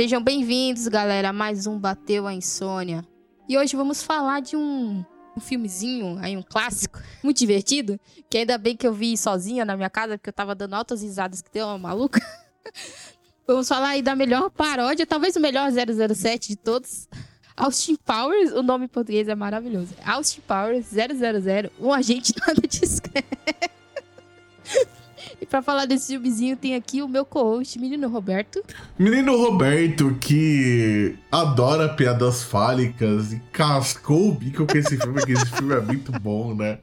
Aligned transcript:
Sejam 0.00 0.22
bem-vindos, 0.22 0.88
galera, 0.88 1.30
mais 1.30 1.66
um 1.66 1.78
Bateu 1.78 2.26
a 2.26 2.32
Insônia. 2.32 3.04
E 3.46 3.58
hoje 3.58 3.76
vamos 3.76 4.02
falar 4.02 4.40
de 4.40 4.56
um, 4.56 5.04
um 5.36 5.40
filmezinho, 5.40 6.18
aí 6.22 6.38
um 6.38 6.42
clássico, 6.42 6.98
muito 7.22 7.36
divertido, 7.36 8.00
que 8.30 8.38
ainda 8.38 8.56
bem 8.56 8.74
que 8.74 8.86
eu 8.86 8.94
vi 8.94 9.14
sozinha 9.14 9.62
na 9.62 9.76
minha 9.76 9.90
casa, 9.90 10.16
porque 10.16 10.30
eu 10.30 10.32
tava 10.32 10.54
dando 10.54 10.72
altas 10.72 11.02
risadas 11.02 11.42
que 11.42 11.52
deu 11.52 11.66
uma 11.66 11.76
maluca. 11.76 12.18
vamos 13.46 13.68
falar 13.68 13.90
aí 13.90 14.00
da 14.00 14.16
melhor 14.16 14.48
paródia, 14.48 15.06
talvez 15.06 15.36
o 15.36 15.40
melhor 15.40 15.70
007 15.70 16.48
de 16.48 16.56
todos. 16.56 17.06
Austin 17.54 17.96
Powers, 17.96 18.52
o 18.52 18.62
nome 18.62 18.86
em 18.86 18.88
português 18.88 19.28
é 19.28 19.34
maravilhoso. 19.34 19.94
Austin 20.02 20.40
Powers 20.40 20.86
000, 20.86 21.70
um 21.78 21.92
agente 21.92 22.32
nada 22.40 22.62
discreto. 22.66 23.79
Pra 25.50 25.60
falar 25.60 25.84
desse 25.84 26.12
filmezinho, 26.12 26.56
tem 26.56 26.76
aqui 26.76 27.02
o 27.02 27.08
meu 27.08 27.24
co-host, 27.24 27.76
menino 27.76 28.08
Roberto. 28.08 28.62
Menino 28.96 29.36
Roberto, 29.36 30.16
que 30.20 31.16
adora 31.30 31.88
piadas 31.88 32.44
fálicas 32.44 33.32
e 33.32 33.42
cascou 33.50 34.28
o 34.28 34.32
bico 34.32 34.64
com 34.64 34.78
esse 34.78 34.96
filme, 34.96 35.26
que 35.26 35.32
esse 35.32 35.46
filme 35.46 35.74
é 35.74 35.80
muito 35.80 36.12
bom, 36.12 36.54
né? 36.54 36.78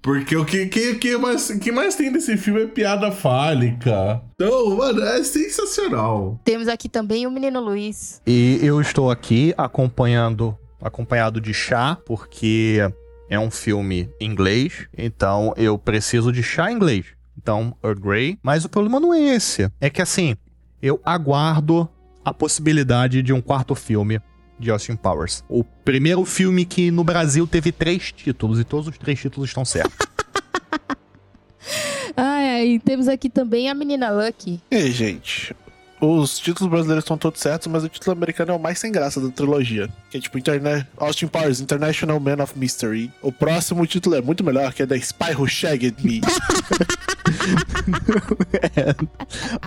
Porque 0.00 0.36
o 0.36 0.44
que, 0.44 0.66
que, 0.66 0.94
que, 0.94 1.16
mais, 1.16 1.50
que 1.50 1.72
mais 1.72 1.96
tem 1.96 2.08
nesse 2.08 2.36
filme 2.36 2.62
é 2.62 2.66
piada 2.68 3.10
fálica. 3.10 4.22
Então, 4.36 4.76
mano, 4.76 5.02
é 5.02 5.24
sensacional. 5.24 6.40
Temos 6.44 6.68
aqui 6.68 6.88
também 6.88 7.26
o 7.26 7.32
menino 7.32 7.60
Luiz. 7.60 8.22
E 8.24 8.60
eu 8.62 8.80
estou 8.80 9.10
aqui 9.10 9.52
acompanhando, 9.56 10.56
acompanhado 10.80 11.40
de 11.40 11.52
chá, 11.52 11.98
porque 12.06 12.78
é 13.28 13.40
um 13.40 13.50
filme 13.50 14.08
inglês, 14.20 14.86
então 14.96 15.52
eu 15.56 15.76
preciso 15.76 16.30
de 16.30 16.44
chá 16.44 16.70
inglês. 16.70 17.06
Então, 17.36 17.76
Earl 17.82 17.98
Grey. 17.98 18.38
Mas 18.42 18.64
o 18.64 18.68
problema 18.68 19.00
não 19.00 19.12
é 19.12 19.20
esse. 19.20 19.70
É 19.80 19.90
que 19.90 20.00
assim, 20.02 20.36
eu 20.82 21.00
aguardo 21.04 21.88
a 22.24 22.32
possibilidade 22.32 23.22
de 23.22 23.32
um 23.32 23.40
quarto 23.40 23.74
filme 23.74 24.20
de 24.58 24.70
Austin 24.70 24.96
Powers. 24.96 25.44
O 25.48 25.64
primeiro 25.64 26.24
filme 26.24 26.64
que 26.64 26.90
no 26.90 27.04
Brasil 27.04 27.46
teve 27.46 27.72
três 27.72 28.12
títulos 28.12 28.58
e 28.58 28.64
todos 28.64 28.88
os 28.88 28.98
três 28.98 29.20
títulos 29.20 29.50
estão 29.50 29.64
certos. 29.64 30.06
ai, 32.16 32.50
ai, 32.50 32.80
temos 32.84 33.08
aqui 33.08 33.28
também 33.28 33.68
a 33.68 33.74
menina 33.74 34.10
Lucky. 34.10 34.60
E 34.70 34.76
aí, 34.76 34.90
gente? 34.90 35.54
Os 36.00 36.38
títulos 36.38 36.70
brasileiros 36.70 37.04
estão 37.04 37.16
todos 37.16 37.40
certos, 37.40 37.66
mas 37.68 37.82
o 37.82 37.88
título 37.88 38.14
americano 38.14 38.52
é 38.52 38.54
o 38.54 38.58
mais 38.58 38.78
sem 38.78 38.92
graça 38.92 39.20
da 39.20 39.30
trilogia. 39.30 39.88
Que 40.10 40.18
é 40.18 40.20
tipo 40.20 40.36
Interna 40.36 40.86
Austin 40.96 41.28
Powers, 41.28 41.60
International 41.60 42.20
Man 42.20 42.42
of 42.42 42.58
Mystery. 42.58 43.10
O 43.22 43.32
próximo 43.32 43.86
título 43.86 44.16
é 44.16 44.20
muito 44.20 44.44
melhor, 44.44 44.72
que 44.74 44.82
é 44.82 44.86
The 44.86 44.96
Spy 44.96 45.34
Who 45.34 45.48
Shagged 45.48 45.96
Me. 46.04 46.20
é, 48.76 48.94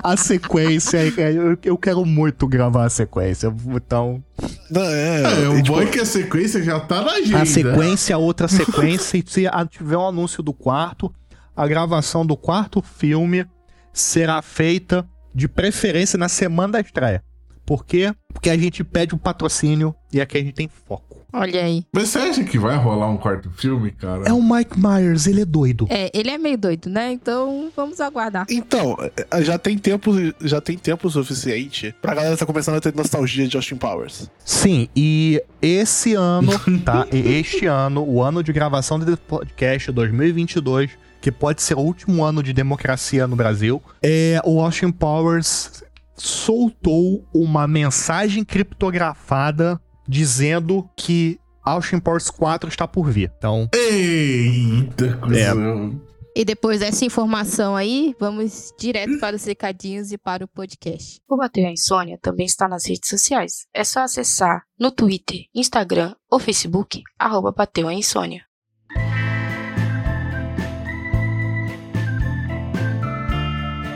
a 0.03 0.17
sequência, 0.17 0.97
é, 0.97 1.33
eu, 1.33 1.57
eu 1.63 1.77
quero 1.77 2.05
muito 2.05 2.47
gravar 2.47 2.85
a 2.85 2.89
sequência, 2.89 3.53
então... 3.67 4.23
Não, 4.69 4.83
é, 4.83 5.43
é, 5.43 5.49
o 5.49 5.55
tipo, 5.61 5.75
bom 5.75 5.81
é 5.81 5.85
que 5.85 5.99
a 5.99 6.05
sequência 6.05 6.61
já 6.63 6.79
tá 6.79 7.01
na 7.01 7.11
agenda. 7.13 7.41
A 7.41 7.45
sequência, 7.45 8.17
outra 8.17 8.47
sequência, 8.47 9.17
e 9.17 9.23
se 9.27 9.45
tiver 9.69 9.97
um 9.97 10.07
anúncio 10.07 10.43
do 10.43 10.53
quarto, 10.53 11.13
a 11.55 11.67
gravação 11.67 12.25
do 12.25 12.37
quarto 12.37 12.81
filme 12.81 13.45
será 13.91 14.41
feita 14.41 15.07
de 15.33 15.47
preferência 15.47 16.17
na 16.17 16.29
semana 16.29 16.73
da 16.73 16.79
estreia. 16.79 17.23
Por 17.67 17.85
quê? 17.85 18.13
Porque 18.33 18.49
a 18.49 18.57
gente 18.57 18.81
pede 18.81 19.13
um 19.13 19.17
patrocínio 19.17 19.93
e 20.13 20.21
aqui 20.21 20.37
a 20.37 20.41
gente 20.41 20.53
tem 20.53 20.69
foco. 20.69 21.17
Olha 21.33 21.65
aí. 21.65 21.83
Mas 21.91 22.07
você 22.07 22.19
acha 22.19 22.43
que 22.45 22.57
vai 22.57 22.77
rolar 22.77 23.09
um 23.09 23.17
quarto 23.17 23.51
filme, 23.51 23.91
cara? 23.91 24.23
É 24.25 24.31
o 24.31 24.41
Mike 24.41 24.79
Myers, 24.79 25.27
ele 25.27 25.41
é 25.41 25.45
doido. 25.45 25.85
É, 25.89 26.09
ele 26.13 26.29
é 26.29 26.37
meio 26.37 26.57
doido, 26.57 26.89
né? 26.89 27.11
Então 27.11 27.69
vamos 27.75 27.99
aguardar. 27.99 28.45
Então, 28.49 28.95
é, 29.29 29.43
já 29.43 29.57
tem 29.57 29.77
tempo, 29.77 30.11
já 30.39 30.61
tem 30.61 30.77
tempo 30.77 31.09
suficiente 31.09 31.93
pra 32.01 32.15
galera 32.15 32.37
tá 32.37 32.45
começando 32.45 32.75
a 32.75 32.79
ter 32.79 32.95
nostalgia 32.95 33.45
de 33.45 33.57
Austin 33.57 33.75
Powers. 33.75 34.31
Sim, 34.45 34.87
e 34.95 35.43
esse 35.61 36.13
ano, 36.13 36.53
tá? 36.85 37.05
este 37.11 37.65
ano, 37.65 38.01
o 38.01 38.23
ano 38.23 38.41
de 38.41 38.53
gravação 38.53 38.97
do 38.97 39.17
podcast 39.17 39.91
2022 39.91 40.91
que 41.19 41.31
pode 41.31 41.61
ser 41.61 41.73
o 41.75 41.79
último 41.79 42.23
ano 42.23 42.41
de 42.43 42.53
democracia 42.53 43.27
no 43.27 43.35
Brasil, 43.35 43.81
é 44.01 44.39
o 44.45 44.61
Austin 44.61 44.91
Powers 44.91 45.83
soltou 46.17 47.25
uma 47.33 47.67
mensagem 47.67 48.43
criptografada 48.43 49.79
dizendo 50.07 50.89
que 50.95 51.39
Austin 51.63 51.99
Powers 51.99 52.29
4 52.29 52.69
está 52.69 52.87
por 52.87 53.09
vir. 53.09 53.31
Então. 53.37 53.69
Eita, 53.73 55.17
coisa. 55.17 55.39
É. 55.39 56.07
E 56.35 56.45
depois 56.45 56.79
dessa 56.79 57.03
informação 57.03 57.75
aí, 57.75 58.15
vamos 58.19 58.71
direto 58.79 59.19
para 59.19 59.35
os 59.35 59.43
recadinhos 59.43 60.11
e 60.11 60.17
para 60.17 60.45
o 60.45 60.47
podcast. 60.47 61.19
O 61.27 61.35
Bateu 61.35 61.65
a 61.65 61.71
Insônia 61.71 62.19
também 62.21 62.45
está 62.45 62.67
nas 62.67 62.85
redes 62.85 63.09
sociais. 63.09 63.65
É 63.73 63.83
só 63.83 64.01
acessar 64.01 64.63
no 64.79 64.91
Twitter, 64.91 65.45
Instagram 65.55 66.13
ou 66.29 66.39
Facebook, 66.39 67.01
arroba 67.17 67.51
Bateu 67.51 67.87
a 67.87 67.93
Insônia. 67.93 68.43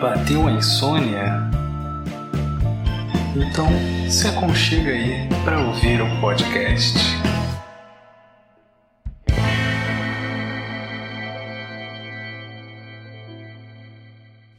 Bateu 0.02 0.48
a 0.48 0.52
insônia? 0.52 1.61
Então 3.34 3.68
se 4.10 4.28
aconchega 4.28 4.92
aí 4.92 5.30
para 5.46 5.60
ouvir 5.66 6.02
o 6.02 6.20
podcast. 6.20 6.98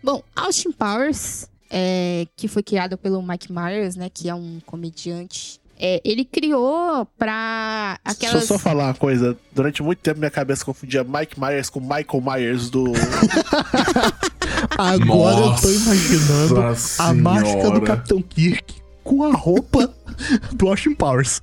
Bom, 0.03 0.23
Austin 0.35 0.73
Powers, 0.73 1.47
é, 1.71 2.27
que 2.35 2.49
foi 2.49 2.63
criado 2.63 2.97
pelo 2.97 3.23
Mike 3.23 3.53
Myers, 3.53 3.95
né, 3.95 4.09
que 4.09 4.29
é 4.31 4.35
um 4.35 4.59
comediante 4.65 5.61
é, 5.85 6.01
ele 6.05 6.25
criou 6.25 7.05
pra 7.19 7.99
aquelas... 8.05 8.35
Deixa 8.35 8.37
eu 8.37 8.41
só 8.43 8.59
falar 8.59 8.85
uma 8.85 8.95
coisa. 8.95 9.37
Durante 9.53 9.83
muito 9.83 9.99
tempo 9.99 10.21
minha 10.21 10.31
cabeça 10.31 10.65
confundia 10.65 11.03
Mike 11.03 11.41
Myers 11.41 11.69
com 11.69 11.81
Michael 11.81 12.23
Myers 12.25 12.71
do... 12.71 12.85
Agora 14.79 15.37
Nossa 15.37 15.69
eu 15.69 15.73
tô 15.73 15.81
imaginando 15.81 16.61
a 16.99 17.15
máscara 17.15 17.71
do 17.71 17.83
Capitão 17.83 18.23
Kirk 18.23 18.75
com 19.05 19.25
a 19.25 19.33
roupa 19.33 19.93
do 20.53 20.69
Austin 20.69 20.95
Powers. 20.95 21.43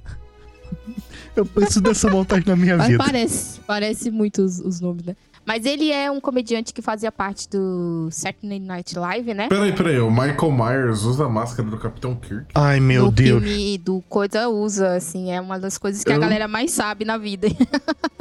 Eu 1.36 1.46
preciso 1.46 1.82
dessa 1.82 2.10
montagem 2.10 2.46
na 2.48 2.56
minha 2.56 2.78
Mas 2.78 2.88
vida. 2.88 3.04
Parece, 3.04 3.60
parece 3.62 4.12
muito 4.12 4.42
os, 4.42 4.60
os 4.60 4.82
nomes, 4.82 5.06
né? 5.06 5.16
Mas 5.46 5.66
ele 5.66 5.92
é 5.92 6.12
um 6.12 6.20
comediante 6.20 6.74
que 6.74 6.82
fazia 6.82 7.12
parte 7.12 7.50
do 7.50 8.08
Saturday 8.12 8.60
Night 8.60 8.98
Live, 8.98 9.34
né? 9.34 9.48
Peraí, 9.48 9.74
peraí. 9.74 10.00
O 10.00 10.12
Michael 10.12 10.52
Myers 10.52 11.04
usa 11.04 11.26
a 11.26 11.30
máscara 11.30 11.68
do 11.68 11.78
Capitão 11.78 12.16
Kirk? 12.16 12.48
Ai, 12.54 12.80
meu 12.80 13.06
no 13.06 13.12
Deus. 13.12 13.44
filme 13.44 13.78
do 13.78 14.02
Coisa 14.08 14.48
usa, 14.48 14.96
assim. 14.96 15.32
É 15.32 15.42
uma 15.42 15.60
das 15.60 15.78
coisas 15.78 16.04
que 16.04 16.12
eu... 16.12 16.18
a 16.18 16.20
galera 16.20 16.48
mais 16.48 16.72
sabe 16.72 17.04
na 17.04 17.18
vida. 17.18 17.48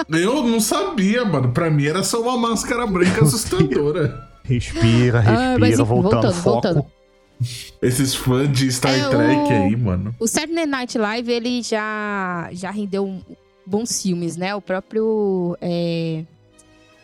eu 0.08 0.42
não 0.42 0.60
sabia, 0.60 1.24
mano. 1.24 1.52
Pra 1.52 1.70
mim 1.70 1.86
era 1.86 2.02
só 2.02 2.22
uma 2.22 2.36
máscara 2.36 2.86
branca 2.86 3.20
assustadora. 3.24 4.27
Respira, 4.48 5.20
respira, 5.20 5.54
ah, 5.54 5.58
mas, 5.58 5.76
voltando, 5.76 6.10
voltando, 6.10 6.32
foco. 6.32 6.50
voltando. 6.50 6.86
Esses 7.80 8.14
fãs 8.14 8.50
de 8.50 8.72
Star 8.72 8.94
é, 8.94 9.08
Trek 9.08 9.52
o... 9.52 9.52
aí, 9.52 9.76
mano. 9.76 10.14
O 10.18 10.26
Saturday 10.26 10.66
Night 10.66 10.98
Live, 10.98 11.30
ele 11.30 11.62
já, 11.62 12.48
já 12.52 12.70
rendeu 12.70 13.20
bons 13.66 14.02
filmes, 14.02 14.36
né? 14.36 14.54
O 14.54 14.60
próprio... 14.60 15.56
É... 15.60 16.24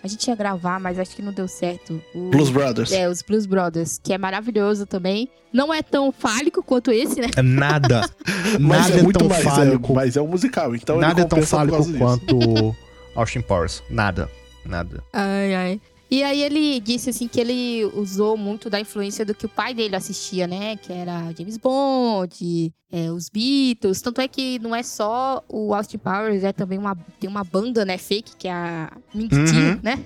A 0.02 0.08
gente 0.08 0.26
ia 0.26 0.34
gravar, 0.34 0.78
mas 0.80 0.98
acho 0.98 1.14
que 1.16 1.22
não 1.22 1.32
deu 1.32 1.48
certo. 1.48 2.02
O... 2.14 2.30
Blues 2.30 2.50
Brothers. 2.50 2.92
É, 2.92 3.08
os 3.08 3.22
Blues 3.22 3.46
Brothers, 3.46 3.98
que 4.02 4.12
é 4.12 4.18
maravilhoso 4.18 4.84
também. 4.84 5.28
Não 5.52 5.72
é 5.72 5.82
tão 5.82 6.10
fálico 6.10 6.62
quanto 6.62 6.90
esse, 6.90 7.20
né? 7.20 7.28
É 7.36 7.42
nada. 7.42 8.00
nada 8.58 8.94
é, 8.96 9.00
é 9.00 9.12
tão 9.12 9.28
mais, 9.28 9.40
é, 9.40 9.42
fálico. 9.48 9.92
É, 9.92 9.94
mas 9.94 10.16
é 10.16 10.20
um 10.20 10.26
musical, 10.26 10.74
então 10.74 10.98
Nada 10.98 11.22
é 11.22 11.24
tão 11.24 11.40
fálico 11.42 11.90
quanto 11.96 12.76
Austin 13.14 13.40
Powers. 13.40 13.82
Nada. 13.88 14.28
Nada. 14.66 15.02
Ai, 15.12 15.54
ai. 15.54 15.80
E 16.10 16.22
aí 16.22 16.42
ele 16.42 16.80
disse 16.80 17.10
assim 17.10 17.26
que 17.26 17.40
ele 17.40 17.84
usou 17.94 18.36
muito 18.36 18.68
da 18.68 18.78
influência 18.78 19.24
do 19.24 19.34
que 19.34 19.46
o 19.46 19.48
pai 19.48 19.74
dele 19.74 19.96
assistia, 19.96 20.46
né? 20.46 20.76
Que 20.76 20.92
era 20.92 21.32
James 21.36 21.56
Bond, 21.56 22.72
é, 22.92 23.10
os 23.10 23.28
Beatles. 23.28 24.00
Tanto 24.00 24.20
é 24.20 24.28
que 24.28 24.58
não 24.60 24.74
é 24.74 24.82
só 24.82 25.42
o 25.48 25.74
Austin 25.74 25.98
Powers, 25.98 26.44
é 26.44 26.52
também 26.52 26.78
uma, 26.78 26.96
tem 27.18 27.28
uma 27.28 27.42
banda, 27.42 27.84
né, 27.84 27.98
fake, 27.98 28.36
que 28.36 28.46
é 28.46 28.52
a 28.52 28.92
Mink 29.14 29.34
uhum. 29.34 29.80
né? 29.82 30.04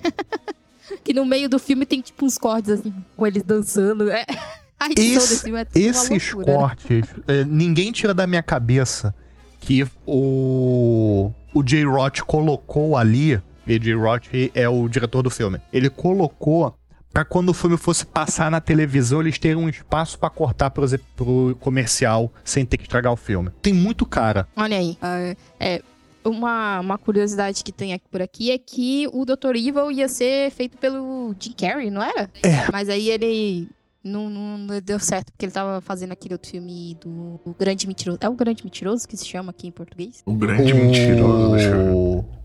que 1.04 1.12
no 1.12 1.24
meio 1.24 1.48
do 1.48 1.58
filme 1.58 1.84
tem 1.84 2.00
tipo 2.00 2.24
uns 2.24 2.38
cortes 2.38 2.70
assim, 2.70 2.94
com 3.16 3.26
eles 3.26 3.42
dançando. 3.42 4.06
É. 4.80 4.90
Esse, 4.96 5.50
é 5.52 5.66
esses 5.74 6.32
loucura, 6.32 6.52
né? 6.52 6.58
cortes, 6.58 7.08
né? 7.26 7.44
ninguém 7.48 7.90
tira 7.90 8.14
da 8.14 8.28
minha 8.28 8.44
cabeça 8.44 9.12
que 9.60 9.84
o, 10.06 11.32
o 11.52 11.62
J. 11.64 11.84
Roth 11.84 12.20
colocou 12.20 12.96
ali 12.96 13.42
A.J. 13.68 13.94
Roth 13.94 14.24
é 14.54 14.68
o 14.68 14.88
diretor 14.88 15.22
do 15.22 15.30
filme. 15.30 15.58
Ele 15.72 15.90
colocou 15.90 16.74
para 17.12 17.24
quando 17.24 17.48
o 17.48 17.54
filme 17.54 17.76
fosse 17.76 18.04
passar 18.06 18.50
na 18.50 18.60
televisão, 18.60 19.20
eles 19.20 19.38
terem 19.38 19.56
um 19.56 19.68
espaço 19.68 20.18
para 20.18 20.30
cortar 20.30 20.70
pro, 20.70 20.86
pro 21.16 21.56
comercial 21.60 22.32
sem 22.44 22.64
ter 22.64 22.76
que 22.76 22.84
estragar 22.84 23.12
o 23.12 23.16
filme. 23.16 23.50
Tem 23.62 23.72
muito 23.72 24.04
cara. 24.06 24.46
Olha 24.56 24.76
aí. 24.76 24.96
Uh, 25.02 25.36
é, 25.58 25.82
uma, 26.24 26.80
uma 26.80 26.98
curiosidade 26.98 27.64
que 27.64 27.72
tem 27.72 27.92
aqui 27.92 28.04
por 28.10 28.20
aqui 28.20 28.50
é 28.50 28.58
que 28.58 29.08
o 29.12 29.24
Dr. 29.24 29.56
Evil 29.56 29.90
ia 29.90 30.06
ser 30.08 30.50
feito 30.50 30.76
pelo 30.76 31.34
Jim 31.40 31.52
Carrey, 31.52 31.90
não 31.90 32.02
era? 32.02 32.30
É. 32.42 32.70
Mas 32.70 32.88
aí 32.90 33.08
ele 33.08 33.68
Não, 34.04 34.28
não- 34.28 34.80
deu 34.80 35.00
certo, 35.00 35.32
porque 35.32 35.46
ele 35.46 35.52
tava 35.52 35.80
fazendo 35.80 36.12
aquele 36.12 36.34
outro 36.34 36.50
filme 36.50 36.96
do 37.00 37.40
o 37.44 37.54
Grande 37.58 37.86
Mentiroso. 37.86 38.18
É 38.20 38.28
o 38.28 38.34
Grande 38.34 38.62
Mentiroso 38.64 39.08
que 39.08 39.16
se 39.16 39.26
chama 39.26 39.50
aqui 39.50 39.66
em 39.66 39.72
português? 39.72 40.22
O 40.26 40.34
grande 40.34 40.72
mentiroso, 40.74 41.52
deixa 41.52 41.68
eu 41.70 42.24
ver. 42.32 42.37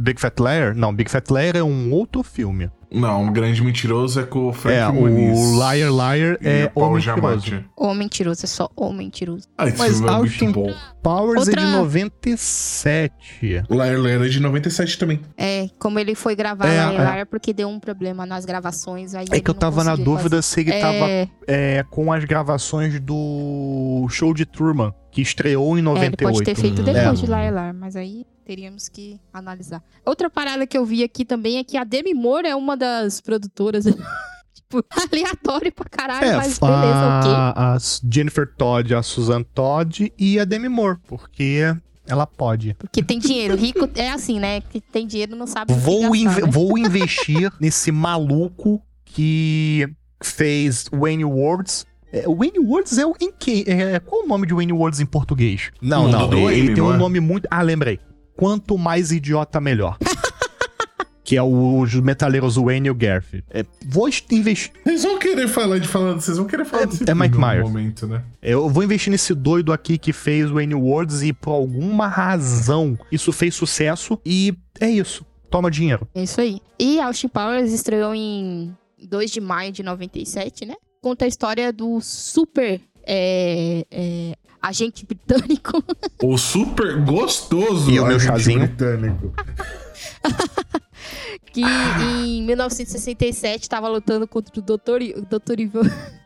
Big 0.00 0.20
Fat 0.20 0.38
Liar? 0.38 0.74
Não, 0.74 0.94
Big 0.94 1.10
Fat 1.10 1.28
Liar 1.30 1.56
é 1.56 1.62
um 1.62 1.92
outro 1.92 2.22
filme. 2.22 2.70
Não, 2.90 3.28
o 3.28 3.30
grande 3.30 3.62
mentiroso 3.62 4.18
é 4.18 4.22
com 4.22 4.48
o 4.48 4.52
Frank 4.52 4.74
é, 4.78 4.88
Muniz. 4.90 5.38
o 5.38 5.52
Liar 5.56 5.90
Liar 5.92 6.38
e 6.40 6.48
é 6.48 6.72
o 6.74 6.88
mentiroso. 6.90 7.64
O 7.76 7.92
Mentiroso, 7.94 8.44
é 8.44 8.48
só 8.48 8.70
o 8.74 8.90
Mentiroso. 8.94 9.46
Ah, 9.58 9.68
esse 9.68 9.76
Mas 9.76 9.92
filme 9.98 10.08
é 10.08 10.12
Austin- 10.14 10.44
muito 10.46 10.60
bom. 10.62 10.74
Powers 11.02 11.48
é 11.48 11.50
Outra- 11.50 11.66
de 11.66 11.72
97. 11.72 13.62
O 13.68 13.74
Liar 13.74 13.98
Liar 14.00 14.22
é 14.24 14.28
de 14.28 14.40
97 14.40 14.98
também. 14.98 15.20
É, 15.36 15.68
como 15.78 15.98
ele 15.98 16.14
foi 16.14 16.34
gravar 16.34 16.66
É, 16.66 16.76
em 16.92 16.94
é. 16.96 16.98
Liar 16.98 17.26
porque 17.26 17.52
deu 17.52 17.68
um 17.68 17.78
problema 17.78 18.24
nas 18.24 18.44
gravações. 18.44 19.14
Aí 19.14 19.26
É 19.30 19.34
ele 19.34 19.40
que 19.42 19.50
eu 19.50 19.54
não 19.54 19.60
tava 19.60 19.84
na 19.84 19.96
dúvida 19.96 20.40
se 20.40 20.60
ele 20.60 20.70
fazer. 20.72 20.80
tava 20.80 21.10
É, 21.10 21.28
é, 21.46 21.84
com 21.90 22.12
as 22.12 22.24
gravações 22.24 22.98
do 23.00 24.06
show 24.10 24.32
de 24.32 24.46
Truman, 24.46 24.94
que 25.10 25.20
estreou 25.20 25.72
em 25.76 25.76
é, 25.76 25.78
ele 25.80 25.82
98. 25.82 26.32
pode 26.32 26.44
ter 26.44 26.54
feito 26.54 26.80
Hum. 26.80 26.84
depois 26.84 27.04
É. 27.06 27.12
de 27.12 27.26
Liar 27.26 27.52
Liar, 27.52 27.74
mas 27.74 27.96
aí 27.96 28.24
teríamos 28.48 28.88
que 28.88 29.20
analisar. 29.30 29.84
Outra 30.06 30.30
parada 30.30 30.66
que 30.66 30.78
eu 30.78 30.82
vi 30.82 31.04
aqui 31.04 31.22
também 31.22 31.58
é 31.58 31.64
que 31.64 31.76
a 31.76 31.84
Demi 31.84 32.14
Moore 32.14 32.48
é 32.48 32.56
uma 32.56 32.78
das 32.78 33.20
produtoras. 33.20 33.84
tipo, 34.54 34.82
aleatório 34.90 35.70
pra 35.70 35.84
caralho, 35.84 36.26
É, 36.26 36.36
mas 36.36 36.58
beleza, 36.58 37.18
ok. 37.18 37.30
a, 37.30 37.74
a 37.74 37.78
Jennifer 38.10 38.50
Todd, 38.56 38.94
a 38.94 39.02
Susan 39.02 39.42
Todd 39.42 40.10
e 40.18 40.40
a 40.40 40.46
Demi 40.46 40.70
Moore, 40.70 40.96
porque 41.06 41.76
ela 42.06 42.26
pode. 42.26 42.72
Porque 42.78 43.02
tem 43.02 43.18
dinheiro. 43.18 43.54
Rico 43.54 43.86
é 43.94 44.08
assim, 44.12 44.40
né? 44.40 44.62
Que 44.62 44.80
tem 44.80 45.06
dinheiro 45.06 45.36
não 45.36 45.46
sabe 45.46 45.70
o 45.70 45.76
que 45.76 45.82
Vou, 45.82 46.10
gastar, 46.10 46.46
né? 46.46 46.50
vou 46.50 46.78
investir 46.80 47.52
nesse 47.60 47.92
maluco 47.92 48.80
que 49.04 49.86
fez 50.22 50.86
Wayne 50.90 51.26
Words. 51.26 51.84
É, 52.10 52.22
Wayne 52.26 52.60
Words 52.60 52.96
é 52.96 53.04
o 53.04 53.14
em 53.20 53.30
que? 53.30 53.64
É, 53.66 54.00
qual 54.00 54.24
o 54.24 54.26
nome 54.26 54.46
de 54.46 54.54
Wayne 54.54 54.72
Words 54.72 55.00
em 55.00 55.04
português? 55.06 55.70
Não, 55.82 56.04
Mundo 56.04 56.30
não. 56.30 56.50
ele 56.50 56.72
tem 56.72 56.82
um 56.82 56.96
nome 56.96 57.20
muito. 57.20 57.46
Ah, 57.50 57.60
lembrei. 57.60 58.00
Quanto 58.38 58.78
mais 58.78 59.10
idiota, 59.10 59.60
melhor. 59.60 59.98
que 61.24 61.36
é 61.36 61.42
os 61.42 61.92
metaleiros 61.96 62.54
Wayne 62.56 62.86
e 62.86 62.90
o 62.90 62.94
Garth. 62.94 63.34
É, 63.50 63.62
vou 63.86 64.08
investir. 64.30 64.72
Vocês 64.82 65.02
vão 65.02 65.18
querer 65.18 65.46
falar 65.48 65.78
de 65.78 65.86
falar, 65.86 66.14
vocês 66.14 66.38
vão 66.38 66.46
querer 66.46 66.64
falar 66.64 66.84
É- 66.84 66.86
desse 66.86 67.10
é 67.10 67.14
Mike 67.14 67.36
Myers. 67.36 67.62
momento, 67.64 68.06
né? 68.06 68.22
Eu 68.40 68.68
vou 68.70 68.82
investir 68.82 69.10
nesse 69.10 69.34
doido 69.34 69.70
aqui 69.72 69.98
que 69.98 70.12
fez 70.12 70.48
Wayne 70.48 70.74
Words 70.74 71.22
e 71.22 71.32
por 71.34 71.50
alguma 71.50 72.06
razão 72.06 72.96
isso 73.12 73.30
fez 73.32 73.54
sucesso 73.54 74.18
e 74.24 74.54
é 74.80 74.88
isso. 74.88 75.26
Toma 75.50 75.70
dinheiro. 75.70 76.08
É 76.14 76.22
isso 76.22 76.40
aí. 76.40 76.60
E 76.78 76.98
Austin 77.00 77.28
Powers 77.28 77.72
estreou 77.72 78.14
em 78.14 78.74
2 79.02 79.30
de 79.30 79.40
maio 79.40 79.70
de 79.72 79.82
97, 79.82 80.64
né? 80.64 80.74
Conta 81.02 81.24
a 81.24 81.28
história 81.28 81.72
do 81.72 82.00
super 82.00 82.80
é, 83.06 83.84
é, 83.90 84.34
agente 84.62 85.04
britânico 85.06 85.82
O 86.22 86.36
super 86.38 86.96
gostoso 87.04 87.90
E 87.90 87.98
o 88.00 88.06
meu 88.06 88.16
agente 88.16 88.24
chazinho? 88.26 88.58
britânico. 88.60 89.32
que 91.52 91.62
em 91.62 92.42
1967 92.44 93.68
tava 93.68 93.88
lutando 93.88 94.26
contra 94.26 94.52
o 94.58 94.62
Dr. 94.62 95.02
I- 95.02 95.14
Dr. 95.28 95.60
Evil. 95.60 95.82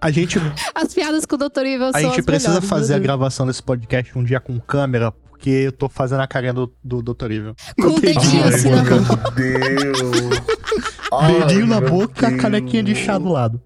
A 0.00 0.12
gente, 0.12 0.38
As 0.76 0.94
piadas 0.94 1.26
com 1.26 1.34
o 1.34 1.38
Dr. 1.38 1.64
Evil 1.66 1.86
a 1.88 1.92
são 1.92 2.00
gente 2.02 2.20
as 2.20 2.24
precisa 2.24 2.48
melhores, 2.50 2.68
fazer 2.68 2.94
a 2.94 2.98
gravação 3.00 3.44
desse 3.48 3.60
podcast 3.60 4.16
um 4.16 4.22
dia 4.22 4.38
com 4.38 4.60
câmera, 4.60 5.10
porque 5.10 5.50
eu 5.50 5.72
tô 5.72 5.88
fazendo 5.88 6.20
a 6.20 6.26
carinha 6.28 6.52
do, 6.52 6.72
do 6.84 7.02
Dr. 7.02 7.32
Evil. 7.32 7.54
Com 7.80 7.88
o 7.88 8.00
dedinho 8.00 8.44
assim 8.44 8.70
na 8.70 8.84
meu. 8.84 9.00
Deus. 9.34 10.00
Ai, 11.12 11.40
Dedinho 11.40 11.66
na 11.66 11.80
boca 11.80 12.22
e 12.22 12.26
a 12.26 12.30
Deus. 12.30 12.40
canequinha 12.42 12.82
de 12.82 12.94
chá 12.94 13.18
do 13.18 13.28
lado. 13.28 13.60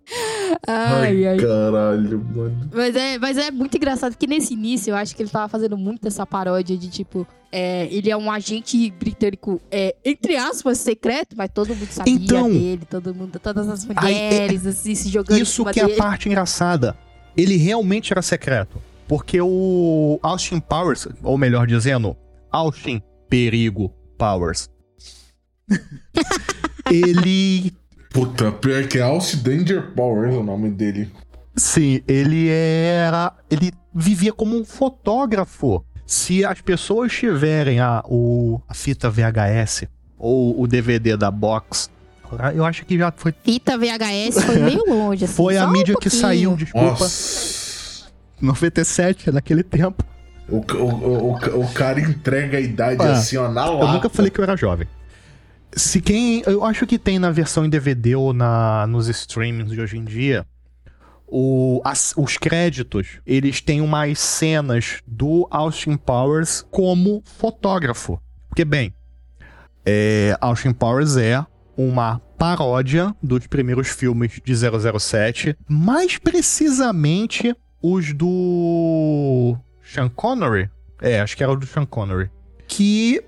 Ai, 0.67 1.27
ai. 1.27 1.37
Caralho, 1.39 2.25
mano. 2.35 2.71
Mas 2.73 2.95
é, 2.95 3.19
mas 3.19 3.37
é 3.39 3.51
muito 3.51 3.77
engraçado 3.77 4.17
que 4.17 4.27
nesse 4.27 4.55
início 4.55 4.91
eu 4.93 4.97
acho 4.97 5.15
que 5.17 5.23
ele 5.23 5.31
tava 5.31 5.49
fazendo 5.49 5.77
muito 5.77 6.07
essa 6.07 6.25
paródia 6.25 6.77
de 6.77 6.89
tipo, 6.89 7.27
é, 7.51 7.89
ele 7.91 8.11
é 8.11 8.17
um 8.17 8.31
agente 8.31 8.91
britânico, 8.93 9.61
é, 9.71 9.97
entre 10.05 10.37
aspas, 10.37 10.79
secreto, 10.79 11.35
mas 11.37 11.51
todo 11.53 11.75
mundo 11.75 11.89
sabia 11.91 12.15
Então- 12.15 12.49
dele, 12.51 12.83
todo 12.89 13.15
mundo, 13.15 13.39
todas 13.39 13.69
as 13.69 13.87
Aí, 13.97 14.15
é- 14.15 14.29
mulheres, 14.31 14.67
assim, 14.67 14.95
se 14.95 15.09
jogando 15.09 15.41
Isso 15.41 15.65
que 15.67 15.81
é 15.81 15.83
a 15.83 15.87
dele. 15.87 15.99
parte 15.99 16.29
engraçada. 16.29 16.97
Ele 17.37 17.57
realmente 17.57 18.13
era 18.13 18.23
secreto. 18.23 18.81
Porque 19.09 19.41
o 19.43 20.19
Austin 20.23 20.61
Powers, 20.61 21.09
ou 21.23 21.37
melhor 21.37 21.67
dizendo, 21.67 22.17
Austin 22.51 23.03
Perigo 23.29 23.93
Powers. 24.17 24.71
ele 26.93 27.73
Puta, 28.11 28.53
pior 28.53 28.87
que 28.87 28.99
é 28.99 29.03
Alce 29.03 29.39
Danger 29.39 29.93
Powers 29.95 30.35
é 30.35 30.39
o 30.39 30.43
nome 30.43 30.71
dele. 30.71 31.11
Sim, 31.57 32.03
ele 32.07 32.49
era. 32.49 33.33
Ele 33.51 33.73
vivia 33.95 34.33
como 34.33 34.55
um 34.59 34.65
fotógrafo. 34.65 35.83
Se 36.07 36.45
as 36.45 36.61
pessoas 36.61 37.11
tiverem 37.13 37.81
a, 37.81 38.03
o, 38.07 38.61
a 38.69 38.75
fita 38.75 39.09
VHS 39.09 39.85
ou 40.19 40.61
o 40.61 40.67
DVD 40.67 41.17
da 41.17 41.31
box, 41.31 41.89
eu 42.55 42.65
acho 42.67 42.85
que 42.85 42.99
já 42.99 43.11
foi. 43.17 43.35
Fita 43.43 43.79
VHS 43.79 44.45
foi 44.45 44.59
meio 44.59 44.85
longe, 44.89 45.25
assim. 45.25 45.35
Foi 45.35 45.57
a 45.57 45.63
só 45.63 45.69
um 45.69 45.73
mídia 45.73 45.95
que 45.99 46.11
saiu, 46.11 46.55
desculpa. 46.55 46.87
Nossa. 47.01 48.07
97, 48.41 49.31
naquele 49.31 49.63
tempo. 49.63 50.05
O, 50.49 50.57
o, 50.57 50.85
o, 50.85 51.61
o- 51.63 51.73
cara 51.73 52.01
entrega 52.01 52.59
a 52.59 52.61
idade 52.61 53.01
Ah, 53.03 53.13
assim, 53.13 53.37
ó, 53.37 53.49
na 53.49 53.67
Eu 53.67 53.75
lata. 53.79 53.93
nunca 53.93 54.09
falei 54.11 54.31
que 54.31 54.39
eu 54.39 54.43
era 54.43 54.57
jovem. 54.57 54.87
Se 55.75 56.01
quem. 56.01 56.43
Eu 56.47 56.65
acho 56.65 56.87
que 56.87 56.99
tem 56.99 57.19
na 57.19 57.31
versão 57.31 57.65
em 57.65 57.69
DVD 57.71 58.15
ou 58.15 58.33
na, 58.33 58.87
nos 58.87 59.09
streamings 59.09 59.71
de 59.71 59.81
hoje 59.81 59.97
em 59.99 60.05
dia. 60.05 60.47
O, 61.27 61.81
as- 61.83 62.13
os 62.17 62.37
créditos, 62.37 63.21
eles 63.25 63.61
têm 63.63 63.81
umas 63.81 64.19
cenas 64.19 65.01
do 65.07 65.49
Austin 65.51 65.97
Powers 65.97 66.63
como 66.71 67.23
fotógrafo. 67.25 68.21
Porque, 68.51 68.67
bem, 68.67 68.93
é, 69.85 70.37
Austin 70.43 70.75
Powers 70.75 71.17
é 71.17 71.43
uma 71.75 72.19
paródia 72.37 73.17
dos 73.23 73.47
primeiros 73.47 73.89
filmes 73.89 74.41
de 74.45 74.55
007, 74.55 75.57
mais 75.67 76.19
precisamente 76.19 77.57
os 77.83 78.13
do 78.13 79.57
Sean 79.83 80.11
Connery. 80.11 80.69
É, 81.01 81.21
acho 81.21 81.35
que 81.35 81.43
era 81.43 81.51
o 81.53 81.57
do 81.57 81.67
Sean 81.67 81.87
Connery. 81.87 82.31
Que 82.69 83.23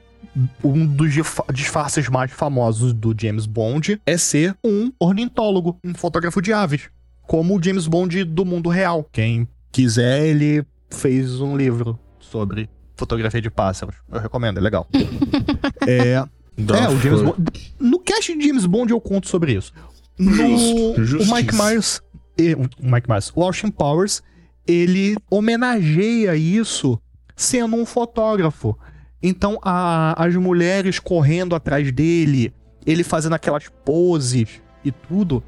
um 0.63 0.85
dos 0.87 1.13
disfarces 1.53 2.09
mais 2.09 2.31
famosos 2.33 2.93
do 2.93 3.15
James 3.19 3.47
Bond 3.47 4.01
é 4.05 4.17
ser 4.17 4.57
um 4.65 4.93
ornitólogo, 4.99 5.79
um 5.85 5.95
fotógrafo 5.95 6.41
de 6.43 6.53
aves, 6.53 6.89
como 7.27 7.57
o 7.57 7.63
James 7.63 7.87
Bond 7.87 8.25
do 8.25 8.45
mundo 8.45 8.69
real. 8.69 9.09
Quem 9.13 9.47
quiser, 9.71 10.27
ele 10.27 10.65
fez 10.91 11.41
um 11.41 11.57
livro 11.57 11.99
sobre 12.19 12.69
fotografia 12.97 13.41
de 13.41 13.51
pássaros. 13.51 13.97
Eu 14.11 14.21
recomendo, 14.21 14.59
é 14.59 14.61
legal. 14.61 14.89
é, 15.87 16.13
é, 16.15 16.89
o 16.89 16.99
James. 17.01 17.23
Bond. 17.23 17.73
No 17.79 17.99
cast 18.01 18.37
de 18.37 18.47
James 18.47 18.67
Bond 18.67 18.93
eu 18.93 19.01
conto 19.01 19.29
sobre 19.29 19.53
isso. 19.55 19.73
No, 20.19 20.95
Justo, 21.05 21.31
o. 21.31 21.35
Mike 21.35 21.55
Myers. 21.55 22.01
e- 22.39 22.55
O 22.55 22.69
Mike 22.81 23.09
Myers. 23.09 23.33
O 23.35 23.43
Austin 23.43 23.71
Powers, 23.71 24.23
ele 24.67 25.17
homenageia 25.31 26.37
isso 26.37 27.01
sendo 27.37 27.77
um 27.77 27.85
fotógrafo. 27.85 28.79
Então, 29.27 29.59
a- 29.63 30.15
as 30.23 30.35
mulheres 30.37 30.99
correndo 30.99 31.55
atrás 31.55 31.91
dele, 31.91 32.53
ele 32.85 33.03
fazendo 33.03 33.33
aquelas 33.33 33.69
poses 33.85 34.61
e 34.85 34.93
tudo, 34.93 35.43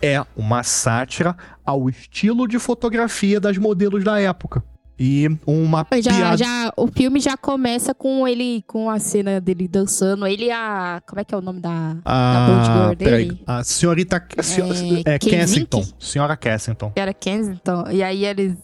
é 0.00 0.22
uma 0.36 0.62
sátira 0.62 1.36
ao 1.64 1.88
estilo 1.88 2.46
de 2.46 2.58
fotografia 2.58 3.40
das 3.40 3.58
modelos 3.58 4.04
da 4.04 4.20
época. 4.20 4.62
E 4.98 5.28
uma 5.46 5.86
Já, 6.00 6.10
piada. 6.14 6.36
já, 6.38 6.72
o 6.74 6.86
filme 6.86 7.20
já 7.20 7.36
começa 7.36 7.92
com 7.94 8.26
ele, 8.26 8.64
com 8.66 8.88
a 8.88 8.98
cena 8.98 9.38
dele 9.38 9.68
dançando. 9.68 10.26
Ele 10.26 10.44
e 10.46 10.50
a. 10.50 11.02
Como 11.06 11.20
é 11.20 11.24
que 11.24 11.34
é 11.34 11.36
o 11.36 11.42
nome 11.42 11.60
da. 11.60 11.92
da 11.92 12.00
Ah, 12.02 12.62
Girl 12.64 12.96
peraí. 12.96 13.24
dele? 13.26 13.42
A 13.46 13.62
senhorita. 13.62 14.24
A 14.38 14.42
senhora, 14.42 14.74
É, 15.04 15.14
é, 15.16 15.18
Kensington? 15.18 15.80
Kensington. 15.80 15.84
Senhora 15.98 16.34
Kensington. 16.34 16.92
Era 16.96 17.12
Kensington. 17.12 17.84
E 17.90 18.02
aí 18.02 18.24
eles. 18.24 18.54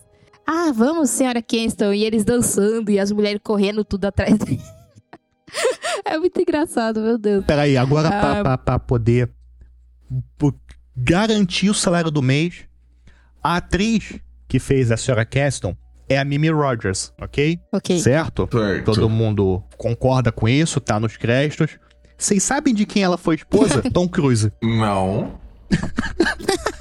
Ah, 0.47 0.73
vamos, 0.75 1.11
senhora 1.11 1.41
Kensington. 1.43 1.93
E 1.93 2.05
eles 2.05 2.25
dançando 2.25 2.91
e 2.91 2.99
as 2.99 3.11
mulheres 3.13 3.41
correndo 3.43 3.85
tudo 3.85 4.05
atrás 4.07 4.37
dele. 4.39 4.61
é 6.05 6.19
muito 6.19 6.41
engraçado, 6.41 7.01
meu 7.01 7.19
Deus. 7.19 7.45
Peraí, 7.45 7.77
agora 7.77 8.09
pra, 8.09 8.33
Ah. 8.39 8.43
pra, 8.43 8.59
pra 8.59 8.79
poder 8.79 9.31
po- 10.39 10.55
garantir 10.97 11.71
o 11.71 11.75
salário 11.75 12.11
do 12.11 12.23
mês, 12.23 12.65
a 13.43 13.57
atriz 13.57 14.19
que 14.49 14.59
fez 14.59 14.91
a 14.91 14.97
senhora 14.97 15.25
Kensington 15.25 15.77
é 16.09 16.19
a 16.19 16.25
Mimi 16.25 16.51
Rogers, 16.51 17.13
ok? 17.21 17.59
Ok. 17.73 17.99
Certo? 18.01 18.49
Certo. 18.53 18.85
Todo 18.85 19.09
mundo 19.09 19.63
concorda 19.79 20.31
com 20.31 20.49
isso, 20.49 20.81
tá 20.81 21.01
nos 21.01 21.17
créditos. 21.17 21.79
Vocês 22.19 22.43
sabem 22.43 22.75
de 22.75 22.85
quem 22.85 23.03
ela 23.03 23.17
foi 23.17 23.37
esposa? 23.37 23.83
Tom 23.93 24.09
Cruise. 24.09 24.53
Não. 24.63 25.41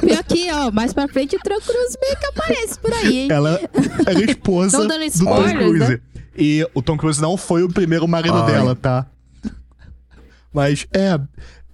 Pior 0.00 0.24
que, 0.24 0.50
ó, 0.52 0.70
mais 0.70 0.92
pra 0.92 1.06
frente 1.08 1.36
o 1.36 1.38
Tom 1.40 1.60
Cruise 1.60 1.98
meio 2.00 2.16
que 2.18 2.26
aparece 2.26 2.78
por 2.78 2.92
aí, 2.92 3.18
hein? 3.18 3.28
Ela 3.30 3.60
era 4.06 4.20
esposa 4.30 4.78
Não 4.78 4.86
dando 4.86 5.00
do 5.04 5.10
Tom 5.10 5.14
spoilers, 5.14 5.58
Cruise. 5.58 5.88
né? 5.92 6.00
E 6.36 6.66
o 6.74 6.82
Tom 6.82 6.96
Cruise 6.96 7.20
não 7.20 7.36
foi 7.36 7.62
o 7.62 7.68
primeiro 7.68 8.06
marido 8.08 8.36
Ai. 8.38 8.46
dela, 8.52 8.74
tá? 8.76 9.06
Mas 10.52 10.86
é. 10.94 11.18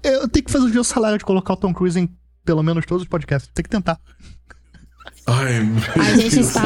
Eu 0.03 0.29
tenho 0.29 0.45
que 0.45 0.53
fazer 0.53 0.67
o 0.67 0.71
dia 0.71 0.85
salário 0.85 1.19
de 1.19 1.25
colocar 1.25 1.53
o 1.55 1.57
Tom 1.57 1.73
Cruise 1.73 1.99
em 1.99 2.09
pelo 2.45 2.63
menos 2.63 2.85
todos 2.87 3.03
os 3.03 3.09
podcasts. 3.09 3.51
Tem 3.55 3.63
que 3.63 3.69
tentar. 3.71 3.99
Ai, 5.27 5.61
meu 5.61 5.83
A 6.03 6.15
gente 6.17 6.37
Deus. 6.37 6.47
está 6.49 6.63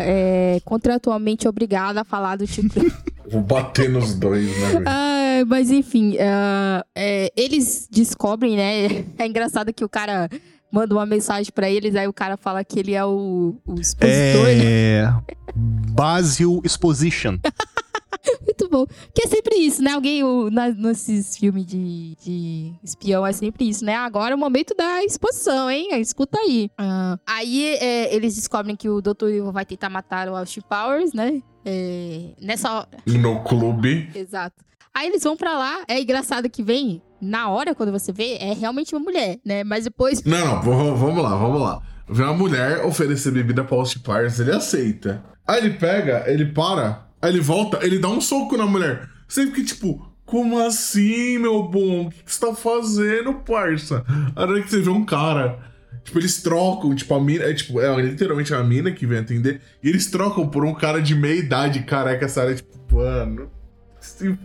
é, 0.00 0.60
contratualmente 0.64 1.46
obrigado 1.48 1.98
a 1.98 2.04
falar 2.04 2.36
do 2.36 2.46
tipo. 2.46 2.80
Vou 3.30 3.42
bater 3.42 3.88
nos 3.88 4.14
dois, 4.14 4.46
né? 4.46 4.84
Ah, 4.86 5.44
mas 5.46 5.70
enfim, 5.70 6.16
ah, 6.20 6.84
é, 6.94 7.32
eles 7.36 7.88
descobrem, 7.90 8.56
né? 8.56 9.04
É 9.18 9.26
engraçado 9.26 9.72
que 9.72 9.84
o 9.84 9.88
cara 9.88 10.28
manda 10.70 10.94
uma 10.94 11.06
mensagem 11.06 11.52
pra 11.54 11.70
eles, 11.70 11.94
aí 11.94 12.08
o 12.08 12.12
cara 12.12 12.36
fala 12.36 12.64
que 12.64 12.80
ele 12.80 12.94
é 12.94 13.04
o, 13.04 13.54
o 13.66 13.74
expositor, 13.80 14.46
né? 14.46 14.64
É. 14.64 15.14
Basil 15.54 16.60
Exposition. 16.64 17.38
Muito 18.42 18.68
bom. 18.68 18.86
Que 19.14 19.22
é 19.24 19.26
sempre 19.28 19.56
isso, 19.56 19.82
né? 19.82 19.92
Alguém, 19.92 20.22
o, 20.24 20.50
na- 20.50 20.70
nesses 20.70 21.36
filmes 21.36 21.64
de, 21.66 22.16
de 22.22 22.72
espião, 22.82 23.26
é 23.26 23.32
sempre 23.32 23.68
isso, 23.68 23.84
né? 23.84 23.94
Agora 23.96 24.32
é 24.32 24.34
o 24.34 24.38
momento 24.38 24.74
da 24.74 25.02
exposição, 25.04 25.70
hein? 25.70 25.88
Escuta 26.00 26.38
aí. 26.38 26.70
Ah, 26.78 27.18
aí 27.26 27.76
é, 27.76 28.14
eles 28.14 28.34
descobrem 28.34 28.76
que 28.76 28.88
o 28.88 29.00
Dr. 29.00 29.28
Evil 29.28 29.52
vai 29.52 29.64
tentar 29.64 29.88
matar 29.88 30.28
o 30.28 30.36
Austin 30.36 30.60
Powers, 30.68 31.12
né? 31.12 31.42
É, 31.64 32.30
nessa 32.40 32.72
hora. 32.72 32.88
No 33.06 33.42
clube. 33.44 34.10
Exato. 34.14 34.64
Aí 34.94 35.08
eles 35.08 35.22
vão 35.22 35.36
pra 35.36 35.56
lá, 35.56 35.84
é 35.88 36.00
engraçado 36.00 36.50
que 36.50 36.62
vem, 36.62 37.00
na 37.20 37.48
hora, 37.48 37.74
quando 37.74 37.90
você 37.90 38.12
vê, 38.12 38.34
é 38.34 38.52
realmente 38.52 38.94
uma 38.94 39.00
mulher, 39.02 39.38
né? 39.44 39.64
Mas 39.64 39.84
depois. 39.84 40.22
Não, 40.22 40.62
não, 40.62 40.96
vamos 40.96 41.22
lá, 41.22 41.34
vamos 41.34 41.60
lá. 41.62 41.80
Vê 42.08 42.22
uma 42.24 42.34
mulher 42.34 42.84
oferecer 42.84 43.30
bebida 43.32 43.64
pra 43.64 43.76
Austin 43.76 44.00
Powers, 44.00 44.38
ele 44.38 44.50
aceita. 44.50 45.24
Aí 45.46 45.58
ele 45.64 45.70
pega, 45.78 46.24
ele 46.26 46.44
para, 46.46 47.06
aí 47.22 47.30
ele 47.30 47.40
volta, 47.40 47.78
ele 47.82 47.98
dá 47.98 48.08
um 48.08 48.20
soco 48.20 48.56
na 48.56 48.66
mulher. 48.66 49.08
Você 49.26 49.46
fica 49.46 49.64
tipo, 49.64 50.06
como 50.26 50.58
assim, 50.58 51.38
meu 51.38 51.62
bom? 51.62 52.06
O 52.06 52.10
que, 52.10 52.24
que 52.24 52.32
você 52.34 52.46
tá 52.46 52.54
fazendo, 52.54 53.34
parça? 53.34 54.04
A 54.34 54.42
hora 54.42 54.60
que 54.60 54.68
você 54.68 54.80
vê 54.80 54.90
um 54.90 55.04
cara. 55.04 55.58
Tipo, 56.04 56.18
eles 56.18 56.42
trocam, 56.42 56.94
tipo, 56.94 57.14
a 57.14 57.20
mina. 57.20 57.44
É, 57.44 57.54
tipo, 57.54 57.80
é 57.80 58.02
literalmente 58.02 58.52
a 58.52 58.62
mina 58.62 58.90
que 58.90 59.06
vem 59.06 59.18
atender. 59.20 59.60
E 59.82 59.88
eles 59.88 60.06
trocam 60.06 60.48
por 60.48 60.64
um 60.64 60.74
cara 60.74 61.00
de 61.00 61.14
meia 61.14 61.38
idade, 61.38 61.82
careca, 61.84 62.24
essa 62.24 62.42
área, 62.42 62.54
tipo, 62.54 62.72
mano. 62.92 63.48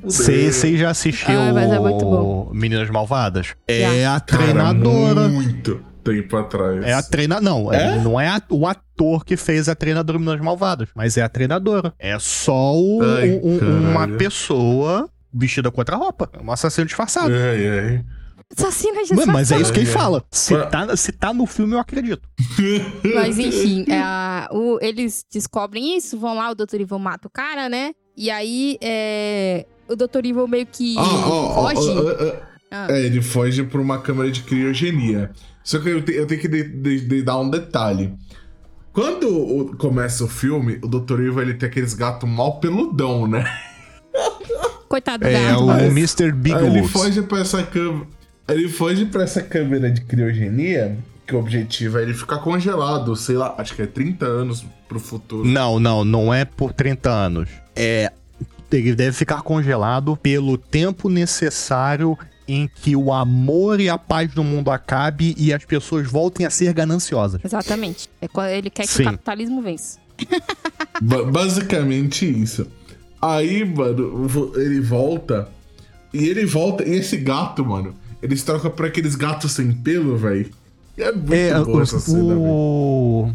Você 0.04 0.78
já 0.78 0.92
assistiu 0.92 1.34
Ah, 1.40 1.50
é. 1.50 2.54
Meninas 2.54 2.90
Malvadas? 2.92 3.56
É 3.68 4.06
a 4.06 4.20
Cara, 4.20 4.44
treinadora. 4.44 5.28
Muito 5.28 5.82
tempo 6.16 6.38
atrás. 6.38 6.84
É 6.84 6.94
a 6.94 7.02
treina... 7.04 7.40
Não, 7.42 7.72
É? 7.72 7.98
não 8.00 8.20
é 8.20 8.28
a- 8.28 8.42
o 8.50 8.66
ator 8.68 9.24
que 9.26 9.36
fez 9.38 9.68
a 9.70 9.76
treinadora 9.76 10.18
Meninas 10.18 10.42
Malvadas, 10.42 10.90
mas 10.96 11.18
é 11.18 11.22
a 11.22 11.30
treinadora. 11.30 11.94
É 12.00 12.18
só 12.20 12.76
o- 12.76 13.00
Ai, 13.04 13.40
um- 13.44 13.92
uma 13.92 14.08
pessoa 14.08 15.10
vestida 15.34 15.70
com 15.72 15.82
outra 15.82 15.96
roupa. 15.96 16.30
É 16.34 16.42
um 16.42 16.52
assassino 16.52 16.86
disfarçado. 16.88 17.32
Ai, 17.34 17.68
ai. 17.68 18.06
Assassina 18.58 19.04
de 19.04 19.14
Mano, 19.14 19.34
mas 19.34 19.52
é 19.52 19.60
isso 19.60 19.74
que 19.74 19.80
ele 19.82 19.90
É. 19.90 19.92
fala. 19.92 20.24
Se 20.32 20.54
Mas- 20.54 20.70
tá, 20.70 20.96
se 20.96 21.12
tá 21.12 21.34
no 21.34 21.46
filme, 21.46 21.74
eu 21.74 21.80
acredito. 21.80 22.22
Mas 23.14 23.38
enfim, 23.38 23.86
é, 23.92 24.48
o- 24.52 24.80
eles 24.82 25.26
descobrem 25.32 25.98
isso, 25.98 26.18
vão 26.18 26.36
lá, 26.36 26.50
o 26.52 26.56
Dr. 26.56 26.76
Evil 26.80 26.98
mata 26.98 27.28
o 27.28 27.32
cara, 27.32 27.68
né? 27.68 27.92
E 28.16 28.32
aí, 28.32 28.78
é, 28.82 29.66
o 29.90 29.96
Dr. 29.98 30.20
Evil 30.26 30.48
meio 30.48 30.66
que 30.66 30.96
Ah, 30.98 31.02
ó, 31.02 31.66
ó, 31.66 31.76
foge. 31.76 31.90
ó. 31.90 32.34
Ah. 32.72 32.88
É, 32.90 33.02
ele 33.06 33.22
foge 33.22 33.64
por 33.64 33.80
uma 33.82 34.00
câmera 34.02 34.32
de 34.32 34.42
criogenia. 34.44 35.30
Só 35.68 35.80
que 35.80 35.90
eu, 35.90 36.02
te- 36.02 36.14
eu 36.14 36.26
tenho 36.26 36.40
que 36.40 36.48
de- 36.48 36.64
de- 36.64 37.02
de 37.02 37.22
dar 37.22 37.38
um 37.40 37.50
detalhe. 37.50 38.14
Quando 38.94 39.28
o- 39.28 39.76
começa 39.76 40.24
o 40.24 40.28
filme, 40.30 40.80
o 40.82 40.88
Dr. 40.88 41.20
Evil 41.20 41.42
ele 41.42 41.54
tem 41.56 41.68
aqueles 41.68 41.94
gatos 41.94 42.28
mal 42.30 42.62
peludão, 42.62 43.28
né? 43.28 43.44
Coitado 44.88 45.26
do 45.26 45.28
É 45.28 45.34
gato. 45.50 45.64
o 45.64 45.68
mas- 45.68 45.84
Mr. 45.92 46.34
Aí 46.56 46.66
ele 46.68 46.88
foge 46.88 47.22
pra 47.22 47.40
essa 47.40 47.62
câmera. 47.64 48.08
Ele 48.48 48.70
foge 48.70 49.06
pra 49.08 49.24
essa 49.24 49.42
câmera 49.42 49.92
de 49.92 50.00
criogenia, 50.06 50.98
que 51.28 51.36
o 51.36 51.40
objetivo 51.40 52.00
é 52.00 52.04
ele 52.04 52.14
ficar 52.14 52.38
congelado, 52.38 53.14
sei 53.18 53.36
lá, 53.36 53.54
acho 53.58 53.76
que 53.76 53.82
é 53.82 53.86
30 53.88 54.26
anos 54.26 54.66
pro 54.88 55.02
futuro. 55.02 55.44
Não, 55.46 55.82
não, 55.82 56.06
não 56.06 56.34
é 56.34 56.46
por 56.46 56.72
30 56.72 57.10
anos. 57.10 57.50
É. 57.76 58.10
Ele 58.72 58.96
deve 58.96 59.12
ficar 59.12 59.42
congelado 59.42 60.16
pelo 60.16 60.58
tempo 60.58 61.10
necessário 61.10 62.18
em 62.48 62.68
que 62.68 62.96
o 62.96 63.12
amor 63.12 63.80
e 63.80 63.90
a 63.90 63.98
paz 63.98 64.34
no 64.34 64.44
mundo 64.44 64.72
acabe 64.72 65.36
e 65.38 65.52
as 65.54 65.66
pessoas 65.66 66.08
voltem 66.10 66.46
a 66.46 66.50
ser 66.50 66.74
gananciosas. 66.74 67.42
Exatamente. 67.44 68.10
É 68.22 68.28
quando 68.28 68.50
ele 68.50 68.70
quer 68.70 68.84
que 68.84 68.94
Sim. 68.94 69.02
o 69.04 69.06
capitalismo 69.06 69.62
vença. 69.62 70.00
Ba- 71.02 71.24
basicamente 71.26 72.26
isso. 72.26 72.68
Aí, 73.22 73.66
mano, 73.66 74.52
ele 74.56 74.80
volta. 74.80 75.50
E 76.14 76.26
ele 76.26 76.46
volta. 76.46 76.84
E 76.88 76.96
esse 76.96 77.18
gato, 77.18 77.66
mano, 77.66 77.94
eles 78.22 78.42
trocam 78.44 78.72
por 78.72 78.86
aqueles 78.86 79.16
gatos 79.16 79.52
sem 79.52 79.72
pelo, 79.72 80.18
velho. 80.18 80.50
É 80.98 81.12
muito 81.12 81.34
É, 81.34 81.54
boa 81.64 81.78
o, 81.78 81.82
essa 81.82 82.00
cena, 82.00 82.36
o, 82.36 83.32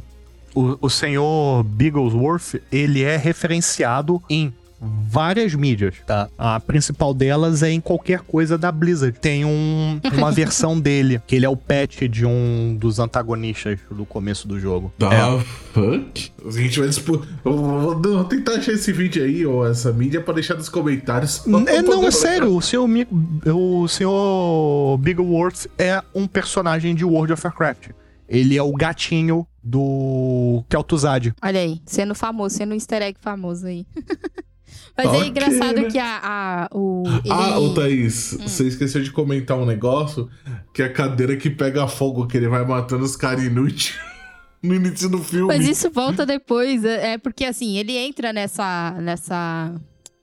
o, 0.55 0.79
o 0.81 0.91
senhor 0.91 1.63
Bigglesworth, 1.63 2.61
ele 2.73 3.03
é 3.03 3.17
referenciado 3.17 4.21
em 4.29 4.53
várias 4.83 5.55
mídias, 5.55 5.95
tá? 6.07 6.29
A 6.37 6.59
principal 6.59 7.15
delas 7.15 7.63
é 7.63 7.71
em 7.71 7.81
qualquer 7.81 8.21
coisa 8.21 8.59
da 8.59 8.73
Blizzard. 8.73 9.19
Tem 9.19 9.45
um, 9.45 10.01
uma 10.17 10.31
versão 10.33 10.79
dele, 10.81 11.21
que 11.27 11.37
ele 11.37 11.47
é 11.47 11.49
o 11.49 11.57
pet 11.57 12.09
de 12.09 12.27
um 12.27 12.77
dos 12.79 12.99
antagonistas 12.99 13.79
do 13.91 14.05
começo 14.05 14.49
do 14.49 14.59
jogo. 14.59 14.93
Da 14.99 15.13
É. 15.13 15.41
fuck? 15.73 16.33
A 16.45 16.51
gente 16.51 16.81
vai 16.81 16.89
disputar. 16.89 17.29
Vou, 17.45 18.25
tentar 18.25 18.55
achar 18.55 18.73
esse 18.73 18.93
vídeo 18.93 19.23
aí, 19.25 19.47
ou 19.47 19.67
essa 19.67 19.93
mídia, 19.93 20.21
pra 20.21 20.35
deixar 20.35 20.55
nos 20.55 20.69
comentários. 20.69 21.45
É, 21.69 21.81
não, 21.83 22.05
é 22.07 22.11
sério. 22.11 22.57
O 22.57 22.61
senhor, 22.61 22.89
o 23.47 23.87
senhor 23.89 24.99
Bigglesworth 24.99 25.67
é 25.79 26.03
um 26.15 26.27
personagem 26.27 26.95
de 26.95 27.05
World 27.05 27.33
of 27.33 27.47
Warcraft. 27.47 27.91
Ele 28.29 28.57
é 28.57 28.63
o 28.63 28.73
gatinho 28.73 29.47
do 29.63 30.65
Kel'Thuzad. 30.69 31.33
Olha 31.43 31.61
aí, 31.61 31.81
sendo 31.85 32.15
famoso, 32.15 32.57
sendo 32.57 32.71
um 32.73 32.75
easter 32.75 33.03
egg 33.03 33.19
famoso 33.21 33.67
aí. 33.67 33.87
Mas 34.97 35.07
Ok, 35.07 35.23
é 35.23 35.27
engraçado 35.27 35.77
né? 35.81 35.91
que 35.91 35.99
a, 35.99 36.21
a- 36.23 36.69
o. 36.77 37.03
Ah, 37.31 37.49
ele- 37.51 37.57
ô 37.67 37.75
Thaís, 37.75 38.37
você 38.41 38.69
esqueceu 38.69 39.03
de 39.03 39.11
comentar 39.11 39.59
um 39.59 39.65
negócio 39.65 40.29
que 40.75 40.83
é 40.83 40.87
a 40.87 40.93
cadeira 40.93 41.37
que 41.37 41.49
pega 41.51 41.89
fogo, 41.89 42.27
que 42.27 42.37
ele 42.37 42.49
vai 42.49 42.65
matando 42.65 43.05
os 43.05 43.17
caras 43.17 43.43
inúteis 43.43 43.95
no 44.63 44.75
início 44.75 45.09
do 45.09 45.19
filme. 45.19 45.47
Mas 45.49 45.67
isso 45.67 45.91
volta 45.91 46.27
depois. 46.27 46.85
É 46.85 47.13
é 47.13 47.19
porque 47.19 47.45
assim, 47.45 47.79
ele 47.79 47.97
entra 47.97 48.33
nessa, 48.33 48.93
nessa 49.01 49.75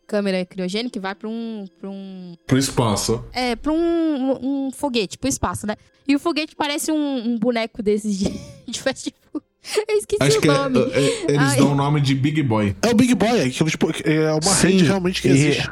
câmera 0.06 0.46
criogênica 0.46 0.98
e 0.98 1.02
vai 1.02 1.16
pra 1.16 1.28
um. 1.28 1.66
Pra 1.80 1.90
um 1.90 2.36
Pro 2.46 2.58
espaço. 2.58 3.24
é, 3.34 3.56
pra 3.56 3.72
um, 3.72 4.68
um 4.68 4.72
foguete, 4.72 5.18
pro 5.18 5.28
espaço, 5.30 5.66
né? 5.66 5.76
E 6.08 6.16
o 6.16 6.20
foguete 6.20 6.56
parece 6.56 6.92
um, 6.92 7.28
um 7.34 7.38
boneco 7.40 7.82
desses 7.84 8.18
de, 8.18 8.30
de 8.72 8.80
fast 8.82 9.14
food. 9.32 9.46
Eu 9.88 9.98
esqueci 9.98 10.24
Acho 10.24 10.38
o 10.38 10.42
que 10.42 10.50
é, 10.50 10.54
nome. 10.54 10.80
é- 10.94 11.24
eles 11.28 11.40
Ai. 11.42 11.58
dão 11.58 11.72
o 11.74 11.76
nome 11.76 12.02
de 12.02 12.16
Big 12.16 12.42
Boy. 12.44 12.76
É 12.82 12.90
o 12.90 12.96
Big 12.96 13.14
Boy, 13.14 13.42
aquilo, 13.42 13.70
tipo, 13.70 13.92
é 14.04 14.32
uma 14.32 14.42
Sim, 14.42 14.68
rede 14.68 14.84
realmente 14.86 15.22
que 15.22 15.28
existe. 15.28 15.70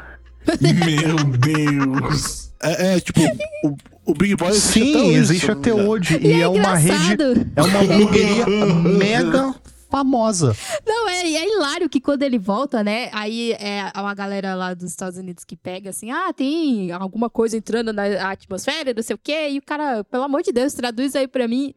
Meu 0.60 1.16
Deus! 1.24 2.50
É, 2.62 2.94
é, 2.96 3.00
tipo, 3.00 3.20
o, 3.64 3.76
o 4.06 4.14
Big 4.14 4.34
Boy 4.36 4.48
existe 4.50 4.72
Sim, 4.72 4.90
até 4.90 5.02
hoje. 5.02 5.18
existe 5.18 5.50
até 5.50 5.74
hoje. 5.74 6.18
E 6.20 6.26
E, 6.26 6.32
é 6.32 6.40
é 6.40 6.48
uma 6.48 6.74
rede. 6.76 7.46
É 7.56 7.62
uma 7.62 7.78
hamburgueria 7.80 8.46
mega 8.98 9.54
famosa. 9.90 10.54
Não, 10.86 11.08
é, 11.08 11.20
é 11.32 11.48
hilário 11.54 11.88
que 11.88 12.00
quando 12.00 12.22
ele 12.22 12.38
volta, 12.38 12.82
né? 12.84 13.08
Aí 13.12 13.52
é 13.52 13.90
uma 13.96 14.14
galera 14.14 14.54
lá 14.54 14.74
dos 14.74 14.90
Estados 14.90 15.18
Unidos 15.18 15.44
que 15.44 15.56
pega 15.56 15.90
assim, 15.90 16.10
ah, 16.10 16.32
tem 16.32 16.92
alguma 16.92 17.28
coisa 17.30 17.56
entrando 17.56 17.92
na 17.92 18.30
atmosfera, 18.30 18.92
não 18.94 19.02
sei 19.02 19.14
o 19.14 19.20
quê. 19.22 19.48
E 19.50 19.58
o 19.58 19.62
cara, 19.62 20.04
pelo 20.04 20.24
amor 20.24 20.42
de 20.42 20.52
Deus, 20.52 20.74
traduz 20.74 21.14
aí 21.16 21.26
pra 21.26 21.48
mim. 21.48 21.74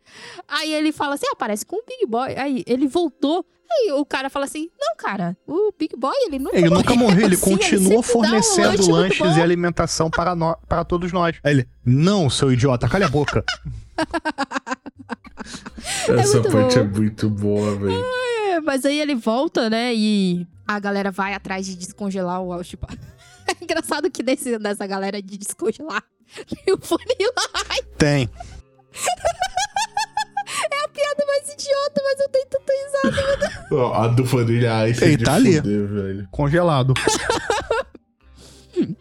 Aí 0.48 0.74
ele 0.74 0.92
fala 0.92 1.16
assim, 1.16 1.26
ah, 1.32 1.36
parece 1.36 1.66
com 1.66 1.78
o 1.78 1.84
Big 1.88 2.06
Boy. 2.06 2.36
Aí 2.38 2.64
ele 2.68 2.88
voltou. 2.88 3.46
Aí 3.74 3.90
o 3.94 4.04
cara 4.06 4.30
fala 4.30 4.44
assim, 4.44 4.68
não, 4.78 4.98
cara, 4.98 5.38
o 5.48 5.72
Big 5.80 5.96
Boy, 5.96 6.14
ele 6.28 6.40
nunca 6.40 6.58
Ele 6.58 6.70
nunca 6.70 6.94
morreu, 6.94 7.26
ele 7.26 7.38
Sim, 7.38 7.52
continua 7.52 7.80
sempre 7.80 7.94
dá 7.94 8.00
um 8.00 8.04
fornecendo 8.04 8.68
lanche 8.92 8.92
lanches 9.22 9.38
e 9.38 9.42
alimentação 9.42 10.10
para, 10.10 10.36
nó- 10.36 10.58
para 10.68 10.84
todos 10.84 11.14
nós. 11.14 11.38
Aí 11.42 11.54
ele, 11.54 11.68
não, 11.86 12.30
seu 12.30 12.52
idiota, 12.52 12.90
calha 12.90 13.06
a 13.06 13.10
boca. 13.10 13.46
Essa 16.08 16.40
muito 16.40 16.52
parte 16.52 16.76
bom. 16.76 16.82
é 16.82 16.84
muito 16.84 17.30
boa, 17.30 17.76
velho. 17.76 18.04
É, 18.50 18.60
mas 18.62 18.86
aí 18.86 19.00
ele 19.00 19.16
volta, 19.16 19.70
né? 19.70 19.94
E 19.96 20.46
a 20.68 20.80
galera 20.80 21.12
vai 21.12 21.34
atrás 21.34 21.66
de 21.66 21.76
descongelar 21.76 22.42
o 22.42 22.52
Alchipa. 22.54 22.88
É 23.48 23.64
engraçado 23.64 24.10
que 24.10 24.24
desse, 24.24 24.58
dessa 24.60 24.86
galera 24.88 25.22
de 25.22 25.38
descongelar 25.38 26.04
tem 26.48 26.74
o 26.74 26.78
Funilai. 26.80 27.82
Tem. 27.98 28.30
É 30.72 30.84
a 30.84 30.88
piada 30.90 31.26
mais 31.26 31.50
idiota, 31.54 32.02
mas 32.04 32.20
eu 32.20 32.30
tenho 32.30 32.46
tanta 32.50 32.74
risada. 32.74 33.68
Ó, 33.72 33.94
a 33.94 34.08
do 34.10 34.26
Família 34.26 34.88
Ice 34.90 35.04
Ele 35.04 35.14
é 35.16 35.26
tá 35.26 35.34
ali. 35.36 35.56
fuder, 35.58 35.88
velho. 35.88 36.28
Congelado. 36.30 36.94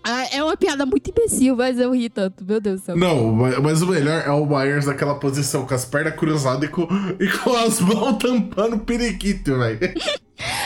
Ah, 0.02 0.26
É 0.32 0.42
uma 0.42 0.56
piada 0.56 0.84
muito 0.87 1.10
imbecil, 1.10 1.56
mas 1.56 1.78
eu 1.78 1.92
ri 1.94 2.08
tanto. 2.08 2.44
Meu 2.44 2.60
Deus 2.60 2.80
do 2.80 2.84
céu. 2.84 2.96
Não, 2.96 3.32
mas 3.32 3.82
o 3.82 3.87
melhor 3.87 4.22
é 4.26 4.30
o 4.30 4.46
Myers 4.46 4.87
naquela 4.87 5.14
posição, 5.16 5.66
com 5.66 5.75
as 5.75 5.84
pernas 5.84 6.14
cruzadas 6.14 6.68
e 6.68 6.72
com, 6.72 6.88
e 7.20 7.28
com 7.38 7.56
as 7.56 7.80
mãos 7.80 8.16
tampando 8.18 8.76
o 8.76 8.80
periquito, 8.80 9.56
velho. 9.58 9.78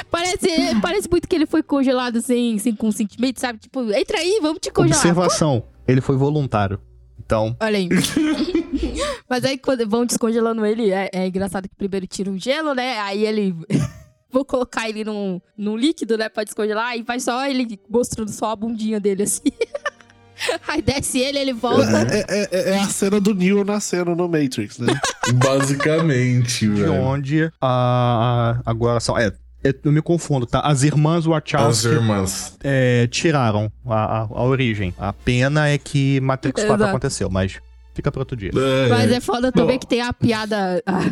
Parece, 0.09 0.47
parece 0.80 1.11
muito 1.11 1.26
que 1.26 1.35
ele 1.35 1.47
foi 1.47 1.61
congelado 1.61 2.21
sem, 2.23 2.56
sem 2.61 2.76
consentimento, 2.76 3.40
sabe? 3.40 3.59
Tipo, 3.59 3.83
entra 3.92 4.18
aí, 4.18 4.38
vamos 4.40 4.61
te 4.61 4.71
congelar. 4.71 4.97
Observação. 4.99 5.64
Ele 5.88 6.00
foi 6.00 6.16
voluntário. 6.16 6.78
Então, 7.18 7.56
Olha 7.61 7.78
aí. 7.78 7.88
Mas 9.28 9.44
aí 9.44 9.59
quando 9.59 9.88
vão 9.88 10.04
descongelando 10.06 10.64
ele, 10.64 10.90
é, 10.92 11.11
é 11.12 11.26
engraçado 11.26 11.68
que 11.68 11.75
primeiro 11.75 12.06
tira 12.06 12.30
o 12.30 12.38
gelo, 12.38 12.75
né? 12.75 12.99
Aí 13.00 13.26
ele. 13.26 13.54
Vou 14.35 14.45
colocar 14.45 14.88
ele 14.88 15.05
num, 15.05 15.41
num 15.57 15.76
líquido, 15.76 16.19
né? 16.19 16.29
Pra 16.29 16.43
descongelar. 16.43 16.97
E 16.99 17.03
vai 17.03 17.21
só 17.21 17.47
ele 17.47 17.79
mostrando 17.88 18.31
só 18.33 18.50
a 18.50 18.57
bundinha 18.57 18.99
dele 18.99 19.23
assim. 19.23 19.43
aí 20.67 20.83
desce 20.83 21.21
ele, 21.21 21.38
ele 21.38 21.53
volta. 21.53 21.85
É, 22.12 22.25
é- 22.29 22.49
é- 22.50 22.71
é 22.71 22.79
a 22.81 22.88
cena 22.88 23.21
do 23.21 23.33
Neo 23.33 23.62
nascendo 23.64 24.17
no 24.17 24.29
Matrix, 24.29 24.79
né? 24.81 24.93
Basicamente, 25.35 26.67
de 26.67 26.83
velho. 26.83 26.93
onde 26.95 27.45
a, 27.61 28.61
a- 28.67 28.71
agora 28.71 28.99
são. 29.00 29.17
É, 29.17 29.33
eu 29.62 29.73
eu 29.85 29.93
me 29.93 30.03
confundo, 30.03 30.47
tá? 30.47 30.61
As 30.61 30.83
irmãs 30.83 31.19
As 31.21 31.26
Wachowski 31.26 31.87
irmãs. 31.88 32.57
é, 32.62 33.07
tiraram 33.07 33.71
a, 33.87 33.95
a, 33.95 34.21
a 34.23 34.43
origem. 34.43 34.93
A 34.99 35.12
pena 35.12 35.69
é 35.69 35.79
que 35.79 36.21
Matrix 36.21 36.61
4 36.62 36.75
Exato. 36.75 36.91
aconteceu, 36.91 37.31
mas 37.31 37.61
fica 37.95 38.11
pra 38.11 38.21
outro 38.21 38.37
dia. 38.37 38.50
É, 38.55 38.88
Mas 38.88 39.11
é 39.12 39.21
foda 39.21 39.50
também 39.53 39.76
Bom. 39.76 39.81
que 39.81 39.87
tem 39.87 40.00
a 40.03 40.12
piada. 40.12 40.83
ah, 40.85 41.11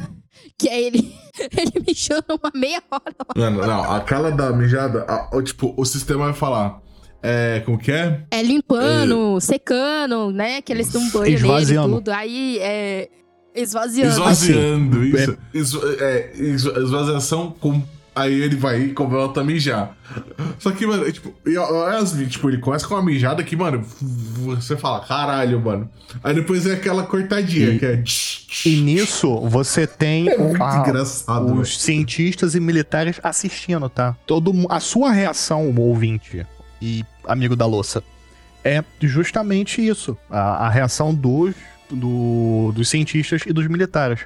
que 0.59 0.69
é 0.69 0.81
ele. 0.81 1.13
Ele 1.51 1.85
mijou 1.87 2.23
numa 2.29 2.51
meia 2.55 2.83
hora. 2.91 3.15
Mano, 3.35 3.67
não, 3.67 3.91
aquela 3.93 4.31
da 4.31 4.53
mijada, 4.53 5.05
a- 5.09 5.31
o- 5.35 5.43
tipo, 5.43 5.73
o 5.77 5.85
sistema 5.85 6.25
vai 6.27 6.35
falar. 6.35 6.79
É, 7.23 7.63
como 7.65 7.79
que 7.79 7.91
é? 7.91 8.25
É 8.31 8.43
limpando, 8.43 9.41
secando, 9.41 10.31
né? 10.31 10.61
Que 10.61 10.73
eles 10.73 10.89
dão 10.93 11.01
banho 11.11 11.23
nele 11.25 11.33
e 11.33 11.35
Esvaziando. 11.37 11.95
tudo. 11.97 12.11
Aí 12.11 12.59
é. 12.61 13.09
Esvaziando. 13.55 14.11
Esvaziando, 14.13 15.05
isso. 15.05 15.39
Esva- 15.55 15.97
é, 16.01 16.33
esva- 16.35 16.79
esvaziação 16.81 17.51
com. 17.61 17.83
Aí 18.15 18.43
ele 18.43 18.57
vai 18.57 18.81
e 18.83 18.93
começa 18.93 19.41
a 19.41 19.45
mijar. 19.45 19.97
Só 20.59 20.71
que, 20.71 20.87
mano, 20.87 21.07
é, 21.09 21.13
tipo, 21.13 21.33
e, 21.47 21.57
ó, 21.57 21.87
as- 21.89 22.13
tipo, 22.29 22.51
ele 22.51 22.59
começa 22.59 22.87
com 22.87 22.95
uma 22.95 23.03
mijada 23.03 23.43
que, 23.43 23.57
mano, 23.57 23.83
você 24.37 24.77
fala, 24.77 25.01
caralho, 25.01 25.59
mano. 25.61 25.89
Aí 26.23 26.35
depois 26.35 26.67
é 26.67 26.75
aquela 26.75 27.05
cortadinha, 27.05 27.71
E- 27.71 27.79
que 27.79 27.87
é. 27.87 28.05
E 28.67 28.77
nisso 28.83 29.41
você 29.49 29.87
tem 29.87 30.29
É 30.29 30.37
o- 30.39 30.63
a- 30.63 31.41
os 31.41 31.81
cientistas 31.81 32.55
e 32.55 32.61
militares 32.61 33.19
assistindo, 33.23 33.89
tá? 33.89 34.15
Todo, 34.27 34.53
a 34.69 34.79
sua 34.79 35.11
reação, 35.11 35.71
o 35.71 35.81
ouvinte 35.81 36.47
e 36.83 37.03
amigo 37.27 37.57
da 37.57 37.65
louça, 37.65 38.03
é 38.63 38.85
justamente 39.01 39.85
isso. 39.85 40.19
A, 40.29 40.67
a 40.67 40.69
reação 40.69 41.15
dos, 41.15 41.55
do- 41.91 42.73
dos 42.75 42.89
cientistas 42.91 43.43
e 43.47 43.53
dos 43.55 43.67
militares. 43.69 44.21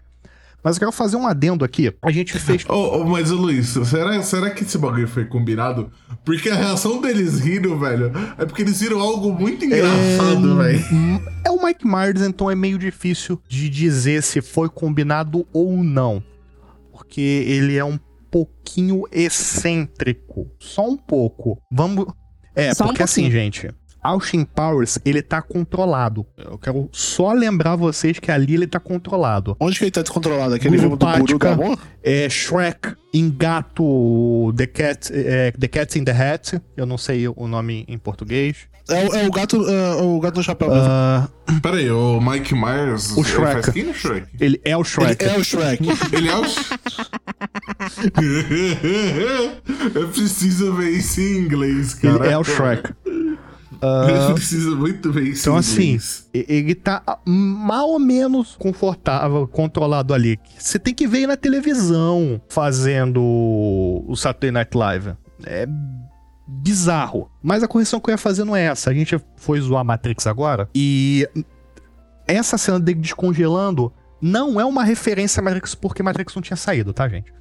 Mas 0.62 0.76
eu 0.76 0.80
quero 0.80 0.92
fazer 0.92 1.16
um 1.16 1.26
adendo 1.26 1.64
aqui. 1.64 1.92
A 2.02 2.10
gente 2.10 2.38
fez. 2.38 2.64
Ô, 2.68 3.00
ô, 3.00 3.04
mas, 3.04 3.30
Luiz, 3.30 3.68
será, 3.68 4.20
será 4.22 4.50
que 4.50 4.64
esse 4.64 4.76
bagulho 4.76 5.06
foi 5.06 5.24
combinado? 5.24 5.90
Porque 6.24 6.48
a 6.48 6.56
reação 6.56 7.00
deles 7.00 7.38
rindo, 7.38 7.78
velho, 7.78 8.10
é 8.36 8.44
porque 8.44 8.62
eles 8.62 8.80
viram 8.80 9.00
algo 9.00 9.32
muito 9.32 9.64
engraçado, 9.64 10.56
velho. 10.56 10.84
É 11.44 11.50
o 11.50 11.64
Mike 11.64 11.86
Myers, 11.86 12.22
então 12.22 12.50
é 12.50 12.54
meio 12.54 12.78
difícil 12.78 13.40
de 13.48 13.68
dizer 13.68 14.22
se 14.22 14.40
foi 14.42 14.68
combinado 14.68 15.46
ou 15.52 15.84
não. 15.84 16.22
Porque 16.90 17.20
ele 17.20 17.76
é 17.76 17.84
um 17.84 17.98
pouquinho 18.30 19.04
excêntrico. 19.12 20.50
Só 20.58 20.88
um 20.88 20.96
pouco. 20.96 21.60
Vamos. 21.70 22.06
É, 22.54 22.74
Só 22.74 22.84
um 22.84 22.88
porque 22.88 23.02
assim, 23.02 23.22
pouquinho. 23.22 23.42
gente. 23.42 23.70
Austin 24.06 24.44
Powers, 24.44 24.98
ele 25.04 25.22
tá 25.22 25.40
controlado. 25.42 26.26
Eu 26.36 26.58
quero 26.58 26.88
só 26.92 27.32
lembrar 27.32 27.76
vocês 27.76 28.18
que 28.18 28.30
ali 28.30 28.54
ele 28.54 28.66
tá 28.66 28.80
controlado. 28.80 29.56
Onde 29.60 29.78
que 29.78 29.84
ele 29.84 29.90
tá 29.90 30.02
descontrolado? 30.02 30.54
Aquele 30.54 30.78
filme 30.78 30.96
do 30.96 31.06
Guru 31.06 31.18
Burupática. 31.18 31.52
Amor? 31.52 31.78
É 32.02 32.28
Shrek, 32.28 32.94
Engato, 33.12 34.52
The 34.56 34.66
Cat, 34.66 35.10
é, 35.12 35.50
The 35.52 35.68
Cat 35.68 35.98
in 35.98 36.04
the 36.04 36.12
Hat. 36.12 36.60
Eu 36.76 36.86
não 36.86 36.96
sei 36.98 37.26
o 37.28 37.46
nome 37.48 37.84
em 37.88 37.98
português. 37.98 38.56
É, 38.88 39.04
o- 39.04 39.14
é 39.16 39.26
o 39.26 39.30
gato, 39.32 39.68
é, 39.68 39.94
o 40.00 40.20
gato 40.20 40.36
no 40.36 40.42
chapéu 40.44 40.68
mesmo. 40.68 40.84
Ah, 40.88 41.28
Pera 41.60 41.76
aí, 41.78 41.90
o 41.90 42.20
Mike 42.20 42.54
Myers. 42.54 43.16
O 43.16 43.20
ele 43.20 43.28
Shrek. 43.28 43.52
Faz 43.54 43.68
quem 43.70 43.82
no 43.82 43.92
Shrek? 43.94 44.28
ele 44.40 44.60
é 44.64 44.76
o 44.76 44.84
Shrek. 44.84 45.24
Ele 45.24 45.32
é 45.32 45.36
o 45.38 45.44
Shrek. 45.44 45.82
Ele 46.16 46.28
é 46.28 46.36
o. 46.36 46.42
Eu 49.94 50.08
preciso 50.08 50.72
ver 50.74 50.90
isso 50.90 51.20
em 51.20 51.38
inglês, 51.38 51.94
cara. 51.94 52.24
Ele 52.24 52.34
é 52.34 52.38
o 52.38 52.44
Shrek. 52.44 52.92
Eu 54.28 54.34
preciso 54.34 54.76
muito 54.76 55.18
isso 55.20 55.42
Então, 55.42 55.56
assim, 55.56 55.98
ele 56.32 56.74
tá 56.74 57.02
ah, 57.06 57.18
mal 57.24 57.88
ou 57.90 57.98
menos 57.98 58.56
confortável, 58.58 59.46
controlado 59.46 60.14
ali. 60.14 60.38
Você 60.58 60.78
tem 60.78 60.94
que 60.94 61.06
ver 61.06 61.18
ele 61.18 61.26
na 61.28 61.36
televisão 61.36 62.40
fazendo 62.48 63.22
o 63.22 64.14
Saturday 64.16 64.50
Night 64.50 64.76
Live. 64.76 65.14
É 65.44 65.66
bizarro. 66.46 67.30
Mas 67.42 67.62
a 67.62 67.68
correção 67.68 68.00
que 68.00 68.10
eu 68.10 68.12
ia 68.12 68.18
fazer 68.18 68.44
não 68.44 68.54
é 68.54 68.64
essa. 68.64 68.90
A 68.90 68.94
gente 68.94 69.20
foi 69.36 69.60
zoar 69.60 69.84
Matrix 69.84 70.26
agora 70.26 70.68
e 70.74 71.28
essa 72.26 72.58
cena 72.58 72.78
dele 72.78 73.00
descongelando 73.00 73.92
não 74.20 74.60
é 74.60 74.64
uma 74.64 74.84
referência 74.84 75.40
a 75.40 75.44
Matrix 75.44 75.74
porque 75.74 76.02
Matrix 76.02 76.34
não 76.34 76.42
tinha 76.42 76.56
saído, 76.56 76.92
tá, 76.92 77.08
gente? 77.08 77.32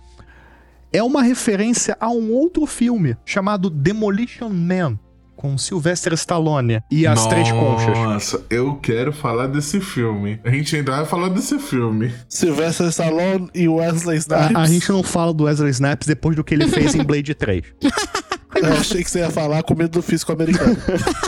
É 0.91 1.03
uma 1.03 1.21
referência 1.21 1.97
a 1.99 2.09
um 2.09 2.31
outro 2.31 2.65
filme 2.65 3.17
chamado 3.25 3.69
Demolition 3.69 4.49
Man, 4.49 4.97
com 5.35 5.57
Sylvester 5.57 6.13
Stallone 6.13 6.81
e 6.89 7.05
as 7.05 7.27
Três 7.27 7.51
Conchas. 7.51 7.97
Nossa, 7.97 8.45
eu 8.49 8.75
quero 8.77 9.11
falar 9.11 9.47
desse 9.47 9.79
filme. 9.79 10.39
A 10.43 10.49
gente 10.49 10.75
ainda 10.75 10.91
vai 10.93 11.05
falar 11.05 11.29
desse 11.29 11.59
filme. 11.59 12.13
Sylvester 12.29 12.87
Stallone 12.87 13.49
e 13.53 13.67
Wesley 13.67 14.17
Snipes. 14.17 14.55
A, 14.55 14.61
a 14.61 14.65
gente 14.65 14.89
não 14.89 15.03
fala 15.03 15.33
do 15.33 15.43
Wesley 15.43 15.71
Snipes 15.71 16.07
depois 16.07 16.35
do 16.35 16.43
que 16.43 16.53
ele 16.53 16.67
fez 16.67 16.95
em 16.95 17.03
Blade 17.03 17.33
3. 17.33 17.63
Eu 18.55 18.73
achei 18.73 19.03
que 19.03 19.11
você 19.11 19.19
ia 19.19 19.29
falar 19.29 19.61
com 19.63 19.75
medo 19.75 19.91
do 19.91 20.01
físico 20.01 20.31
americano. 20.31 20.77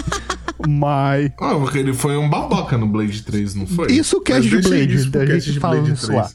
Mas. 0.67 1.31
Ah, 1.39 1.55
porque 1.55 1.77
ele 1.77 1.93
foi 1.93 2.17
um 2.17 2.29
babaca 2.29 2.77
no 2.77 2.87
Blade 2.87 3.21
3, 3.23 3.55
não 3.55 3.67
foi? 3.67 3.91
Isso 3.91 4.21
que 4.21 4.31
é 4.31 4.39
de 4.39 4.49
Blade, 4.61 4.95
isso 4.95 5.17
a 5.17 5.25
gente 5.25 5.51
de 5.51 5.59
fala 5.59 5.75
Blade 5.75 5.93
isso 5.93 6.11
lá. 6.11 6.29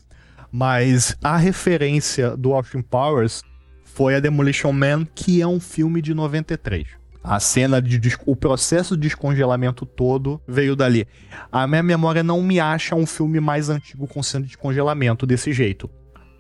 Mas 0.50 1.16
a 1.24 1.37
referência 1.37 2.37
do 2.37 2.52
Austin 2.52 2.82
Powers 2.82 3.42
foi 3.85 4.14
a 4.14 4.20
Demolition 4.20 4.72
Man, 4.72 5.06
que 5.14 5.40
é 5.40 5.46
um 5.46 5.58
filme 5.58 6.00
de 6.02 6.14
93. 6.14 6.87
A 7.22 7.38
cena 7.38 7.80
de 7.80 8.00
o 8.26 8.35
processo 8.35 8.96
de 8.96 9.02
descongelamento 9.02 9.87
todo 9.87 10.40
veio 10.46 10.74
dali. 10.74 11.06
A 11.50 11.66
minha 11.66 11.82
memória 11.82 12.22
não 12.22 12.42
me 12.42 12.58
acha 12.58 12.94
um 12.94 13.06
filme 13.06 13.38
mais 13.38 13.68
antigo 13.68 14.08
com 14.08 14.22
cena 14.22 14.42
de 14.42 14.48
descongelamento 14.48 15.26
desse 15.26 15.52
jeito. 15.52 15.88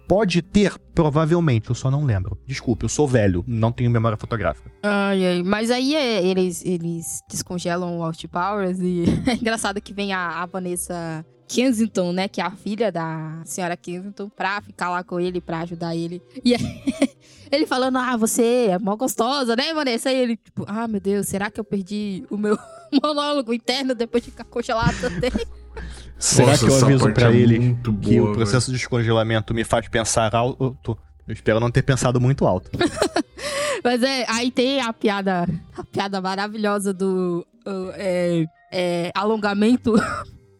Pode 0.08 0.42
ter, 0.42 0.76
provavelmente, 0.94 1.70
eu 1.70 1.74
só 1.74 1.90
não 1.90 2.04
lembro. 2.04 2.36
Desculpe, 2.46 2.84
eu 2.84 2.88
sou 2.88 3.06
velho, 3.06 3.44
não 3.46 3.70
tenho 3.72 3.90
memória 3.90 4.18
fotográfica. 4.18 4.70
Ai, 4.82 5.24
ai. 5.24 5.42
Mas 5.42 5.70
aí 5.70 5.94
é, 5.94 6.22
eles, 6.22 6.64
eles 6.66 7.20
descongelam 7.30 7.98
o 7.98 8.02
Austin 8.02 8.28
Powers 8.28 8.78
e 8.80 9.04
é 9.26 9.34
engraçado 9.34 9.80
que 9.80 9.94
vem 9.94 10.12
a, 10.12 10.42
a 10.42 10.46
Vanessa 10.46 11.24
Kensington, 11.52 12.12
né? 12.12 12.28
Que 12.28 12.40
é 12.40 12.44
a 12.44 12.50
filha 12.50 12.90
da 12.90 13.42
senhora 13.44 13.76
Kensington, 13.76 14.30
pra 14.30 14.62
ficar 14.62 14.88
lá 14.88 15.04
com 15.04 15.20
ele, 15.20 15.38
pra 15.38 15.60
ajudar 15.60 15.94
ele. 15.94 16.22
E 16.42 16.54
aí, 16.54 16.82
ele 17.52 17.66
falando, 17.66 17.98
ah, 17.98 18.16
você 18.16 18.68
é 18.70 18.78
mó 18.78 18.96
gostosa, 18.96 19.54
né, 19.54 19.74
Vanessa? 19.74 20.10
E 20.10 20.16
ele, 20.16 20.36
tipo, 20.38 20.64
ah, 20.66 20.88
meu 20.88 21.00
Deus, 21.00 21.28
será 21.28 21.50
que 21.50 21.60
eu 21.60 21.64
perdi 21.64 22.24
o 22.30 22.38
meu 22.38 22.58
monólogo 23.02 23.52
interno 23.52 23.94
depois 23.94 24.24
de 24.24 24.30
ficar 24.30 24.44
congelado 24.44 24.98
também? 24.98 25.30
Será 26.18 26.52
Nossa, 26.52 26.64
que 26.64 26.72
eu 26.72 26.84
aviso 26.84 27.12
pra 27.12 27.30
é 27.30 27.36
ele 27.36 27.58
muito 27.58 27.92
que 27.94 28.18
boa, 28.18 28.30
o 28.30 28.34
processo 28.34 28.70
de 28.70 28.78
descongelamento 28.78 29.52
me 29.52 29.64
faz 29.64 29.88
pensar 29.88 30.34
alto? 30.34 30.96
Eu 31.26 31.34
espero 31.34 31.60
não 31.60 31.70
ter 31.70 31.82
pensado 31.82 32.18
muito 32.20 32.46
alto. 32.46 32.70
Mas 33.84 34.02
é, 34.02 34.24
aí 34.28 34.50
tem 34.50 34.80
a 34.80 34.92
piada, 34.92 35.46
a 35.76 35.84
piada 35.84 36.20
maravilhosa 36.20 36.94
do 36.94 37.46
uh, 37.66 37.92
é, 37.94 38.46
é, 38.72 39.10
alongamento. 39.14 39.94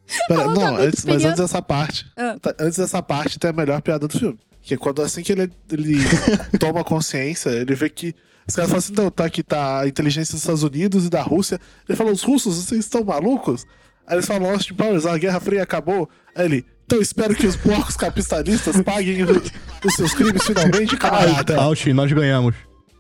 Pera, 0.29 0.45
não, 0.45 0.51
Alongamento 0.51 0.83
antes, 0.83 1.05
mas 1.05 1.25
antes 1.25 1.41
dessa 1.41 1.63
parte. 1.63 2.07
Ah. 2.17 2.37
tá- 2.41 2.55
Antes 2.61 2.79
dessa 2.79 3.03
parte 3.03 3.39
tem 3.39 3.51
a 3.51 3.53
melhor 3.53 3.81
piada 3.83 4.07
do 4.07 4.19
filme. 4.19 4.39
Que 4.61 4.75
é 4.75 4.77
quando 4.77 5.03
assim 5.03 5.23
que 5.23 5.33
ele, 5.33 5.51
ele 5.71 5.97
toma 6.61 6.85
consciência, 6.85 7.51
ele 7.51 7.75
vê 7.75 7.89
que. 7.89 8.15
Os 8.47 8.55
caras 8.57 8.71
falam 8.71 8.79
assim, 8.81 8.93
não, 8.97 9.11
tá 9.11 9.25
aqui 9.25 9.43
tá 9.43 9.81
a 9.81 9.89
inteligência 9.89 10.33
dos 10.33 10.43
Estados 10.43 10.63
Unidos 10.65 11.07
e 11.07 11.09
da 11.11 11.23
Rússia. 11.23 11.61
Ele 11.89 11.97
fala, 11.97 12.11
os 12.11 12.23
russos, 12.23 12.57
vocês 12.65 12.81
estão 12.85 13.05
malucos? 13.05 13.65
Aí 14.07 14.17
eles 14.17 14.27
falam, 14.27 14.51
Austin 14.51 14.75
Powers, 14.75 15.07
a 15.07 15.17
Guerra 15.17 15.39
Fria 15.41 15.63
acabou. 15.63 16.09
Aí 16.35 16.45
ele, 16.47 16.67
então 16.85 17.01
espero 17.01 17.35
que 17.37 17.47
os 17.47 17.55
porcos 17.57 17.97
capitalistas 17.97 18.81
paguem 18.83 19.23
o- 19.23 19.43
os 19.87 19.95
seus 19.95 20.13
crimes 20.13 20.45
finalmente, 20.45 20.97
camarada. 20.97 21.57
Austin, 21.61 21.93
nós 21.93 22.11
ganhamos. 22.13 22.55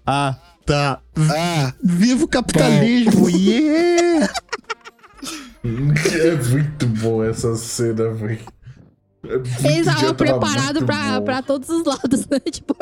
Ah, 0.06 0.36
tá. 0.64 1.00
Ah, 1.30 1.72
Viva 1.82 2.24
o 2.24 2.28
capitalismo! 2.28 3.28
Yeah! 3.28 4.32
É 5.64 6.34
muito 6.50 6.86
boa 6.86 7.28
essa 7.28 7.54
cena, 7.56 8.10
velho. 8.12 8.38
É 9.24 9.36
muito- 9.38 9.66
Eles 9.66 9.78
estavam 9.86 10.00
já 10.00 10.00
tava 10.00 10.14
preparados 10.14 10.72
muito 10.72 10.86
pra, 10.86 11.20
bom. 11.20 11.24
pra 11.24 11.42
todos 11.42 11.68
os 11.68 11.84
lados, 11.84 12.26
né? 12.28 12.40
Tipo, 12.50 12.76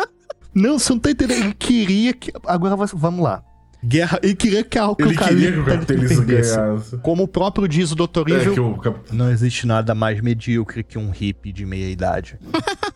Não, 0.55 0.79
você 0.79 0.93
não 0.93 0.99
tá 1.01 1.11
entendendo. 1.11 1.45
Ele 1.45 1.55
queria 1.55 2.13
que. 2.15 2.33
Agora 2.47 2.75
vamos 2.77 3.23
lá. 3.23 3.43
Guerra. 3.83 4.19
Ele 4.23 4.35
queria 4.35 4.63
que, 4.63 4.79
a, 4.79 4.95
Ele 4.99 5.17
queria 5.17 5.53
que 5.53 5.59
o 5.59 5.65
capitalismo 5.65 6.25
ganhasse. 6.27 6.99
Como 6.99 7.23
o 7.23 7.29
próprio 7.29 7.67
diz 7.67 7.91
o 7.93 7.95
Dr. 7.95 8.29
É 8.29 8.33
Evil, 8.33 8.53
que 8.55 8.61
o 8.61 8.75
cap- 8.77 8.99
não 9.15 9.31
existe 9.31 9.67
nada 9.67 9.95
mais 9.95 10.21
medíocre 10.21 10.83
que 10.83 10.99
um 10.99 11.11
hippie 11.11 11.51
de 11.53 11.65
meia 11.65 11.89
idade. 11.91 12.39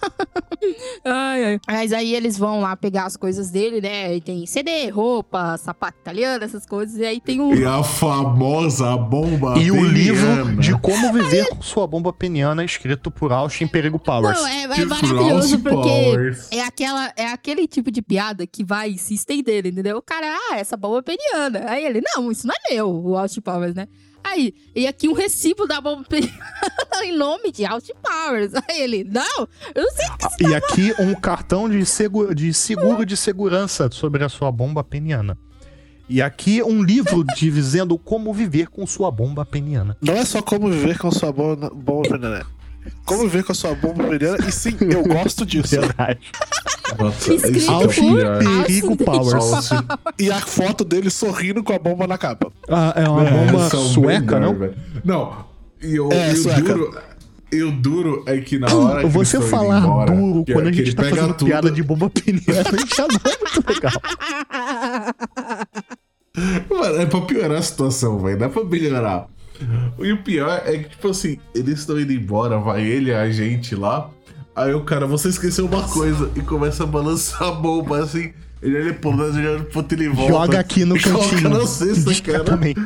Ai, 1.04 1.44
ai. 1.44 1.60
Mas 1.66 1.92
aí 1.92 2.14
eles 2.14 2.38
vão 2.38 2.60
lá 2.60 2.74
pegar 2.76 3.04
as 3.04 3.16
coisas 3.16 3.50
dele, 3.50 3.80
né? 3.80 4.16
E 4.16 4.20
tem 4.20 4.46
CD, 4.46 4.88
roupa, 4.88 5.56
sapato 5.58 5.98
italiano, 6.00 6.44
essas 6.44 6.64
coisas. 6.66 6.96
E 6.98 7.04
aí 7.04 7.20
tem 7.20 7.40
um. 7.40 7.54
E 7.54 7.64
a 7.64 7.82
famosa 7.82 8.96
bomba 8.96 9.58
E 9.58 9.70
o 9.70 9.74
peniana. 9.74 9.92
livro 9.92 10.56
de 10.60 10.78
como 10.78 11.12
viver 11.12 11.48
com 11.48 11.62
sua 11.62 11.86
bomba 11.86 12.12
peniana, 12.12 12.64
escrito 12.64 13.10
por 13.10 13.32
Austin 13.32 13.66
Perigo 13.66 13.98
Powers. 13.98 14.38
Não, 14.40 14.46
é, 14.46 14.62
é 14.64 14.84
maravilhoso, 14.84 15.58
porque 15.60 15.88
Powers. 15.88 16.48
é, 16.50 16.60
aquela, 16.62 17.12
é 17.16 17.26
aquele 17.26 17.66
tipo 17.66 17.90
de 17.90 18.00
piada 18.02 18.46
que 18.46 18.64
vai 18.64 18.96
se 18.96 19.14
estender, 19.14 19.66
entendeu? 19.66 19.98
O 19.98 20.02
cara, 20.02 20.26
ah, 20.50 20.56
essa 20.58 20.76
bomba 20.76 21.02
peniana. 21.02 21.64
Aí 21.68 21.84
ele, 21.84 22.00
não, 22.14 22.30
isso 22.30 22.46
não 22.46 22.54
é 22.54 22.74
meu, 22.74 22.90
o 22.90 23.16
Austin 23.16 23.40
Powers, 23.40 23.74
né? 23.74 23.86
Aí, 24.24 24.54
e 24.74 24.86
aqui 24.86 25.06
um 25.06 25.12
recibo 25.12 25.66
da 25.66 25.80
bomba 25.80 26.02
peniana 26.08 26.34
em 27.04 27.16
nome 27.16 27.52
de 27.52 27.66
Austin 27.66 27.92
Powers. 28.02 28.52
Aí 28.54 28.80
ele, 28.80 29.04
não, 29.04 29.48
eu 29.74 29.82
não 29.82 29.90
sei 29.92 30.06
o 30.08 30.36
que 30.36 30.44
E 30.44 30.54
aqui 30.54 30.94
um 30.98 31.14
cartão 31.14 31.68
de 31.68 31.84
seguro, 31.84 32.34
de 32.34 32.52
seguro 32.54 33.04
de 33.04 33.16
segurança 33.16 33.90
sobre 33.92 34.24
a 34.24 34.28
sua 34.30 34.50
bomba 34.50 34.82
peniana. 34.82 35.38
E 36.08 36.20
aqui 36.20 36.62
um 36.62 36.82
livro 36.82 37.24
dizendo 37.36 37.98
como 37.98 38.32
viver 38.32 38.68
com 38.68 38.86
sua 38.86 39.10
bomba 39.10 39.44
peniana. 39.44 39.96
Não 40.00 40.14
é 40.14 40.24
só 40.24 40.42
como 40.42 40.70
viver 40.70 40.98
com 40.98 41.10
sua 41.10 41.30
bomba, 41.30 41.70
bomba 41.70 42.08
venena. 42.08 42.46
Como 43.04 43.22
viver 43.22 43.44
com 43.44 43.52
a 43.52 43.54
sua 43.54 43.74
bomba 43.74 44.04
venena. 44.08 44.36
E 44.46 44.52
sim, 44.52 44.76
eu 44.80 45.02
gosto 45.04 45.44
disso. 45.46 45.78
Verdade. 45.80 46.18
Nossa, 46.98 47.34
Escrito 47.34 47.70
é 47.72 47.86
por. 47.86 48.62
Perigo 48.66 48.96
Powers. 48.96 49.70
E 50.18 50.30
a 50.30 50.40
foto 50.40 50.84
dele 50.84 51.10
sorrindo 51.10 51.62
com 51.62 51.72
a 51.72 51.78
bomba 51.78 52.06
na 52.06 52.16
capa. 52.18 52.50
Ah, 52.68 52.92
é 52.96 53.08
uma 53.08 53.24
É, 53.24 53.46
bomba 53.46 53.68
sueca, 53.70 54.38
melhor, 54.38 54.40
não? 54.40 54.58
velho. 54.58 54.74
Não, 55.04 55.44
e 55.82 55.96
eu, 55.96 56.10
É, 56.12 56.30
e 56.30 56.32
o 56.34 56.36
sueca. 56.36 56.60
duro. 56.62 56.98
E 57.52 57.62
o 57.62 57.70
duro 57.70 58.22
é 58.26 58.38
que 58.38 58.58
na 58.58 58.66
hora 58.74 59.02
que 59.02 59.08
Você 59.08 59.40
falar 59.40 59.78
embora, 59.80 60.10
duro 60.10 60.44
que- 60.44 60.52
quando 60.52 60.66
a 60.68 60.72
gente 60.72 60.94
tá 60.94 61.04
fazendo 61.04 61.34
tudo- 61.34 61.46
piada 61.46 61.70
de 61.70 61.82
bomba 61.84 62.10
peniana 62.10 62.64
já 62.96 63.06
não 63.06 63.20
é 63.32 63.38
muito 63.38 63.72
legal. 63.72 63.92
Mano, 66.68 66.96
é 67.00 67.06
pra 67.06 67.20
piorar 67.20 67.58
a 67.58 67.62
situação, 67.62 68.18
velho. 68.18 68.42
É 68.42 68.48
pra 68.48 68.64
melhorar. 68.64 69.26
E 69.98 70.12
o 70.12 70.22
pior 70.22 70.62
é 70.64 70.78
que, 70.78 70.88
tipo 70.90 71.08
assim, 71.08 71.38
eles 71.54 71.80
estão 71.80 71.98
indo 71.98 72.12
embora, 72.12 72.58
vai 72.58 72.82
ele 72.82 73.10
e 73.10 73.14
a 73.14 73.30
gente 73.30 73.74
lá. 73.74 74.10
Aí 74.56 74.72
o 74.72 74.82
cara, 74.84 75.06
você 75.06 75.28
esqueceu 75.28 75.66
uma 75.66 75.82
coisa 75.88 76.30
e 76.36 76.40
começa 76.40 76.84
a 76.84 76.86
balançar 76.86 77.42
a 77.48 77.52
bomba 77.52 77.98
assim. 78.02 78.32
Ele 78.62 78.78
olha 78.80 78.94
pro 78.94 79.10
lado, 79.10 79.38
ele 79.38 79.48
olha 79.48 79.64
pro 79.64 79.78
outro, 79.80 79.98
ele 79.98 80.08
volta. 80.08 80.32
Joga 80.32 80.60
aqui 80.60 80.84
no 80.84 80.96
e 80.96 81.00
cantinho. 81.00 81.48
na 81.50 81.66
cesta, 81.66 81.94
cara. 82.04 82.10
Discretamente. 82.12 82.80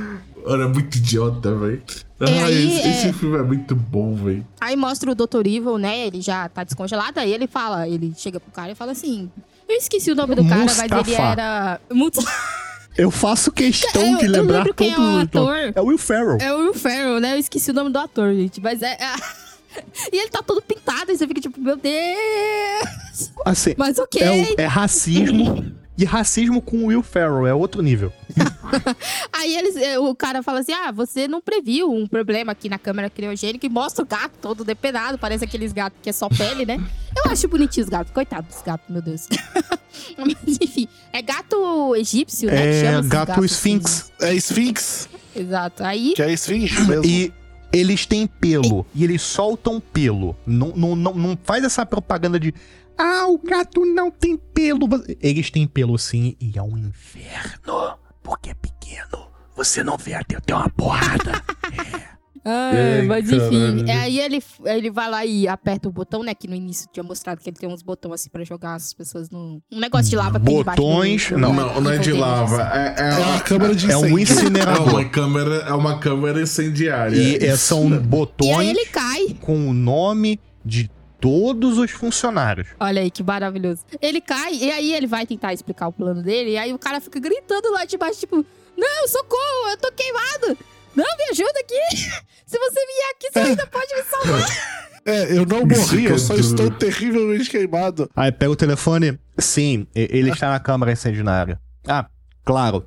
Olha, 0.44 0.62
é 0.62 0.66
muito 0.66 0.96
idiota, 0.96 1.54
velho. 1.54 1.82
É, 2.20 2.24
Ah, 2.24 2.46
aí, 2.46 2.66
esse, 2.68 2.80
é- 2.80 2.90
esse 2.90 3.12
filme 3.12 3.36
é 3.38 3.42
muito 3.42 3.76
bom, 3.76 4.14
velho. 4.16 4.44
Aí 4.60 4.74
mostra 4.76 5.12
o 5.12 5.14
Dr. 5.14 5.46
Evil, 5.46 5.76
né? 5.78 6.06
Ele 6.06 6.20
já 6.22 6.48
tá 6.48 6.64
descongelado. 6.64 7.20
Aí 7.20 7.32
ele 7.32 7.46
fala, 7.46 7.86
ele 7.86 8.12
chega 8.16 8.40
pro 8.40 8.50
cara 8.50 8.72
e 8.72 8.74
fala 8.74 8.92
assim: 8.92 9.30
Eu 9.68 9.76
esqueci 9.76 10.10
o 10.10 10.14
nome 10.14 10.34
do 10.34 10.44
cara, 10.48 10.64
mas 10.64 10.78
ele 10.78 10.94
Mustafa. 10.94 11.22
era. 11.22 11.80
Muito... 11.92 12.20
Eu 12.98 13.10
faço 13.10 13.52
questão 13.52 14.02
Eu- 14.02 14.18
de 14.18 14.26
eu 14.26 14.30
lembrar 14.32 14.58
lembro 14.58 14.74
quem 14.74 14.92
é 14.92 14.98
o 14.98 15.18
ator. 15.20 15.56
É 15.74 15.80
o 15.80 15.84
Will 15.86 15.98
Ferrell. 15.98 16.38
É 16.40 16.52
o 16.52 16.58
Will 16.58 16.74
Ferrell, 16.74 17.20
né? 17.20 17.34
Eu 17.34 17.38
esqueci 17.38 17.70
o 17.70 17.74
nome 17.74 17.90
do 17.90 17.98
ator, 17.98 18.34
gente. 18.34 18.60
Mas 18.60 18.82
é. 18.82 18.92
é- 18.94 19.48
E 20.12 20.16
ele 20.18 20.28
tá 20.30 20.42
todo 20.42 20.60
pintado, 20.60 21.12
e 21.12 21.16
você 21.16 21.26
fica 21.28 21.40
tipo, 21.40 21.60
meu 21.60 21.76
Deus! 21.76 23.30
Assim, 23.44 23.74
Mas 23.76 23.98
ok. 23.98 24.20
é, 24.20 24.30
o- 24.32 24.60
é 24.60 24.66
racismo. 24.66 25.64
E 25.98 26.04
racismo 26.04 26.62
com 26.62 26.84
o 26.84 26.86
Will 26.86 27.02
Ferrell 27.02 27.44
é 27.44 27.52
outro 27.52 27.82
nível. 27.82 28.12
Aí 29.32 29.56
eles, 29.56 29.76
eh, 29.76 29.98
o 29.98 30.14
cara 30.14 30.44
fala 30.44 30.60
assim: 30.60 30.72
Ah, 30.72 30.92
você 30.92 31.26
não 31.26 31.40
previu 31.40 31.92
um 31.92 32.06
problema 32.06 32.52
aqui 32.52 32.68
na 32.68 32.78
câmera 32.78 33.10
criogênica 33.10 33.66
e 33.66 33.68
mostra 33.68 34.04
o 34.04 34.06
gato 34.06 34.34
todo 34.40 34.64
depenado. 34.64 35.18
Parece 35.18 35.44
aqueles 35.44 35.72
gatos 35.72 35.98
que 36.00 36.08
é 36.08 36.12
só 36.12 36.28
pele, 36.28 36.64
né? 36.64 36.80
Eu 37.16 37.32
acho 37.32 37.48
bonitinho 37.48 37.84
os 37.84 37.90
gatos. 37.90 38.12
Coitado 38.12 38.46
dos 38.46 38.62
gatos, 38.62 38.88
meu 38.88 39.02
Deus. 39.02 39.26
Mas 40.16 40.58
enfim, 40.60 40.86
é 41.12 41.20
gato 41.20 41.96
egípcio, 41.96 42.48
né? 42.48 42.64
É 42.64 42.98
esses 42.98 43.08
gato 43.08 43.28
gatos, 43.28 43.50
Sphinx. 43.50 44.12
É 44.20 44.34
Sphinx, 44.34 45.08
assim. 45.12 45.18
Exato. 45.42 45.84
Aí. 45.84 46.14
que 46.14 46.22
é 46.22 46.32
esfinge 46.32 46.80
mesmo. 46.82 47.04
E 47.04 47.32
eles 47.72 48.06
têm 48.06 48.26
pelo. 48.26 48.86
E 48.94 49.04
eles 49.04 49.22
soltam 49.22 49.80
pelo. 49.80 50.36
Não, 50.46 50.72
não, 50.74 50.96
não, 50.96 51.14
não 51.14 51.38
faz 51.42 51.64
essa 51.64 51.84
propaganda 51.84 52.38
de. 52.38 52.54
Ah, 52.98 53.26
o 53.28 53.38
gato 53.38 53.84
não 53.86 54.10
tem 54.10 54.36
pelo. 54.36 54.88
Eles 55.20 55.50
têm 55.50 55.66
pelo 55.66 55.96
sim. 55.98 56.34
E 56.40 56.58
é 56.58 56.62
um 56.62 56.76
inferno. 56.76 57.96
Porque 58.22 58.50
é 58.50 58.54
pequeno. 58.54 59.28
Você 59.56 59.82
não 59.84 59.96
vê 59.96 60.14
até 60.14 60.38
ter 60.40 60.52
uma 60.54 60.68
porrada. 60.68 61.42
Ai, 62.44 63.00
Ai, 63.00 63.02
mas 63.02 63.30
enfim, 63.30 63.84
é, 63.86 63.92
aí 63.98 64.20
ele, 64.20 64.42
ele 64.64 64.90
vai 64.90 65.10
lá 65.10 65.26
e 65.26 65.46
aperta 65.46 65.86
o 65.88 65.92
botão, 65.92 66.22
né? 66.22 66.32
Que 66.34 66.48
no 66.48 66.54
início 66.54 66.88
tinha 66.90 67.02
mostrado 67.02 67.42
que 67.42 67.50
ele 67.50 67.56
tem 67.56 67.68
uns 67.68 67.82
botões 67.82 68.14
assim 68.14 68.30
pra 68.30 68.42
jogar 68.42 68.74
as 68.76 68.94
pessoas 68.94 69.28
no. 69.28 69.60
Um 69.70 69.78
negócio 69.78 70.08
de 70.08 70.16
lava 70.16 70.38
Botões, 70.38 71.28
do- 71.28 71.36
não. 71.36 71.52
Não, 71.52 71.80
não 71.80 71.90
é 71.90 71.98
de 71.98 72.12
lava. 72.12 72.62
É, 72.72 72.94
é, 72.96 73.10
É 73.10 73.18
uma 73.18 73.40
câmera 73.40 73.74
de 73.74 73.90
É 73.90 73.96
um 73.98 74.18
incêndio. 74.18 74.18
é 74.18 74.22
incinerador. 74.44 74.88
uma 74.88 75.04
câmera, 75.04 75.54
é 75.56 75.72
uma 75.74 75.98
câmera 75.98 76.40
incendiária. 76.40 77.16
E 77.16 77.44
é, 77.44 77.54
são 77.56 77.90
E 77.90 77.94
aí 77.94 77.98
botões 78.00 78.68
ele 78.70 78.86
cai. 78.86 79.36
com 79.42 79.68
o 79.68 79.74
nome 79.74 80.40
de 80.64 80.88
todos 81.20 81.78
os 81.78 81.90
funcionários. 81.90 82.68
Olha 82.78 83.02
aí, 83.02 83.10
que 83.10 83.22
maravilhoso. 83.22 83.82
Ele 84.00 84.20
cai, 84.20 84.54
e 84.54 84.70
aí 84.70 84.94
ele 84.94 85.06
vai 85.06 85.26
tentar 85.26 85.52
explicar 85.52 85.88
o 85.88 85.92
plano 85.92 86.22
dele, 86.22 86.50
e 86.52 86.58
aí 86.58 86.72
o 86.72 86.78
cara 86.78 87.00
fica 87.00 87.18
gritando 87.20 87.70
lá 87.72 87.84
de 87.84 87.96
baixo, 87.96 88.20
tipo, 88.20 88.44
não, 88.76 89.08
socorro, 89.08 89.70
eu 89.70 89.76
tô 89.78 89.90
queimado. 89.92 90.58
Não, 90.96 91.04
me 91.16 91.24
ajuda 91.30 91.60
aqui. 91.60 91.96
Se 92.46 92.58
você 92.58 92.80
vier 92.86 93.10
aqui, 93.14 93.30
você 93.32 93.38
ainda 93.40 93.66
pode 93.66 93.94
me 93.94 94.02
salvar. 94.02 94.78
É, 95.06 95.34
eu 95.38 95.46
não 95.46 95.64
morri, 95.64 96.04
eu 96.04 96.18
só 96.18 96.34
estou 96.34 96.70
terrivelmente 96.70 97.48
queimado. 97.48 98.10
Aí 98.14 98.30
pega 98.30 98.50
o 98.52 98.56
telefone. 98.56 99.18
Sim, 99.38 99.86
ele 99.94 100.28
está 100.30 100.50
na 100.50 100.60
câmara 100.60 100.92
incendiária. 100.92 101.58
Ah, 101.86 102.06
claro. 102.44 102.86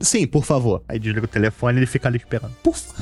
Sim, 0.00 0.28
por 0.28 0.44
favor. 0.44 0.84
Aí 0.88 0.96
desliga 0.96 1.24
o 1.24 1.28
telefone 1.28 1.76
e 1.76 1.80
ele 1.80 1.86
fica 1.86 2.06
ali 2.06 2.18
esperando. 2.18 2.54
Por 2.62 2.76
fa- 2.76 2.94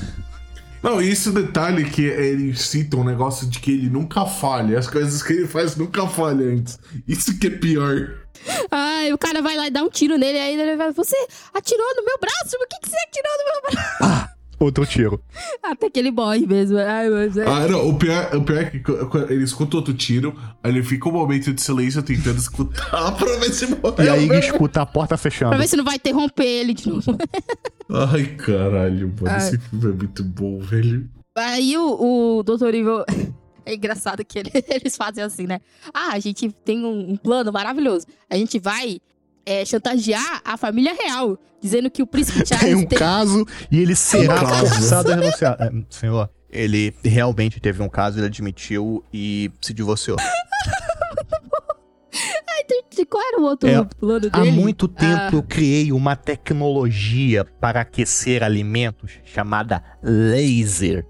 Não, 0.85 1.01
e 1.01 1.09
esse 1.09 1.31
detalhe 1.31 1.89
que 1.89 2.03
ele 2.03 2.55
cita 2.55 2.99
um 2.99 3.05
negócio 3.05 3.49
de 3.49 3.59
que 3.59 3.71
ele 3.71 3.89
nunca 3.89 4.27
falha. 4.27 4.79
As 4.79 4.87
coisas 4.87 5.23
que 5.23 5.33
ele 5.33 5.47
faz 5.47 5.77
nunca 5.77 6.07
falham 6.07 6.59
antes. 6.59 6.79
Isso 7.09 7.39
que 7.39 7.47
é 7.47 7.51
pior. 7.51 8.19
Ai, 8.71 9.11
o 9.11 9.17
cara 9.17 9.41
vai 9.41 9.57
lá 9.57 9.67
e 9.67 9.71
dá 9.71 9.83
um 9.83 9.89
tiro 9.89 10.19
nele, 10.19 10.39
aí 10.39 10.61
ele 10.61 10.77
vai, 10.77 10.93
você 10.93 11.17
atirou 11.55 11.87
no 11.97 12.05
meu 12.05 12.19
braço, 12.19 12.59
por 12.59 12.69
que, 12.69 12.79
que 12.83 12.91
você 12.91 12.97
atirou 13.09 13.33
no 13.39 13.45
meu 13.45 13.63
braço? 13.63 14.35
Outro 14.65 14.87
tiro. 14.87 15.21
Até 15.63 15.91
que 15.91 15.99
ele 15.99 16.11
morre 16.11 16.47
mesmo. 16.47 16.79
Ai, 16.79 17.09
mas 17.11 17.37
é... 17.37 17.47
Ah, 17.47 17.69
não, 17.69 17.89
o 17.89 17.99
pior, 17.99 18.35
o 18.35 18.43
pior 18.43 18.59
é 18.63 18.65
que 18.71 18.83
ele 19.33 19.45
escuta 19.45 19.77
outro 19.77 19.93
tiro, 19.95 20.35
aí 20.63 20.71
ele 20.73 20.83
fica 20.83 21.09
um 21.09 21.13
momento 21.13 21.53
de 21.53 21.61
silêncio 21.61 22.03
tentando 22.03 22.39
escutar 22.39 23.13
pra 23.17 23.37
ver 23.39 23.53
se 23.53 23.67
morreu. 23.67 24.05
E 24.05 24.09
aí 24.09 24.25
ele 24.25 24.39
escuta 24.39 24.83
a 24.83 24.87
porta 24.87 25.09
Pra 25.09 25.19
fechando. 25.19 25.57
ver 25.59 25.69
se 25.69 25.77
não 25.77 25.85
vai 25.85 25.97
interromper 25.97 26.45
ele 26.47 26.75
de 26.75 26.89
novo. 26.89 27.17
Ai, 27.91 28.25
caralho, 28.37 29.09
mano. 29.21 29.29
Ai. 29.29 29.37
Esse 29.39 29.59
filme 29.59 29.85
é 29.91 29.95
muito 29.95 30.25
bom, 30.25 30.59
velho. 30.61 31.09
Aí 31.37 31.77
o, 31.77 32.39
o 32.39 32.43
Dr. 32.43 32.69
Evil. 32.75 33.05
É 33.67 33.75
engraçado 33.77 34.23
que 34.27 34.39
ele- 34.39 34.51
eles 34.69 34.95
fazem 34.95 35.25
assim, 35.25 35.47
né? 35.47 35.59
Ah, 35.95 36.11
a 36.13 36.19
gente 36.19 36.51
tem 36.67 36.85
um, 36.85 37.13
um 37.13 37.17
plano 37.17 37.51
maravilhoso. 37.51 38.07
A 38.29 38.37
gente 38.37 38.59
vai 38.59 39.01
é, 39.47 39.65
chantagear 39.65 40.41
a 40.45 40.57
família 40.57 40.95
real, 40.95 41.39
dizendo 41.61 41.91
que 41.91 42.03
o 42.03 42.07
príncipe 42.07 42.39
Tem 42.45 42.59
Charles 42.59 42.77
um 42.83 42.87
tem. 42.87 42.99
caso 42.99 43.47
e 43.71 43.79
ele 43.81 43.95
será 43.95 44.39
forçado 44.47 45.13
a 45.13 45.17
renunciar. 45.17 45.57
É, 45.61 45.71
senhor, 45.91 46.31
ele 46.51 46.95
realmente 47.05 47.59
teve 47.61 47.83
um 47.83 47.89
caso, 47.89 48.19
ele 48.19 48.27
admitiu 48.27 49.05
e 49.13 49.51
se 49.61 49.73
divorciou. 49.75 50.17
Qual 53.11 53.23
era 53.23 53.41
o 53.41 53.45
outro 53.45 53.69
É, 53.69 53.85
plano 53.99 54.29
Há 54.33 54.39
dele? 54.41 54.53
muito 54.53 54.87
tempo 54.89 55.21
Ah. 55.21 55.31
eu 55.33 55.43
criei 55.43 55.93
uma 55.93 56.15
tecnologia 56.17 57.45
para 57.45 57.81
aquecer 57.81 58.43
alimentos 58.43 59.13
chamada 59.25 59.83
laser. 60.03 61.05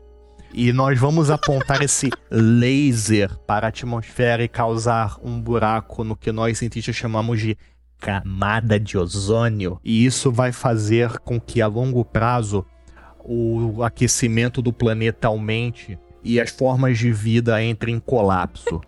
E 0.52 0.72
nós 0.72 0.98
vamos 0.98 1.30
apontar 1.30 1.82
esse 1.82 2.10
laser 2.30 3.36
para 3.46 3.66
a 3.66 3.68
atmosfera 3.68 4.42
e 4.42 4.48
causar 4.48 5.16
um 5.22 5.40
buraco 5.40 6.04
no 6.04 6.16
que 6.16 6.32
nós 6.32 6.58
cientistas 6.58 6.96
chamamos 6.96 7.40
de 7.40 7.56
camada 8.04 8.78
de 8.78 8.98
ozônio. 8.98 9.80
E 9.82 10.04
isso 10.04 10.30
vai 10.30 10.52
fazer 10.52 11.18
com 11.20 11.40
que 11.40 11.62
a 11.62 11.66
longo 11.66 12.04
prazo 12.04 12.66
o 13.24 13.82
aquecimento 13.82 14.60
do 14.60 14.70
planeta 14.70 15.28
aumente 15.28 15.98
e 16.22 16.38
as 16.38 16.50
formas 16.50 16.98
de 16.98 17.10
vida 17.10 17.62
entrem 17.64 17.94
em 17.94 18.00
colapso. 18.00 18.82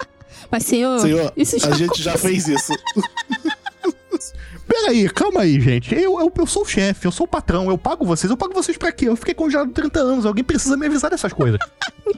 Mas, 0.50 0.64
senhor, 0.64 0.98
Senhor, 1.00 1.30
isso 1.36 1.58
já 1.58 1.68
a 1.68 1.76
gente 1.76 2.02
já 2.02 2.16
fez 2.16 2.48
isso. 2.48 2.72
Peraí, 4.66 5.08
calma 5.10 5.42
aí, 5.42 5.60
gente. 5.60 5.94
Eu, 5.94 6.18
eu, 6.18 6.32
eu 6.34 6.46
sou 6.46 6.62
o 6.62 6.66
chefe, 6.66 7.06
eu 7.06 7.12
sou 7.12 7.26
o 7.26 7.28
patrão, 7.28 7.68
eu 7.68 7.76
pago 7.76 8.06
vocês. 8.06 8.30
Eu 8.30 8.36
pago 8.38 8.54
vocês 8.54 8.78
pra 8.78 8.90
quê? 8.90 9.08
Eu 9.08 9.16
fiquei 9.16 9.34
congelado 9.34 9.70
30 9.70 10.00
anos. 10.00 10.26
Alguém 10.26 10.42
precisa 10.42 10.76
me 10.76 10.86
avisar 10.86 11.10
dessas 11.10 11.32
coisas. 11.32 11.58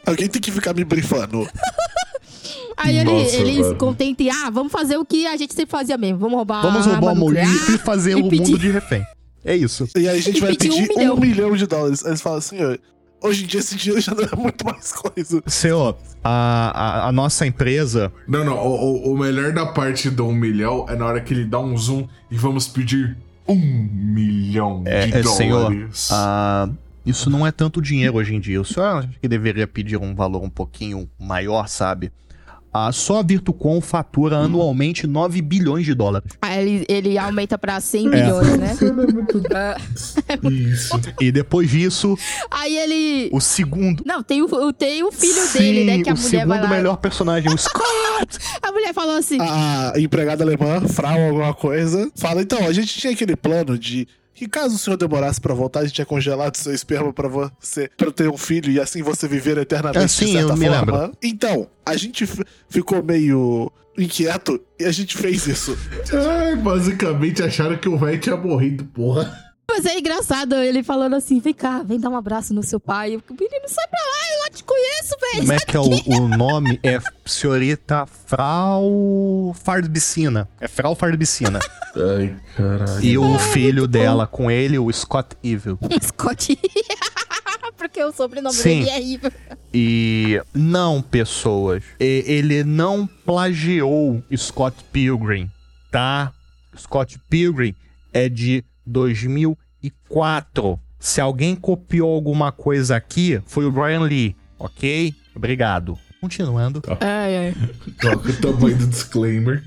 Alguém 0.07 0.29
tem 0.29 0.41
que 0.41 0.53
ficar 0.53 0.73
me 0.73 0.85
brifando. 0.85 1.49
Aí 2.77 2.97
ele, 2.99 3.11
Nossa, 3.13 3.37
eles 3.37 3.57
velho. 3.67 3.77
contentem, 3.77 4.31
ah, 4.31 4.51
vamos 4.51 4.73
fazer 4.73 4.97
o 4.97 5.05
que 5.05 5.27
a 5.27 5.37
gente 5.37 5.55
sempre 5.55 5.71
fazia 5.71 5.97
mesmo. 5.97 6.19
Vamos 6.19 6.35
roubar 6.37 6.63
Vamos 6.63 6.87
roubar 6.87 7.03
uma 7.13 7.15
mulher 7.15 7.47
e 7.47 7.79
fazer 7.79 8.13
e 8.19 8.23
o 8.23 8.29
pedir- 8.29 8.51
mundo 8.51 8.59
de 8.59 8.71
refém. 8.71 9.05
É 9.45 9.55
isso. 9.57 9.87
E 9.97 10.09
aí 10.09 10.19
a 10.19 10.21
gente 10.21 10.39
E 10.39 10.41
vai 10.41 10.51
pedir 10.57 10.71
um 10.71 10.77
pedir 10.87 10.93
um 10.95 10.99
milhão. 10.99 11.17
milhão. 11.17 11.57
de 11.57 11.67
dólares. 11.67 12.03
Aí 12.05 12.11
eles 12.11 12.21
falam, 12.23 12.41
senhor, 12.41 12.81
hoje 13.23 13.45
em 13.45 13.47
dia 13.47 13.61
esse 13.61 13.77
dinheiro 13.77 14.01
já 14.01 14.15
não 14.15 14.25
é 14.25 14.37
muito 14.37 14.65
mais 14.65 14.93
coisa. 14.93 15.43
Senhor, 15.47 15.97
a, 16.23 16.71
a, 17.05 17.09
a 17.09 17.13
nossa 17.13 17.47
empresa. 17.47 18.11
Não, 18.27 18.45
não, 18.45 18.57
o, 18.57 19.13
o- 19.13 19.19
melhor 19.19 19.53
da 19.53 19.67
parte 19.67 20.09
do 20.11 20.27
um 20.27 20.35
milhão 20.35 20.87
é 20.89 20.97
na 20.97 21.05
hora 21.07 21.21
que 21.21 21.33
ele 21.35 21.45
dá 21.45 21.61
um 21.61 21.77
zoom 21.77 22.07
e 22.31 22.37
vamos 22.37 22.67
pedir 22.67 23.17
um 23.47 23.55
milhão 23.57 24.83
de 24.83 24.91
É, 24.91 25.09
é, 25.19 25.23
senhor, 25.23 25.71
dólares. 25.71 26.09
ah, 26.11 26.69
isso 27.05 27.29
não 27.29 27.47
é 27.47 27.53
tanto 27.53 27.83
dinheiro 27.83 28.17
hoje 28.17 28.35
em 28.35 28.41
dia. 28.41 28.61
O 28.61 28.65
senhor 28.65 28.87
acha 28.87 29.11
que 29.21 29.29
deveria 29.29 29.67
pedir 29.67 29.97
um 29.99 30.15
valor 30.15 30.43
um 30.43 30.49
pouquinho 30.51 31.09
maior, 31.21 31.69
sabe? 31.69 32.11
Ah, 32.77 32.91
só 32.91 33.21
a 33.21 33.23
Virtucom 33.23 33.81
fatura 33.81 34.39
anualmente 34.39 35.07
9 35.07 35.41
bilhões 35.41 35.85
de 35.87 35.95
dólares. 35.95 36.33
Aí 36.43 36.59
ele, 36.59 36.85
ele 36.89 37.17
aumenta 37.19 37.57
pra 37.57 37.81
100 37.81 38.11
bilhões, 38.11 38.59
né? 38.59 38.77
Ah, 39.55 39.77
Isso. 40.51 41.01
E 41.21 41.31
depois 41.31 41.71
disso, 41.71 42.19
Aí 42.51 42.77
ele. 42.77 43.31
o 43.33 43.41
segundo. 43.41 44.03
Não, 44.05 44.23
tem 44.23 44.43
o, 44.43 44.73
tem 44.73 45.05
o 45.05 45.13
filho 45.13 45.33
Sim, 45.47 45.59
dele, 45.59 45.85
né? 45.85 46.03
Que 46.03 46.11
a 46.11 46.15
o 46.15 46.17
mulher 46.17 46.31
segundo 46.31 46.49
vai 46.49 46.63
lá. 46.63 46.69
melhor 46.69 46.97
personagem, 46.97 47.53
o 47.53 47.57
Scott. 47.57 48.39
A 48.61 48.73
mulher 48.73 48.93
falou 48.93 49.17
assim: 49.17 49.39
A 49.41 49.93
empregada 49.97 50.43
alemã, 50.43 50.81
Frau 50.89 51.19
alguma 51.29 51.55
coisa, 51.55 52.11
fala: 52.17 52.43
então, 52.43 52.67
a 52.67 52.73
gente 52.73 52.99
tinha 52.99 53.13
aquele 53.13 53.37
plano 53.37 53.79
de. 53.79 54.09
Que 54.35 54.49
caso 54.49 54.75
o 54.75 54.79
senhor 54.79 54.97
demorasse 54.97 55.41
pra 55.41 55.55
voltar, 55.55 55.81
a 55.81 55.85
gente 55.85 55.95
tinha 55.95 56.05
congelado 56.07 56.57
seu 56.57 56.75
esperma 56.75 57.13
pra 57.13 57.29
você 57.29 57.89
pra 57.97 58.11
ter 58.11 58.29
um 58.29 58.37
filho 58.37 58.71
e 58.73 58.81
assim 58.81 59.01
você 59.03 59.29
viver 59.29 59.57
eternamente 59.59 60.05
É, 60.05 60.09
sim, 60.09 60.27
de 60.27 60.33
certa 60.33 60.53
eu 60.53 60.57
me 60.57 60.67
forma. 60.67 60.97
lembro. 61.03 61.19
Então, 61.23 61.69
a 61.87 61.97
gente 61.97 62.29
ficou 62.69 63.03
meio 63.03 63.71
inquieto 63.97 64.61
e 64.79 64.85
a 64.85 64.91
gente 64.91 65.17
fez 65.17 65.47
isso. 65.47 65.79
Ai, 66.29 66.57
basicamente 66.57 67.43
acharam 67.45 67.77
que 67.77 67.89
o 67.89 67.97
velho 67.97 68.19
tinha 68.19 68.37
morrido, 68.37 68.85
porra. 68.87 69.33
Mas 69.69 69.87
é 69.87 69.99
engraçado 69.99 70.55
ele 70.57 70.83
falando 70.83 71.15
assim: 71.17 71.41
vem 71.41 71.55
cá, 71.55 71.83
vem 71.83 71.99
dar 71.99 72.11
um 72.11 72.17
abraço 72.17 72.53
no 72.55 72.63
seu 72.63 72.79
pai. 72.79 73.17
O 73.17 73.23
menino 73.33 73.69
sai 73.69 73.87
pra 73.89 74.01
lá, 74.01 74.35
eu 74.35 74.41
lá 74.43 74.51
te 74.51 74.63
conheço, 74.65 75.17
velho. 75.21 75.41
Como 75.41 75.53
é 75.53 75.59
que 75.59 75.77
é 75.77 75.81
o, 75.81 76.23
o 76.25 76.29
nome? 76.29 76.79
É 76.83 76.99
senhorita 77.25 78.07
Frau 78.07 79.55
Farbicina. 79.65 80.49
É 80.61 80.69
Frau 80.69 80.95
Farbicina. 80.95 81.59
Ai, 81.97 82.37
caralho. 82.57 83.05
E 83.05 83.17
o 83.19 83.39
filho 83.39 83.87
dela 83.89 84.27
com 84.27 84.51
ele, 84.51 84.79
o 84.79 84.93
Scott 84.93 85.37
Evil. 85.43 85.79
Scott. 86.03 86.59
Porque 87.77 88.03
o 88.03 88.13
sobrenome 88.13 88.55
Sim. 88.55 88.85
dele 88.85 88.91
é 88.91 89.03
Ivo. 89.03 89.33
E 89.73 90.41
não, 90.55 91.03
pessoas, 91.03 91.83
e- 91.99 92.25
ele 92.27 92.63
não 92.65 93.07
plagiou 93.07 94.23
Scott 94.37 94.77
Pilgrim, 94.93 95.51
tá? 95.91 96.33
Scott 96.79 97.19
Pilgrim 97.29 97.75
é 98.13 98.29
de 98.29 98.65
2004. 98.87 100.79
Se 100.99 101.21
alguém 101.21 101.55
copiou 101.55 102.15
alguma 102.15 102.51
coisa 102.51 102.97
aqui, 102.97 103.41
foi 103.47 103.67
o 103.67 103.71
Brian 103.73 104.01
Lee, 104.01 104.35
ok? 104.59 105.15
Obrigado. 105.37 105.99
Continuando. 106.21 106.81
Ai, 107.01 107.37
ai. 107.37 107.55
Toca 108.01 108.31
o 108.31 108.37
tamanho 108.41 108.79
do 108.79 108.87
disclaimer. 108.87 109.63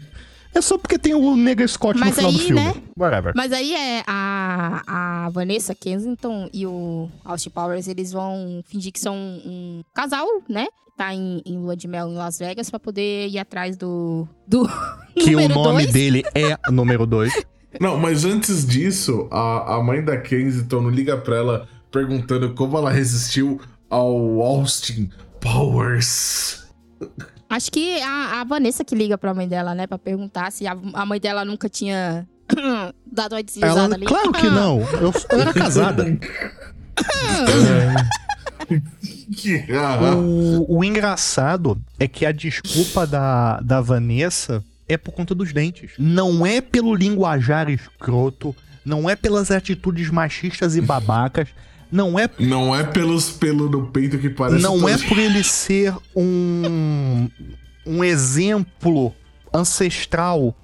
É 0.55 0.61
só 0.61 0.75
porque 0.75 0.97
tem 0.97 1.13
o 1.13 1.35
Nega 1.35 1.67
Scott 1.67 1.99
no 1.99 2.05
Mas 2.05 2.15
final 2.15 2.31
do 2.31 2.39
aí, 2.39 2.45
filme. 2.45 2.63
né? 2.63 2.73
Whatever. 2.97 3.33
Mas 3.35 3.51
aí 3.51 3.75
é 3.75 4.01
a, 4.07 5.25
a 5.25 5.29
Vanessa 5.29 5.75
Kensington 5.75 6.49
e 6.51 6.65
o 6.65 7.11
Austin 7.23 7.51
Powers, 7.51 7.87
eles 7.87 8.11
vão 8.11 8.63
fingir 8.65 8.91
que 8.91 8.99
são 8.99 9.15
um 9.15 9.83
casal, 9.93 10.25
né? 10.49 10.65
Tá 10.97 11.13
em, 11.13 11.43
em 11.45 11.59
lua 11.59 11.77
de 11.77 11.87
mel 11.87 12.09
em 12.09 12.15
Las 12.15 12.39
Vegas 12.39 12.71
pra 12.71 12.79
poder 12.79 13.27
ir 13.27 13.37
atrás 13.37 13.77
do. 13.77 14.27
do 14.47 14.67
Que 15.13 15.35
o 15.35 15.47
nome 15.47 15.83
dois. 15.83 15.93
dele 15.93 16.23
é 16.33 16.57
número 16.71 17.05
2. 17.05 17.31
Não, 17.79 17.97
mas 17.97 18.25
antes 18.25 18.65
disso, 18.65 19.27
a, 19.31 19.75
a 19.75 19.83
mãe 19.83 20.03
da 20.03 20.17
Kensington 20.17 20.89
liga 20.89 21.17
pra 21.17 21.35
ela 21.35 21.67
perguntando 21.91 22.53
como 22.53 22.77
ela 22.77 22.91
resistiu 22.91 23.59
ao 23.89 24.41
Austin 24.41 25.09
Powers. 25.39 26.65
Acho 27.49 27.71
que 27.71 28.01
a, 28.01 28.41
a 28.41 28.43
Vanessa 28.43 28.83
que 28.83 28.93
liga 28.95 29.17
pra 29.17 29.33
mãe 29.33 29.47
dela, 29.47 29.73
né? 29.73 29.87
Pra 29.87 29.97
perguntar 29.97 30.51
se 30.51 30.67
a, 30.67 30.75
a 30.93 31.05
mãe 31.05 31.19
dela 31.19 31.45
nunca 31.45 31.69
tinha 31.69 32.27
dado 33.09 33.33
uma 33.35 33.43
deslizada 33.43 33.79
Ela, 33.79 33.95
ali. 33.95 34.05
claro 34.05 34.31
que 34.33 34.49
não. 34.49 34.81
Eu, 34.81 35.13
eu 35.31 35.39
era 35.41 35.53
casada. 35.53 36.05
O, 40.17 40.77
o 40.79 40.83
engraçado 40.83 41.79
é 41.99 42.07
que 42.07 42.25
a 42.25 42.31
desculpa 42.31 43.05
da, 43.07 43.59
da 43.61 43.79
Vanessa 43.81 44.63
é 44.87 44.97
por 44.97 45.11
conta 45.11 45.33
dos 45.35 45.51
dentes. 45.53 45.91
Não 45.97 46.45
é 46.45 46.61
pelo 46.61 46.95
linguajar 46.95 47.69
escroto, 47.69 48.55
não 48.85 49.09
é 49.09 49.15
pelas 49.15 49.51
atitudes 49.51 50.09
machistas 50.09 50.75
e 50.75 50.81
babacas, 50.81 51.49
não 51.91 52.17
é, 52.19 52.29
Não 52.39 52.75
é 52.75 52.83
pelos 52.83 53.29
pelos 53.31 53.69
no 53.71 53.87
peito 53.87 54.17
que 54.17 54.29
parece. 54.29 54.61
não 54.61 54.79
todo- 54.79 54.89
é 54.89 54.97
por 54.97 55.17
ele 55.17 55.43
ser 55.43 55.93
um, 56.15 57.29
um 57.85 58.03
exemplo 58.03 59.13
ancestral 59.53 60.55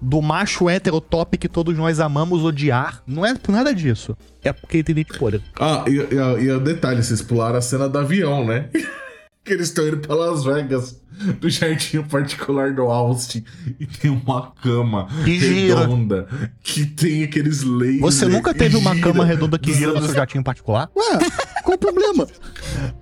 do 0.00 0.20
macho 0.20 0.68
hétero 0.68 1.00
top 1.00 1.38
que 1.38 1.48
todos 1.48 1.76
nós 1.76 1.98
amamos 2.00 2.44
odiar. 2.44 3.02
Não 3.06 3.24
é 3.24 3.34
por 3.34 3.52
nada 3.52 3.72
disso. 3.74 4.16
É 4.42 4.52
porque 4.52 4.76
ele 4.78 4.84
tem 4.84 4.94
dente 4.94 5.16
podre. 5.18 5.42
Ah, 5.58 5.84
e, 5.86 5.92
e, 5.92 6.44
e 6.44 6.50
o 6.50 6.60
detalhe, 6.60 7.02
vocês 7.02 7.22
pularam 7.22 7.56
a 7.56 7.62
cena 7.62 7.88
do 7.88 7.98
avião, 7.98 8.44
né? 8.44 8.68
que 9.44 9.52
eles 9.52 9.68
estão 9.68 9.86
indo 9.86 9.98
pra 9.98 10.14
Las 10.14 10.42
Vegas, 10.44 11.00
do 11.40 11.48
jardim 11.50 12.02
particular 12.02 12.72
do 12.72 12.82
Austin, 12.84 13.44
e 13.78 13.86
tem 13.86 14.10
uma 14.10 14.50
cama 14.62 15.06
Que 15.24 15.38
gira. 15.38 15.80
redonda, 15.80 16.26
que 16.62 16.86
tem 16.86 17.24
aqueles 17.24 17.62
lasers. 17.62 18.00
Você 18.00 18.26
nunca 18.26 18.54
teve 18.54 18.76
uma 18.76 18.94
gira. 18.94 19.12
cama 19.12 19.24
redonda 19.24 19.58
que 19.58 19.72
gira 19.74 19.92
no 19.92 20.02
seu 20.06 20.14
jatinho 20.14 20.42
particular? 20.42 20.90
Ué, 20.96 21.18
qual 21.62 21.74
o 21.76 21.78
problema? 21.78 22.26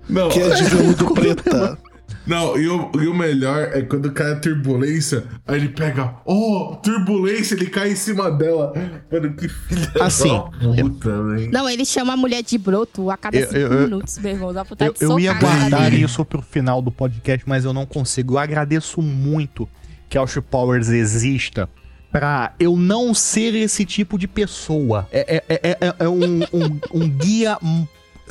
Não, 0.09 0.29
Que 0.29 0.39
é 0.41 0.49
de 0.53 0.63
veludo 0.63 1.13
preta. 1.13 1.79
Não 2.25 2.57
e, 2.57 2.67
o, 2.67 2.91
e 3.01 3.07
o 3.07 3.13
melhor 3.13 3.69
é 3.73 3.81
quando 3.81 4.11
cai 4.11 4.31
a 4.31 4.35
turbulência, 4.35 5.23
aí 5.47 5.57
ele 5.57 5.69
pega, 5.69 6.15
oh, 6.25 6.75
turbulência, 6.83 7.55
ele 7.55 7.67
cai 7.67 7.91
em 7.91 7.95
cima 7.95 8.31
dela. 8.31 8.73
Mano, 9.11 9.33
que 9.33 9.47
filha 9.49 9.91
Assim, 10.01 10.29
da 10.29 10.43
puta, 10.83 11.23
velho. 11.23 11.51
Não, 11.51 11.69
ele 11.69 11.85
chama 11.85 12.13
a 12.13 12.17
mulher 12.17 12.41
de 12.43 12.57
broto 12.57 13.09
a 13.09 13.17
cada 13.17 13.37
Eu- 13.37 13.47
cinco 13.47 13.57
eu- 13.59 13.71
eu- 13.73 13.81
minutos, 13.81 14.17
meu 14.17 14.31
irmão. 14.31 14.53
Dá 14.53 14.63
vontade 14.63 14.89
Eu, 14.89 14.93
de 14.93 15.03
eu 15.13 15.19
ia 15.19 15.33
guardar 15.33 15.93
isso 15.93 16.23
pro 16.25 16.41
final 16.41 16.81
do 16.81 16.91
podcast, 16.91 17.43
mas 17.47 17.65
eu 17.65 17.73
não 17.73 17.85
consigo. 17.85 18.35
Eu 18.35 18.39
agradeço 18.39 19.01
muito 19.01 19.67
que 20.09 20.17
Austin 20.17 20.41
Powers 20.41 20.89
exista 20.89 21.67
pra 22.11 22.53
eu 22.59 22.75
não 22.77 23.13
ser 23.13 23.55
esse 23.55 23.83
tipo 23.85 24.17
de 24.19 24.27
pessoa. 24.27 25.07
É, 25.11 25.37
é- 25.37 25.43
é- 25.49 25.77
é- 25.87 25.95
é 25.99 26.07
um, 26.09 26.41
um- 26.53 26.79
um 26.93 27.09
guia 27.09 27.57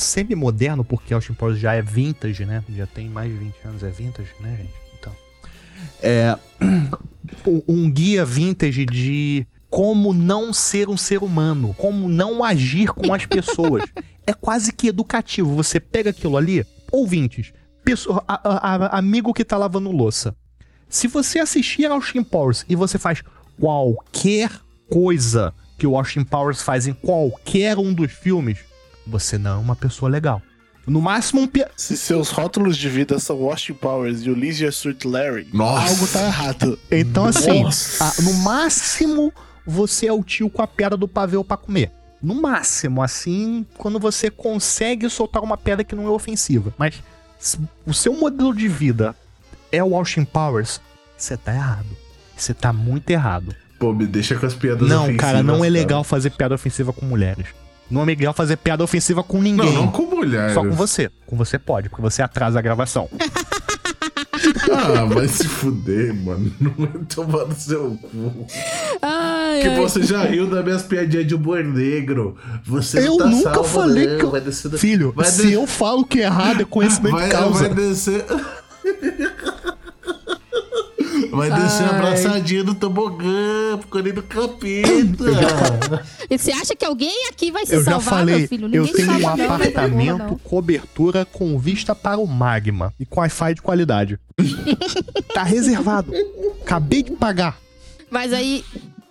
semi-moderno, 0.02 0.84
porque 0.84 1.14
Austin 1.14 1.34
Powers 1.34 1.58
já 1.58 1.74
é 1.74 1.82
vintage, 1.82 2.44
né? 2.44 2.62
Já 2.76 2.86
tem 2.86 3.08
mais 3.08 3.30
de 3.32 3.38
20 3.38 3.54
anos, 3.64 3.82
é 3.82 3.90
vintage, 3.90 4.28
né, 4.40 4.56
gente? 4.58 4.72
Então. 4.98 5.12
É. 6.02 6.36
um- 7.66 7.90
guia 7.90 8.24
vintage 8.24 8.84
de 8.86 9.46
como 9.70 10.12
não 10.12 10.52
ser 10.52 10.88
um 10.88 10.96
ser 10.96 11.22
humano, 11.22 11.74
como 11.78 12.08
não 12.08 12.44
agir 12.44 12.88
com 12.88 13.12
as 13.14 13.24
pessoas. 13.24 13.84
é 14.26 14.32
quase 14.32 14.72
que 14.72 14.88
educativo. 14.88 15.54
Você 15.56 15.80
pega 15.80 16.10
aquilo 16.10 16.36
ali, 16.36 16.64
ouvintes, 16.90 17.52
pessoa, 17.84 18.22
a- 18.28 18.40
a- 18.48 18.74
a- 18.86 18.98
amigo 18.98 19.32
que 19.32 19.44
tá 19.44 19.56
lavando 19.56 19.90
louça. 19.90 20.36
Se 20.88 21.08
você 21.08 21.38
assistir 21.38 21.86
ao 21.86 21.94
Austin 21.94 22.22
Powers 22.22 22.66
e 22.68 22.76
você 22.76 22.98
faz 22.98 23.22
qualquer 23.58 24.50
coisa 24.90 25.54
que 25.78 25.86
o 25.86 25.96
Austin 25.96 26.22
Powers 26.22 26.60
faz 26.60 26.86
em 26.86 26.92
qualquer 26.92 27.78
um 27.78 27.94
dos 27.94 28.12
filmes, 28.12 28.58
você 29.06 29.38
não 29.38 29.52
é 29.52 29.56
uma 29.56 29.76
pessoa 29.76 30.10
legal. 30.10 30.42
No 30.86 31.00
máximo 31.00 31.42
um 31.42 31.46
pia... 31.46 31.70
Se 31.76 31.96
seus 31.96 32.30
rótulos 32.30 32.76
de 32.76 32.88
vida 32.88 33.18
são 33.18 33.44
Austin 33.44 33.74
Powers 33.74 34.22
e 34.22 34.30
Ulysses 34.30 34.74
Street 34.74 35.04
Larry, 35.04 35.48
Nossa. 35.52 35.88
algo 35.88 36.06
tá 36.08 36.26
errado. 36.26 36.78
Então, 36.90 37.24
assim, 37.26 37.64
ah, 38.00 38.12
no 38.22 38.34
máximo, 38.34 39.32
você 39.64 40.06
é 40.06 40.12
o 40.12 40.24
tio 40.24 40.50
com 40.50 40.60
a 40.60 40.66
pedra 40.66 40.96
do 40.96 41.06
pavê 41.06 41.42
pra 41.44 41.56
comer. 41.56 41.92
No 42.20 42.34
máximo, 42.34 43.02
assim, 43.02 43.64
quando 43.76 43.98
você 43.98 44.30
consegue 44.30 45.08
soltar 45.08 45.42
uma 45.42 45.56
pedra 45.56 45.84
que 45.84 45.94
não 45.94 46.06
é 46.06 46.10
ofensiva. 46.10 46.74
Mas 46.76 47.02
se 47.38 47.58
o 47.86 47.94
seu 47.94 48.14
modelo 48.14 48.54
de 48.54 48.68
vida 48.68 49.14
é 49.70 49.82
o 49.82 49.96
Austin 49.96 50.24
Powers, 50.24 50.80
você 51.16 51.36
tá 51.36 51.52
errado. 51.54 51.96
Você 52.36 52.54
tá 52.54 52.72
muito 52.72 53.08
errado. 53.10 53.54
Pô, 53.78 53.92
me 53.92 54.06
deixa 54.06 54.36
com 54.36 54.46
as 54.46 54.54
piadas 54.54 54.88
não, 54.88 55.04
ofensivas, 55.04 55.20
cara, 55.20 55.42
não 55.42 55.56
é 55.56 55.58
cara. 55.58 55.70
legal 55.70 56.04
fazer 56.04 56.30
piada 56.30 56.54
ofensiva 56.54 56.92
com 56.92 57.04
mulheres. 57.04 57.46
Não 57.92 58.02
é 58.02 58.06
legal 58.06 58.32
fazer 58.32 58.56
piada 58.56 58.82
ofensiva 58.82 59.22
com 59.22 59.40
ninguém. 59.42 59.66
Não, 59.72 59.82
não 59.82 59.88
com 59.92 60.02
mulher. 60.06 60.54
Só 60.54 60.62
com 60.62 60.72
você. 60.72 61.10
Com 61.26 61.36
você 61.36 61.58
pode, 61.58 61.88
porque 61.88 62.02
você 62.02 62.22
atrasa 62.22 62.58
a 62.58 62.62
gravação. 62.62 63.08
Ah, 64.72 65.04
vai 65.04 65.28
se 65.28 65.46
fuder, 65.46 66.12
mano. 66.14 66.52
Não 66.58 66.72
vai 66.76 66.88
tomar 67.08 67.46
no 67.46 67.54
seu 67.54 67.96
cu. 68.00 68.46
Ai, 69.00 69.60
Que 69.62 69.68
ai. 69.68 69.76
você 69.80 70.02
já 70.02 70.24
riu 70.24 70.48
das 70.48 70.64
minhas 70.64 70.82
piadinhas 70.82 71.26
de 71.26 71.34
humor 71.34 71.62
negro. 71.62 72.36
Você 72.64 73.06
Eu 73.06 73.18
tá 73.18 73.26
nunca 73.26 73.54
salvo, 73.54 73.68
falei 73.68 74.06
não. 74.08 74.18
que 74.18 74.24
eu... 74.24 74.30
Vai 74.30 74.40
descer 74.40 74.68
da- 74.70 74.78
Filho, 74.78 75.12
vai 75.14 75.26
se 75.26 75.42
des- 75.42 75.52
eu 75.52 75.66
falo 75.66 76.04
que 76.04 76.20
é 76.20 76.24
errado, 76.24 76.62
é 76.62 76.64
conhecimento 76.64 77.12
vai, 77.14 77.26
de 77.26 77.32
causa. 77.32 77.68
vai 77.68 77.74
descer. 77.74 78.24
Vai 81.32 81.50
descer 81.50 81.84
Ai. 81.88 81.90
abraçadinha 81.96 82.62
no 82.62 82.74
tobogã, 82.74 83.78
ficando 83.80 84.12
do 84.12 84.22
capeta. 84.22 86.04
E 86.30 86.38
você 86.38 86.52
acha 86.52 86.74
que 86.74 86.84
alguém 86.84 87.28
aqui 87.28 87.50
vai 87.50 87.66
se 87.66 87.74
Eu 87.74 87.82
já 87.84 87.92
salvar, 87.92 88.20
falei, 88.20 88.38
meu 88.40 88.48
filho? 88.48 88.64
eu 88.72 88.84
Ninguém 88.84 88.92
tenho 88.94 89.12
um 89.12 89.20
não, 89.20 89.28
apartamento, 89.44 90.18
não. 90.18 90.38
cobertura 90.38 91.24
com 91.26 91.58
vista 91.58 91.94
para 91.94 92.18
o 92.18 92.26
magma 92.26 92.92
e 92.98 93.04
com 93.04 93.20
Wi-Fi 93.20 93.54
de 93.54 93.62
qualidade. 93.62 94.18
tá 95.34 95.42
reservado. 95.42 96.12
Acabei 96.62 97.02
de 97.02 97.10
pagar. 97.12 97.58
Mas 98.10 98.32
aí, 98.32 98.64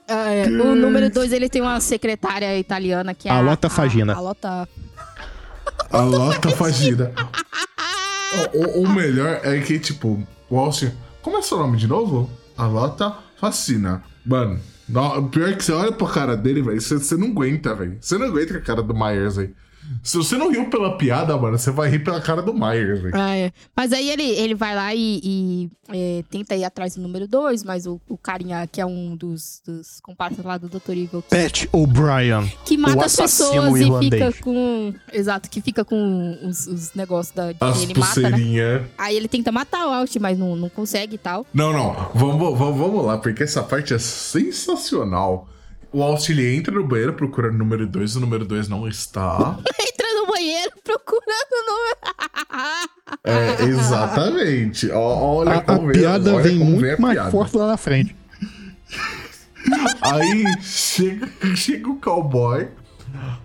é, 0.08 0.46
o 0.48 0.76
número 0.76 1.10
2, 1.10 1.32
ele 1.34 1.48
tem 1.50 1.62
uma 1.62 1.80
secretária 1.80 2.58
italiana 2.58 3.14
que 3.14 3.28
é 3.30 3.32
A 3.32 3.40
Lota 3.40 3.68
a, 3.68 3.70
Fagina. 3.70 4.14
A, 4.14 4.18
a 4.18 4.22
Lota... 4.22 4.70
A 5.92 6.02
lota 6.04 6.50
o- 8.54 8.82
o 8.84 8.90
melhor 8.90 9.42
é 9.44 9.60
que, 9.60 9.78
tipo, 9.80 10.22
o 10.50 10.58
Austin. 10.58 10.92
Como 11.22 11.38
é 11.38 11.42
seu 11.42 11.58
nome 11.58 11.78
de 11.78 11.88
novo? 11.88 12.30
A 12.58 12.66
lota 12.66 13.16
fascina. 13.38 14.04
Mano, 14.26 14.60
não, 14.90 15.28
pior 15.30 15.56
que 15.56 15.64
você 15.64 15.72
olha 15.72 15.92
pra 15.92 16.08
cara 16.08 16.36
dele, 16.36 16.62
velho. 16.62 16.82
Você 16.82 16.98
você 16.98 17.16
não 17.16 17.28
aguenta, 17.28 17.74
velho. 17.76 17.98
Você 18.02 18.18
não 18.18 18.26
aguenta 18.28 18.54
com 18.54 18.60
a 18.60 18.62
cara 18.62 18.82
do 18.82 18.94
Myers, 18.94 19.36
velho. 19.36 19.56
Se 20.04 20.18
você 20.18 20.38
não 20.38 20.52
riu 20.52 20.70
pela 20.70 20.98
piada, 20.98 21.38
mano, 21.38 21.58
você 21.58 21.72
vai 21.72 21.90
rir 21.90 22.00
pela 22.00 22.20
cara 22.22 22.42
do 22.42 22.54
Myers, 22.54 23.02
velho. 23.02 23.16
Ah, 23.16 23.36
é. 23.36 23.52
Mas 23.76 23.94
aí 23.94 24.10
ele, 24.10 24.24
ele 24.24 24.56
vai 24.56 24.76
lá 24.76 24.94
e, 24.96 25.22
e, 25.24 25.70
é, 25.90 26.24
tenta 26.30 26.56
ir 26.56 26.64
atrás 26.64 26.96
do 26.96 27.02
número 27.02 27.28
2, 27.28 27.64
mas 27.64 27.86
o, 27.86 28.00
o 28.08 28.18
carinha 28.18 28.68
que 28.68 28.82
é 28.82 28.86
um 28.86 29.16
dos, 29.16 29.62
dos 29.66 30.00
comparsas 30.02 30.44
lá 30.44 30.58
do 30.58 30.68
Dr. 30.68 30.92
Evil 30.92 31.22
que, 31.22 31.36
Pat 31.36 31.66
O'Brien. 31.72 32.52
que 32.66 32.78
mata 32.78 32.98
o 32.98 33.02
as 33.02 33.16
pessoas 33.16 33.80
e 33.80 33.84
irlandês. 33.84 34.36
fica 34.36 34.44
com. 34.44 34.94
Exato, 35.12 35.50
que 35.50 35.62
fica 35.62 35.86
com 35.86 36.38
os, 36.44 36.68
os 36.68 36.94
negócios 36.94 37.36
da. 37.36 37.54
As 37.60 37.84
ele 37.84 37.94
mata, 37.98 38.30
né? 38.30 38.88
Aí 38.98 39.16
ele 39.16 39.28
tenta 39.28 39.52
matar 39.52 39.88
o 39.88 39.92
Alt, 39.92 40.16
mas 40.18 40.38
não, 40.38 40.56
não 40.56 40.70
consegue 40.70 41.16
e 41.16 41.20
tal. 41.20 41.46
Não, 41.54 41.72
não. 41.72 41.94
Vamos, 42.14 42.58
vamos, 42.58 42.78
vamos 42.78 43.06
lá, 43.06 43.18
porque 43.18 43.44
essa 43.44 43.62
parte 43.62 43.94
é 43.94 44.00
sensacional. 44.00 45.48
O 45.94 46.02
Austin 46.04 46.32
ele 46.34 46.56
entra 46.58 46.74
no 46.74 46.86
banheiro 46.88 47.14
procurando 47.14 47.56
o 47.56 47.58
número 47.58 47.86
2, 47.88 48.16
o 48.16 48.20
número 48.22 48.46
2 48.46 48.68
não 48.68 48.88
está. 48.88 49.58
Entra 49.80 50.08
no 50.16 50.28
banheiro 50.28 50.72
procurando 50.84 51.52
o 51.52 51.66
número. 51.72 51.98
É, 53.26 53.64
exatamente. 53.66 54.90
Olha 54.92 55.52
A, 55.52 55.58
a 55.58 55.62
como 55.62 55.88
vem- 55.88 55.92
piada 56.02 56.34
olha 56.34 56.44
vem 56.44 56.58
como 56.58 56.72
muito 56.72 56.82
vem 56.82 56.94
a 56.94 56.98
mais 56.98 57.14
piada. 57.16 57.32
forte 57.32 57.58
lá 57.58 57.68
na 57.68 57.78
frente. 57.78 58.16
Aí 60.02 60.44
chega, 60.62 61.28
chega 61.56 61.90
o 61.90 61.96
cowboy. 61.98 62.68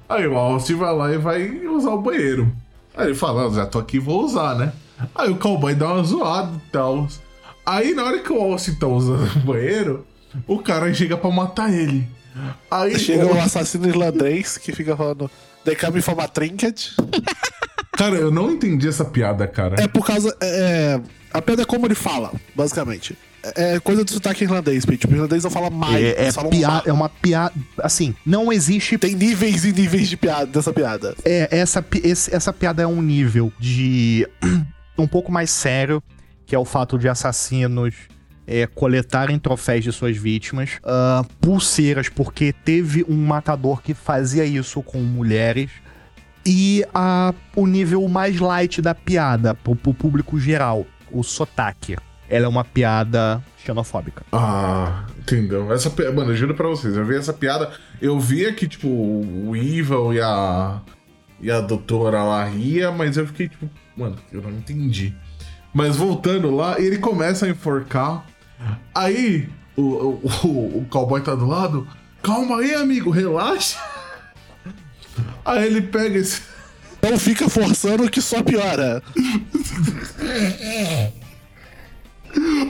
Aí 0.09 0.27
o 0.27 0.37
Austin 0.37 0.75
vai 0.77 0.95
lá 0.95 1.13
e 1.13 1.19
vai 1.19 1.51
usar 1.67 1.91
o 1.91 2.01
banheiro. 2.01 2.51
Aí 2.97 3.07
ele 3.09 3.15
fala, 3.15 3.47
"Ah, 3.47 3.51
já 3.55 3.67
tô 3.67 3.79
aqui, 3.79 3.99
vou 3.99 4.25
usar, 4.25 4.55
né? 4.55 4.73
Aí 5.15 5.29
o 5.31 5.37
cowboy 5.37 5.75
dá 5.75 5.93
uma 5.93 6.03
zoada 6.05 6.53
e 6.57 6.71
tal. 6.71 7.07
Aí 7.67 7.93
na 7.93 8.05
hora 8.05 8.21
que 8.21 8.33
o 8.33 8.41
Austin 8.41 8.75
tá 8.77 8.87
usando 8.87 9.27
o 9.37 9.41
banheiro, 9.41 10.07
o 10.47 10.59
cara 10.61 10.93
chega 10.95 11.17
pra 11.17 11.31
matar 11.31 11.71
ele. 11.73 12.09
Aí 12.71 12.99
Chega 12.99 13.27
o- 13.27 13.35
o 13.35 13.41
assassino 13.41 13.87
irlandês 13.89 14.59
que 14.59 14.73
fica 14.73 14.97
falando. 14.97 15.31
They 15.65 15.75
come 15.77 16.01
from 16.01 16.21
a 16.21 16.29
trinket. 16.29 16.91
Cara, 17.97 18.17
eu 18.17 18.31
não 18.31 18.53
entendi 18.53 18.87
essa 18.89 19.05
piada, 19.05 19.47
cara. 19.47 19.77
É 19.83 19.89
por 19.89 20.05
causa. 20.07 20.37
É, 20.41 21.01
a 21.33 21.41
piada 21.43 21.63
é 21.63 21.65
como 21.65 21.87
ele 21.87 21.95
fala, 21.95 22.31
basicamente. 22.55 23.17
É 23.57 23.75
é 23.77 23.81
coisa 23.81 24.05
do 24.05 24.11
sotaque 24.11 24.43
irlandês, 24.45 24.85
Pete. 24.85 24.99
Tipo, 25.03 25.13
o 25.15 25.17
irlandês 25.17 25.45
não 25.45 25.51
fala 25.51 25.71
mais. 25.71 25.95
É, 26.05 26.27
é, 26.27 26.31
é 26.87 26.93
uma 26.93 27.09
piada. 27.09 27.55
Assim, 27.83 28.15
não 28.25 28.53
existe. 28.53 28.99
Tem 28.99 29.15
níveis 29.15 29.65
e 29.65 29.73
níveis 29.73 30.09
de 30.09 30.17
piada 30.17 30.47
dessa 30.47 30.73
piada. 30.73 31.15
É, 31.25 31.49
essa, 31.51 31.85
esse- 32.03 32.35
essa 32.35 32.53
piada 32.53 32.83
é 32.83 32.87
um 32.87 33.01
nível 33.01 33.53
de. 33.59 34.29
um 34.99 35.07
pouco 35.07 35.31
mais 35.33 35.51
sério, 35.51 36.03
que 36.45 36.55
é 36.55 36.59
o 36.59 36.65
fato 36.65 36.99
de 36.99 37.09
assassinos 37.09 37.95
é, 38.47 38.67
coletarem 38.67 39.39
troféus 39.39 39.85
de 39.85 39.93
suas 39.93 40.17
vítimas, 40.17 40.79
ah, 40.85 41.25
pulseiras, 41.41 42.09
porque 42.09 42.53
teve 42.53 43.05
um 43.09 43.17
matador 43.17 43.83
que 43.83 43.95
fazia 43.95 44.45
isso 44.45 44.83
com 44.83 44.99
mulheres, 44.99 45.71
e 46.47 46.85
o 47.57 47.67
nível 47.67 48.07
mais 48.09 48.39
light 48.39 48.81
da 48.81 48.95
piada, 48.95 49.53
pro, 49.53 49.75
pro 49.75 49.93
público 49.93 50.39
geral, 50.39 50.87
o 51.11 51.25
sotaque. 51.25 51.97
Ela 52.29 52.47
é 52.47 52.49
uma 52.49 52.65
piada 52.65 53.43
xenofóbica. 53.65 54.25
Ah, 54.33 55.07
entendeu? 55.19 55.73
Essa 55.73 55.91
Mano, 56.13 56.31
eu 56.31 56.37
juro 56.37 56.55
pra 56.55 56.69
vocês, 56.69 56.97
eu 56.97 57.05
vi 57.05 57.17
essa 57.17 57.33
piada. 57.33 57.73
Eu 58.01 58.19
via 58.19 58.53
que, 58.53 58.69
tipo, 58.69 58.89
o 58.89 59.57
Evil 59.57 60.15
e 60.15 60.21
a. 60.21 60.81
E 61.41 61.51
a 61.51 61.61
doutora 61.61 62.23
lá 62.23 62.45
ria, 62.45 62.91
mas 62.91 63.17
eu 63.17 63.27
fiquei, 63.27 63.49
tipo, 63.49 63.69
mano, 63.95 64.17
eu 64.33 64.41
não 64.41 64.51
entendi. 64.51 65.15
Mas 65.75 65.97
voltando 65.97 66.51
lá, 66.51 66.81
ele 66.81 66.99
começa 66.99 67.45
a 67.45 67.49
enforcar. 67.49 68.25
Aí 68.95 69.49
o, 69.77 69.83
o, 69.83 70.31
o, 70.45 70.79
o 70.79 70.87
cowboy 70.91 71.21
tá 71.21 71.35
do 71.35 71.47
lado. 71.47 71.87
Calma 72.23 72.59
aí, 72.61 72.75
amigo, 72.75 73.11
relaxa. 73.11 73.79
Aí 75.45 75.67
ele 75.67 75.83
pega 75.83 76.19
esse. 76.19 76.43
Não 77.03 77.19
fica 77.19 77.49
forçando 77.49 78.11
que 78.11 78.21
só 78.21 78.43
piora. 78.43 79.03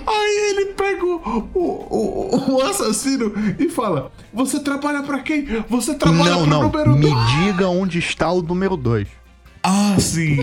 Aí 0.07 0.51
ele 0.51 0.66
pega 0.75 1.05
o, 1.05 1.51
o, 1.55 2.53
o, 2.57 2.62
assassino 2.62 3.33
e 3.59 3.68
fala: 3.68 4.12
Você 4.33 4.61
trabalha 4.61 5.03
pra 5.03 5.20
quem? 5.20 5.44
Você 5.68 5.94
trabalha 5.94 6.31
Não, 6.31 6.40
pro 6.42 6.46
não. 6.51 6.62
número 6.64 6.92
Me 6.92 7.11
dois." 7.11 7.31
diga 7.44 7.68
onde 7.68 7.99
está 7.99 8.31
o 8.31 8.42
número 8.42 8.77
2. 8.77 9.09
Ah, 9.62 9.96
sim. 9.99 10.37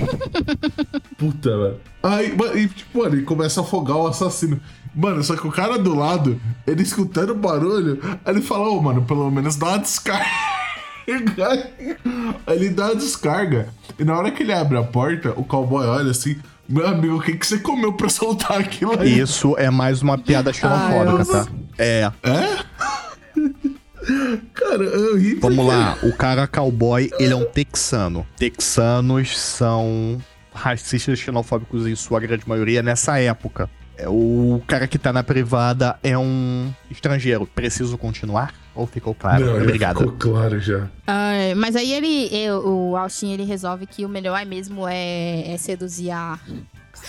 Puta, 1.17 1.49
mano. 1.55 1.79
Aí, 2.01 2.35
e, 2.55 2.67
tipo, 2.67 2.99
mano, 2.99 3.15
ele 3.15 3.23
começa 3.23 3.61
a 3.61 3.63
afogar 3.63 3.95
o 3.95 4.07
assassino. 4.07 4.59
Mano, 4.95 5.23
só 5.23 5.35
que 5.35 5.47
o 5.47 5.51
cara 5.51 5.77
do 5.77 5.95
lado, 5.95 6.39
ele 6.67 6.83
escutando 6.83 7.31
o 7.31 7.35
barulho, 7.35 7.99
ele 8.25 8.41
fala, 8.41 8.69
ô, 8.69 8.81
mano, 8.81 9.03
pelo 9.03 9.29
menos 9.31 9.55
dá 9.55 9.69
uma 9.69 9.79
descarga. 9.79 10.25
Ele 12.47 12.69
dá 12.69 12.85
uma 12.85 12.95
descarga. 12.95 13.67
E 13.99 14.05
na 14.05 14.17
hora 14.17 14.31
que 14.31 14.41
ele 14.41 14.53
abre 14.53 14.77
a 14.77 14.83
porta, 14.83 15.33
o 15.35 15.43
cowboy 15.43 15.85
olha 15.85 16.11
assim, 16.11 16.37
meu 16.67 16.87
amigo, 16.87 17.17
o 17.17 17.21
que, 17.21 17.33
que 17.33 17.45
você 17.45 17.59
comeu 17.59 17.91
pra 17.91 18.07
soltar 18.07 18.57
aquilo 18.57 18.97
aí? 18.97 19.19
Isso 19.19 19.53
é 19.57 19.69
mais 19.69 20.01
uma 20.01 20.17
piada 20.17 20.53
xenofóbica, 20.53 21.25
tá? 21.25 21.47
É. 21.77 22.09
Cara, 24.53 24.83
eu 24.83 25.17
ri. 25.17 25.35
Vamos 25.35 25.65
lá, 25.65 25.97
o 26.03 26.15
cara 26.15 26.47
cowboy, 26.47 27.09
ele 27.19 27.33
é 27.33 27.35
um 27.35 27.45
texano. 27.45 28.25
Texanos 28.37 29.37
são 29.37 30.21
racistas 30.53 31.19
xenofóbicos 31.19 31.87
em 31.87 31.95
sua 31.95 32.19
grande 32.19 32.47
maioria 32.47 32.81
nessa 32.81 33.19
época. 33.19 33.69
É, 33.97 34.07
O 34.09 34.61
cara 34.67 34.87
que 34.87 34.97
tá 34.97 35.13
na 35.13 35.23
privada 35.23 35.97
é 36.03 36.17
um 36.17 36.71
estrangeiro. 36.89 37.45
Preciso 37.45 37.97
continuar? 37.97 38.53
Ou 38.75 38.87
ficou 38.87 39.13
claro? 39.13 39.45
Não, 39.45 39.57
Obrigado. 39.61 39.99
Ficou 39.99 40.13
claro 40.13 40.59
já. 40.59 40.87
Ah, 41.05 41.33
mas 41.55 41.75
aí 41.75 41.93
ele, 41.93 42.29
é, 42.35 42.53
o 42.53 42.97
Austin, 42.97 43.31
ele 43.31 43.43
resolve 43.43 43.85
que 43.85 44.03
o 44.05 44.09
melhor 44.09 44.35
é 44.39 44.45
mesmo 44.45 44.87
é, 44.87 45.51
é 45.53 45.57
seduzir 45.57 46.09
a... 46.11 46.39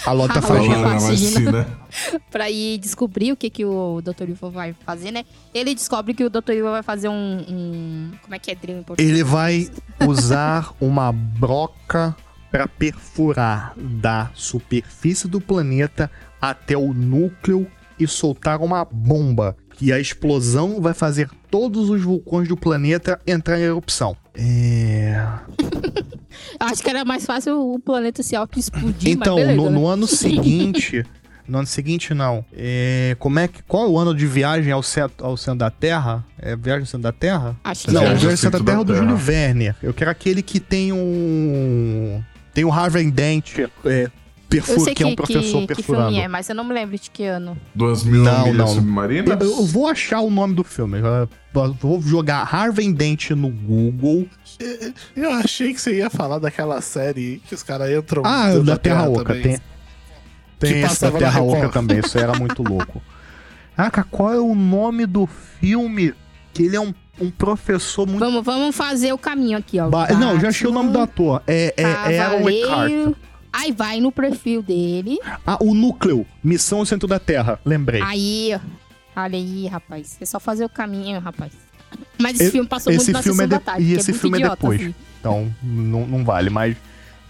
A 0.04 0.12
Lota 0.12 0.42
Fagina. 0.42 1.66
Pra 2.30 2.50
ir 2.50 2.78
descobrir 2.78 3.32
o 3.32 3.36
que, 3.36 3.48
que 3.48 3.64
o 3.64 4.00
Dr. 4.02 4.24
Evil 4.24 4.50
vai 4.50 4.74
fazer, 4.84 5.10
né? 5.12 5.24
Ele 5.54 5.74
descobre 5.74 6.12
que 6.14 6.24
o 6.24 6.28
Dr. 6.30 6.50
Evil 6.50 6.70
vai 6.70 6.82
fazer 6.82 7.08
um... 7.08 7.44
um- 7.48 8.10
como 8.22 8.34
é 8.34 8.38
que 8.38 8.50
é 8.50 8.54
drill 8.54 8.78
em 8.78 8.82
português? 8.82 9.08
Ele 9.08 9.22
vai 9.22 9.70
usar 10.06 10.72
uma 10.80 11.12
broca 11.12 12.14
para 12.54 12.68
perfurar 12.68 13.74
da 13.76 14.30
superfície 14.32 15.26
do 15.26 15.40
planeta 15.40 16.08
até 16.40 16.76
o 16.76 16.94
núcleo 16.94 17.66
e 17.98 18.06
soltar 18.06 18.60
uma 18.60 18.84
bomba. 18.84 19.56
Que 19.72 19.92
a 19.92 19.98
explosão 19.98 20.80
vai 20.80 20.94
fazer 20.94 21.28
todos 21.50 21.90
os 21.90 22.00
vulcões 22.02 22.46
do 22.46 22.56
planeta 22.56 23.18
entrar 23.26 23.58
em 23.58 23.62
erupção. 23.64 24.16
É. 24.36 25.20
Acho 26.60 26.80
que 26.80 26.88
era 26.90 27.04
mais 27.04 27.26
fácil 27.26 27.58
o 27.60 27.80
planeta 27.80 28.22
se 28.22 28.36
auto-explodir, 28.36 29.10
Então, 29.10 29.34
mas 29.34 29.46
beleza, 29.48 29.60
no, 29.60 29.70
né? 29.70 29.76
no 29.76 29.86
ano 29.88 30.06
seguinte. 30.06 31.04
No 31.48 31.58
ano 31.58 31.66
seguinte, 31.66 32.14
não. 32.14 32.44
É, 32.56 33.16
como 33.18 33.40
é 33.40 33.48
que, 33.48 33.64
qual 33.64 33.86
é 33.86 33.88
o 33.88 33.98
ano 33.98 34.14
de 34.14 34.28
viagem 34.28 34.70
ao 34.72 34.82
centro, 34.82 35.26
ao 35.26 35.36
centro 35.36 35.58
da 35.58 35.70
Terra? 35.72 36.24
É 36.38 36.54
viagem 36.54 36.82
ao 36.82 36.86
centro 36.86 37.02
da 37.02 37.12
Terra? 37.12 37.56
Acho 37.64 37.86
que 37.86 37.92
Não, 37.92 38.02
é. 38.02 38.04
o 38.04 38.08
Viagem 38.10 38.14
ao 38.14 38.20
Viagem 38.20 38.30
ao 38.30 38.36
centro 38.36 38.60
da 38.60 38.64
Terra 38.72 38.80
é 38.80 38.84
do 38.84 38.94
Júlio 38.96 39.16
Verne. 39.16 39.74
Eu 39.82 39.92
quero 39.92 40.08
aquele 40.12 40.40
que 40.40 40.60
tem 40.60 40.92
um. 40.92 42.22
Tem 42.54 42.64
o 42.64 42.72
Harvey 42.72 43.10
Dent 43.10 43.58
é, 43.84 44.10
sei 44.62 44.84
que, 44.86 44.94
que, 44.94 45.02
é 45.02 45.06
um 45.06 45.16
professor 45.16 45.60
que, 45.62 45.66
que 45.68 45.74
perfurando. 45.74 46.08
filme 46.08 46.22
é, 46.22 46.28
mas 46.28 46.48
eu 46.48 46.54
não 46.54 46.64
me 46.64 46.72
lembro 46.72 46.96
de 46.98 47.10
que 47.10 47.24
ano. 47.24 47.56
Duas 47.74 48.04
mil 48.04 48.22
Não, 48.22 48.44
milhas 48.44 48.56
não. 48.56 48.66
submarinas? 48.68 49.40
Eu, 49.40 49.50
eu 49.50 49.66
vou 49.66 49.88
achar 49.88 50.20
o 50.20 50.30
nome 50.30 50.54
do 50.54 50.62
filme. 50.62 50.98
Eu 51.00 51.74
vou 51.80 52.00
jogar 52.02 52.42
Harvey 52.42 52.92
Dent 52.92 53.30
no 53.30 53.48
Google. 53.48 54.28
Eu 55.16 55.32
achei 55.32 55.72
que 55.74 55.80
você 55.80 55.96
ia 55.96 56.10
falar 56.10 56.38
daquela 56.38 56.80
série 56.80 57.42
que 57.48 57.54
os 57.54 57.62
caras 57.62 57.90
entram. 57.90 58.22
Ah, 58.24 58.48
dentro 58.48 58.64
da 58.64 58.76
Terra 58.76 59.08
Oca. 59.08 59.24
também. 59.24 59.42
Tem, 59.42 59.60
tem 60.58 60.72
Que 60.72 60.86
esse 60.86 61.00
da 61.00 61.10
Terra 61.10 61.42
Oca 61.42 61.68
também. 61.70 61.98
Isso 61.98 62.18
era 62.18 62.38
muito 62.38 62.62
louco. 62.66 63.02
Caraca, 63.76 64.04
qual 64.04 64.32
é 64.32 64.40
o 64.40 64.54
nome 64.54 65.04
do 65.06 65.26
filme? 65.26 66.14
Que 66.52 66.64
ele 66.64 66.76
é 66.76 66.80
um, 66.80 66.94
um 67.20 67.30
professor 67.30 68.06
muito. 68.06 68.20
Vamos, 68.20 68.44
vamos 68.44 68.74
fazer 68.76 69.12
o 69.12 69.18
caminho 69.18 69.58
aqui, 69.58 69.78
ó. 69.80 69.88
Ba- 69.88 70.08
Não, 70.08 70.38
já 70.40 70.48
achei 70.48 70.68
o 70.68 70.72
nome 70.72 70.90
do 70.92 70.98
ator. 71.00 71.42
É, 71.46 71.74
é, 71.76 72.14
é 72.14 72.18
Aaron 72.20 72.48
Eckhart. 72.48 73.14
Aí 73.52 73.70
vai 73.70 74.00
no 74.00 74.10
perfil 74.10 74.62
dele. 74.62 75.18
Ah, 75.46 75.56
o 75.60 75.74
núcleo. 75.74 76.26
Missão 76.42 76.80
ao 76.80 76.86
centro 76.86 77.06
da 77.06 77.20
Terra. 77.20 77.60
Lembrei. 77.64 78.02
Aí, 78.02 78.50
ó. 78.54 79.22
Olha 79.22 79.36
aí, 79.38 79.66
rapaz. 79.68 80.16
É 80.20 80.24
só 80.24 80.40
fazer 80.40 80.64
o 80.64 80.68
caminho, 80.68 81.20
rapaz. 81.20 81.52
Mas 82.18 82.34
esse 82.40 82.48
E- 82.48 82.50
filme 82.50 82.68
passou 82.68 82.92
esse 82.92 83.04
muito 83.04 83.12
na 83.16 83.22
filme 83.22 83.36
sessão 83.36 83.44
é 83.44 83.48
da 83.48 83.58
de- 83.58 83.64
tarde. 83.64 83.82
e 83.84 83.92
esse 83.94 84.10
muito 84.10 84.20
filme 84.20 84.38
é 84.38 84.40
idiota, 84.40 84.56
depois. 84.56 84.80
assim. 84.80 84.94
Então, 85.20 85.54
não, 85.62 86.04
não 86.06 86.24
vale, 86.24 86.50
mas 86.50 86.76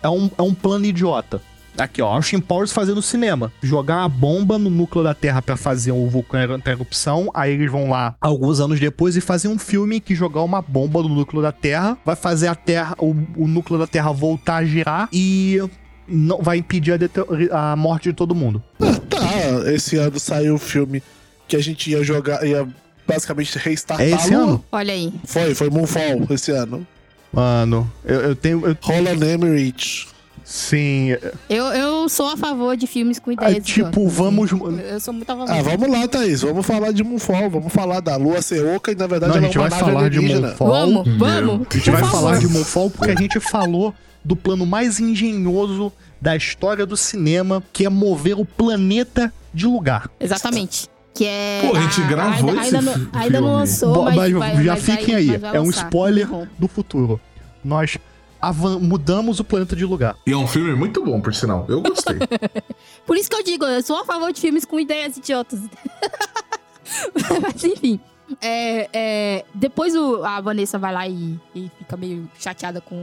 é 0.02 0.08
um, 0.08 0.30
é 0.38 0.42
um 0.42 0.54
plano 0.54 0.86
idiota. 0.86 1.42
Aqui, 1.76 2.00
ó, 2.00 2.06
Austin 2.14 2.38
Powers 2.40 2.72
fazendo 2.72 3.02
cinema. 3.02 3.52
Jogar 3.62 3.98
uma 3.98 4.08
bomba 4.08 4.58
no 4.58 4.70
núcleo 4.70 5.02
da 5.02 5.12
Terra 5.12 5.42
pra 5.42 5.56
fazer 5.56 5.90
o 5.92 6.08
vulcão 6.08 6.40
entrar 6.40 6.72
em 6.72 6.76
erupção. 6.76 7.30
Aí 7.34 7.52
eles 7.52 7.70
vão 7.70 7.90
lá, 7.90 8.14
alguns 8.20 8.60
anos 8.60 8.78
depois, 8.78 9.16
e 9.16 9.20
fazer 9.20 9.48
um 9.48 9.58
filme 9.58 10.00
que 10.00 10.14
jogar 10.14 10.42
uma 10.42 10.62
bomba 10.62 11.02
no 11.02 11.08
núcleo 11.08 11.42
da 11.42 11.50
Terra 11.50 11.98
vai 12.04 12.14
fazer 12.14 12.46
a 12.46 12.54
Terra, 12.54 12.94
o, 12.98 13.10
o 13.36 13.48
núcleo 13.48 13.78
da 13.78 13.86
Terra 13.86 14.12
voltar 14.12 14.56
a 14.56 14.64
girar 14.64 15.08
e 15.12 15.60
não 16.06 16.40
vai 16.42 16.58
impedir 16.58 16.92
a, 17.50 17.72
a 17.72 17.76
morte 17.76 18.10
de 18.10 18.14
todo 18.14 18.34
mundo. 18.34 18.62
Ah, 18.80 19.00
tá, 19.10 19.72
esse 19.72 19.96
ano 19.96 20.18
saiu 20.20 20.54
o 20.54 20.58
filme 20.58 21.02
que 21.48 21.56
a 21.56 21.60
gente 21.60 21.90
ia 21.90 22.04
jogar, 22.04 22.46
ia 22.46 22.68
basicamente 23.06 23.58
restartar. 23.58 24.06
É 24.06 24.10
esse 24.10 24.32
ano? 24.32 24.64
Olha 24.70 24.94
aí. 24.94 25.12
Foi, 25.24 25.54
foi 25.54 25.70
Moonfall 25.70 26.24
esse 26.30 26.52
ano. 26.52 26.86
Mano, 27.32 27.90
eu, 28.04 28.20
eu 28.20 28.36
tenho. 28.36 28.64
eu- 28.64 28.76
Roland 28.80 29.24
Emmerich. 29.26 30.06
Sim. 30.44 31.16
Eu, 31.48 31.64
eu 31.66 32.08
sou 32.08 32.28
a 32.28 32.36
favor 32.36 32.76
de 32.76 32.86
filmes 32.86 33.18
com 33.18 33.30
é 33.30 33.34
ideias 33.34 33.64
tipo, 33.64 33.88
idiotas, 33.88 34.12
vamos. 34.14 34.52
assim. 34.52 34.80
Eu, 34.80 35.00
sou 35.00 35.14
muito 35.14 35.30
a 35.30 35.36
favor. 35.36 35.50
Ah, 35.52 35.62
vamos 35.62 35.90
lá, 35.90 36.06
Thaís. 36.06 36.42
Vamos 36.42 36.64
falar 36.66 36.92
de 36.92 37.02
Moonfall. 37.02 37.50
Vamos 37.50 37.72
falar 37.72 38.00
da 38.00 38.16
Lua 38.16 38.40
ser 38.42 38.64
oca 38.76 38.92
e 38.92 38.94
na 38.94 39.06
verdade 39.06 39.32
Não, 39.32 39.38
a 39.40 39.42
gente 39.42 39.56
é 39.56 39.60
uma 39.60 39.68
vai 39.68 39.80
falar 39.80 40.10
de. 40.10 40.20
Moonfall. 40.20 40.68
Vamos, 40.68 41.18
vamos. 41.18 41.66
A 41.70 41.74
gente 41.74 41.90
vai 41.90 42.04
falar 42.04 42.38
de 42.38 42.46
Moonfall 42.48 42.90
porque 42.90 43.10
a 43.10 43.16
gente 43.16 43.40
falou 43.40 43.94
do 44.24 44.36
plano 44.36 44.64
mais 44.64 45.00
engenhoso 45.00 45.92
da 46.20 46.34
história 46.36 46.86
do 46.86 46.96
cinema, 46.96 47.62
que 47.72 47.84
é 47.84 47.88
mover 47.88 48.38
o 48.38 48.44
planeta 48.44 49.32
de 49.52 49.66
lugar. 49.66 50.08
Exatamente. 50.18 50.88
Que 51.12 51.26
é. 51.26 51.60
Pô, 51.70 51.76
a 51.76 51.80
gente 51.82 52.00
gravou 52.08 52.50
ainda, 52.50 52.62
esse 52.66 52.76
ainda, 52.76 52.82
não, 52.98 53.08
ainda 53.20 53.40
não 53.40 53.52
lançou, 53.52 53.94
Bo- 53.94 54.02
mas, 54.04 54.16
mas 54.16 54.32
vai, 54.32 54.64
já 54.64 54.72
mas 54.72 54.82
fiquem 54.84 55.06
vai- 55.14 55.14
aí, 55.16 55.36
vai 55.38 55.56
é 55.56 55.60
um 55.60 55.70
spoiler 55.70 56.28
do 56.58 56.66
futuro. 56.66 57.20
Nós 57.64 57.96
mudamos 58.52 59.40
o 59.40 59.44
planeta 59.44 59.74
de 59.76 59.84
lugar. 59.84 60.16
E 60.26 60.32
é 60.32 60.36
um 60.36 60.46
filme 60.46 60.74
muito 60.74 61.04
bom, 61.04 61.20
por 61.20 61.34
sinal. 61.34 61.64
Eu 61.68 61.80
gostei. 61.80 62.16
Por 63.06 63.16
isso 63.16 63.28
que 63.28 63.36
eu 63.36 63.42
digo, 63.42 63.64
eu 63.64 63.82
sou 63.82 63.98
a 63.98 64.04
favor 64.04 64.32
de 64.32 64.40
filmes 64.40 64.64
com 64.64 64.80
ideias 64.80 65.16
idiotas. 65.16 65.60
Mas 67.42 67.62
enfim. 67.64 68.00
É, 68.40 68.88
é, 68.92 69.44
depois 69.54 69.94
o- 69.94 70.24
a 70.24 70.40
Vanessa 70.40 70.78
vai 70.78 70.92
lá 70.92 71.06
e, 71.06 71.38
e 71.54 71.70
fica 71.78 71.96
meio 71.96 72.28
chateada 72.38 72.80
com 72.80 72.94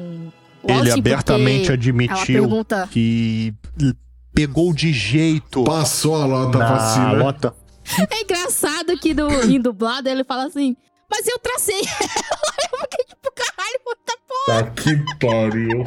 o 0.64 0.68
Ele 0.72 0.80
Austin, 0.80 1.00
abertamente 1.00 1.72
admitiu 1.72 2.42
pergunta. 2.42 2.88
que 2.92 3.54
pegou 4.34 4.74
de 4.74 4.92
jeito 4.92 5.64
Passou 5.64 6.16
a 6.22 6.28
nota 6.28 6.58
na 6.58 6.74
vacina. 6.74 7.12
lota. 7.14 7.56
É 8.10 8.22
engraçado 8.22 8.98
que 9.00 9.14
do, 9.14 9.28
em 9.46 9.60
dublado 9.60 10.10
ele 10.10 10.24
fala 10.24 10.46
assim. 10.46 10.76
Mas 11.10 11.28
eu 11.28 11.38
tracei 11.40 11.76
ela. 11.86 12.72
Eu 12.74 12.80
fiquei 12.80 13.06
tipo, 13.06 13.32
caralho, 13.36 13.80
puta 13.86 14.18
porra. 14.46 14.64
Tá 14.64 14.72
que 14.72 14.96
pariu. 15.20 15.86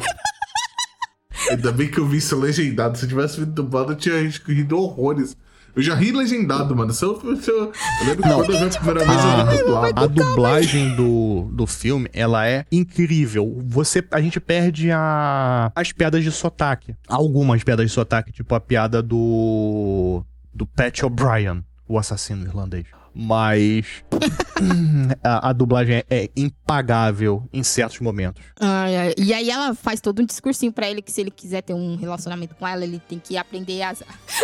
Ainda 1.49 1.71
bem 1.71 1.87
que 1.89 1.99
eu 1.99 2.07
vi 2.07 2.17
isso 2.17 2.35
legendado. 2.39 2.97
Se 2.97 3.05
eu 3.05 3.09
tivesse 3.09 3.39
visto 3.39 3.51
dublado, 3.51 3.91
eu 3.91 3.95
tinha 3.95 4.15
rido 4.47 4.77
horrores. 4.77 5.35
Eu 5.75 5.81
já 5.83 5.93
ri 5.93 6.11
legendado, 6.11 6.73
mano. 6.73 6.93
Se 6.93 7.03
eu, 7.03 7.19
se 7.35 7.51
eu, 7.51 7.57
eu 7.65 7.73
lembro 8.05 8.23
que 8.23 8.29
quando 8.29 8.53
eu 8.53 8.57
vi 8.57 8.63
a 8.63 8.79
primeira 8.79 9.05
vez, 9.05 9.19
eu 9.19 9.47
vi 9.47 9.63
dublado. 9.63 10.03
A 10.03 10.07
dublagem 10.07 10.95
do, 10.95 11.49
do 11.51 11.67
filme, 11.67 12.09
ela 12.13 12.47
é 12.47 12.65
incrível. 12.71 13.61
Você, 13.67 14.01
a 14.09 14.21
gente 14.21 14.39
perde 14.39 14.89
a, 14.89 15.71
as 15.75 15.91
piadas 15.91 16.23
de 16.23 16.31
sotaque. 16.31 16.95
Algumas 17.07 17.61
piadas 17.63 17.85
de 17.87 17.91
sotaque, 17.91 18.31
tipo 18.31 18.55
a 18.55 18.59
piada 18.59 19.01
do 19.01 20.23
do 20.53 20.65
Pat 20.65 21.03
O'Brien, 21.03 21.61
o 21.85 21.99
assassino 21.99 22.45
irlandês. 22.45 22.85
Mas 23.15 24.03
a, 25.23 25.49
a 25.49 25.53
dublagem 25.53 25.95
é, 25.95 26.05
é 26.09 26.29
impagável 26.35 27.47
em 27.53 27.63
certos 27.63 27.99
momentos. 28.01 28.43
Ai, 28.59 28.97
ai. 28.97 29.13
E 29.17 29.33
aí 29.33 29.49
ela 29.49 29.73
faz 29.73 30.01
todo 30.01 30.21
um 30.21 30.25
discursinho 30.25 30.73
pra 30.73 30.89
ele 30.89 31.01
que 31.01 31.11
se 31.11 31.21
ele 31.21 31.31
quiser 31.31 31.61
ter 31.61 31.73
um 31.73 31.95
relacionamento 31.95 32.55
com 32.55 32.67
ela, 32.67 32.83
ele 32.83 32.99
tem 33.07 33.17
que 33.17 33.37
aprender 33.37 33.81
a, 33.83 33.95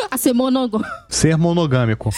a 0.10 0.18
ser 0.18 0.34
monogâmico. 0.34 0.90
Ser 1.10 1.38
monogâmico. 1.38 2.10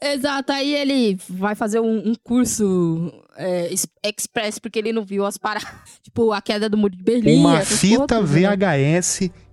Exato, 0.00 0.50
aí 0.52 0.74
ele 0.74 1.18
vai 1.28 1.54
fazer 1.54 1.78
um, 1.80 2.08
um 2.10 2.14
curso 2.14 3.12
é, 3.36 3.72
es- 3.72 3.86
express, 4.02 4.58
porque 4.58 4.78
ele 4.78 4.92
não 4.92 5.04
viu 5.04 5.24
as 5.24 5.36
paradas. 5.36 5.68
Tipo, 6.02 6.32
a 6.32 6.40
queda 6.40 6.68
do 6.68 6.76
muro 6.76 6.96
de 6.96 7.02
Berlim. 7.02 7.38
Uma 7.40 7.60
fita 7.60 8.20
né? 8.20 8.26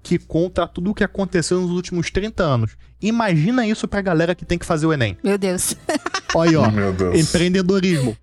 Que 0.05 0.19
conta 0.19 0.67
tudo 0.67 0.91
o 0.91 0.93
que 0.93 1.03
aconteceu 1.03 1.59
nos 1.59 1.71
últimos 1.71 2.11
30 2.11 2.43
anos. 2.43 2.77
Imagina 3.01 3.65
isso 3.67 3.87
pra 3.87 4.01
galera 4.01 4.35
que 4.35 4.45
tem 4.45 4.55
que 4.59 4.65
fazer 4.65 4.85
o 4.85 4.93
Enem. 4.93 5.17
Meu 5.23 5.35
Deus. 5.35 5.75
Olha 6.35 6.49
aí, 6.51 6.55
ó. 6.55 6.69
Meu 6.71 6.93
Deus. 6.93 7.17
Empreendedorismo. 7.19 8.15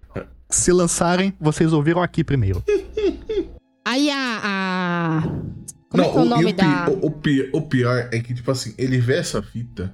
Se 0.48 0.70
lançarem, 0.70 1.34
vocês 1.40 1.72
ouviram 1.72 2.00
aqui 2.00 2.22
primeiro. 2.22 2.62
Aí 3.84 4.08
a. 4.10 4.40
a... 4.44 5.22
Como 5.88 6.02
Não, 6.02 6.04
é 6.04 6.12
que 6.12 6.18
é 6.18 6.20
o 6.20 6.24
nome 6.24 6.44
pi- 6.46 6.52
da. 6.52 6.88
o, 6.88 7.06
o 7.06 7.10
pi- 7.10 7.50
o 7.52 7.62
pior 7.62 8.08
é 8.12 8.20
que, 8.20 8.32
tipo 8.32 8.50
assim, 8.50 8.72
ele 8.78 8.98
vê 8.98 9.16
essa 9.16 9.42
fita 9.42 9.92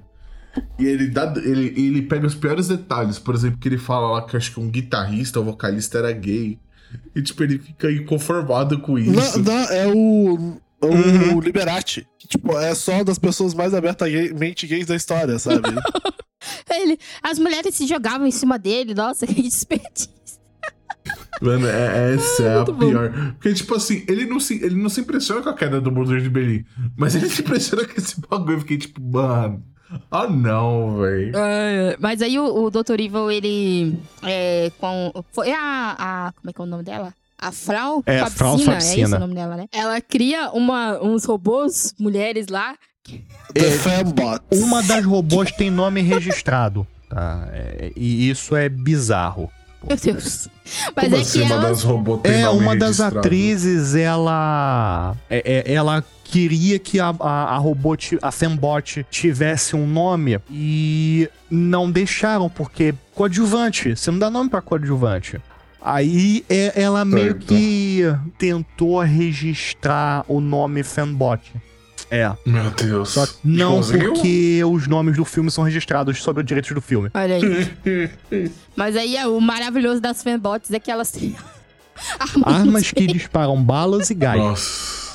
e 0.77 0.85
ele 0.85 1.07
dá. 1.07 1.33
Ele, 1.37 1.73
ele 1.75 2.01
pega 2.03 2.27
os 2.27 2.35
piores 2.35 2.67
detalhes. 2.67 3.17
Por 3.17 3.33
exemplo, 3.33 3.57
que 3.59 3.67
ele 3.67 3.77
fala 3.79 4.11
lá 4.11 4.21
que 4.27 4.37
acho 4.37 4.53
que 4.53 4.59
um 4.59 4.69
guitarrista 4.69 5.39
ou 5.39 5.45
vocalista 5.45 5.97
era 5.97 6.11
gay. 6.11 6.59
E, 7.15 7.21
tipo, 7.21 7.43
ele 7.43 7.57
fica 7.59 7.91
inconformado 7.91 8.79
com 8.79 8.97
isso. 8.97 9.39
Não, 9.39 9.53
não, 9.53 9.63
é 9.71 9.87
o. 9.87 10.57
O 10.81 11.39
Liberati. 11.41 12.07
Que, 12.17 12.27
tipo, 12.27 12.57
é 12.57 12.73
só 12.73 12.93
uma 12.93 13.03
das 13.03 13.19
pessoas 13.19 13.53
mais 13.53 13.73
abertamente 13.73 14.67
gays 14.67 14.85
da 14.85 14.95
história, 14.95 15.37
sabe? 15.39 15.69
Ele... 16.71 16.97
As 17.21 17.37
mulheres 17.37 17.75
se 17.75 17.85
jogavam 17.85 18.25
em 18.25 18.31
cima 18.31 18.57
dele, 18.57 18.93
nossa, 18.93 19.27
que 19.27 19.41
desperdício. 19.41 20.19
Mano, 21.41 21.67
é, 21.67 22.15
essa 22.15 22.43
é 22.43 22.53
a 22.53 22.55
muito 22.57 22.73
bom. 22.73 22.89
pior. 22.89 23.11
Porque, 23.33 23.53
tipo 23.53 23.73
assim, 23.75 24.03
ele 24.07 24.25
não, 24.25 24.39
se, 24.39 24.61
ele 24.61 24.75
não 24.75 24.89
se 24.89 24.99
impressiona 25.01 25.41
com 25.41 25.49
a 25.49 25.53
queda 25.53 25.79
do 25.79 25.91
muro 25.91 26.21
de 26.21 26.29
Berlim. 26.29 26.65
Mas 26.97 27.15
ele 27.15 27.29
se 27.29 27.41
impressiona 27.41 27.85
com 27.85 27.93
esse 27.97 28.19
bagulho. 28.19 28.57
Eu 28.57 28.59
fiquei 28.59 28.77
tipo, 28.77 29.01
mano. 29.01 29.63
Ah, 30.11 30.27
não, 30.27 30.99
velho. 30.99 31.31
É, 31.35 31.97
Mas 31.99 32.21
aí 32.21 32.37
o, 32.37 32.45
o 32.45 32.69
Dr. 32.69 32.99
Evil, 32.99 33.31
ele. 33.31 33.97
É, 34.21 34.71
com. 34.77 35.11
Foi 35.31 35.51
a, 35.51 35.95
a. 35.97 36.33
Como 36.33 36.49
é 36.49 36.53
que 36.53 36.61
é 36.61 36.63
o 36.63 36.67
nome 36.67 36.83
dela? 36.83 37.13
A 37.41 37.51
Frau 37.51 38.03
É, 38.05 38.19
a 38.19 38.29
Frau 38.29 38.55
É 38.57 38.95
isso 38.99 39.15
o 39.15 39.19
nome 39.19 39.33
dela, 39.35 39.55
né? 39.55 39.65
Ela 39.71 40.01
cria 40.01 40.51
uma, 40.51 41.01
uns 41.01 41.23
robôs, 41.25 41.93
mulheres 41.99 42.47
lá. 42.47 42.75
The 43.53 43.71
Fembot. 43.71 44.41
Uma 44.51 44.83
das 44.83 45.05
robôs 45.05 45.51
tem 45.51 45.71
nome 45.71 46.01
registrado. 46.01 46.85
Tá? 47.09 47.47
É, 47.51 47.91
e 47.95 48.29
isso 48.29 48.55
é 48.55 48.67
bizarro. 48.69 49.49
Meu 49.87 49.95
Deus. 49.97 50.49
Mas 50.95 51.05
Como 51.05 51.15
é 51.15 51.19
assim, 51.21 51.39
que 51.39 51.45
uma 51.45 51.55
ela. 51.55 51.69
das 51.69 51.83
robôs 51.83 52.21
tem 52.21 52.33
É, 52.33 52.43
nome 52.43 52.59
uma 52.59 52.75
das 52.75 52.99
atrizes, 52.99 53.95
ela. 53.95 55.15
é- 55.29 55.63
é- 55.65 55.73
ela 55.73 56.03
queria 56.25 56.77
que 56.77 56.99
a, 56.99 57.15
a, 57.19 57.55
a 57.55 57.57
robô, 57.57 57.95
a 58.21 58.31
Fembot, 58.31 59.03
tivesse 59.09 59.75
um 59.75 59.87
nome 59.87 60.37
e 60.51 61.27
não 61.49 61.89
deixaram, 61.89 62.49
porque 62.49 62.93
coadjuvante. 63.15 63.95
Você 63.95 64.11
não 64.11 64.19
dá 64.19 64.29
nome 64.29 64.49
pra 64.49 64.61
coadjuvante. 64.61 65.39
Aí 65.81 66.43
é- 66.49 66.81
ela 66.81 67.05
meio 67.05 67.31
Certo. 67.33 67.45
que 67.47 68.03
tentou 68.37 68.99
registrar 69.01 70.25
o 70.27 70.41
nome 70.41 70.83
Fembot. 70.83 71.41
É. 72.11 72.31
Meu 72.45 72.71
Deus. 72.71 73.09
Só 73.09 73.25
que 73.25 73.33
não 73.43 73.77
Conseguiu? 73.77 74.13
porque 74.13 74.61
os 74.65 74.87
nomes 74.87 75.15
do 75.15 75.23
filme 75.23 75.51
são 75.51 75.63
registrados 75.63 76.21
sobre 76.21 76.41
os 76.41 76.47
direitos 76.47 76.71
do 76.71 76.81
filme. 76.81 77.09
Olha 77.13 77.35
aí. 77.35 78.11
Mas 78.75 78.95
aí 78.95 79.15
é, 79.15 79.27
o 79.27 79.39
maravilhoso 79.39 80.01
das 80.01 80.23
fanbots 80.23 80.71
é 80.71 80.79
que 80.79 80.89
elas 80.91 81.11
têm. 81.11 81.35
Armas 82.43 82.91
que 82.91 83.05
disparam 83.05 83.61
balas 83.61 84.09
e 84.09 84.15
gás. 84.15 84.39
Nossa. 84.39 85.09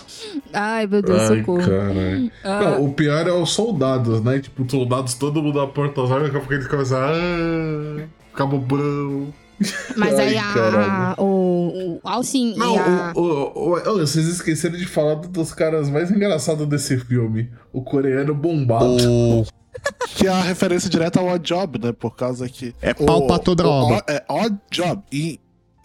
Ai, 0.53 0.87
meu 0.87 1.03
Deus, 1.03 1.21
Ai, 1.31 1.39
socorro. 1.39 1.59
caralho. 1.61 2.31
Ah. 2.43 2.61
Não, 2.61 2.85
o 2.85 2.93
pior 2.93 3.27
é 3.27 3.33
os 3.33 3.53
soldados, 3.53 4.23
né? 4.23 4.39
Tipo, 4.41 4.63
os 4.63 4.71
soldados, 4.71 5.15
todo 5.15 5.43
mundo 5.43 5.61
na 5.61 5.67
porta 5.67 6.03
das 6.03 6.11
armas, 6.11 6.25
daqui 6.27 6.37
a 6.37 6.41
pouco 6.41 6.55
eles 6.55 6.67
começam 6.67 6.99
a 6.99 7.11
ah, 7.11 8.03
ficar 8.31 8.47
Mas 9.97 10.19
aí 10.19 10.37
Ai, 10.37 10.39
a, 10.39 10.53
caralho. 10.53 11.15
o, 11.23 12.01
o 12.03 12.09
Alcin 12.09 12.55
Não, 12.57 12.75
e 12.75 12.79
a. 12.79 13.13
o, 13.15 13.21
o, 13.21 13.73
o- 13.75 13.99
vocês 13.99 14.27
esqueceram 14.27 14.77
de 14.77 14.87
falar 14.87 15.15
dos 15.17 15.53
caras 15.53 15.89
mais 15.89 16.11
engraçados 16.11 16.67
desse 16.67 16.99
filme. 16.99 17.51
O 17.73 17.83
coreano 17.83 18.35
bombado. 18.35 18.97
O 19.11 19.47
Que 20.17 20.27
é 20.27 20.31
a 20.31 20.41
referência 20.41 20.89
direta 20.89 21.19
ao 21.21 21.27
Odd 21.29 21.45
Job, 21.45 21.79
né? 21.85 21.93
Por 21.93 22.15
causa 22.15 22.49
que. 22.49 22.75
É 22.81 22.95
pau 22.95 23.27
pra 23.27 23.39
toda 23.39 23.67
obra. 23.67 24.03
É 24.09 24.23
Odd 24.29 24.57
Job. 24.71 25.03
E, 25.13 25.41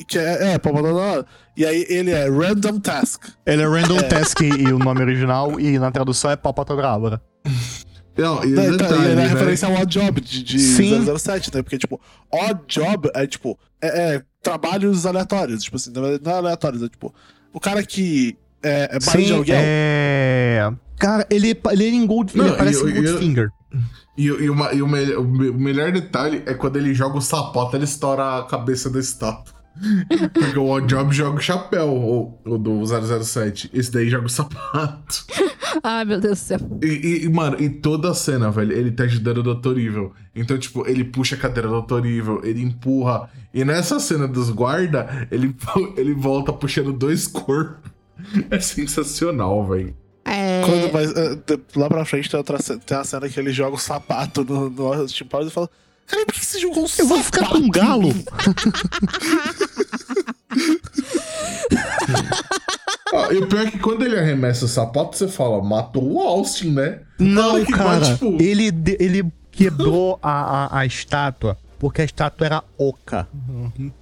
que 0.07 0.17
é, 0.19 0.53
é, 0.53 0.57
pau 0.59 0.71
pra 0.73 0.81
toda 0.83 0.95
obra. 0.95 1.25
E 1.57 1.65
aí 1.65 1.85
ele 1.89 2.11
é 2.11 2.29
Random 2.29 2.79
Task. 2.79 3.25
Ele 3.45 3.61
é 3.63 3.65
Random 3.65 3.97
Task 4.07 4.39
e 4.41 4.71
o 4.71 4.79
nome 4.79 5.01
original, 5.01 5.59
e 5.59 5.77
na 5.79 5.91
tradução 5.91 6.29
é 6.31 6.35
pau 6.35 6.53
pra 6.53 6.63
toda 6.65 6.87
obra. 6.95 7.21
Não, 8.19 8.43
e 8.43 8.53
é 8.53 9.15
né? 9.15 9.27
referência 9.27 9.67
ao 9.67 9.73
Odd 9.81 9.91
Job 9.99 10.21
de, 10.21 10.43
de 10.43 10.59
Sim. 10.59 11.03
007, 11.17 11.53
né? 11.55 11.61
Porque, 11.61 11.77
tipo, 11.77 11.99
Odd 12.31 12.61
Job 12.67 13.09
é, 13.15 13.25
tipo, 13.27 13.57
é, 13.81 14.15
é 14.15 14.21
trabalhos 14.41 15.05
aleatórios. 15.05 15.63
Tipo 15.63 15.75
assim, 15.77 15.91
não 15.91 16.05
é 16.31 16.35
aleatórios, 16.37 16.83
é 16.83 16.89
tipo, 16.89 17.13
o 17.53 17.59
cara 17.59 17.83
que 17.83 18.37
É, 18.61 18.89
é 18.95 18.99
Barra 18.99 19.17
de 19.19 19.25
Sim, 19.27 19.33
Aluguel. 19.33 19.57
é... 19.59 20.69
Cara, 20.97 21.25
ele, 21.29 21.57
ele 21.71 21.85
é 21.85 21.89
em 21.89 22.05
Gold, 22.05 22.35
Não, 22.37 22.45
ele 22.47 22.55
parece 22.57 22.81
eu- 22.81 22.93
Goldfinger. 22.93 23.49
E, 24.17 24.25
e, 24.25 24.49
uma- 24.49 24.73
e 24.73 24.81
o, 24.81 24.87
me- 24.87 25.15
o 25.15 25.23
me- 25.23 25.49
o 25.49 25.57
melhor 25.57 25.93
detalhe 25.93 26.43
é 26.45 26.53
quando 26.53 26.75
ele 26.75 26.93
joga 26.93 27.17
o 27.17 27.21
sapato, 27.21 27.77
ele 27.77 27.85
estoura 27.85 28.39
a 28.39 28.43
cabeça 28.43 28.89
da 28.89 28.99
estátua. 28.99 29.53
Porque 30.33 30.59
o 30.59 30.67
Odd 30.69 30.87
Job 30.87 31.13
joga 31.13 31.37
o 31.37 31.41
chapéu, 31.41 31.87
o, 31.89 32.39
o 32.45 32.57
do 32.57 32.81
007. 32.85 33.69
Esse 33.73 33.91
daí 33.91 34.09
joga 34.09 34.25
o 34.25 34.29
sapato. 34.29 35.25
Ai, 35.83 36.03
meu 36.05 36.19
Deus 36.19 36.39
do 36.39 36.43
céu. 36.43 36.59
E, 36.83 37.23
e- 37.25 37.29
mano, 37.29 37.55
e 37.61 37.69
toda 37.69 38.11
a 38.11 38.13
cena, 38.13 38.49
velho, 38.51 38.73
ele 38.73 38.91
tá 38.91 39.03
ajudando 39.03 39.37
o 39.37 39.55
Dr. 39.55 39.77
Evil. 39.77 40.13
Então, 40.35 40.57
tipo, 40.57 40.87
ele 40.87 41.03
puxa 41.03 41.35
a 41.35 41.39
cadeira 41.39 41.69
do 41.69 41.81
Dr. 41.81 42.05
Evil, 42.05 42.41
ele 42.43 42.61
empurra. 42.61 43.29
E 43.53 43.63
nessa 43.63 43.99
cena 43.99 44.27
dos 44.27 44.49
guarda, 44.49 45.27
ele, 45.31 45.55
ele 45.95 46.13
volta 46.13 46.51
puxando 46.51 46.91
dois 46.91 47.27
corpos. 47.27 47.89
É 48.51 48.59
sensacional, 48.59 49.65
velho. 49.67 49.95
É. 50.25 50.61
Quando 50.65 50.91
vai, 50.91 51.05
é, 51.05 51.59
lá 51.79 51.87
pra 51.87 52.03
frente 52.05 52.29
tem, 52.29 52.37
outra, 52.37 52.57
tem 52.59 52.97
a 52.97 53.03
cena 53.03 53.29
que 53.29 53.39
ele 53.39 53.51
joga 53.51 53.75
o 53.75 53.79
sapato 53.79 54.43
no, 54.43 54.69
no 54.69 54.93
Austin 54.93 55.23
Powers 55.23 55.49
e 55.49 55.53
fala: 55.53 55.69
Cara, 56.05 56.25
por 56.25 56.33
que 56.35 56.45
você 56.45 56.59
jogou 56.59 56.79
um 56.79 56.81
Eu 56.83 56.87
sapato? 56.89 57.07
vou 57.07 57.23
ficar 57.23 57.47
com 57.47 57.57
um 57.57 57.69
galo. 57.69 58.09
Ah, 63.13 63.33
e 63.33 63.37
o 63.37 63.47
pior 63.47 63.65
é 63.67 63.71
que 63.71 63.79
quando 63.79 64.03
ele 64.03 64.17
arremessa 64.17 64.65
o 64.65 64.67
sapato, 64.67 65.17
você 65.17 65.27
fala, 65.27 65.63
matou 65.63 66.13
o 66.13 66.19
Austin, 66.19 66.71
né? 66.71 67.01
Não, 67.19 67.63
que 67.63 67.71
cara. 67.71 68.05
tipo, 68.05 68.37
Ele, 68.41 68.71
ele 68.99 69.31
quebrou 69.51 70.19
a, 70.21 70.65
a, 70.65 70.79
a 70.79 70.85
estátua 70.85 71.57
porque 71.79 72.01
a 72.01 72.05
estátua 72.05 72.45
era 72.45 72.63
oca. 72.77 73.27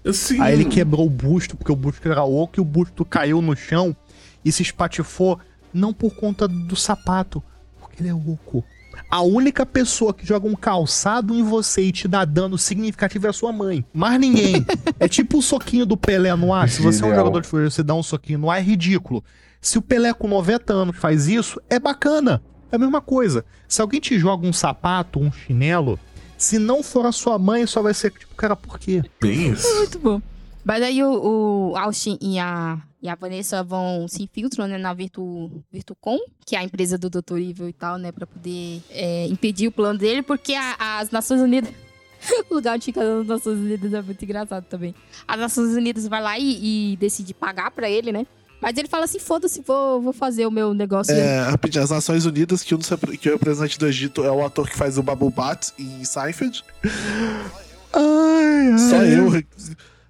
assim, 0.04 0.42
Aí 0.42 0.54
ele 0.54 0.66
quebrou 0.66 1.06
o 1.06 1.10
busto 1.10 1.56
porque 1.56 1.72
o 1.72 1.76
busto 1.76 2.10
era 2.10 2.24
oco 2.24 2.54
e 2.58 2.62
o 2.62 2.66
busto 2.66 3.06
caiu 3.06 3.40
no 3.40 3.56
chão 3.56 3.96
e 4.44 4.52
se 4.52 4.64
espatifou 4.64 5.40
não 5.72 5.94
por 5.94 6.16
conta 6.16 6.48
do 6.48 6.76
sapato, 6.76 7.42
porque 7.80 8.02
ele 8.02 8.10
é 8.10 8.14
oco. 8.14 8.66
A 9.10 9.22
única 9.22 9.66
pessoa 9.66 10.14
que 10.14 10.26
joga 10.26 10.48
um 10.48 10.56
calçado 10.56 11.34
em 11.36 11.44
você 11.44 11.84
e 11.84 11.92
te 11.92 12.08
dá 12.08 12.26
dano 12.26 12.58
significativo 12.58 13.28
é 13.28 13.30
a 13.30 13.34
sua 13.34 13.52
mãe. 13.52 13.86
Mais 13.94 14.20
ninguém. 14.20 14.66
é 15.00 15.08
tipo 15.08 15.38
o 15.38 15.42
soquinho 15.42 15.86
do 15.86 15.96
Pelé 15.96 16.36
no 16.36 16.54
ar. 16.54 16.70
Se 16.70 16.82
você 16.82 17.04
é 17.04 17.08
um 17.08 17.16
jogador 17.16 17.42
de 17.42 17.48
futebol 17.48 17.68
e 17.68 17.72
você 17.72 17.84
dá 17.84 17.94
um 17.96 18.04
soquinho 18.04 18.40
no 18.40 18.50
ar, 18.50 18.60
é 18.60 18.62
ridículo. 18.64 19.24
Se 19.62 19.78
o 19.78 19.82
Pelé 19.82 20.14
com 20.14 20.28
90 20.28 20.74
anos 20.74 20.98
faz 20.98 21.28
isso, 21.28 21.60
é 21.70 21.80
bacana. 21.80 22.42
É 22.72 22.76
a 22.76 22.80
mesma 22.80 23.02
coisa. 23.02 23.46
Se 23.68 23.82
alguém 23.82 24.00
te 24.00 24.20
joga 24.20 24.46
um 24.46 24.54
sapato, 24.54 25.20
um 25.20 25.32
chinelo, 25.32 26.00
se 26.38 26.60
não 26.60 26.84
for 26.84 27.06
a 27.06 27.12
sua 27.12 27.40
mãe, 27.40 27.66
só 27.66 27.82
vai 27.82 27.94
ser 27.94 28.12
tipo, 28.12 28.36
cara, 28.36 28.56
por 28.56 28.78
quê? 28.78 29.04
Bem 29.22 29.52
isso. 29.52 29.68
Muito 29.76 30.00
bom. 30.00 30.22
Mas 30.64 30.84
aí 30.84 31.02
o, 31.02 31.72
o 31.72 31.78
Austin 31.78 32.18
e 32.22 32.38
a, 32.38 32.78
e 33.02 33.08
a 33.10 33.16
Vanessa 33.16 33.64
vão 33.64 34.08
se 34.08 34.24
infiltram 34.24 34.68
né, 34.68 34.78
na 34.78 34.94
Virtu, 34.94 35.64
Virtucom, 35.72 36.18
que 36.46 36.56
é 36.56 36.60
a 36.60 36.64
empresa 36.64 36.98
do 36.98 37.10
Dr. 37.10 37.38
Evil 37.38 37.70
e 37.70 37.74
tal, 37.74 37.98
né? 37.98 38.12
Pra 38.12 38.26
poder 38.26 38.82
é, 38.90 39.28
impedir 39.28 39.68
o 39.68 39.72
plano 39.72 40.00
dele, 40.00 40.22
porque 40.24 40.54
a- 40.54 41.00
as 41.00 41.12
Nações 41.12 41.42
Unidas. 41.42 41.72
o 42.50 42.56
lugar 42.56 42.80
de 42.80 42.86
ficar 42.86 43.04
das 43.04 43.28
Nações 43.28 43.60
Unidas 43.60 43.94
é 43.94 44.02
muito 44.02 44.24
engraçado 44.26 44.64
também. 44.66 44.96
As 45.28 45.40
Nações 45.40 45.76
Unidas 45.76 46.08
vai 46.08 46.22
lá 46.22 46.40
e, 46.40 46.94
e 46.94 46.98
decide 46.98 47.34
pagar 47.34 47.70
pra 47.70 47.88
ele, 47.90 48.12
né? 48.12 48.26
Mas 48.60 48.76
ele 48.76 48.88
fala 48.88 49.06
assim: 49.06 49.20
foda-se, 49.20 49.62
vou, 49.62 50.02
vou 50.02 50.12
fazer 50.14 50.48
o 50.48 50.52
meu 50.52 50.74
negócio. 50.74 51.14
É, 51.14 51.42
rapidinho, 51.42 51.84
as 51.84 51.92
Nações 51.92 52.26
Unidas, 52.26 52.64
que, 52.64 52.74
um 52.74 52.80
dos 52.80 52.90
que 53.22 53.30
o 53.30 53.34
representante 53.34 53.78
do 53.78 53.86
Egito 53.86 54.24
é 54.24 54.32
o 54.32 54.44
ator 54.44 54.68
que 54.68 54.76
faz 54.76 54.98
o 54.98 55.04
Babu 55.04 55.30
Bat 55.30 55.72
em 55.78 56.04
Seinfeld. 56.04 56.64
Ai, 57.94 58.78
Só 58.78 59.04
eu. 59.04 59.30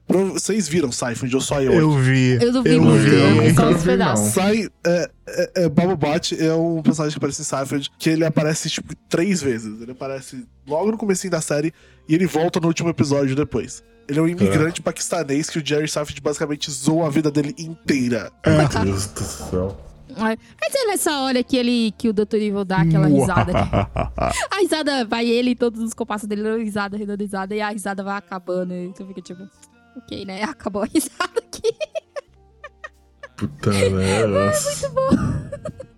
Vocês 0.07 0.69
viram 0.69 0.91
Seinfeld 0.91 1.35
ou 1.35 1.41
só 1.41 1.61
eu? 1.61 1.73
Eu 1.73 1.91
vi. 1.91 2.37
Eu 2.41 2.53
não 2.53 2.63
vi 2.63 2.75
eu 2.75 2.81
muito, 2.81 3.03
vi. 3.03 3.15
eu 3.15 3.41
vi 3.41 3.53
só 3.53 3.69
uns 3.69 3.83
vi, 3.83 3.89
pedaços. 3.89 4.33
Sai, 4.33 4.69
é, 4.85 5.11
é, 5.27 5.51
é, 5.63 5.69
Babu 5.69 5.97
Bat 5.97 6.41
é 6.41 6.53
um 6.53 6.81
personagem 6.81 7.13
que 7.13 7.17
aparece 7.17 7.41
em 7.41 7.45
Seinfeld, 7.45 7.91
que 7.99 8.09
ele 8.09 8.23
aparece, 8.23 8.69
tipo, 8.69 8.95
três 9.09 9.41
vezes. 9.41 9.81
Ele 9.81 9.91
aparece 9.91 10.47
logo 10.65 10.91
no 10.91 10.97
comecinho 10.97 11.31
da 11.31 11.41
série 11.41 11.73
e 12.07 12.15
ele 12.15 12.25
volta 12.25 12.59
no 12.59 12.67
último 12.67 12.89
episódio 12.89 13.35
depois. 13.35 13.83
Ele 14.07 14.19
é 14.19 14.21
um 14.21 14.27
imigrante 14.27 14.81
paquistanês 14.81 15.49
que 15.49 15.59
o 15.59 15.65
Jerry 15.65 15.89
Seinfeld 15.89 16.21
basicamente 16.21 16.71
zoa 16.71 17.07
a 17.07 17.09
vida 17.09 17.29
dele 17.29 17.53
inteira. 17.57 18.31
Meu 18.45 18.85
Deus 18.85 19.07
do 19.07 19.23
céu. 19.23 19.77
Mas 20.17 20.73
é 20.73 20.87
nessa 20.87 21.19
hora 21.19 21.43
que 21.43 21.57
ele 21.57 21.93
que 21.97 22.09
o 22.09 22.13
Dr. 22.13 22.35
Evil 22.35 22.65
dá 22.65 22.77
aquela 22.77 23.07
risada. 23.07 23.51
A 24.49 24.59
risada 24.59 25.05
vai 25.05 25.27
ele 25.27 25.51
e 25.51 25.55
todos 25.55 25.81
os 25.81 25.93
compassos 25.93 26.27
dele 26.27 26.63
risada, 26.63 26.97
dando 26.97 27.21
risada, 27.21 27.55
e 27.55 27.61
a 27.61 27.69
risada 27.69 28.03
vai 28.03 28.17
acabando. 28.17 28.73
E 28.73 28.91
tu 28.93 29.05
fica 29.05 29.21
tipo, 29.21 29.43
ok, 29.97 30.25
né? 30.25 30.43
Acabou 30.43 30.83
a 30.83 30.85
risada 30.85 31.39
aqui. 31.39 31.73
Puta 33.35 33.69
merda. 33.89 34.51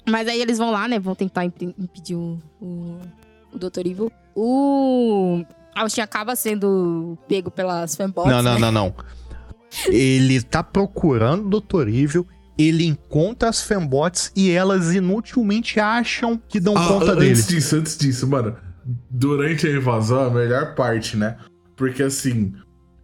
Mas 0.10 0.28
aí 0.28 0.42
eles 0.42 0.58
vão 0.58 0.72
lá, 0.72 0.88
né? 0.88 1.00
Vão 1.00 1.16
tentar 1.16 1.46
imp- 1.46 1.62
impedir 1.78 2.16
o, 2.16 2.40
o, 2.62 3.00
o 3.54 3.58
Dr. 3.58 3.86
Evil. 3.86 4.12
O 4.36 5.44
Austin 5.76 6.02
acaba 6.02 6.36
sendo 6.36 7.18
pego 7.28 7.52
pelas 7.52 7.96
fanboys. 7.96 8.30
Não, 8.30 8.42
não, 8.42 8.54
né? 8.56 8.60
não, 8.60 8.72
não. 8.72 8.96
Ele 9.88 10.42
tá 10.42 10.64
procurando 10.64 11.46
o 11.56 11.62
Dr. 11.62 11.88
Evil, 11.90 12.28
ele 12.58 12.86
encontra 12.86 13.50
as 13.50 13.62
fanbots 13.62 14.32
e 14.36 14.50
elas 14.50 14.94
inutilmente 14.94 15.80
acham 15.80 16.42
que 16.50 16.60
dão 16.60 16.76
Ah, 16.76 16.88
conta 16.88 17.12
antes 17.12 17.46
dele. 17.46 17.60
disso, 17.60 17.76
antes 17.76 17.98
disso, 17.98 18.28
mano. 18.28 18.56
Durante 19.10 19.68
a 19.68 19.72
invasão, 19.72 20.22
a 20.26 20.30
melhor 20.32 20.74
parte, 20.74 21.16
né? 21.16 21.38
Porque 21.76 22.02
assim, 22.02 22.54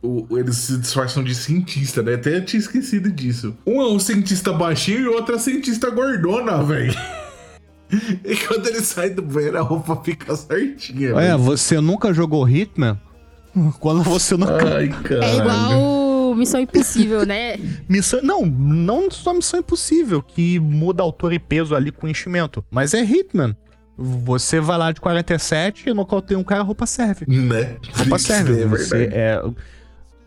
o- 0.06 0.38
eles 0.38 0.56
se 0.58 0.78
disfarçam 0.78 1.24
de 1.24 1.34
cientista, 1.36 2.02
né? 2.04 2.14
Até 2.16 2.38
eu 2.38 2.46
tinha 2.46 2.60
esquecido 2.60 3.12
disso. 3.12 3.56
Um 3.66 3.82
é 3.82 3.88
um 3.88 4.00
cientista 4.00 4.54
baixinho 4.54 5.00
e 5.02 5.08
o 5.08 5.14
outro 5.14 5.36
é 5.36 5.40
cientista 5.40 5.90
gordona, 5.90 6.62
velho. 6.64 6.94
E 8.26 8.36
quando 8.48 8.66
ele 8.68 8.82
sai 8.82 9.12
do 9.12 9.22
banheiro, 9.22 9.60
a 9.60 9.62
roupa 9.62 9.96
fica 10.04 10.36
certinha, 10.36 11.10
É, 11.10 11.14
velho. 11.14 11.38
você 11.38 11.80
nunca 11.80 12.12
jogou 12.12 12.50
Hitman? 12.50 13.00
Quando 13.80 14.02
você 14.02 14.36
nunca. 14.36 14.76
Ai, 14.78 14.90
caralho. 14.90 15.24
É 15.24 15.38
igual 15.38 16.36
Missão 16.36 16.60
Impossível, 16.60 17.26
né? 17.28 17.58
Missão. 17.88 18.20
Não, 18.24 18.44
não 18.46 19.10
só 19.12 19.34
Missão 19.36 19.60
Impossível, 19.60 20.22
que 20.22 20.60
muda 20.60 21.04
altura 21.04 21.36
e 21.36 21.40
peso 21.40 21.76
ali 21.76 21.92
com 21.92 22.08
enchimento. 22.08 22.66
Mas 22.72 22.94
é 22.96 23.02
Hitman. 23.04 23.56
Você 23.98 24.60
vai 24.60 24.78
lá 24.78 24.92
de 24.92 25.00
47 25.00 25.88
e 25.90 25.94
nocauteia 25.94 26.38
um 26.38 26.44
cara, 26.44 26.62
a 26.62 26.66
roupa 26.66 26.86
serve. 26.88 27.26
Né? 27.30 27.78
Roupa 27.96 28.16
Isso 28.18 28.28
serve. 28.28 28.62
é 28.62 28.66
Você 28.68 28.98
verdade. 28.98 29.16
é. 29.16 29.42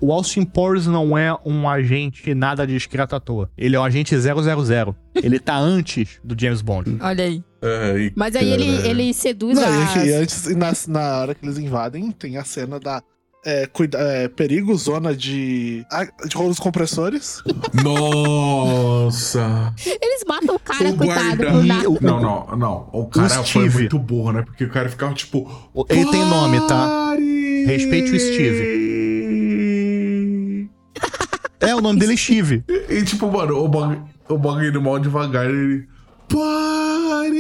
O 0.01 0.13
Austin 0.13 0.45
Powers 0.45 0.87
não 0.87 1.19
é 1.19 1.37
um 1.45 1.69
agente 1.69 2.33
nada 2.35 2.67
discreto 2.67 3.17
à 3.17 3.21
toa. 3.21 3.51
Ele 3.59 3.75
é 3.75 3.81
um 3.81 3.85
agente 3.85 4.17
000. 4.17 4.39
Ele 5.17 5.39
tá 5.41 5.57
antes 5.59 6.21
do 6.23 6.41
James 6.41 6.63
Bond. 6.63 6.97
Olha 7.01 7.25
aí. 7.25 7.43
Ai, 7.61 8.13
Mas 8.15 8.37
aí 8.37 8.53
ele, 8.53 8.67
caralho. 8.77 8.87
ele 8.91 9.13
seduz 9.13 9.59
Não, 9.59 9.63
e 9.65 9.83
as... 9.83 9.97
aqui, 9.97 10.13
antes, 10.13 10.47
e 10.47 10.55
na, 10.55 10.73
na 10.87 11.19
hora 11.21 11.35
que 11.35 11.45
eles 11.45 11.59
invadem, 11.59 12.11
tem 12.13 12.37
a 12.37 12.45
cena 12.45 12.79
da. 12.79 13.03
É, 13.45 13.67
cuida, 13.67 13.99
é, 13.99 14.29
perigo, 14.29 14.75
zona 14.77 15.15
de. 15.17 15.85
de 16.29 16.37
rolos 16.37 16.59
compressores. 16.61 17.43
Nossa! 17.83 19.75
Eles 19.87 20.25
matam 20.27 20.55
o 20.57 20.59
cara, 20.59 20.91
O 20.91 20.97
coitado, 20.97 21.37
guarda- 21.37 21.91
o- 21.91 21.99
Não, 22.01 22.21
não, 22.21 22.57
não. 22.57 22.91
O 22.93 23.07
cara 23.07 23.29
foi 23.29 23.45
Steve. 23.45 23.79
muito 23.79 23.99
burro, 23.99 24.33
né? 24.33 24.43
Porque 24.43 24.65
o 24.65 24.71
cara 24.71 24.89
ficava 24.89 25.15
tipo. 25.15 25.51
Ele 25.89 26.05
tem 26.11 26.25
nome, 26.25 26.61
tá? 26.67 26.87
"Pare!" 26.87 27.65
Respeite 27.67 28.11
o 28.13 28.17
É, 28.17 28.19
o 31.79 31.83
nome 31.83 31.99
dele 32.01 32.15
é 32.15 32.17
Steve. 32.17 32.65
E 32.89 33.03
tipo, 33.03 33.31
mano, 33.31 33.57
o 33.59 33.69
bagulho, 33.69 34.05
o 34.29 34.63
indo 34.65 34.83
mal 34.83 34.99
devagar, 34.99 35.47
ele. 35.47 35.87
Pare! 36.29 37.39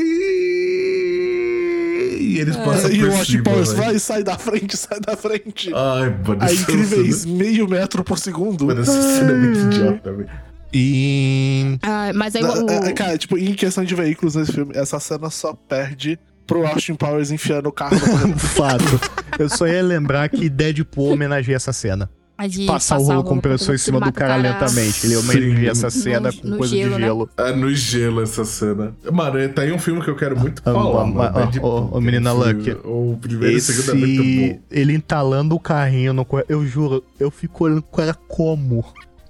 E 2.20 2.38
eles 2.40 2.56
passam 2.56 2.90
e 2.90 2.98
por 3.00 3.08
o 3.08 3.12
Austin 3.16 3.32
cima, 3.32 3.44
Powers 3.44 3.72
vai, 3.72 3.98
sai 3.98 4.22
da 4.22 4.38
frente, 4.38 4.76
sai 4.76 5.00
da 5.00 5.16
frente. 5.16 5.70
Ai, 5.74 6.14
mano, 6.26 6.42
a 6.42 6.52
incríveis 6.52 7.16
cena- 7.22 7.34
meio 7.36 7.68
metro 7.68 8.04
por 8.04 8.18
segundo. 8.18 8.66
Mano, 8.66 8.80
essa 8.80 8.92
cena 9.02 9.32
é 9.32 9.34
muito 9.34 9.58
idiota, 9.58 10.12
velho. 10.12 10.28
E. 10.72 11.78
Ah, 11.82 12.12
mas 12.14 12.36
aí 12.36 12.42
Não, 12.42 12.66
o... 12.66 12.70
é, 12.70 12.92
cara, 12.92 13.16
tipo, 13.16 13.38
em 13.38 13.54
questão 13.54 13.84
de 13.84 13.94
veículos 13.94 14.34
nesse 14.34 14.52
filme, 14.52 14.72
essa 14.76 15.00
cena 15.00 15.30
só 15.30 15.54
perde 15.54 16.18
pro 16.46 16.66
Austin 16.66 16.94
Powers 16.94 17.30
enfiando 17.30 17.68
o 17.68 17.72
carro. 17.72 17.96
Fato. 18.38 19.00
Eu 19.38 19.48
só 19.48 19.66
ia 19.66 19.82
lembrar 19.82 20.28
que 20.28 20.48
Deadpool 20.48 21.12
homenageia 21.12 21.56
essa 21.56 21.72
cena. 21.72 22.10
A 22.38 22.46
de 22.46 22.66
Passar 22.66 22.98
o 22.98 23.02
rolo 23.02 23.24
compressor 23.24 23.74
em 23.74 23.78
cima 23.78 24.00
do 24.00 24.12
cara 24.12 24.36
lentamente. 24.36 25.04
Ele 25.06 25.16
homenageia 25.16 25.70
essa 25.72 25.90
cena 25.90 26.30
No- 26.30 26.36
com 26.40 26.48
no 26.48 26.56
coisa 26.58 26.76
gelo, 26.76 26.94
de 26.94 27.00
né? 27.00 27.06
gelo. 27.08 27.30
É 27.36 27.52
no 27.52 27.74
gelo 27.74 28.22
essa 28.22 28.44
cena. 28.44 28.94
Mano, 29.12 29.48
tá 29.48 29.62
aí 29.62 29.72
um 29.72 29.78
filme 29.78 30.00
que 30.02 30.08
eu 30.08 30.14
quero 30.14 30.38
muito 30.38 30.62
Ah, 30.64 30.72
falar, 30.72 31.02
ah, 31.02 31.06
mano. 31.06 31.20
ah, 31.36 31.40
Deadpool, 31.46 31.90
ô, 31.92 31.96
ô, 31.96 32.00
menina 32.00 32.30
é 32.30 32.32
um 32.32 32.36
Lucky. 32.38 32.62
filme- 32.62 32.80
O 32.84 33.18
primeiro 33.20 33.54
e 33.54 33.58
o 33.58 33.60
segundo 33.60 33.90
é 33.90 33.94
muito 33.94 34.22
Esse. 34.22 34.52
bom. 34.54 34.60
Ele 34.70 34.94
entalando 34.94 35.54
o 35.56 35.60
carrinho 35.60 36.12
no. 36.12 36.24
Eu 36.48 36.64
juro, 36.64 37.02
eu 37.18 37.28
fico 37.30 37.64
olhando 37.64 37.82
com 37.82 38.00
ela 38.00 38.14
como? 38.14 38.84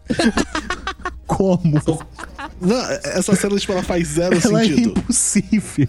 como? 1.26 1.80
Não, 2.60 2.76
essa 3.04 3.34
cena, 3.36 3.56
tipo, 3.56 3.72
ela 3.72 3.82
faz 3.82 4.06
zero 4.08 4.36
Ela 4.44 4.62
é 4.62 4.66
sentido. 4.66 4.90
impossível. 4.98 5.88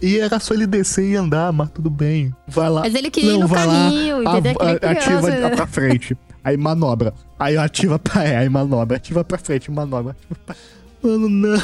E 0.00 0.18
era 0.18 0.38
só 0.40 0.54
ele 0.54 0.66
descer 0.66 1.04
e 1.10 1.16
andar, 1.16 1.52
mas 1.52 1.70
tudo 1.70 1.90
bem. 1.90 2.34
Vai 2.48 2.68
lá. 2.70 2.80
Mas 2.82 2.94
ele 2.94 3.10
queria 3.10 3.30
ir 3.30 3.34
Não, 3.34 3.40
no 3.40 3.48
vai 3.48 3.66
lá, 3.66 3.88
entendeu? 3.88 4.18
Nem 4.22 4.78
a- 4.82 4.90
ativa 4.90 5.20
criança. 5.22 5.56
pra 5.56 5.66
frente. 5.66 6.16
Aí 6.44 6.56
manobra. 6.56 7.14
Aí 7.38 7.56
ativa 7.56 7.98
pra. 7.98 8.24
É, 8.24 8.36
aí 8.38 8.48
manobra. 8.48 8.96
Ativa 8.96 9.22
pra 9.24 9.38
frente, 9.38 9.70
manobra. 9.70 10.16
Ativa 10.18 10.40
pra... 10.46 10.56
Mano, 11.02 11.28
não. 11.28 11.58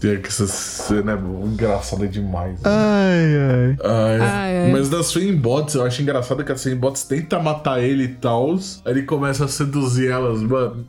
Tem 0.00 0.18
que 0.18 0.28
essa 0.28 0.46
cena 0.46 1.12
é 1.12 1.46
engraçada 1.46 2.08
demais. 2.08 2.52
né? 2.54 2.60
Ai, 2.64 3.36
ai. 3.36 3.76
Ai, 3.84 4.20
Ai, 4.20 4.58
ai. 4.64 4.72
Mas 4.72 4.88
das 4.88 5.12
Bots, 5.36 5.74
eu 5.74 5.84
acho 5.84 6.00
engraçado 6.00 6.42
que 6.42 6.50
a 6.50 6.56
Bots 6.74 7.02
tenta 7.04 7.38
matar 7.38 7.82
ele 7.82 8.04
e 8.04 8.08
tal. 8.08 8.54
Aí 8.86 8.92
ele 8.92 9.02
começa 9.02 9.44
a 9.44 9.48
seduzir 9.48 10.10
elas, 10.10 10.40
mano. 10.40 10.86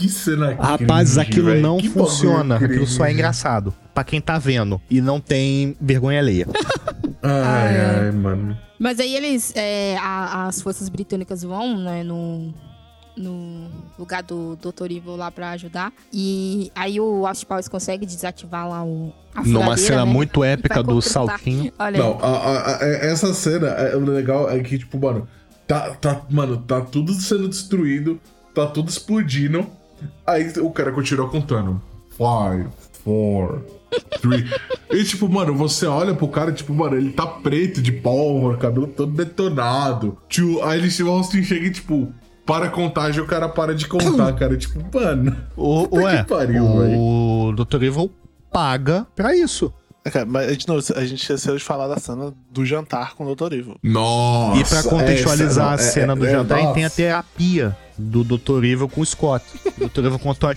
Que 0.00 0.08
cena 0.08 0.54
Rapazes, 0.54 1.14
cringe, 1.14 1.20
aquilo 1.30 1.50
véi. 1.50 1.60
não 1.60 1.76
Que 1.78 1.88
funciona. 1.90 2.56
Aquilo 2.56 2.86
só 2.86 3.04
é 3.04 3.12
engraçado. 3.12 3.74
Pra 3.94 4.02
quem 4.04 4.20
tá 4.20 4.38
vendo 4.38 4.80
e 4.88 5.00
não 5.00 5.20
tem 5.20 5.76
vergonha 5.80 6.18
alheia. 6.20 6.46
Ai, 7.22 7.76
ai, 8.06 8.10
mano. 8.12 8.56
Mas 8.78 8.98
aí 8.98 9.14
eles. 9.14 9.52
é, 9.54 9.94
a- 9.98 10.46
as 10.46 10.62
forças 10.62 10.88
britânicas 10.88 11.42
vão, 11.42 11.76
né, 11.78 12.02
no. 12.02 12.52
No 13.16 13.68
lugar 13.98 14.22
do 14.22 14.56
Dr. 14.56 14.86
Evil 14.90 15.16
lá 15.16 15.30
pra 15.30 15.50
ajudar. 15.50 15.92
E 16.10 16.70
aí 16.74 16.98
o 16.98 17.26
Austin 17.26 17.44
Powers 17.44 17.68
consegue 17.68 18.06
desativar 18.06 18.66
lá 18.66 18.82
o. 18.82 19.12
Numa 19.44 19.76
cena 19.76 20.06
né? 20.06 20.10
muito 20.10 20.42
épica 20.44 20.82
do 20.82 21.02
saltinho. 21.02 21.70
Olha 21.78 21.98
Não, 21.98 22.18
a- 22.22 22.26
a- 22.38 22.76
a- 22.78 22.84
essa 22.86 23.34
cena, 23.34 23.66
é, 23.68 23.94
o 23.96 24.00
legal 24.00 24.48
é 24.48 24.60
que, 24.60 24.78
tipo, 24.78 24.98
mano, 24.98 25.28
tá, 25.66 25.90
tá, 25.96 26.22
mano, 26.30 26.56
tá 26.58 26.80
tudo 26.80 27.12
sendo 27.12 27.48
destruído, 27.48 28.18
tá 28.54 28.66
tudo 28.66 28.88
explodindo. 28.88 29.66
Aí 30.26 30.52
o 30.58 30.70
cara 30.70 30.92
continua 30.92 31.28
contando. 31.28 31.80
Five, 32.10 32.68
four, 33.04 33.62
three. 34.20 34.44
e, 34.90 35.04
tipo, 35.04 35.28
mano, 35.28 35.54
você 35.54 35.86
olha 35.86 36.14
pro 36.14 36.28
cara, 36.28 36.52
tipo, 36.52 36.72
mano, 36.74 36.96
ele 36.96 37.12
tá 37.12 37.26
preto 37.26 37.80
de 37.80 37.92
pólvora, 37.92 38.56
cabelo 38.56 38.86
todo 38.86 39.12
detonado. 39.12 40.18
Tio, 40.28 40.62
aí 40.62 40.78
ele, 40.78 41.02
o 41.02 41.10
Austin 41.10 41.42
chega 41.42 41.66
e, 41.66 41.70
tipo, 41.70 42.12
para 42.44 42.66
a 42.66 42.70
contagem, 42.70 43.22
o 43.22 43.26
cara 43.26 43.48
para 43.48 43.74
de 43.74 43.86
contar, 43.86 44.32
cara. 44.34 44.56
Tipo, 44.56 44.80
mano. 44.92 45.36
O, 45.56 45.96
ué, 45.96 46.18
que 46.18 46.28
pariu, 46.28 46.64
o 46.64 47.52
Dr. 47.52 47.82
Evil 47.84 48.10
paga 48.50 49.06
pra 49.14 49.34
isso. 49.36 49.72
É, 50.04 50.10
cara, 50.10 50.24
mas 50.24 50.56
de 50.56 50.66
novo, 50.66 50.82
a 50.96 51.04
gente 51.04 51.20
esqueceu 51.20 51.56
de 51.56 51.62
falar 51.62 51.86
da 51.86 51.98
cena 51.98 52.32
do 52.50 52.64
jantar 52.64 53.14
com 53.14 53.26
o 53.26 53.34
Dr. 53.34 53.52
Evil. 53.52 53.76
Nossa. 53.82 54.60
E 54.60 54.64
pra 54.64 54.82
contextualizar 54.82 55.74
essa- 55.74 55.88
a 55.88 55.92
cena 55.92 56.16
do 56.16 56.24
é- 56.24 56.28
é- 56.28 56.32
jantar, 56.32 56.56
tem 56.72 56.84
a 56.84 56.86
nossa. 56.86 56.96
terapia 56.96 57.76
do 57.98 58.24
Dr. 58.24 58.64
Evil 58.64 58.88
com 58.88 59.02
o 59.02 59.06
Scott. 59.06 59.44
O 59.78 59.88
Dr. 59.88 60.06
Evil 60.06 60.18
contou 60.18 60.48
as 60.50 60.56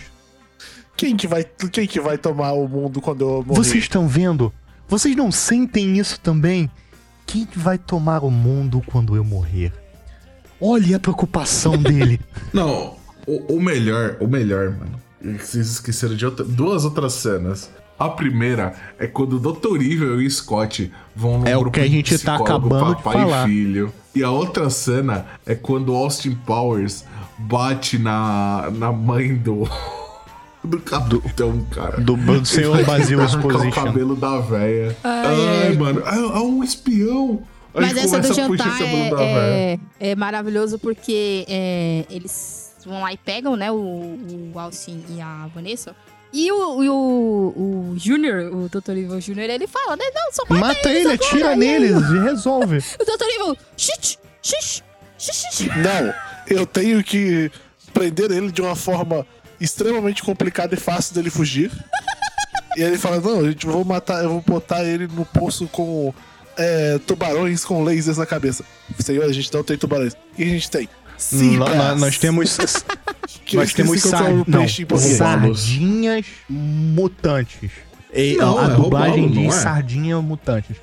Quem 0.96 1.18
que 1.18 1.28
vai, 1.28 1.44
quem 1.44 1.86
que 1.88 2.00
vai 2.00 2.18
tomar 2.18 2.54
o 2.54 2.68
mundo 2.68 3.02
quando 3.02 3.22
eu 3.22 3.44
morrer? 3.44 3.58
Vocês 3.58 3.84
estão 3.84 4.08
vendo? 4.08 4.54
Vocês 4.88 5.16
não 5.16 5.32
sentem 5.32 5.98
isso 5.98 6.20
também? 6.22 6.70
Quem 7.26 7.46
que 7.46 7.58
vai 7.60 7.78
tomar 7.78 8.24
o 8.24 8.30
mundo 8.32 8.82
quando 8.86 9.16
eu 9.16 9.24
morrer? 9.26 9.74
Olha 10.62 10.96
a 10.98 11.00
preocupação 11.00 11.76
dele. 11.82 12.22
Não, 12.54 12.96
o, 13.28 13.56
o 13.56 13.62
melhor, 13.62 14.18
o 14.22 14.28
melhor, 14.28 14.70
mano. 14.72 15.02
é 15.26 15.34
Vocês 15.38 15.68
esqueceram 15.72 16.16
de 16.16 16.26
outra- 16.26 16.46
duas 16.46 16.86
outras 16.86 17.14
cenas. 17.14 17.70
A 17.98 18.10
primeira 18.10 18.74
é 19.00 19.08
quando 19.08 19.34
o 19.34 19.40
Dr. 19.40 19.76
Evil 19.82 20.22
e 20.22 20.28
o 20.28 20.32
Scott 20.32 20.92
vão 21.16 21.40
num 21.40 21.48
É 21.48 21.56
o 21.56 21.62
grupo 21.62 21.76
que 21.76 21.80
a 21.80 21.84
de 21.88 21.90
gente 21.92 22.18
tá 22.20 22.36
acabando 22.36 22.96
de 22.96 23.04
papai 23.04 23.22
falar. 23.22 23.48
e 23.48 23.52
filho. 23.52 23.94
E 24.16 24.24
a 24.24 24.30
outra 24.32 24.70
cena 24.70 25.26
é 25.46 25.56
quando 25.56 25.94
o 25.94 25.96
Austin 25.96 26.36
Powers 26.46 27.06
bate 27.38 27.98
na, 27.98 28.70
na 28.74 28.92
mãe 28.92 29.36
do. 29.36 29.68
Do 30.66 30.80
capitão, 30.80 31.62
cara. 31.72 32.00
Do, 32.00 32.16
do 32.16 32.46
senhor 32.46 32.86
Basil 32.86 33.20
arranca 33.22 33.46
o 33.48 33.52
Exposition. 33.52 33.84
cabelo 33.84 34.16
da 34.16 34.40
véia. 34.40 34.96
Ai, 35.04 35.26
Ai, 35.26 35.68
ai. 35.68 35.76
mano. 35.76 36.02
É, 36.06 36.16
é 36.16 36.40
um 36.40 36.64
espião. 36.64 37.44
Aí 37.76 37.82
Mas 37.82 37.98
essa 37.98 38.18
do 38.18 38.22
começa 38.22 38.46
a 38.46 38.48
puxar 38.48 38.64
jantar 38.64 38.82
esse 38.82 38.84
cabelo 38.86 39.18
da 39.18 39.24
é, 39.24 39.80
é, 40.00 40.10
é 40.12 40.16
maravilhoso 40.16 40.80
porque 40.80 41.44
é, 41.50 42.06
eles 42.10 42.74
vão 42.86 43.02
lá 43.02 43.12
e 43.12 43.18
pegam, 43.18 43.58
né, 43.58 43.74
o, 43.74 43.76
o 43.76 44.52
Austin 44.58 45.04
e 45.10 45.20
a 45.20 45.50
Vanessa. 45.54 45.94
E 46.34 46.52
o, 46.52 46.84
e 46.84 46.90
o, 46.90 47.54
o 47.56 47.96
Junior, 47.96 48.52
o 48.52 48.68
Dr. 48.68 48.92
Evil 48.92 49.22
Junior, 49.22 49.48
ele 49.48 49.68
fala, 49.68 49.96
né? 49.96 50.04
Não, 50.16 50.34
só 50.34 50.44
mata, 50.50 50.66
Mata 50.66 50.90
eles 50.90 51.06
ele, 51.06 51.14
agora, 51.14 51.28
atira 51.28 51.56
neles 51.56 52.10
e 52.10 52.20
resolve. 52.24 52.78
O 53.00 53.06
Dr. 53.06 53.26
Evil, 53.30 53.58
xixi, 53.78 54.18
xixi, 54.42 54.84
xixi. 55.20 55.68
Não, 55.68 56.14
eu 56.48 56.66
tenho 56.66 57.04
que 57.04 57.52
prender 57.94 58.32
ele 58.32 58.52
de 58.52 58.64
uma 58.64 58.76
forma 58.76 59.28
extremamente 59.62 60.24
complicada 60.24 60.74
e 60.74 60.78
fácil 60.78 61.14
dele 61.14 61.30
fugir. 61.30 61.72
e 62.76 62.82
aí 62.82 62.90
ele 62.90 62.98
fala: 62.98 63.22
Não, 63.22 63.42
a 63.42 63.50
gente 63.52 63.68
vou 63.68 63.86
matar, 63.86 64.24
eu 64.24 64.30
vou 64.32 64.42
botar 64.42 64.84
ele 64.84 65.08
no 65.08 65.26
poço 65.26 65.68
com 65.68 66.12
é, 66.58 67.00
tubarões 67.06 67.64
com 67.64 67.84
lasers 67.84 68.18
na 68.18 68.26
cabeça. 68.26 68.66
Senhor, 69.00 69.24
a 69.24 69.32
gente 69.32 69.54
não 69.54 69.64
tem 69.64 69.78
tubarões. 69.78 70.14
O 70.14 70.36
que 70.36 70.44
a 70.44 70.48
gente 70.48 70.70
tem? 70.70 70.90
Sim, 71.24 71.58
Nó- 71.58 71.68
nó- 71.70 71.96
nós 71.96 72.18
temos. 72.18 72.58
nós 73.54 73.74
temos 73.74 74.02
sar... 74.02 74.24
não, 74.48 74.68
sardinhas 75.00 76.26
mutantes. 76.50 77.72
E 78.14 78.36
Não, 78.36 78.60
a 78.60 78.66
é 78.66 78.76
dublagem 78.76 79.30
diz 79.30 79.56
é? 79.56 79.58
sardinha 79.60 80.22
mutantes. 80.22 80.76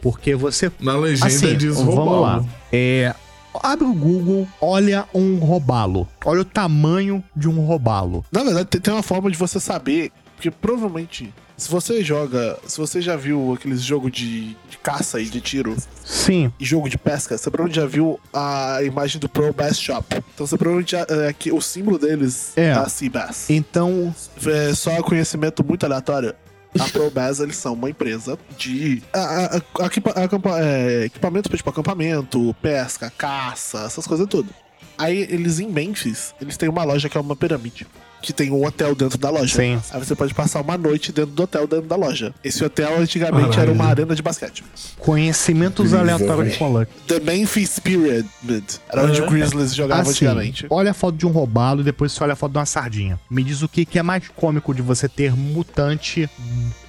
Porque 0.00 0.34
você 0.34 0.70
Na 0.80 0.96
legenda 0.96 1.26
Assim, 1.26 1.56
diz 1.56 1.74
vamos 1.76 2.20
lá. 2.22 2.44
É, 2.72 3.14
abre 3.62 3.84
o 3.84 3.92
Google, 3.92 4.48
olha 4.60 5.04
um 5.12 5.36
robalo. 5.38 6.08
Olha 6.24 6.40
o 6.42 6.44
tamanho 6.44 7.22
de 7.36 7.48
um 7.48 7.60
robalo. 7.66 8.24
Na 8.32 8.42
verdade, 8.44 8.66
tem 8.80 8.94
uma 8.94 9.02
forma 9.02 9.30
de 9.30 9.36
você 9.36 9.58
saber, 9.60 10.12
porque 10.36 10.50
provavelmente, 10.50 11.32
se 11.58 11.68
você 11.70 12.02
joga, 12.04 12.58
se 12.66 12.78
você 12.78 13.02
já 13.02 13.16
viu 13.16 13.52
aqueles 13.52 13.82
jogos 13.82 14.10
de, 14.12 14.56
de 14.70 14.78
caça 14.82 15.20
e 15.20 15.26
de 15.26 15.40
tiro 15.40 15.76
Sim, 16.04 16.50
e 16.58 16.64
jogo 16.64 16.88
de 16.88 16.96
pesca, 16.96 17.36
você 17.36 17.50
provavelmente 17.50 17.80
já 17.80 17.86
viu 17.86 18.18
a 18.32 18.78
imagem 18.82 19.20
do 19.20 19.28
Pro 19.28 19.52
Bass 19.52 19.78
Shop. 19.78 20.06
Então 20.34 20.46
você 20.46 20.56
provavelmente 20.56 20.92
já, 20.92 21.04
é, 21.08 21.32
que 21.32 21.52
o 21.52 21.60
símbolo 21.60 21.98
deles 21.98 22.52
É. 22.56 22.72
a 22.72 22.88
Sea 22.88 23.10
Bass. 23.10 23.50
então 23.50 24.14
É 24.46 24.72
só 24.74 25.02
conhecimento 25.02 25.62
muito 25.64 25.84
aleatório. 25.84 26.34
A 26.78 26.84
Pro 26.84 27.10
Bass, 27.10 27.40
eles 27.40 27.56
são 27.56 27.72
uma 27.72 27.90
empresa 27.90 28.38
de 28.56 29.02
a- 29.12 29.18
a- 29.18 29.56
a- 29.56 30.62
é, 30.62 31.04
equipamento 31.06 31.48
pra 31.48 31.56
tipo 31.56 31.70
acampamento, 31.70 32.54
pesca, 32.62 33.10
caça, 33.18 33.80
essas 33.86 34.06
coisas 34.06 34.26
tudo. 34.28 34.48
Aí 34.96 35.18
eles 35.30 35.58
em 35.60 35.68
Memphis, 35.68 36.34
eles 36.40 36.56
têm 36.56 36.68
uma 36.68 36.84
loja 36.84 37.08
que 37.08 37.16
é 37.16 37.20
uma 37.20 37.34
pirâmide. 37.34 37.86
Que 38.20 38.32
tem 38.32 38.50
um 38.50 38.64
hotel 38.64 38.94
dentro 38.96 39.16
da 39.16 39.30
loja. 39.30 39.54
Sim. 39.54 39.80
Aí 39.92 40.04
você 40.04 40.14
pode 40.14 40.34
passar 40.34 40.60
uma 40.60 40.76
noite 40.76 41.12
dentro 41.12 41.30
do 41.30 41.42
hotel, 41.44 41.66
dentro 41.68 41.86
da 41.86 41.94
loja. 41.96 42.34
Esse 42.42 42.64
hotel 42.64 42.98
antigamente 42.98 43.50
Caralho. 43.50 43.60
era 43.62 43.72
uma 43.72 43.84
arena 43.86 44.14
de 44.14 44.22
basquete. 44.22 44.64
conhecimentos 44.98 45.94
aleatórios 45.94 46.56
com 46.56 46.68
Luck. 46.72 46.90
The 47.06 47.20
Memphis 47.20 47.78
Pyramid. 47.78 48.64
Era 48.88 49.04
onde 49.04 49.20
É. 49.20 49.24
o 49.24 49.30
Grizzlies 49.30 49.74
jogava 49.74 50.02
Assim, 50.02 50.10
antigamente. 50.26 50.66
olha 50.68 50.90
a 50.90 50.94
foto 50.94 51.16
de 51.16 51.26
um 51.26 51.30
robalo 51.30 51.80
e 51.80 51.84
depois 51.84 52.12
você 52.12 52.22
olha 52.24 52.32
a 52.32 52.36
foto 52.36 52.52
de 52.52 52.58
uma 52.58 52.66
sardinha. 52.66 53.18
Me 53.30 53.42
diz 53.44 53.62
o 53.62 53.68
que, 53.68 53.84
que 53.84 53.98
é 53.98 54.02
mais 54.02 54.26
cômico 54.28 54.74
de 54.74 54.82
você 54.82 55.08
ter 55.08 55.32
mutante 55.36 56.28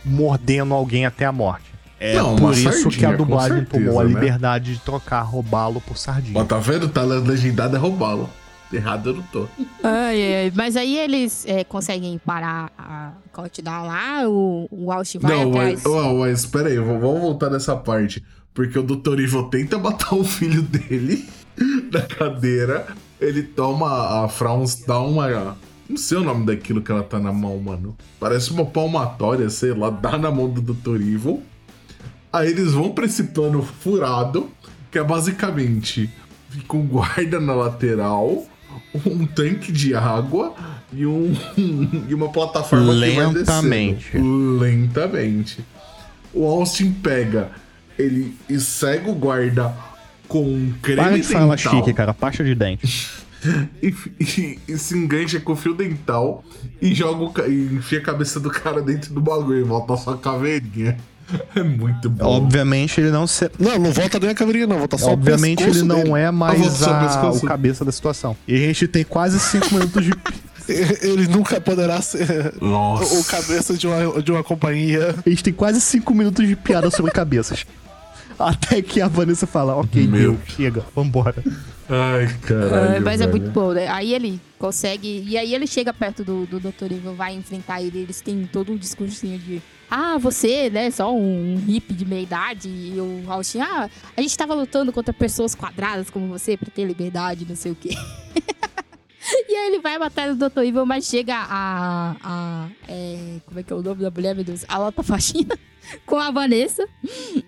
mordendo 0.03 0.73
alguém 0.73 1.05
até 1.05 1.25
a 1.25 1.31
morte. 1.31 1.69
É 2.01 2.15
Não, 2.15 2.35
por 2.37 2.53
isso 2.53 2.63
sardinha, 2.71 2.91
que 2.91 3.05
a 3.05 3.11
dublagem 3.11 3.57
certeza, 3.59 3.85
tomou 3.85 3.99
a 3.99 4.03
né? 4.05 4.09
liberdade 4.09 4.73
de 4.73 4.79
trocar 4.79 5.21
robalo 5.21 5.81
por 5.81 5.97
sardinha. 5.97 6.33
Mas 6.39 6.47
tá 6.47 6.57
vendo? 6.57 6.87
Tá 6.87 7.03
legendado 7.03 7.75
é 7.75 7.79
roubá-lo. 7.79 8.29
Errado 8.71 9.09
eu 9.09 9.15
não 9.15 9.23
tô. 9.23 9.47
Ai, 9.83 10.35
ai, 10.43 10.53
mas 10.55 10.75
aí 10.75 10.97
eles 10.97 11.43
é, 11.47 11.63
conseguem 11.63 12.19
parar 12.23 12.71
a 12.77 13.13
countdown 13.33 13.87
lá, 13.87 14.29
o, 14.29 14.67
o 14.69 14.91
Austin 14.91 15.17
vai 15.19 15.31
não, 15.35 15.49
atrás. 15.49 15.81
mas, 15.83 15.85
oh, 15.85 16.13
mas 16.19 16.45
pera 16.45 16.69
aí, 16.69 16.77
v- 16.77 16.83
vamos 16.99 17.19
voltar 17.21 17.49
nessa 17.49 17.75
parte. 17.75 18.23
Porque 18.53 18.77
o 18.77 18.83
Dr. 18.83 19.19
Evil 19.19 19.43
tenta 19.43 19.77
matar 19.79 20.13
o 20.15 20.23
filho 20.23 20.61
dele 20.61 21.27
da 21.91 22.01
cadeira. 22.03 22.87
Ele 23.19 23.41
toma 23.43 24.23
a 24.23 24.27
Frauns, 24.29 24.83
dá 24.85 24.99
uma. 24.99 25.57
Não 25.89 25.97
sei 25.97 26.17
o 26.19 26.23
nome 26.23 26.45
daquilo 26.45 26.81
que 26.81 26.91
ela 26.91 27.01
tá 27.03 27.17
na 27.19 27.33
mão, 27.33 27.57
mano. 27.59 27.97
Parece 28.19 28.51
uma 28.51 28.65
palmatória, 28.65 29.49
sei 29.49 29.73
lá, 29.73 29.89
dá 29.89 30.17
na 30.17 30.29
mão 30.29 30.47
do 30.49 30.61
Dr. 30.61 30.95
Evil. 31.01 31.41
Aí 32.31 32.49
eles 32.51 32.73
vão 32.73 32.91
pra 32.91 33.05
esse 33.05 33.23
plano 33.25 33.63
furado, 33.63 34.49
que 34.91 34.99
é 34.99 35.03
basicamente 35.03 36.09
fica 36.49 36.77
um 36.77 36.85
guarda 36.85 37.39
na 37.39 37.53
lateral, 37.53 38.45
um 39.05 39.25
tanque 39.25 39.71
de 39.71 39.93
água 39.93 40.53
e, 40.91 41.05
um, 41.05 41.33
e 42.07 42.13
uma 42.13 42.29
plataforma 42.29 42.93
que 42.93 42.99
vai 43.15 43.27
Lentamente. 43.27 44.05
descendo. 44.05 44.57
Lentamente. 44.59 45.65
O 46.33 46.45
Austin 46.45 46.91
pega, 46.91 47.51
ele 47.97 48.35
e 48.47 48.59
cega 48.59 49.09
o 49.09 49.15
guarda 49.15 49.73
com 50.27 50.43
um 50.43 50.73
creme 50.81 51.01
Para 51.01 51.17
de 51.19 51.27
dental 51.27 51.57
chique, 51.57 51.93
cara. 51.93 52.13
Pasta 52.13 52.43
de 52.43 52.53
dente. 52.55 53.09
e, 53.81 53.93
e- 54.19 54.59
e 54.67 54.77
se 54.77 54.97
engancha 54.97 55.39
com 55.39 55.55
fio 55.55 55.73
dental 55.73 56.43
e 56.81 56.93
joga 56.93 57.23
o, 57.41 57.47
e 57.49 57.75
enfia 57.75 57.99
a 57.99 58.03
cabeça 58.03 58.39
do 58.39 58.49
cara 58.49 58.81
dentro 58.81 59.13
do 59.13 59.21
bagulho 59.21 59.59
e 59.59 59.63
volta 59.63 60.11
a 60.11 60.17
caveirinha. 60.17 60.97
É 61.55 61.63
muito 61.63 62.09
bom. 62.09 62.25
Obviamente 62.25 62.99
ele 62.99 63.11
não 63.11 63.27
se... 63.27 63.49
Não, 63.59 63.77
não 63.77 63.91
volta 63.91 64.19
nem 64.19 64.29
a 64.29 64.35
caveirinha, 64.35 64.67
não. 64.67 64.77
Volta 64.79 64.97
só 64.97 65.11
Obviamente 65.11 65.63
o 65.63 65.67
ele 65.67 65.83
não 65.83 65.97
dele. 65.97 66.11
é 66.11 66.23
vou 66.25 66.33
mais 66.33 66.83
a, 66.83 67.29
o 67.31 67.41
cabeça 67.41 67.85
da 67.85 67.91
situação. 67.91 68.35
E 68.47 68.55
a 68.55 68.57
gente 68.57 68.87
tem 68.87 69.03
quase 69.03 69.39
cinco 69.39 69.73
minutos 69.73 70.05
de... 70.05 70.13
Ele 71.01 71.27
nunca 71.27 71.59
poderá 71.59 71.99
ser 71.99 72.53
Nossa. 72.61 73.15
o 73.17 73.23
cabeça 73.23 73.73
de 73.73 73.87
uma, 73.87 74.21
de 74.21 74.31
uma 74.31 74.43
companhia. 74.43 75.15
A 75.25 75.29
gente 75.29 75.43
tem 75.43 75.53
quase 75.53 75.81
cinco 75.81 76.13
minutos 76.13 76.47
de 76.47 76.55
piada 76.55 76.91
sobre 76.91 77.11
cabeças. 77.11 77.65
Até 78.37 78.79
que 78.81 79.01
a 79.01 79.07
Vanessa 79.07 79.47
fala, 79.47 79.75
ok, 79.75 80.07
Meu. 80.07 80.37
chega, 80.47 80.83
vambora. 80.95 81.43
Ai, 81.89 82.25
É, 82.25 82.27
caralho. 82.47 83.01
mas 83.03 83.19
é 83.19 83.25
velho. 83.25 83.31
muito 83.39 83.51
bom, 83.51 83.71
né? 83.73 83.87
Aí 83.87 84.13
ele 84.13 84.39
consegue. 84.59 85.23
E 85.27 85.37
aí 85.37 85.53
ele 85.55 85.65
chega 85.65 85.91
perto 85.93 86.23
do, 86.23 86.45
do 86.45 86.59
Dr. 86.59 86.85
Evil, 86.91 87.15
vai 87.15 87.33
enfrentar 87.33 87.81
ele. 87.81 87.99
Eles 87.99 88.21
têm 88.21 88.45
todo 88.51 88.71
um 88.71 88.77
discursinho 88.77 89.39
de. 89.39 89.61
Ah, 89.89 90.19
você, 90.19 90.69
né? 90.69 90.91
Só 90.91 91.11
um, 91.11 91.55
um 91.55 91.57
hippie 91.57 91.95
de 91.95 92.05
meia 92.05 92.21
idade. 92.21 92.69
E 92.69 92.93
o 92.99 93.23
Austin, 93.31 93.59
ah, 93.61 93.89
a 94.15 94.21
gente 94.21 94.37
tava 94.37 94.53
lutando 94.53 94.93
contra 94.93 95.11
pessoas 95.11 95.55
quadradas 95.55 96.11
como 96.11 96.27
você 96.27 96.55
pra 96.55 96.69
ter 96.69 96.85
liberdade, 96.85 97.45
não 97.49 97.55
sei 97.55 97.71
o 97.71 97.75
quê. 97.75 97.89
E 99.49 99.55
aí 99.55 99.67
ele 99.67 99.79
vai 99.79 99.97
matar 99.97 100.29
o 100.29 100.35
Dr. 100.35 100.59
Evil, 100.59 100.85
mas 100.85 101.05
chega 101.05 101.35
a. 101.35 102.15
a 102.23 102.67
é, 102.87 103.37
como 103.45 103.59
é 103.59 103.63
que 103.63 103.71
é 103.73 103.75
o 103.75 103.81
nome 103.81 104.01
da 104.01 104.11
mulher, 104.11 104.35
meu 104.35 104.43
Deus? 104.43 104.63
A 104.67 104.77
Lota 104.77 105.01
Faxina 105.03 105.57
com 106.05 106.17
a 106.17 106.31
Vanessa. 106.31 106.87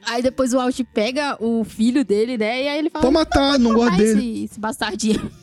Aí 0.07 0.21
depois 0.21 0.53
o 0.53 0.59
Austin 0.59 0.83
pega 0.83 1.37
o 1.39 1.63
filho 1.63 2.03
dele, 2.03 2.37
né? 2.37 2.63
E 2.63 2.67
aí 2.67 2.79
ele 2.79 2.89
fala. 2.89 3.03
Pode 3.03 3.13
matar, 3.13 3.59
não 3.59 3.73
gosto 3.73 3.93
"Ah, 3.93 3.97
dele. 3.97 4.19
esse, 4.19 4.43
esse 4.45 4.59
bastardinho. 4.59 5.31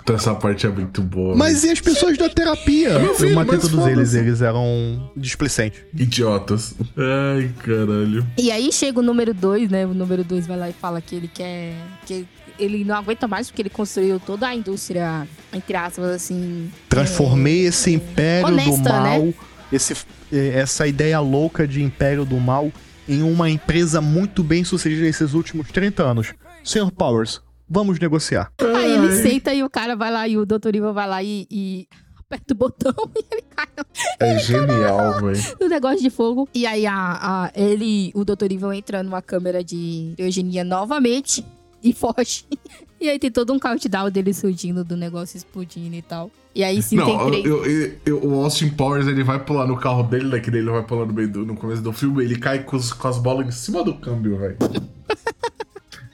Então 0.00 0.14
essa 0.14 0.32
parte 0.34 0.64
é 0.64 0.70
muito 0.70 1.02
boa. 1.02 1.36
Mas 1.36 1.64
e 1.64 1.70
as 1.70 1.80
pessoas 1.80 2.16
da 2.16 2.28
terapia? 2.30 2.98
Meu 3.00 3.14
filho, 3.16 3.30
Eu 3.30 3.34
matei 3.34 3.58
todos 3.58 3.84
eles, 3.88 4.14
eles 4.14 4.40
eram 4.40 5.10
displicentes. 5.14 5.80
Idiotas. 5.92 6.74
Ai, 6.96 7.52
caralho. 7.58 8.26
E 8.38 8.50
aí 8.50 8.72
chega 8.72 9.00
o 9.00 9.02
número 9.02 9.34
2, 9.34 9.68
né? 9.68 9.84
O 9.84 9.92
número 9.92 10.22
2 10.24 10.46
vai 10.46 10.56
lá 10.56 10.70
e 10.70 10.72
fala 10.72 11.00
que 11.02 11.14
ele 11.16 11.28
quer. 11.28 11.74
que 12.06 12.24
ele 12.58 12.84
não 12.84 12.94
aguenta 12.96 13.26
mais 13.28 13.48
porque 13.48 13.62
ele 13.62 13.70
construiu 13.70 14.18
toda 14.20 14.46
a 14.48 14.54
indústria, 14.54 15.26
entre 15.52 15.76
aspas, 15.76 16.06
assim. 16.06 16.70
Transformei 16.88 17.66
esse 17.66 17.92
império 17.92 18.46
do 18.48 18.52
honesta, 18.54 18.92
mal, 19.00 19.20
né? 19.22 19.34
esse, 19.72 19.94
eh, 20.32 20.48
essa 20.54 20.86
ideia 20.86 21.20
louca 21.20 21.66
de 21.66 21.82
império 21.82 22.24
do 22.24 22.36
mal, 22.38 22.70
em 23.08 23.22
uma 23.22 23.48
empresa 23.48 24.00
muito 24.00 24.42
bem 24.42 24.64
sucedida 24.64 25.02
nesses 25.02 25.34
últimos 25.34 25.68
30 25.70 26.02
anos. 26.02 26.34
Sr. 26.64 26.90
Powers, 26.90 27.40
vamos 27.68 27.98
negociar. 27.98 28.52
Aí 28.60 28.92
ele 28.92 29.22
senta 29.22 29.54
e 29.54 29.62
o 29.62 29.70
cara 29.70 29.96
vai 29.96 30.10
lá 30.10 30.26
e 30.28 30.36
o 30.36 30.44
Dr. 30.44 30.74
Ivan 30.74 30.92
vai 30.92 31.08
lá 31.08 31.22
e, 31.22 31.46
e 31.50 31.88
aperta 32.18 32.52
o 32.52 32.56
botão 32.56 32.92
e 33.16 33.24
ele 33.32 33.42
cai 33.56 33.66
É 34.20 34.38
genial, 34.38 35.20
velho. 35.22 35.56
no 35.60 35.68
negócio 35.68 36.02
de 36.02 36.10
fogo. 36.10 36.46
E 36.54 36.66
aí 36.66 36.86
a, 36.86 36.94
a- 37.46 37.52
ele, 37.54 38.10
o 38.14 38.24
Dr. 38.24 38.50
Ivan 38.52 38.76
entra 38.76 39.02
numa 39.02 39.22
câmera 39.22 39.64
de 39.64 40.12
eugenia 40.18 40.62
novamente 40.64 41.42
e 41.82 41.92
foge. 41.92 42.44
E 43.00 43.08
aí 43.08 43.16
tem 43.16 43.30
todo 43.30 43.52
um 43.52 43.60
countdown 43.60 44.10
dele 44.10 44.34
surgindo 44.34 44.82
do 44.82 44.96
negócio 44.96 45.36
explodindo 45.36 45.94
e 45.94 46.02
tal. 46.02 46.32
E 46.52 46.64
aí 46.64 46.82
sim 46.82 46.96
tem 46.96 47.16
Não, 47.16 47.30
três. 47.30 47.44
eu, 47.44 47.64
eu- 47.64 47.92
eu- 48.04 48.24
o 48.24 48.42
Austin 48.42 48.70
Powers 48.70 49.06
ele 49.06 49.22
vai 49.22 49.38
pular 49.38 49.68
no 49.68 49.76
carro 49.76 50.02
dele, 50.02 50.24
né? 50.26 50.40
Que 50.40 50.50
ele 50.50 50.68
vai 50.68 50.82
pular 50.82 51.06
no 51.06 51.12
meio 51.12 51.30
do, 51.30 51.46
no 51.46 51.54
começo 51.54 51.80
do 51.80 51.92
filme, 51.92 52.24
ele 52.24 52.36
cai 52.36 52.64
com, 52.64 52.76
os- 52.76 52.92
com 52.92 53.06
as 53.06 53.16
bolas 53.16 53.46
em 53.46 53.52
cima 53.52 53.84
do 53.84 53.94
câmbio, 53.94 54.36
velho. 54.38 54.56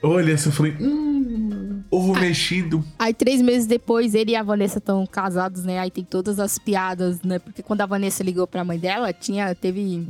Eu 0.03 0.11
olhei 0.11 0.35
assim 0.35 0.51
e 0.51 0.53
falei, 0.53 0.77
hum, 0.79 1.81
ovo 1.91 2.13
mexido. 2.21 2.85
Aí, 2.99 3.15
três 3.15 3.41
meses 3.41 3.67
depois, 3.67 4.15
ele 4.15 4.33
e 4.33 4.37
a 4.37 4.43
Vanessa 4.43 4.77
estão 4.79 5.07
casados, 5.07 5.65
né? 5.65 5.79
Aí 5.79 5.91
tem 5.91 6.05
todas 6.05 6.39
as 6.39 6.59
piadas, 6.59 7.23
né? 7.23 7.39
Porque 7.39 7.63
quando 7.63 7.81
a 7.81 7.87
Vanessa 7.87 8.23
ligou 8.23 8.47
pra 8.47 8.63
mãe 8.63 8.79
dela, 8.79 9.11
tinha, 9.15 9.55
teve... 9.55 10.07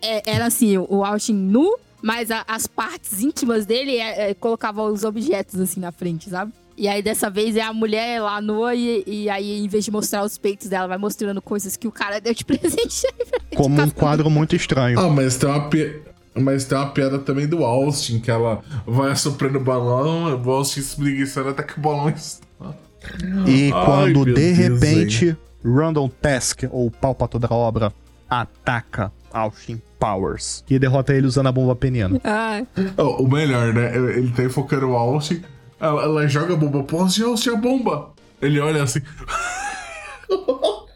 é, 0.00 0.30
era 0.30 0.46
assim, 0.46 0.78
o 0.78 1.04
Austin 1.04 1.34
nu, 1.34 1.76
mas 2.02 2.30
a- 2.30 2.44
as 2.48 2.66
partes 2.66 3.20
íntimas 3.22 3.64
dele 3.64 3.96
é, 3.96 4.30
é, 4.30 4.34
colocava 4.34 4.82
os 4.82 5.04
objetos, 5.04 5.60
assim, 5.60 5.80
na 5.80 5.92
frente, 5.92 6.28
sabe? 6.28 6.52
E 6.76 6.88
aí, 6.88 7.02
dessa 7.02 7.28
vez, 7.28 7.54
é 7.54 7.60
a 7.62 7.72
mulher 7.72 8.20
lá 8.22 8.40
nua 8.40 8.74
e, 8.74 9.04
e 9.06 9.28
aí, 9.30 9.62
em 9.64 9.68
vez 9.68 9.84
de 9.84 9.90
mostrar 9.90 10.24
os 10.24 10.38
peitos 10.38 10.68
dela, 10.68 10.88
vai 10.88 10.96
mostrando 10.98 11.40
coisas 11.42 11.76
que 11.76 11.86
o 11.86 11.92
cara 11.92 12.18
deu 12.20 12.32
de 12.34 12.44
presente. 12.46 13.06
Como 13.54 13.80
um 13.80 13.90
quadro 13.90 14.28
muito 14.30 14.56
estranho. 14.56 14.98
Ah, 14.98 15.08
mas 15.10 15.36
tem 15.36 15.48
uma 15.50 15.68
pi- 15.68 16.00
Mas 16.34 16.64
tem 16.64 16.78
uma 16.78 16.88
piada 16.90 17.18
também 17.18 17.46
do 17.46 17.62
Austin, 17.62 18.18
que 18.20 18.30
ela 18.30 18.62
vai 18.86 19.10
assoprando 19.12 19.58
o 19.58 19.62
balão, 19.62 20.34
o 20.42 20.50
Austin 20.50 20.80
espreguiçando 20.80 21.50
até 21.50 21.62
que 21.62 21.78
o 21.78 21.80
balão 21.82 22.08
está. 22.08 22.46
E 23.46 23.70
Ai, 23.72 23.84
quando 23.84 24.24
meu 24.24 24.24
de 24.24 24.32
Deus, 24.32 24.56
repente, 24.58 25.36
Randall 25.62 26.08
Task, 26.08 26.62
ou 26.70 26.90
pau 26.90 27.14
pra 27.14 27.28
toda 27.28 27.48
a 27.48 27.54
obra, 27.54 27.92
ataca 28.30 29.12
Austin 29.32 29.80
Powers. 29.98 30.64
E 30.68 30.78
derrota 30.78 31.14
ele 31.14 31.26
usando 31.26 31.46
a 31.48 31.52
bomba 31.52 31.74
peniana. 31.76 32.20
ah, 32.24 32.62
Oh, 32.96 33.22
o 33.22 33.28
melhor, 33.30 33.72
né? 33.72 33.94
Ele 33.96 34.30
tá 34.30 34.44
enfocando 34.44 34.88
o 34.90 34.96
Austin, 34.96 35.42
ela, 35.80 36.02
ela 36.02 36.26
joga 36.28 36.54
a 36.54 36.56
bomba 36.56 36.82
pro 36.84 37.00
Austin, 37.00 37.22
Austin, 37.24 37.50
a 37.50 37.56
bomba! 37.56 38.10
Ele 38.40 38.58
olha 38.60 38.82
assim. 38.82 39.00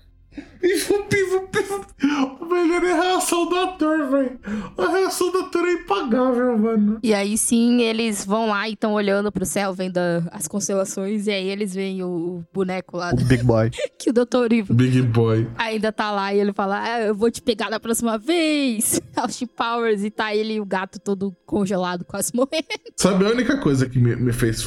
O 2.40 2.44
melhor 2.46 2.82
é 2.84 2.92
a 2.92 3.02
reação 3.02 3.48
do 3.48 3.56
ator, 3.56 4.10
velho. 4.10 4.38
A 4.76 4.88
reação 4.90 5.30
do 5.30 5.38
ator 5.38 5.66
é 5.66 5.72
impagável, 5.72 6.58
mano. 6.58 6.98
E 7.02 7.14
aí 7.14 7.36
sim, 7.38 7.82
eles 7.82 8.24
vão 8.24 8.48
lá 8.48 8.68
e 8.68 8.72
estão 8.72 8.92
olhando 8.92 9.30
pro 9.30 9.44
céu, 9.46 9.72
vendo 9.72 9.98
as 10.30 10.46
constelações, 10.48 11.26
e 11.26 11.30
aí 11.30 11.48
eles 11.48 11.74
veem 11.74 12.02
o, 12.02 12.44
boneco 12.52 12.96
lá 12.96 13.12
O 13.12 13.24
Big 13.24 13.42
Boy. 13.42 13.70
que 13.98 14.10
o 14.10 14.12
Dr. 14.12 14.52
Ivo 14.52 14.74
Big 14.74 15.02
Boy. 15.02 15.48
ainda 15.56 15.92
tá 15.92 16.10
lá 16.10 16.34
e 16.34 16.40
ele 16.40 16.52
fala: 16.52 16.82
ah, 16.82 17.00
Eu 17.02 17.14
vou 17.14 17.30
te 17.30 17.40
pegar 17.42 17.70
da 17.70 17.80
próxima 17.80 18.18
vez, 18.18 19.00
Austin 19.16 19.46
Powers, 19.46 20.04
e 20.04 20.10
tá 20.10 20.34
ele 20.34 20.54
e 20.54 20.60
o 20.60 20.66
gato 20.66 20.98
todo 20.98 21.34
congelado, 21.46 22.04
quase 22.04 22.32
morrendo. 22.36 22.66
Sabe 22.96 23.24
a 23.24 23.30
única 23.30 23.58
coisa 23.58 23.88
que 23.88 23.98
me, 23.98 24.14
me 24.16 24.32
fez 24.32 24.66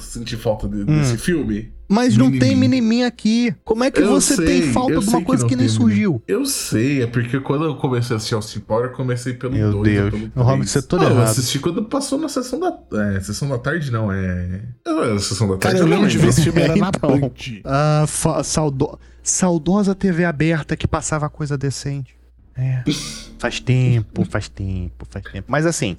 sentir 0.00 0.36
falta 0.36 0.68
de- 0.68 0.84
desse 0.84 1.16
filme? 1.18 1.72
Mas 1.88 2.16
não 2.18 2.30
tem 2.38 2.54
minimin 2.54 3.04
aqui. 3.04 3.54
Como 3.64 3.82
é 3.82 3.90
que 3.90 4.00
Eu 4.00 4.08
você 4.10 4.36
tem 4.36 4.62
sei, 4.62 4.72
falta 4.72 4.92
eu 4.92 5.00
de 5.00 5.08
uma 5.08 5.22
coisa 5.22 5.42
não 5.42 5.48
que, 5.48 5.56
nem 5.56 5.66
tem 5.66 5.74
surgiu? 5.74 6.22
Eu 6.28 6.44
sei, 6.44 7.02
é 7.02 7.06
porque 7.06 7.40
quando 7.40 7.64
eu 7.64 7.76
comecei 7.76 8.14
a 8.14 8.18
assistir 8.18 8.34
Austin 8.34 8.60
Power, 8.60 8.86
eu 8.86 8.92
comecei 8.92 9.32
pelo 9.32 9.54
Meu 9.54 9.72
2 9.72 9.84
Deus, 9.94 10.10
pelo 10.10 10.30
o 10.36 10.42
Robin, 10.42 10.56
três. 10.58 10.70
você 10.70 10.78
é 10.80 10.82
todo 10.82 11.00
Ah, 11.00 11.04
Eu 11.06 11.10
errado. 11.12 11.24
assisti 11.28 11.58
quando 11.58 11.82
passou 11.84 12.18
na 12.18 12.28
sessão 12.28 12.60
da... 12.60 12.78
É, 13.16 13.20
sessão 13.20 13.48
da 13.48 13.58
tarde 13.58 13.90
não, 13.90 14.12
é... 14.12 14.60
É 14.86 15.12
a 15.14 15.18
sessão 15.18 15.48
da 15.48 15.56
tarde. 15.56 15.78
Cara, 15.78 15.78
eu 15.78 15.86
não 15.86 15.96
lembro 15.96 16.10
de 16.10 16.18
ver 16.18 16.28
esse 16.28 16.42
filme, 16.42 16.60
era 16.60 16.76
na 16.76 16.88
Então. 16.94 17.18
Band. 17.20 17.30
Ah, 17.64 18.04
saudo- 18.44 18.98
saudosa 19.22 19.94
TV 19.94 20.24
aberta 20.26 20.76
que 20.76 20.86
passava 20.86 21.28
coisa 21.30 21.56
decente. 21.56 22.14
É. 22.54 22.82
Faz 23.38 23.60
tempo, 23.60 24.24
faz 24.24 24.48
tempo, 24.48 25.06
faz 25.08 25.24
tempo. 25.24 25.44
Mas 25.48 25.64
assim, 25.64 25.96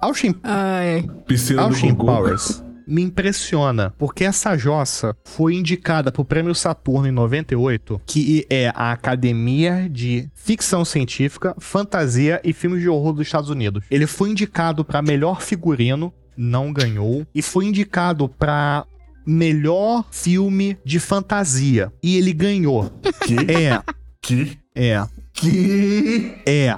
Austin 0.00 0.34
Ai. 0.42 1.06
Piscina 1.26 1.60
Austin. 1.62 1.94
Powers 1.94 2.62
me 2.90 3.02
impressiona, 3.02 3.94
porque 3.96 4.24
essa 4.24 4.56
jossa 4.56 5.16
foi 5.24 5.54
indicada 5.54 6.10
pro 6.10 6.24
Prêmio 6.24 6.54
Saturno 6.54 7.06
em 7.06 7.12
98, 7.12 8.00
que 8.04 8.44
é 8.50 8.68
a 8.74 8.90
Academia 8.92 9.88
de 9.88 10.28
Ficção 10.34 10.84
Científica, 10.84 11.54
Fantasia 11.58 12.40
e 12.44 12.52
Filmes 12.52 12.82
de 12.82 12.88
Horror 12.88 13.12
dos 13.12 13.26
Estados 13.26 13.48
Unidos. 13.48 13.84
Ele 13.90 14.06
foi 14.06 14.30
indicado 14.30 14.84
pra 14.84 15.00
melhor 15.00 15.40
figurino, 15.40 16.12
não 16.36 16.72
ganhou, 16.72 17.26
e 17.34 17.40
foi 17.40 17.66
indicado 17.66 18.28
pra 18.28 18.84
melhor 19.24 20.04
filme 20.10 20.76
de 20.84 20.98
fantasia, 20.98 21.92
e 22.02 22.16
ele 22.16 22.32
ganhou. 22.32 22.90
Que? 23.24 23.36
É, 23.52 23.80
Que? 24.20 24.58
é, 24.74 25.06
Que? 25.32 26.34
é. 26.44 26.70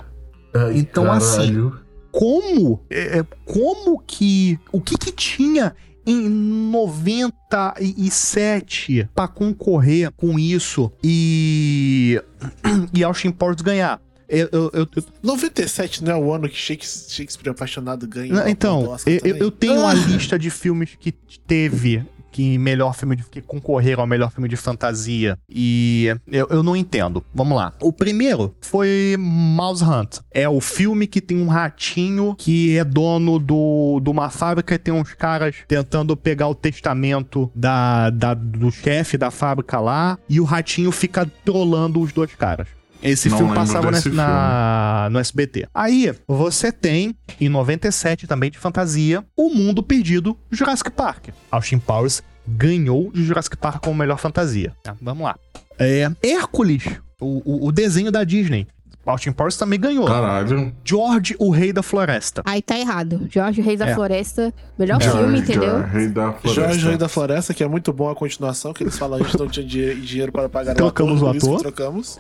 Ai, 0.55 0.75
Então, 0.77 1.11
assim, 1.11 1.39
caralho. 1.39 1.81
como 2.11 2.85
é, 2.91 3.19
é, 3.21 3.27
como 3.47 3.99
que 4.07 4.59
o 4.71 4.81
que 4.81 4.99
que 4.99 5.11
tinha 5.11 5.75
em 6.07 6.29
97 6.29 9.09
pra 9.15 9.29
concorrer 9.29 10.11
com 10.13 10.39
isso 10.39 10.91
e 11.03 12.21
e 12.95 13.03
Austin 13.05 13.31
Powers 13.31 13.61
ganhar 13.63 14.01
eu, 14.29 14.49
eu, 14.51 14.71
eu- 14.73 14.89
eu- 14.97 15.05
97 15.23 16.03
não 16.03 16.13
é 16.13 16.17
o 16.17 16.33
ano 16.33 16.49
que 16.49 16.57
Shakespeare, 16.57 17.11
Shakespeare 17.15 17.51
Apaixonado 17.51 18.09
ganha. 18.09 18.49
então 18.49 18.97
eu, 19.07 19.51
tenho 19.51 19.81
uma 19.81 19.93
lista 20.09 20.39
de 20.39 20.49
filmes 20.49 20.91
que 20.99 21.13
teve 21.47 22.03
que 22.33 22.57
melhor 22.59 22.95
filme 22.95 23.15
de, 23.17 23.23
que 23.25 23.41
concorreram 23.41 24.01
ao 24.01 24.07
melhor 24.07 24.31
filme 24.33 24.49
de 24.49 24.57
fantasia 24.57 25.39
e 25.49 26.09
eu, 26.27 26.47
eu 26.51 26.63
não 26.63 26.75
entendo. 26.75 27.23
Vamos 27.35 27.57
lá. 27.57 27.73
O 27.81 27.93
primeiro 27.93 28.55
foi 28.61 29.17
Mouse 29.19 29.85
Hunt. 29.85 30.19
É 30.33 30.49
o 30.49 30.61
filme 30.61 31.07
que 31.07 31.21
tem 31.21 31.37
um 31.41 31.47
ratinho 31.49 32.35
que 32.37 32.77
é 32.77 32.85
dono 32.85 33.39
do, 33.39 34.01
de 34.03 34.11
uma 34.11 34.31
fábrica 34.31 34.75
e 34.75 34.79
tem 34.79 34.93
uns 34.95 35.13
caras 35.15 35.57
tentando 35.69 36.17
pegar 36.17 36.49
o 36.49 36.55
testamento 36.55 37.51
da, 37.55 38.11
da- 38.11 38.35
do 38.35 38.71
chefe 38.71 39.19
da 39.19 39.31
fábrica 39.31 39.79
lá 39.79 40.19
e 40.29 40.41
o 40.41 40.45
ratinho 40.45 40.91
fica 40.91 41.31
trolando 41.45 42.01
os 42.01 42.13
dois 42.13 42.35
caras. 42.35 42.67
Esse 43.03 43.29
Não 43.29 43.39
filme 43.39 43.55
passava 43.55 43.91
na, 43.91 44.01
na- 44.13 45.09
no 45.11 45.19
SBT. 45.19 45.67
Aí, 45.75 46.15
você 46.29 46.71
tem, 46.71 47.15
em 47.41 47.49
97 47.49 48.27
também 48.27 48.51
de 48.51 48.59
fantasia, 48.59 49.25
O 49.37 49.51
Mundo 49.53 49.83
Perdido, 49.83 50.39
Jurassic 50.51 50.91
Park. 50.91 51.29
Austin 51.51 51.79
Powers 51.79 52.23
ganhou 52.47 53.11
de 53.13 53.25
Jurassic 53.25 53.57
Park 53.57 53.83
como 53.85 53.97
melhor 53.99 54.19
fantasia. 54.19 54.73
Tá, 54.83 54.95
vamos 55.01 55.25
lá. 55.25 55.37
É, 55.79 56.11
Hércules, 56.23 56.85
o, 57.21 57.43
o- 57.45 57.67
o 57.69 57.73
desenho 57.73 58.11
da 58.13 58.23
Disney. 58.25 58.67
Austin 59.05 59.33
Powers 59.33 59.57
também 59.57 59.81
ganhou. 59.81 60.07
Caralho. 60.07 60.73
George, 60.85 61.35
o 61.39 61.51
Rei 61.51 61.73
da 61.73 61.83
Floresta. 61.83 62.43
Aí 62.45 62.63
tá 62.63 62.79
errado. 62.79 63.27
Jorge 63.31 63.61
Reis 63.61 63.79
da 63.81 63.89
É. 63.89 63.95
Floresta, 63.95 64.55
melhor 64.79 65.01
George, 65.03 65.19
filme, 65.19 65.39
entendeu? 65.41 65.63
George, 65.71 65.91
Rei 65.93 66.09
da 66.09 66.33
Floresta. 66.33 66.55
Jorge 66.69 66.87
Rei 66.87 66.97
da 66.97 67.09
Floresta, 67.09 67.55
que 67.55 67.65
é 67.65 67.69
muito 67.69 67.93
bom 67.93 68.09
a 68.09 68.15
continuação, 68.15 68.73
que 68.73 68.83
eles 68.85 68.97
falam 68.97 69.19
a 69.19 69.23
gente 69.23 69.39
não 69.39 69.49
tinha 69.49 69.67
dinhe- 69.67 69.95
dinheiro 69.97 70.31
para 70.31 70.49
pagar 70.49 70.75
Trocamos 70.75 71.21
o 71.21 71.25
o 71.25 71.29
ator, 71.29 71.37
isso 71.37 71.47
ator? 71.51 71.61
trocamos. 71.63 72.19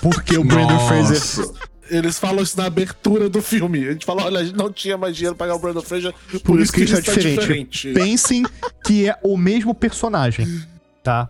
Porque 0.00 0.36
o 0.38 0.44
Brandon. 0.44 0.78
Fraser 0.88 1.46
Eles 1.90 2.18
falam 2.18 2.42
isso 2.42 2.56
na 2.56 2.64
abertura 2.64 3.28
do 3.28 3.42
filme. 3.42 3.86
A 3.86 3.92
gente 3.92 4.06
fala, 4.06 4.24
olha, 4.24 4.40
a 4.40 4.44
gente 4.44 4.56
não 4.56 4.72
tinha 4.72 4.96
mais 4.96 5.14
dinheiro 5.14 5.36
pra 5.36 5.46
pagar 5.46 5.56
o 5.56 5.60
Brandon 5.60 5.82
Fraser, 5.82 6.14
por, 6.32 6.40
Por 6.40 6.60
isso 6.60 6.72
que 6.72 6.82
isso 6.84 6.96
é 6.96 7.00
está 7.00 7.12
diferente. 7.12 7.92
Pensem 7.92 8.42
que 8.82 9.06
é 9.10 9.14
o 9.22 9.36
mesmo 9.36 9.74
personagem, 9.74 10.46
tá? 11.02 11.28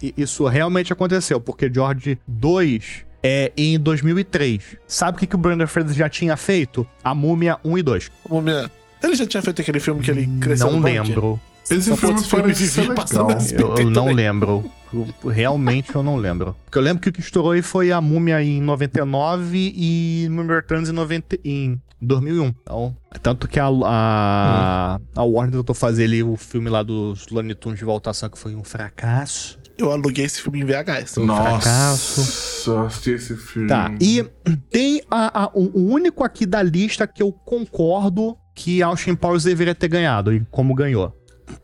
E- 0.00 0.14
Isso 0.16 0.46
realmente 0.46 0.92
aconteceu, 0.92 1.40
porque 1.40 1.68
George 1.72 2.16
2 2.28 3.04
é 3.22 3.52
em 3.56 3.78
2003. 3.78 4.76
Sabe 4.86 5.16
o 5.16 5.18
que, 5.20 5.26
que 5.26 5.34
o 5.34 5.38
Brandon 5.38 5.66
Fraser 5.66 5.94
já 5.94 6.08
tinha 6.08 6.36
feito? 6.36 6.86
A 7.02 7.14
Múmia 7.14 7.58
1 7.64 7.78
e 7.78 7.82
2. 7.82 8.10
Múmia. 8.28 8.70
Ele 9.02 9.14
já 9.14 9.26
tinha 9.26 9.42
feito 9.42 9.62
aquele 9.62 9.80
filme 9.80 10.02
que 10.02 10.10
ele 10.10 10.26
cresceu 10.40 10.70
Não 10.70 10.80
lembro. 10.80 11.40
Esse 11.70 11.90
Só 11.90 11.96
filme 11.96 12.20
parece 12.28 12.68
ser 12.68 12.88
legal. 12.88 13.28
Eu, 13.52 13.74
eu 13.76 13.90
não 13.90 14.12
lembro. 14.12 14.70
Eu- 14.92 15.30
realmente 15.30 15.94
eu 15.94 16.02
não 16.02 16.16
lembro. 16.16 16.56
Porque 16.64 16.76
eu 16.78 16.82
lembro 16.82 17.00
que 17.00 17.08
o 17.08 17.12
que 17.12 17.20
estourou 17.20 17.52
aí 17.52 17.62
foi 17.62 17.92
a 17.92 18.00
Múmia 18.00 18.42
em 18.42 18.60
99 18.60 19.72
e 19.76 20.26
Múmia 20.30 20.56
Returns 20.56 20.88
em, 20.88 20.92
90, 20.92 21.38
em 21.44 21.80
2001. 22.00 22.46
Então, 22.62 22.96
tanto 23.22 23.46
que 23.46 23.60
a, 23.60 23.68
a, 23.68 25.00
a 25.14 25.22
Warner 25.22 25.58
tentou 25.58 25.74
fazer 25.74 26.04
ali 26.04 26.24
o 26.24 26.36
filme 26.36 26.68
lá 26.68 26.82
dos 26.82 27.28
Looney 27.28 27.54
Tunes 27.54 27.78
de 27.78 27.84
voltação, 27.84 28.28
que 28.28 28.38
foi 28.38 28.56
um 28.56 28.64
fracasso. 28.64 29.59
Eu 29.80 29.90
aluguei 29.90 30.24
esse 30.24 30.40
filme 30.42 30.60
em 30.60 30.64
VHS. 30.64 31.16
Nossa, 31.16 32.70
eu 32.70 32.80
assisti 32.86 33.10
esse 33.12 33.36
filme. 33.36 33.68
Tá, 33.68 33.92
e 34.00 34.22
tem 34.70 35.02
a- 35.10 35.44
a- 35.44 35.50
o, 35.54 35.70
único 35.92 36.22
aqui 36.22 36.44
da 36.44 36.62
lista 36.62 37.06
que 37.06 37.22
eu 37.22 37.32
concordo 37.32 38.36
que 38.54 38.82
Austin 38.82 39.14
Powers 39.14 39.44
deveria 39.44 39.74
ter 39.74 39.88
ganhado, 39.88 40.32
e 40.34 40.44
como 40.50 40.74
ganhou. 40.74 41.14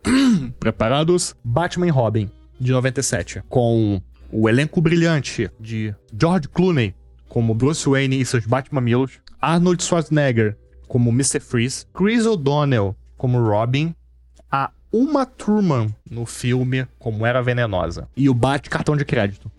Preparados? 0.59 1.35
Batman 1.43 1.87
e 1.87 1.89
Robin, 1.91 2.29
de 2.59 2.71
97, 2.71 3.43
com 3.47 4.01
o 4.31 4.49
elenco 4.49 4.81
brilhante 4.81 5.49
de 5.59 5.93
George 6.19 6.47
Clooney 6.49 6.93
como 7.29 7.53
Bruce 7.53 7.87
Wayne 7.87 8.19
e 8.19 8.25
seus 8.25 8.45
Batmamilos, 8.45 9.19
Arnold 9.39 9.83
Schwarzenegger 9.83 10.57
como 10.87 11.09
Mr. 11.11 11.39
Freeze, 11.39 11.85
Chris 11.93 12.25
O'Donnell 12.25 12.95
como 13.17 13.39
Robin, 13.39 13.93
Uma 14.97 15.25
Thurman 15.25 15.93
no 16.09 16.25
filme 16.25 16.87
como 16.97 17.25
Era 17.25 17.41
Venenosa, 17.41 18.07
e 18.15 18.29
o 18.29 18.33
Bat 18.33 18.69
Cartão 18.69 18.95
de 18.97 19.05
Crédito. 19.05 19.51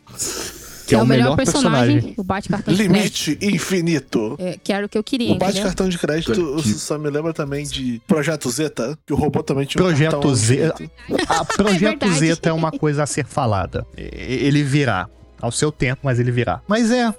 Que 0.87 0.95
é 0.95 1.03
o 1.03 1.05
melhor 1.07 1.37
personagem, 1.37 2.15
o 2.17 2.25
bate 2.25 2.49
cartão 2.49 2.73
de 2.73 2.83
crédito. 2.89 3.27
Limite 3.29 3.39
infinito. 3.43 4.37
É, 4.39 4.57
que 4.57 4.73
era 4.73 4.87
o 4.87 4.89
que 4.89 4.97
eu 4.97 5.05
queria, 5.05 5.33
O 5.33 5.37
bate 5.39 5.51
entendeu? 5.53 5.67
cartão 5.69 5.87
de 5.87 5.99
crédito 5.99 6.57
que- 6.63 6.73
só 6.73 6.97
me 6.99 7.11
lembra 7.11 7.35
também 7.35 7.67
de 7.67 8.01
Projeto 8.07 8.51
Zeta, 8.51 8.99
que 9.07 9.13
o 9.13 9.17
robô 9.17 9.43
também 9.43 9.67
tinha 9.67 9.83
um 9.85 9.87
Projeto 9.87 10.13
cartão 10.13 10.35
Z. 10.35 10.55
infinito. 10.69 10.91
A 11.29 11.45
Projeto 11.55 11.81
verdade. 12.01 12.19
Zeta 12.19 12.49
é 12.49 12.53
uma 12.55 12.73
coisa 12.73 13.03
a 13.03 13.07
ser 13.07 13.27
falada. 13.27 13.87
Ele 13.99 14.63
virá. 14.63 15.09
Ao 15.43 15.53
seu 15.53 15.71
tempo, 15.71 16.01
mas 16.03 16.19
ele 16.19 16.31
virá. 16.33 16.63
Mas 16.67 16.91
é. 16.91 17.15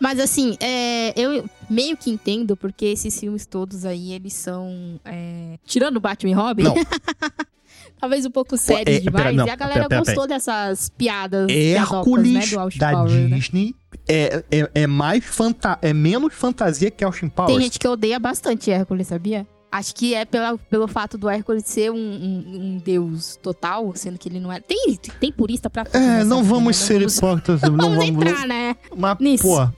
Mas 0.00 0.18
assim, 0.18 0.56
é, 0.60 1.12
eu 1.20 1.44
meio 1.68 1.96
que 1.96 2.10
entendo, 2.10 2.56
porque 2.56 2.86
esses 2.86 3.18
filmes 3.20 3.44
todos 3.46 3.84
aí, 3.84 4.12
eles 4.12 4.32
são. 4.32 4.98
é, 5.04 5.58
tirando 5.66 5.98
o 5.98 6.00
Batman 6.00 6.30
e 6.30 6.34
Robin, 6.34 6.62
Não. 6.62 6.74
talvez 8.00 8.24
um 8.24 8.30
pouco 8.30 8.56
sérios 8.56 8.96
é, 8.96 9.00
demais. 9.00 9.24
pera, 9.24 9.36
não, 9.36 9.46
e 9.46 9.50
a 9.50 9.56
galera 9.56 9.88
pera, 9.88 9.88
pera, 9.88 10.00
gostou 10.04 10.26
dessas 10.26 10.88
piadas 10.96 11.48
Hércules 11.50 12.50
né, 12.52 12.68
da 12.78 12.92
Powers, 12.92 13.12
né? 13.12 13.36
Disney 13.36 13.74
é, 14.08 14.42
é, 14.50 14.70
é 14.74 14.86
mais 14.86 15.24
fanta 15.24 15.78
é 15.82 15.92
menos 15.92 16.32
fantasia 16.34 16.90
que 16.90 17.04
Austin 17.04 17.28
Powers. 17.28 17.52
Tem 17.52 17.62
gente 17.62 17.78
que 17.78 17.86
odeia 17.86 18.18
bastante 18.18 18.70
Hércules, 18.70 19.06
sabia? 19.08 19.46
Acho 19.72 19.94
que 19.94 20.14
é 20.14 20.24
pela, 20.24 20.58
pelo 20.58 20.88
fato 20.88 21.16
do 21.16 21.28
Hércules 21.28 21.62
ser 21.64 21.92
um, 21.92 21.94
um- 21.96 22.60
um 22.60 22.78
deus 22.78 23.38
total, 23.40 23.92
sendo 23.94 24.18
que 24.18 24.28
ele 24.28 24.40
não 24.40 24.50
era. 24.50 24.60
Tem, 24.60 24.96
tem 25.20 25.30
purista 25.30 25.70
pra 25.70 25.84
É, 25.92 25.98
nessa 25.98 26.24
não 26.24 26.42
vamos 26.42 26.80
né? 26.80 26.86
ser 26.86 27.02
hipócritas. 27.02 27.60
Não 27.70 27.76
vamos 27.76 27.96
vamos. 28.04 28.04
entrar, 28.08 28.48
né? 28.48 28.74
Mas, 28.96 29.18
nisso. 29.20 29.44
pô, 29.44 29.68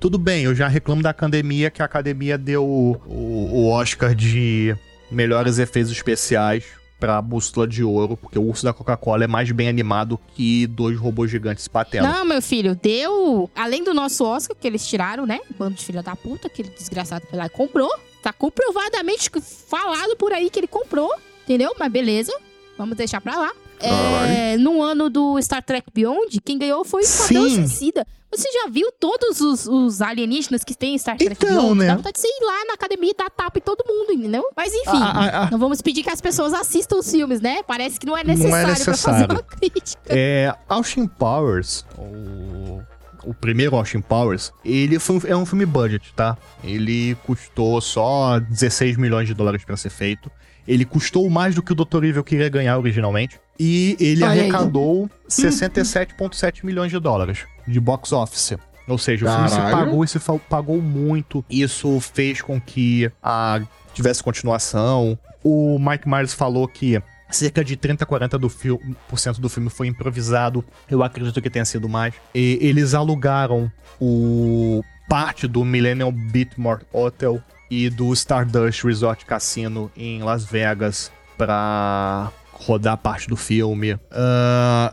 tudo 0.00 0.18
bem, 0.18 0.44
eu 0.44 0.54
já 0.54 0.66
reclamo 0.66 1.02
da 1.02 1.10
academia, 1.10 1.70
que 1.70 1.82
a 1.82 1.84
academia 1.84 2.38
deu 2.38 2.64
o, 2.64 2.92
o, 3.06 3.50
o 3.52 3.68
Oscar 3.68 4.14
de 4.14 4.74
melhores 5.10 5.58
efeitos 5.58 5.92
especiais 5.92 6.64
pra 6.98 7.20
Bússola 7.20 7.66
de 7.68 7.84
Ouro, 7.84 8.16
porque 8.16 8.38
o 8.38 8.42
urso 8.42 8.64
da 8.64 8.72
Coca-Cola 8.72 9.24
é 9.24 9.26
mais 9.26 9.50
bem 9.52 9.68
animado 9.68 10.18
que 10.34 10.66
dois 10.66 10.98
robôs 10.98 11.30
gigantes 11.30 11.68
batendo. 11.68 12.06
Não, 12.06 12.24
meu 12.24 12.40
filho, 12.40 12.74
deu. 12.74 13.50
Além 13.54 13.84
do 13.84 13.92
nosso 13.92 14.24
Oscar, 14.24 14.56
que 14.58 14.66
eles 14.66 14.86
tiraram, 14.86 15.26
né? 15.26 15.40
Bando 15.58 15.76
de 15.76 15.84
filha 15.84 16.02
da 16.02 16.16
puta, 16.16 16.46
aquele 16.46 16.70
desgraçado 16.70 17.26
foi 17.28 17.38
lá 17.38 17.46
e 17.46 17.50
comprou. 17.50 17.90
Tá 18.22 18.32
comprovadamente 18.32 19.30
falado 19.68 20.16
por 20.16 20.32
aí 20.32 20.50
que 20.50 20.60
ele 20.60 20.66
comprou, 20.66 21.10
entendeu? 21.44 21.74
Mas 21.78 21.92
beleza, 21.92 22.32
vamos 22.76 22.96
deixar 22.96 23.20
pra 23.20 23.36
lá. 23.36 23.52
É, 23.80 24.58
no 24.58 24.82
ano 24.82 25.08
do 25.08 25.40
Star 25.40 25.62
Trek 25.62 25.86
Beyond, 25.92 26.38
quem 26.44 26.58
ganhou 26.58 26.84
foi 26.84 27.00
o 27.00 27.04
Esquadrão 27.04 27.48
Sim. 27.48 27.66
Suicida. 27.66 28.06
Você 28.32 28.48
já 28.52 28.70
viu 28.70 28.92
todos 28.92 29.40
os, 29.40 29.66
os 29.66 30.00
alienígenas 30.00 30.62
que 30.62 30.74
tem 30.74 30.94
em 30.94 30.98
Star 30.98 31.16
Trek 31.16 31.32
Então, 31.32 31.74
né? 31.74 31.86
Dá 31.88 31.96
vontade 31.96 32.20
de 32.20 32.26
ir 32.26 32.44
lá 32.46 32.64
na 32.66 32.74
academia 32.74 33.10
e 33.10 33.14
dar 33.14 33.28
tapa 33.30 33.58
em 33.58 33.62
todo 33.62 33.84
mundo, 33.88 34.12
entendeu? 34.12 34.44
Mas 34.56 34.72
enfim, 34.72 34.90
Ah, 35.02 35.12
ah, 35.14 35.42
ah. 35.44 35.48
não 35.50 35.58
vamos 35.58 35.82
pedir 35.82 36.02
que 36.04 36.10
as 36.10 36.20
pessoas 36.20 36.52
assistam 36.54 36.96
os 36.98 37.10
filmes, 37.10 37.40
né? 37.40 37.62
Parece 37.64 37.98
que 37.98 38.06
não 38.06 38.16
é 38.16 38.22
Não 38.22 38.32
é 38.32 38.36
necessário, 38.36 38.64
pra 38.66 38.74
fazer 38.96 39.26
necessário. 39.26 39.34
uma 39.34 39.42
crítica. 39.58 40.00
É, 40.06 40.54
Austin 40.68 41.06
Powers, 41.08 41.84
o, 41.98 42.80
o 43.24 43.34
primeiro 43.34 43.74
Austin 43.74 44.00
Powers, 44.00 44.52
ele 44.64 44.98
foi 45.00 45.16
um- 45.16 45.22
é 45.26 45.36
um 45.36 45.44
filme 45.44 45.66
budget, 45.66 46.12
tá? 46.14 46.38
Ele 46.62 47.16
custou 47.26 47.80
só 47.80 48.38
16 48.38 48.96
milhões 48.96 49.26
de 49.26 49.34
dólares 49.34 49.64
pra 49.64 49.76
ser 49.76 49.90
feito. 49.90 50.30
Ele 50.68 50.84
custou 50.84 51.28
mais 51.28 51.54
do 51.56 51.62
que 51.64 51.72
o 51.72 51.74
Dr. 51.74 52.04
Evil 52.04 52.22
queria 52.22 52.48
ganhar 52.48 52.78
originalmente. 52.78 53.40
E 53.58 53.96
ele 53.98 54.22
Olha 54.22 54.40
arrecadou 54.40 55.10
67,7 55.28 56.64
milhões 56.64 56.90
de 56.90 56.98
dólares 57.00 57.40
de 57.70 57.80
box 57.80 58.12
office. 58.12 58.56
Ou 58.88 58.98
seja, 58.98 59.26
o 59.26 59.28
filme 59.30 59.48
se 59.48 59.56
Caralho. 59.56 59.76
pagou 59.76 60.04
e 60.04 60.08
se 60.08 60.18
pagou 60.48 60.82
muito. 60.82 61.44
Isso 61.48 62.00
fez 62.00 62.42
com 62.42 62.60
que 62.60 63.10
a, 63.22 63.60
tivesse 63.94 64.22
continuação. 64.22 65.18
O 65.44 65.78
Mike 65.78 66.08
Myers 66.08 66.34
falou 66.34 66.66
que 66.66 67.00
cerca 67.30 67.64
de 67.64 67.76
30 67.76 68.04
a 68.04 68.06
40% 68.06 68.38
do, 68.38 68.48
fil 68.48 68.80
por 69.08 69.18
cento 69.18 69.40
do 69.40 69.48
filme 69.48 69.70
foi 69.70 69.86
improvisado. 69.86 70.64
Eu 70.90 71.02
acredito 71.02 71.40
que 71.40 71.48
tenha 71.48 71.64
sido 71.64 71.88
mais. 71.88 72.14
E 72.34 72.58
eles 72.60 72.92
alugaram 72.94 73.70
o 74.00 74.82
parte 75.08 75.46
do 75.46 75.64
Millennium 75.64 76.12
Biltmore 76.12 76.82
Hotel 76.92 77.40
e 77.70 77.88
do 77.88 78.12
Stardust 78.12 78.84
Resort 78.84 79.24
Casino 79.24 79.90
em 79.96 80.22
Las 80.22 80.44
Vegas 80.44 81.12
pra 81.38 82.32
rodar 82.52 82.96
parte 82.96 83.28
do 83.28 83.36
filme. 83.36 83.98
Ah, 84.10 84.92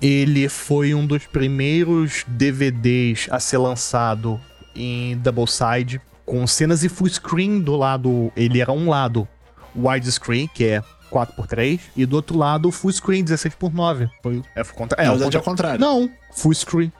ele 0.00 0.48
foi 0.48 0.94
um 0.94 1.06
dos 1.06 1.26
primeiros 1.26 2.24
DVDs 2.26 3.28
a 3.30 3.38
ser 3.40 3.58
lançado 3.58 4.40
em 4.74 5.16
double 5.18 5.46
side 5.46 6.00
com 6.26 6.46
cenas 6.46 6.82
e 6.82 6.88
full 6.88 7.08
screen 7.08 7.60
do 7.60 7.76
lado, 7.76 8.32
ele 8.36 8.60
era 8.60 8.72
um 8.72 8.88
lado 8.88 9.28
widescreen, 9.76 10.48
que 10.52 10.64
é 10.64 10.82
4x3, 11.10 11.80
e 11.96 12.06
do 12.06 12.16
outro 12.16 12.36
lado 12.38 12.70
full 12.70 12.90
screen 12.92 13.24
16x9. 13.24 14.08
Foi 14.22 14.42
é, 14.56 14.60
é, 14.60 14.60
é 14.60 14.64
contra- 14.64 15.38
o 15.38 15.42
contrário. 15.42 15.80
Não, 15.80 16.10
full 16.32 16.54
screen. 16.54 16.92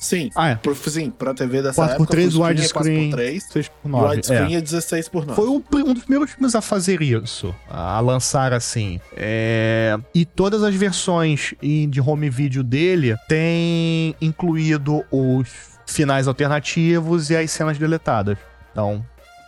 Sim. 0.00 0.30
Ah, 0.34 0.50
é. 0.50 0.54
Por, 0.54 0.76
sim, 0.76 1.10
pra 1.10 1.34
TV 1.34 1.60
dessa 1.62 1.82
4x3 1.82 1.90
época, 1.94 2.06
full 2.16 2.30
screen 2.30 2.40
é 2.40 2.48
widescreen 2.48 3.10
4x3 3.10 3.34
e 3.34 3.40
6x9. 3.88 4.10
widescreen 4.10 4.54
É. 4.54 4.58
é 4.58 4.60
16 4.60 5.08
por 5.08 5.26
9. 5.26 5.34
Foi 5.42 5.60
pri- 5.60 5.82
um 5.82 5.92
dos 5.94 6.04
primeiros 6.04 6.30
filmes 6.30 6.54
a 6.54 6.60
fazer 6.60 7.02
isso, 7.02 7.54
a 7.68 7.98
lançar 8.00 8.52
assim. 8.52 9.00
É, 9.16 9.98
E 10.14 10.24
todas 10.24 10.62
as 10.62 10.74
versões 10.74 11.54
de 11.60 12.00
home 12.00 12.30
video 12.30 12.62
dele 12.62 13.16
têm 13.28 14.14
incluído 14.20 15.04
os 15.10 15.48
finais 15.86 16.28
alternativos 16.28 17.30
e 17.30 17.36
as 17.36 17.50
cenas 17.50 17.76
deletadas. 17.78 18.38
Então, 18.72 19.04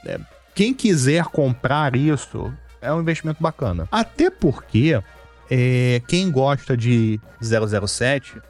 é, 0.06 0.18
quem 0.54 0.74
quiser 0.74 1.24
comprar 1.26 1.94
isso 1.94 2.52
é 2.82 2.92
um 2.92 3.00
investimento 3.00 3.42
bacana. 3.42 3.86
Até 3.92 4.30
porque 4.30 5.00
é, 5.50 6.02
quem 6.08 6.30
gosta 6.30 6.76
de 6.76 7.20
007 7.40 8.40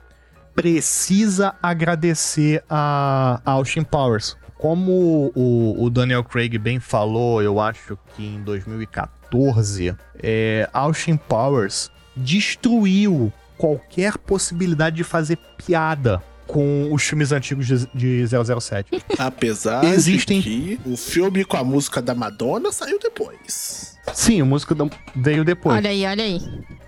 precisa 0.54 1.54
agradecer 1.62 2.62
a, 2.68 3.40
a 3.44 3.50
Austin 3.52 3.82
Powers. 3.82 4.36
Como 4.56 5.32
o, 5.34 5.84
o 5.84 5.88
Daniel 5.90 6.22
Craig 6.22 6.58
bem 6.58 6.78
falou, 6.78 7.40
eu 7.42 7.58
acho 7.58 7.98
que 8.14 8.24
em 8.26 8.42
2014, 8.42 9.94
é, 10.22 10.68
Austin 10.72 11.16
Powers 11.16 11.90
destruiu 12.14 13.32
qualquer 13.56 14.18
possibilidade 14.18 14.96
de 14.96 15.04
fazer 15.04 15.38
piada 15.56 16.22
com 16.46 16.92
os 16.92 17.02
filmes 17.04 17.30
antigos 17.32 17.66
de, 17.66 17.86
de 17.94 18.24
007. 18.60 19.02
Apesar 19.18 19.84
Existem- 19.84 20.40
de 20.40 20.76
que 20.76 20.80
o 20.84 20.96
filme 20.96 21.44
com 21.44 21.56
a 21.56 21.64
música 21.64 22.02
da 22.02 22.14
Madonna 22.14 22.72
saiu 22.72 22.98
depois. 22.98 23.96
Sim, 24.12 24.40
a 24.40 24.44
música 24.44 24.74
veio 25.14 25.44
depois. 25.44 25.76
Olha 25.76 25.90
aí, 25.90 26.04
olha 26.04 26.24
aí. 26.24 26.40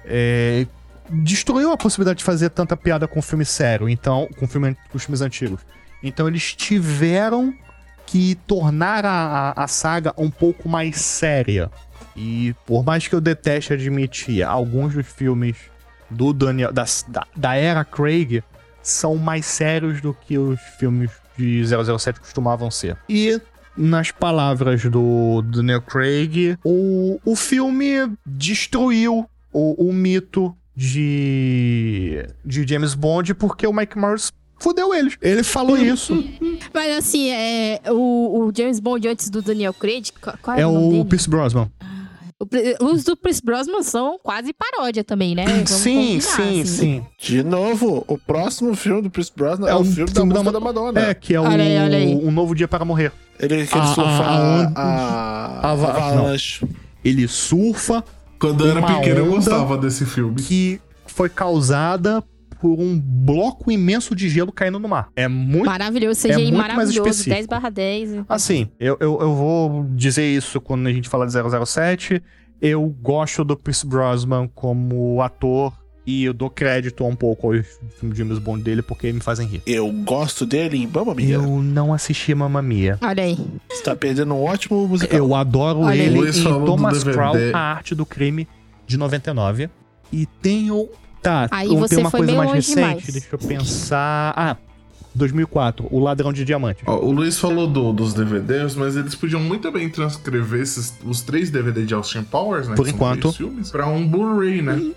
é, 0.04 0.66
destruiu 1.12 1.72
a 1.72 1.76
possibilidade 1.76 2.18
de 2.18 2.24
fazer 2.24 2.50
tanta 2.50 2.76
piada 2.76 3.06
com 3.06 3.20
filme 3.20 3.44
sério, 3.44 3.88
então, 3.88 4.28
com, 4.38 4.46
filme, 4.46 4.76
com 4.90 4.96
os 4.96 5.04
filmes 5.04 5.20
antigos. 5.20 5.60
Então 6.02 6.26
eles 6.26 6.54
tiveram 6.54 7.54
que 8.06 8.34
tornar 8.46 9.04
a, 9.04 9.52
a, 9.56 9.64
a 9.64 9.68
saga 9.68 10.12
um 10.16 10.30
pouco 10.30 10.68
mais 10.68 10.96
séria. 10.96 11.70
E 12.16 12.54
por 12.66 12.84
mais 12.84 13.06
que 13.06 13.14
eu 13.14 13.20
deteste 13.20 13.72
admitir, 13.72 14.42
alguns 14.42 14.94
dos 14.94 15.06
filmes 15.06 15.56
do 16.10 16.32
Daniel, 16.32 16.72
da, 16.72 16.84
da, 17.08 17.26
da 17.34 17.54
era 17.54 17.84
Craig 17.84 18.42
são 18.82 19.16
mais 19.16 19.46
sérios 19.46 20.00
do 20.00 20.12
que 20.12 20.36
os 20.36 20.60
filmes 20.78 21.10
de 21.38 21.62
007 21.64 22.20
costumavam 22.20 22.70
ser. 22.70 22.96
E 23.08 23.40
nas 23.76 24.10
palavras 24.10 24.84
do 24.84 25.42
Daniel 25.42 25.80
Craig, 25.80 26.58
o, 26.64 27.18
o 27.24 27.36
filme 27.36 28.12
destruiu 28.26 29.26
o, 29.52 29.88
o 29.88 29.92
mito 29.92 30.54
de, 30.76 32.26
de 32.44 32.66
James 32.66 32.94
Bond 32.94 33.34
porque 33.34 33.66
o 33.66 33.72
Mike 33.72 33.98
Myers 33.98 34.32
fudeu 34.58 34.94
eles. 34.94 35.16
Ele 35.20 35.42
falou 35.42 35.76
isso. 35.76 36.22
Mas 36.72 36.96
assim, 36.98 37.30
é, 37.30 37.80
o, 37.90 38.46
o 38.48 38.52
James 38.56 38.78
Bond 38.80 39.06
antes 39.08 39.28
do 39.28 39.42
Daniel 39.42 39.74
Craig, 39.74 40.10
qual, 40.42 40.56
É 40.56 40.60
era 40.60 40.68
o 40.68 40.72
nome 40.72 40.86
o 40.86 40.90
dele? 40.90 41.04
Pierce 41.06 41.28
Brosnan. 41.28 41.70
Os 42.80 43.04
do 43.04 43.16
Chris 43.16 43.38
Brosnan 43.40 43.82
são 43.84 44.18
quase 44.20 44.52
paródia 44.52 45.04
também, 45.04 45.32
né? 45.32 45.44
Vamos 45.46 45.70
Sim, 45.70 45.94
combinar, 45.94 46.20
sim, 46.22 46.60
assim. 46.62 46.64
sim. 46.66 47.06
De 47.16 47.40
novo, 47.44 48.04
o 48.08 48.18
próximo 48.18 48.74
filme 48.74 49.00
do 49.00 49.08
Pierce 49.08 49.30
Brosnan 49.36 49.68
é, 49.68 49.70
É 49.70 49.74
o 49.76 49.84
filme 49.84 50.10
da 50.10 50.20
filme 50.22 50.34
da 50.34 50.42
da, 50.42 50.58
Ma- 50.58 50.60
Madonna. 50.60 51.00
É, 51.02 51.14
que 51.14 51.34
é 51.36 51.40
o, 51.40 51.44
Olha 51.44 51.62
aí, 51.62 51.78
olha 51.78 51.98
aí. 51.98 52.14
Um 52.16 52.32
Novo 52.32 52.52
Dia 52.52 52.66
para 52.66 52.84
Morrer. 52.84 53.12
Ele 53.38 53.64
que 53.64 53.72
ele 53.76 53.84
A- 53.84 53.94
surfa 53.94 54.00
a- 54.24 54.26
a, 54.26 54.62
a- 54.74 55.60
a, 55.68 55.70
a- 55.70 55.74
va- 55.76 55.88
avalanche. 56.08 56.66
Ele 57.04 57.28
surfa, 57.28 58.04
Quando 58.42 58.66
eu 58.66 58.76
era 58.76 58.82
pequeno, 58.84 59.20
eu 59.20 59.26
gostava 59.30 59.78
desse 59.78 60.04
filme. 60.04 60.42
que 60.42 60.80
foi 61.06 61.28
causada 61.28 62.22
por 62.60 62.78
um 62.78 62.98
bloco 62.98 63.70
imenso 63.70 64.16
de 64.16 64.28
gelo 64.28 64.50
caindo 64.50 64.80
no 64.80 64.88
mar. 64.88 65.10
É 65.14 65.28
muito. 65.28 65.66
Maravilhoso, 65.66 66.26
É 66.26 66.32
CGI 66.32 66.42
muito 66.42 66.56
mais 66.58 66.72
maravilhoso, 66.74 67.08
específico. 67.08 67.34
10 67.36 67.46
barra 67.46 67.70
10. 67.70 68.10
Assim, 68.28 68.68
eu, 68.80 68.96
eu, 69.00 69.20
eu 69.20 69.34
vou 69.34 69.84
dizer 69.94 70.24
isso 70.24 70.60
quando 70.60 70.88
a 70.88 70.92
gente 70.92 71.08
fala 71.08 71.24
de 71.24 71.32
007. 71.32 72.20
Eu 72.60 72.84
gosto 73.00 73.44
do 73.44 73.56
Pierce 73.56 73.86
Brosnan 73.86 74.48
como 74.54 75.20
ator 75.22 75.72
e 76.06 76.24
eu 76.24 76.32
dou 76.34 76.50
crédito 76.50 77.04
um 77.04 77.14
pouco 77.14 77.46
aos 77.52 77.64
filmes 77.98 78.16
de 78.16 78.22
James 78.24 78.38
Bond 78.38 78.62
dele 78.62 78.82
porque 78.82 79.12
me 79.12 79.20
fazem 79.20 79.46
rir. 79.46 79.62
Eu 79.66 79.90
gosto 79.92 80.44
dele 80.44 80.76
em 80.78 80.86
Mamma 80.86 81.14
Mia. 81.14 81.34
Eu 81.34 81.62
não 81.62 81.92
assisti 81.94 82.34
Mamma 82.34 82.60
Mia. 82.60 82.98
Olha 83.00 83.22
aí. 83.22 83.38
Você 83.70 83.82
tá 83.82 83.94
perdendo 83.94 84.34
um 84.34 84.42
ótimo 84.42 84.86
musical. 84.88 85.16
Eu 85.18 85.34
adoro 85.34 85.80
Olha 85.80 85.94
ele 86.02 86.18
Luiz 86.18 86.36
em 86.38 86.42
falou 86.42 86.60
do 86.60 86.66
Thomas. 86.66 87.04
Crown, 87.04 87.34
A 87.54 87.58
Arte 87.58 87.94
do 87.94 88.04
Crime, 88.04 88.48
de 88.86 88.96
99. 88.96 89.70
E 90.12 90.26
tenho... 90.40 90.88
Tá, 91.22 91.46
Aí 91.52 91.68
tem 91.68 91.78
você 91.78 91.96
uma 91.98 92.10
foi 92.10 92.18
coisa 92.20 92.34
mais 92.34 92.48
longe 92.50 92.56
recente, 92.68 92.76
demais. 93.06 93.06
deixa 93.12 93.28
eu 93.30 93.38
pensar... 93.38 94.34
Ah, 94.36 94.56
2004, 95.14 95.86
O 95.90 96.00
Ladrão 96.00 96.32
de 96.32 96.44
Diamantes. 96.44 96.82
Ó, 96.86 96.98
o 96.98 97.12
Luiz 97.12 97.38
falou 97.38 97.66
do- 97.66 97.92
dos 97.92 98.14
DVDs, 98.14 98.74
mas 98.74 98.96
eles 98.96 99.14
podiam 99.14 99.40
muito 99.40 99.70
bem 99.70 99.88
transcrever 99.88 100.60
esses, 100.60 100.94
os 101.04 101.20
três 101.22 101.50
DVD 101.50 101.84
de 101.84 101.92
Austin 101.94 102.22
Powers, 102.22 102.66
né? 102.66 102.74
Por 102.74 102.88
enquanto. 102.88 103.30
filmes, 103.32 103.70
pra 103.70 103.86
um 103.86 104.06
Blu-ray, 104.08 104.62
né? 104.62 104.90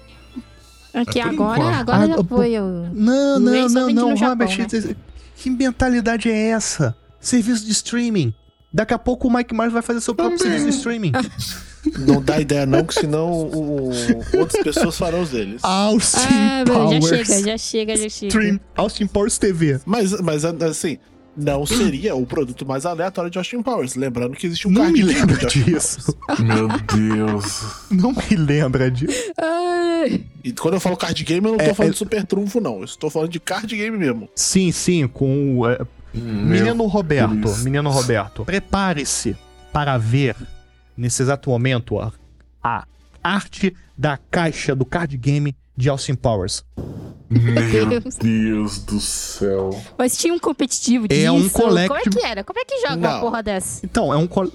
Aqui 0.95 1.19
É 1.19 1.23
agora, 1.23 1.59
enquanto. 1.59 1.75
agora 1.79 1.97
Ah, 2.03 2.07
já 2.07 2.15
pô- 2.23 2.37
foi. 2.37 2.59
o- 2.59 2.89
Não, 2.93 3.39
não, 3.39 3.69
não, 3.69 3.89
não, 3.89 4.09
no 4.09 4.15
Japão, 4.15 4.29
Robert, 4.47 4.57
né? 4.59 4.95
que 5.35 5.49
mentalidade 5.49 6.29
é 6.31 6.47
essa? 6.49 6.95
Serviço 7.19 7.65
de 7.65 7.71
streaming. 7.71 8.33
Daqui 8.73 8.93
a 8.93 8.99
pouco 8.99 9.27
o 9.27 9.33
Mike 9.33 9.53
Myers 9.53 9.71
vai 9.73 9.81
fazer 9.81 10.01
seu 10.01 10.13
próprio 10.15 10.37
Também. 10.37 10.53
serviço 10.53 10.71
de 10.71 10.77
streaming. 10.77 11.11
Não 11.99 12.19
dá 12.21 12.41
ideia 12.41 12.65
não, 12.65 12.83
que 12.83 12.95
senão 12.95 13.29
o- 13.31 13.91
outras 14.39 14.63
pessoas 14.63 14.97
farão 14.97 15.21
os 15.21 15.29
deles. 15.29 15.63
Austin 15.63 16.17
Ah, 16.31 16.63
meu, 16.65 16.73
já 16.75 16.79
Powers. 16.99 17.05
chega, 17.27 17.43
já 17.43 17.57
chega, 17.59 17.95
já 17.95 18.09
chega. 18.09 18.27
Stream. 18.27 18.59
Austin 18.75 19.05
Powers 19.05 19.37
TV. 19.37 19.79
Mas, 19.85 20.19
mas 20.21 20.43
assim, 20.45 20.97
não 21.35 21.65
seria 21.65 22.15
o 22.15 22.25
produto 22.25 22.65
mais 22.65 22.85
aleatório 22.85 23.29
de 23.29 23.37
Austin 23.37 23.61
Powers. 23.61 23.95
Lembrando 23.95 24.35
que 24.35 24.45
existe 24.47 24.67
um 24.67 24.71
Não 24.71 24.81
card 24.83 24.93
me 25.03 25.13
game 25.13 25.19
lembra 25.33 25.47
disso. 25.47 26.17
Meu 26.39 26.67
Deus. 26.67 27.85
Não 27.91 28.11
me 28.13 28.35
lembra 28.35 28.89
disso. 28.91 29.31
Ai. 29.37 30.23
E 30.43 30.51
quando 30.53 30.75
eu 30.75 30.79
falo 30.79 30.95
card 30.97 31.23
game, 31.23 31.45
eu 31.45 31.51
não 31.53 31.57
tô 31.57 31.63
É, 31.65 31.73
falando 31.73 31.89
é- 31.89 31.93
de 31.93 31.97
super 31.97 32.23
trunfo, 32.25 32.59
não. 32.59 32.77
Eu 32.79 32.85
estou 32.85 33.09
falando 33.09 33.29
de 33.31 33.39
card 33.39 33.75
game 33.75 33.97
mesmo. 33.97 34.29
Sim, 34.35 34.71
sim, 34.71 35.07
com 35.07 35.59
o. 35.59 35.67
é, 35.69 35.79
Menino 36.13 36.85
Roberto, 36.85 37.35
Deus. 37.35 37.63
menino 37.63 37.89
Roberto, 37.89 38.45
prepare-se 38.45 39.35
para 39.73 39.97
ver 39.97 40.33
nesse 40.95 41.21
exato 41.21 41.49
momento 41.49 41.99
a, 41.99 42.13
a 42.63 42.85
arte 43.21 43.75
da 43.97 44.17
caixa 44.31 44.73
do 44.73 44.85
card 44.85 45.17
game 45.17 45.53
de 45.75 45.89
Austin 45.89 46.15
Powers. 46.15 46.63
Meu 47.29 48.01
Deus. 48.21 48.79
Do 48.79 48.99
céu. 48.99 49.69
Mas 49.97 50.15
tinha 50.17 50.33
um 50.33 50.39
competitivo 50.39 51.07
disso. 51.07 51.21
É 51.25 51.31
um 51.31 51.47
Como 51.49 51.77
é 51.79 51.87
que 52.01 52.25
era? 52.25 52.43
Como 52.43 52.59
é 52.59 52.65
que 52.65 52.81
joga 52.81 52.95
uma 52.97 53.19
porra 53.19 53.41
dessa? 53.43 53.85
Então, 53.85 54.13
é 54.13 54.17
um. 54.17 54.27
col- 54.27 54.51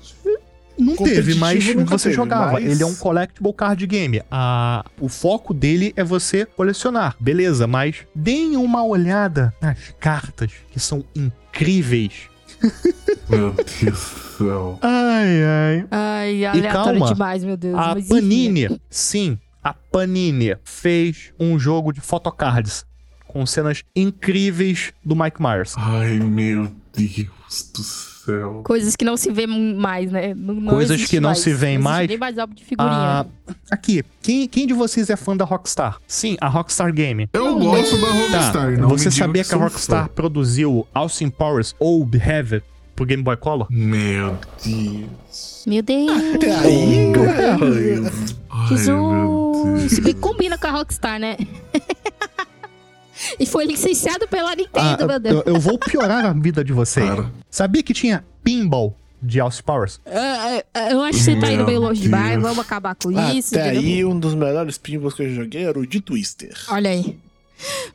Não 0.79 0.97
teve, 0.97 1.35
mas 1.35 1.63
você 1.65 2.05
teve, 2.05 2.15
jogava. 2.15 2.53
mas- 2.53 2.65
Ele 2.65 2.83
é 2.83 2.87
um 2.87 2.95
collectible 2.95 3.53
card 3.53 3.87
game. 3.87 4.23
A, 4.31 4.85
o 5.01 5.09
foco 5.09 5.53
dele 5.53 5.93
é 5.97 6.03
você 6.05 6.47
colecionar. 6.47 7.17
Beleza, 7.21 7.67
mas 7.67 7.97
deem 8.15 8.57
uma 8.57 8.85
olhada 8.85 9.53
nas 9.61 9.79
cartas, 9.99 10.53
que 10.71 10.81
são 10.81 11.05
incríveis. 11.15 12.31
Meu 13.29 13.53
Deus 13.53 13.99
do 14.39 14.45
céu. 14.47 14.79
Ai, 14.83 15.43
ai. 15.45 15.87
Ai, 15.91 16.45
aleatório 16.47 16.99
calma. 17.01 17.13
demais, 17.15 17.45
meu 17.45 17.57
Deus. 17.57 17.75
A. 17.79 17.95
Panini, 18.09 18.81
sim, 18.91 19.39
a 19.63 19.73
Panini 19.75 20.57
fez 20.65 21.33
um 21.39 21.59
jogo 21.59 21.93
de 21.93 22.01
photocards 22.01 22.85
com 23.27 23.45
cenas 23.47 23.83
incríveis 23.95 24.93
do 25.05 25.15
Mike 25.15 25.41
Myers. 25.41 25.75
Ai, 25.77 26.19
meu 26.19 26.71
Deus 26.97 27.71
do 27.75 27.83
céu. 27.83 28.63
Coisas 28.65 28.97
que 28.97 29.05
não 29.05 29.17
se 29.17 29.31
vê 29.31 29.47
mais, 29.47 30.11
né? 30.11 30.35
Não- 30.35 30.55
não 30.55 30.73
Coisas 30.75 31.05
que 31.07 31.21
não 31.21 31.31
mais. 31.31 31.39
se 31.39 31.51
existe 31.51 31.79
mais. 31.79 32.09
Nem 32.09 32.19
mais 32.19 32.39
álbum 32.39 32.55
de 32.55 32.65
figurinha. 32.65 32.93
Ah, 32.93 33.27
aqui, 33.71 34.03
quem, 34.23 34.49
quem 34.49 34.67
de 34.67 34.73
vocês 34.75 35.09
é 35.11 35.17
fã 35.17 35.37
da 35.37 35.45
Rockstar? 35.45 35.99
Sim, 36.07 36.37
a 36.41 36.49
Rockstar 36.49 36.93
Game. 36.93 37.29
Eu 37.33 37.59
gosto 37.59 37.97
da 38.01 38.07
Tá, 38.07 38.13
Rockstar, 38.13 38.79
não 38.79 38.89
você 38.89 39.11
sabia 39.11 39.43
que 39.45 39.49
a 39.49 39.53
sou 39.53 39.61
Rockstar 39.61 40.07
fã. 40.09 40.13
produziu 40.15 40.87
Austin 40.95 41.31
Powers 41.31 41.75
Old 41.79 42.17
Heavy 42.19 42.63
pro 42.97 43.07
Game 43.07 43.23
Boy 43.23 43.37
Color? 43.37 43.67
Meu 43.71 44.37
Deus. 44.65 45.65
Meu 45.67 45.83
Deus. 45.83 46.35
Até 46.35 46.55
aí, 46.57 47.13
Ai, 47.13 47.57
meu 47.59 47.73
Jesus. 47.79 48.85
Se 48.85 48.87
Deus. 48.87 49.50
Bem 49.65 50.15
que 50.15 50.21
combina 50.21 50.59
com 50.59 50.67
a 50.67 50.71
Rockstar, 50.71 51.19
né? 51.19 51.37
e 53.39 53.47
foi 53.47 53.67
licenciado 53.67 54.27
pela 54.29 54.55
Nintendo, 54.55 55.05
Ah, 55.05 55.07
meu 55.07 55.21
Deus. 55.21 55.43
eu, 55.47 55.55
eu 55.55 55.61
vou 55.61 55.79
piorar 55.79 56.25
a 56.27 56.33
vida 56.33 56.65
de 56.65 56.73
vocês. 56.73 57.09
Para. 57.09 57.31
Sabia 57.51 57.83
que 57.83 57.93
tinha 57.93 58.25
pinball 58.43 58.97
de 59.23 59.39
Austin 59.41 59.63
Powers? 59.63 60.01
Ah, 60.07 60.63
eu 60.91 61.03
acho 61.03 61.19
que 61.19 61.25
você 61.25 61.37
tá 61.37 61.53
indo 61.53 61.65
meio 61.67 61.81
longe 61.81 62.01
demais. 62.03 62.41
Vamos 62.41 62.59
acabar 62.59 62.95
com 62.95 63.11
isso. 63.33 63.55
Até 63.55 63.71
aí, 63.71 64.05
um 64.05 64.19
dos 64.19 64.35
melhores 64.35 64.79
pinballs 64.79 65.15
que 65.15 65.23
eu 65.23 65.35
joguei 65.35 65.65
era 65.65 65.79
o 65.79 65.87
de 65.87 66.01
Twister. 66.01 66.55
Olha 66.69 66.91
aí. 66.91 67.19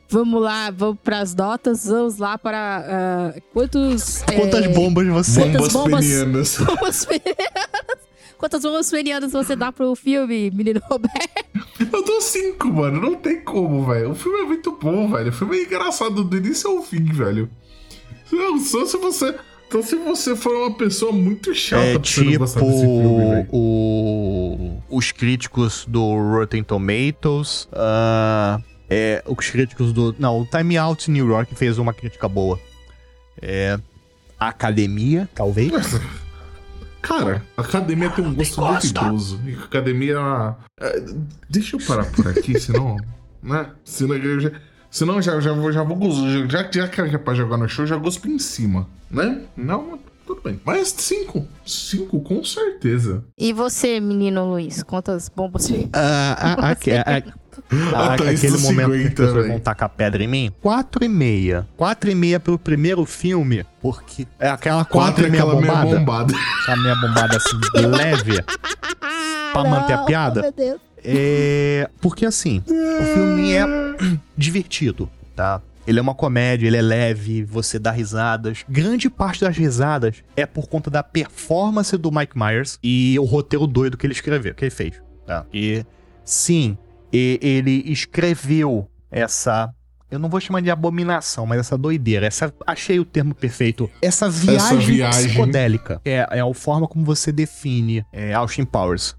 Vamos 0.08 0.40
lá, 0.40 0.70
vamos 0.70 0.98
pras 1.02 1.34
notas. 1.34 1.86
Vamos 1.86 2.18
lá 2.18 2.38
para. 2.38 2.84
ah, 3.34 3.40
quantos. 3.52 4.22
Quantas 4.22 4.64
é, 4.64 4.68
bombas 4.68 5.06
você... 5.08 5.40
Quantas 5.40 5.72
Bombas 5.72 6.06
bombas? 6.06 6.58
bombas 6.62 7.04
ferianas? 7.04 8.05
Quantas 8.38 8.62
bombas 8.62 8.90
ferianas 8.90 9.32
você 9.32 9.56
dá 9.56 9.72
pro 9.72 9.94
filme, 9.94 10.50
menino 10.50 10.80
Roberto? 10.90 11.46
Eu 11.92 12.04
dou 12.04 12.20
cinco, 12.20 12.68
mano. 12.68 13.00
Não 13.00 13.14
tem 13.14 13.40
como, 13.40 13.84
velho. 13.86 14.10
O 14.10 14.14
filme 14.14 14.40
é 14.40 14.44
muito 14.44 14.72
bom, 14.80 15.10
velho. 15.10 15.30
O 15.30 15.32
filme 15.32 15.58
é 15.58 15.62
engraçado 15.64 16.22
do 16.22 16.36
início 16.36 16.70
ao 16.70 16.82
fim, 16.82 17.04
velho. 17.04 17.50
Não, 18.30 18.58
só 18.58 18.84
se 18.84 18.96
você. 18.98 19.34
Só 19.70 19.82
se 19.82 19.96
você 19.96 20.36
for 20.36 20.54
uma 20.54 20.72
pessoa 20.74 21.10
muito 21.12 21.52
chata 21.54 21.82
É 21.82 21.98
pra 21.98 22.04
você 22.08 22.20
não 22.20 22.26
tipo 22.28 22.38
gostar 22.38 22.60
desse 22.60 22.80
filme, 22.80 23.24
velho. 23.30 23.48
o, 23.50 24.82
os 24.88 25.10
críticos 25.10 25.84
do 25.88 26.14
Rotten 26.14 26.62
Tomatoes, 26.62 27.68
ah, 27.72 28.60
é, 28.88 29.24
os 29.26 29.50
críticos 29.50 29.92
do... 29.92 30.14
Não, 30.20 30.40
o 30.40 30.46
Time 30.46 30.76
Out 30.76 31.10
New 31.10 31.26
York 31.26 31.52
fez 31.56 31.78
uma 31.78 31.92
crítica 31.92 32.28
boa. 32.28 32.60
É, 33.42 33.76
a 34.38 34.48
Academia, 34.48 35.28
talvez. 35.34 35.72
Cara, 37.06 37.42
a 37.56 37.60
academia 37.62 38.10
tem 38.10 38.24
um 38.26 38.34
gosto 38.34 38.60
duvidoso. 38.60 39.40
E 39.46 39.54
a 39.54 39.58
academia. 39.64 40.56
é, 40.80 41.04
deixa 41.48 41.76
eu 41.76 41.80
parar 41.86 42.04
por 42.06 42.26
aqui, 42.28 42.58
senão. 42.60 42.96
né? 43.42 43.70
Senão 43.84 44.16
eu 44.16 44.40
já. 44.40 44.50
Senão 44.90 45.20
já, 45.20 45.38
já, 45.40 45.52
vou, 45.52 45.70
já 45.72 45.82
vou. 45.82 45.96
gos- 45.96 46.50
Já, 46.50 46.68
já 46.70 46.88
que 46.88 47.00
é 47.00 47.18
pra 47.18 47.34
jogar 47.34 47.56
no 47.58 47.68
show, 47.68 47.86
já 47.86 47.96
gospo 47.96 48.28
em 48.28 48.38
cima. 48.38 48.88
Né? 49.10 49.42
Não, 49.56 49.98
tudo 50.26 50.40
bem. 50.42 50.60
Mas 50.64 50.88
cinco. 50.96 51.46
Cinco, 51.64 52.20
com 52.20 52.42
certeza. 52.44 53.24
E 53.38 53.52
você, 53.52 54.00
menino 54.00 54.44
Luiz? 54.50 54.82
Quantas 54.82 55.28
bombas 55.28 55.66
ferianas? 55.68 55.90
Ah, 55.94 56.36
a- 56.38 56.66
a- 56.68 56.72
a- 56.72 57.18
a- 57.18 57.46
A 58.12 58.16
Thaís 58.18 58.44
aquele 58.44 58.58
momento 58.62 58.90
que 58.90 58.96
as 58.96 59.02
50, 59.02 59.14
pessoas 59.22 59.46
vão 59.46 59.58
tacar 59.58 59.88
pedra 59.88 60.22
em 60.22 60.26
mim. 60.26 60.52
Quatro 60.60 61.02
e 61.02 61.08
meia. 61.08 61.66
Quatro 61.76 62.10
e 62.10 62.14
meia 62.14 62.38
pelo 62.38 62.58
primeiro 62.58 63.04
filme, 63.06 63.64
porque 63.80 64.26
é 64.38 64.48
aquela 64.50 64.84
quatro, 64.84 64.92
Quatro 65.14 65.26
e 65.26 65.30
meia 65.30 65.42
aquela 65.42 65.60
meia 65.60 65.72
bombada. 65.72 65.98
bombada. 65.98 66.34
Aquela 66.62 66.76
meia 66.82 66.94
bombada 66.96 67.36
assim, 67.38 67.56
leve. 67.88 68.42
Pra 69.52 69.64
manter 69.64 69.94
a 69.94 69.98
piada? 70.04 70.42
Meu 70.42 70.52
Deus. 70.52 70.80
É. 71.02 71.88
Porque 72.00 72.26
assim, 72.26 72.62
o 72.66 73.04
filme 73.14 73.52
é 73.52 73.64
divertido, 74.36 75.08
tá? 75.34 75.60
Ele 75.86 75.98
é 75.98 76.02
uma 76.02 76.14
comédia, 76.14 76.66
ele 76.66 76.76
é 76.76 76.82
leve, 76.82 77.44
você 77.44 77.78
dá 77.78 77.90
risadas. 77.90 78.64
Grande 78.68 79.08
parte 79.08 79.40
das 79.42 79.56
risadas 79.56 80.24
é 80.36 80.44
por 80.44 80.68
conta 80.68 80.90
da 80.90 81.02
performance 81.02 81.96
do 81.96 82.10
Mike 82.10 82.36
Myers 82.36 82.78
e 82.82 83.16
o 83.18 83.24
roteiro 83.24 83.66
doido 83.66 83.96
que 83.96 84.06
ele 84.06 84.12
escreveu, 84.14 84.54
que 84.54 84.64
ele 84.64 84.70
fez, 84.70 85.00
tá? 85.26 85.46
E 85.52 85.84
sim, 86.24 86.76
e- 87.12 87.38
ele 87.40 87.82
escreveu 87.86 88.88
essa. 89.10 89.72
Eu 90.10 90.18
não 90.18 90.28
vou 90.28 90.40
chamar 90.40 90.60
de 90.62 90.70
abominação, 90.70 91.46
mas 91.46 91.58
essa 91.60 91.76
doideira. 91.76 92.26
Essa, 92.26 92.52
achei 92.66 92.98
o 93.00 93.04
termo 93.04 93.34
perfeito. 93.34 93.90
Essa 94.00 94.28
viagem, 94.30 94.78
viagem. 94.78 95.26
psicodélica. 95.28 96.00
É, 96.04 96.26
é 96.30 96.40
a 96.40 96.54
forma 96.54 96.86
como 96.86 97.04
você 97.04 97.32
define 97.32 98.04
é, 98.12 98.32
Austin 98.32 98.64
Powers. 98.64 99.16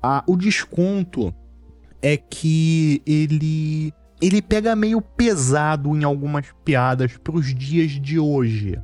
Ah, 0.00 0.22
o 0.26 0.36
desconto 0.36 1.34
é 2.00 2.16
que 2.16 3.02
ele. 3.06 3.92
Ele 4.22 4.40
pega 4.40 4.76
meio 4.76 5.00
pesado 5.00 5.96
em 5.96 6.04
algumas 6.04 6.46
piadas 6.64 7.16
pros 7.16 7.52
dias 7.52 7.90
de 7.90 8.20
hoje. 8.20 8.78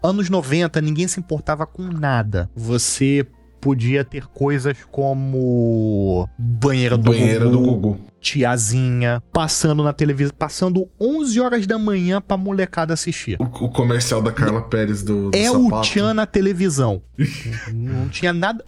Anos 0.00 0.30
90, 0.30 0.80
ninguém 0.80 1.08
se 1.08 1.18
importava 1.18 1.66
com 1.66 1.82
nada. 1.82 2.48
Você 2.54 3.26
podia 3.60 4.04
ter 4.04 4.26
coisas 4.26 4.76
como 4.92 6.28
banheira 6.38 6.96
do 6.96 7.10
Banheira 7.10 7.48
do 7.48 7.58
Gugu, 7.58 7.72
Gugu. 7.72 8.00
tiazinha, 8.20 9.20
passando 9.32 9.82
na 9.82 9.92
televisão, 9.92 10.34
passando 10.38 10.88
11 11.00 11.40
horas 11.40 11.66
da 11.66 11.76
manhã 11.76 12.20
pra 12.20 12.36
molecada 12.36 12.94
assistir. 12.94 13.36
O, 13.40 13.64
o 13.64 13.70
comercial 13.70 14.22
da 14.22 14.30
Carla 14.30 14.62
Pérez 14.62 15.02
do, 15.02 15.30
do 15.30 15.36
É 15.36 15.50
o 15.50 15.64
sapato. 15.64 15.88
Tchan 15.88 16.14
na 16.14 16.26
televisão. 16.26 17.02
Não 17.72 18.08
tinha 18.10 18.32
nada, 18.32 18.64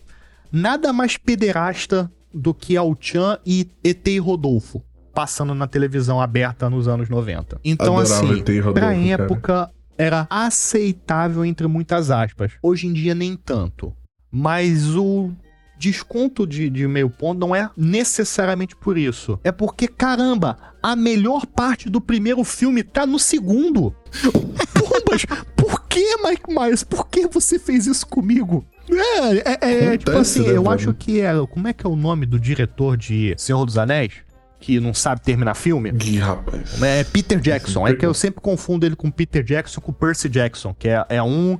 nada 0.50 0.92
mais 0.92 1.16
pederasta 1.16 2.10
do 2.34 2.52
que 2.52 2.76
Al 2.76 2.96
Chan 2.98 3.38
e 3.46 3.70
ET 3.84 4.04
Rodolfo 4.20 4.82
passando 5.16 5.54
na 5.54 5.66
televisão 5.66 6.20
aberta 6.20 6.68
nos 6.68 6.86
anos 6.86 7.08
90. 7.08 7.58
Então, 7.64 7.96
Adorava 7.96 8.02
assim, 8.02 8.60
Rodolfo, 8.60 8.72
pra 8.74 8.82
cara. 8.82 8.94
época 8.96 9.70
era 9.96 10.26
aceitável 10.28 11.42
entre 11.42 11.66
muitas 11.66 12.10
aspas. 12.10 12.52
Hoje 12.62 12.86
em 12.86 12.92
dia, 12.92 13.14
nem 13.14 13.34
tanto. 13.34 13.96
Mas 14.30 14.94
o 14.94 15.30
desconto 15.78 16.46
de, 16.46 16.68
de 16.68 16.86
meio 16.86 17.08
ponto 17.08 17.38
não 17.38 17.56
é 17.56 17.70
necessariamente 17.74 18.76
por 18.76 18.98
isso. 18.98 19.40
É 19.42 19.50
porque, 19.50 19.88
caramba, 19.88 20.58
a 20.82 20.94
melhor 20.94 21.46
parte 21.46 21.88
do 21.88 21.98
primeiro 21.98 22.44
filme 22.44 22.82
tá 22.82 23.06
no 23.06 23.18
segundo. 23.18 23.94
Pombas, 24.78 25.24
por 25.56 25.86
que, 25.88 26.16
Mike 26.22 26.52
Myers? 26.52 26.84
Por 26.84 27.08
que 27.08 27.26
você 27.26 27.58
fez 27.58 27.86
isso 27.86 28.06
comigo? 28.06 28.66
É, 28.90 29.32
é, 29.32 29.58
é, 29.62 29.84
é, 29.94 29.98
tipo 29.98 30.12
assim, 30.12 30.42
né, 30.42 30.56
eu 30.56 30.70
acho 30.70 30.92
que 30.94 31.20
é. 31.20 31.32
Como 31.46 31.66
é 31.66 31.72
que 31.72 31.86
é 31.86 31.88
o 31.88 31.96
nome 31.96 32.26
do 32.26 32.38
diretor 32.38 32.96
de 32.96 33.34
Senhor 33.36 33.64
dos 33.64 33.78
Anéis? 33.78 34.25
Que 34.58 34.80
não 34.80 34.94
sabe 34.94 35.20
terminar 35.20 35.54
filme? 35.54 35.92
Ih, 36.02 36.18
rapaz. 36.18 36.82
É 36.82 37.04
Peter 37.04 37.38
Jackson. 37.38 37.86
É 37.86 37.94
que 37.94 38.06
eu 38.06 38.14
sempre 38.14 38.40
confundo 38.40 38.86
ele 38.86 38.96
com 38.96 39.10
Peter 39.10 39.42
Jackson 39.42 39.80
com 39.80 39.92
Percy 39.92 40.28
Jackson, 40.28 40.74
que 40.74 40.88
é, 40.88 41.04
é 41.08 41.22
um 41.22 41.58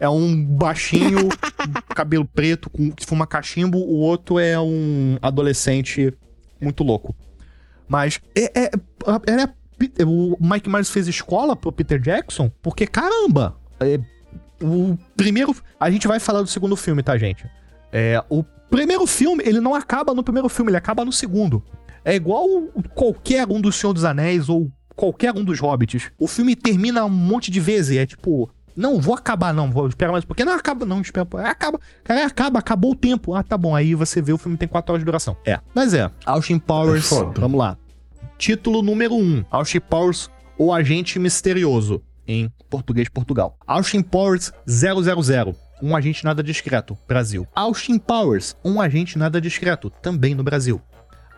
é 0.00 0.08
um 0.08 0.44
baixinho, 0.44 1.28
cabelo 1.94 2.24
preto, 2.24 2.70
com, 2.70 2.90
que 2.92 3.04
fuma 3.04 3.26
cachimbo, 3.26 3.78
o 3.78 3.96
outro 3.96 4.38
é 4.38 4.58
um 4.58 5.18
adolescente 5.20 6.12
muito 6.60 6.84
louco. 6.84 7.14
Mas 7.88 8.20
é, 8.34 8.60
é, 8.60 8.64
é- 8.66 10.04
o 10.04 10.36
Mike 10.40 10.68
Myers 10.68 10.90
fez 10.90 11.06
escola 11.06 11.54
pro 11.54 11.72
Peter 11.72 12.00
Jackson, 12.00 12.50
porque 12.62 12.86
caramba, 12.86 13.56
é, 13.80 14.00
o 14.62 14.96
primeiro. 15.16 15.54
A 15.78 15.90
gente 15.90 16.08
vai 16.08 16.18
falar 16.18 16.42
do 16.42 16.48
segundo 16.48 16.76
filme, 16.76 17.02
tá, 17.02 17.16
gente? 17.16 17.46
É, 17.92 18.22
o 18.28 18.42
primeiro 18.42 19.06
filme, 19.06 19.42
ele 19.46 19.60
não 19.60 19.74
acaba 19.74 20.12
no 20.12 20.22
primeiro 20.22 20.48
filme, 20.48 20.70
ele 20.70 20.76
acaba 20.76 21.04
no 21.04 21.12
segundo. 21.12 21.62
É 22.04 22.14
igual 22.14 22.46
qualquer 22.94 23.48
um 23.48 23.60
dos 23.60 23.76
Senhor 23.76 23.92
dos 23.92 24.04
Anéis 24.04 24.48
ou 24.48 24.70
qualquer 24.98 25.34
um 25.34 25.44
dos 25.44 25.60
Hobbits. 25.60 26.10
O 26.18 26.26
filme 26.26 26.56
termina 26.56 27.04
um 27.04 27.10
monte 27.10 27.50
de 27.50 27.60
vezes, 27.60 27.96
é 27.96 28.04
tipo. 28.04 28.50
Não, 28.76 29.00
vou 29.00 29.14
acabar, 29.14 29.52
não, 29.52 29.70
vou 29.72 29.88
esperar 29.88 30.12
mais. 30.12 30.24
Porque 30.24 30.44
não 30.44 30.52
acaba, 30.52 30.86
não, 30.86 31.00
espera. 31.00 31.26
Acaba, 31.44 31.80
cara, 32.04 32.26
acaba, 32.26 32.58
acabou 32.60 32.92
o 32.92 32.96
tempo. 32.96 33.34
Ah, 33.34 33.42
tá 33.42 33.58
bom. 33.58 33.74
Aí 33.74 33.94
você 33.94 34.22
vê 34.22 34.32
o 34.32 34.38
filme 34.38 34.56
tem 34.56 34.68
4 34.68 34.92
horas 34.92 35.00
de 35.00 35.04
duração. 35.04 35.36
É. 35.44 35.58
Mas 35.74 35.94
é, 35.94 36.08
Austin 36.24 36.58
Powers. 36.58 37.10
É 37.10 37.24
vamos 37.40 37.58
lá. 37.58 37.76
Título 38.36 38.82
número 38.82 39.14
1. 39.14 39.18
Um, 39.18 39.44
Austin 39.50 39.80
Powers, 39.80 40.30
o 40.56 40.72
agente 40.72 41.18
misterioso. 41.18 42.02
Em 42.26 42.52
português 42.68 43.06
de 43.06 43.10
Portugal. 43.10 43.56
Austin 43.66 44.02
Powers 44.02 44.52
000. 44.66 45.56
Um 45.82 45.96
agente 45.96 46.24
nada 46.24 46.42
discreto. 46.42 46.96
Brasil. 47.08 47.46
Austin 47.54 47.98
Powers, 47.98 48.56
um 48.64 48.80
agente 48.80 49.18
nada 49.18 49.40
discreto. 49.40 49.90
Também 49.90 50.34
no 50.34 50.44
Brasil. 50.44 50.80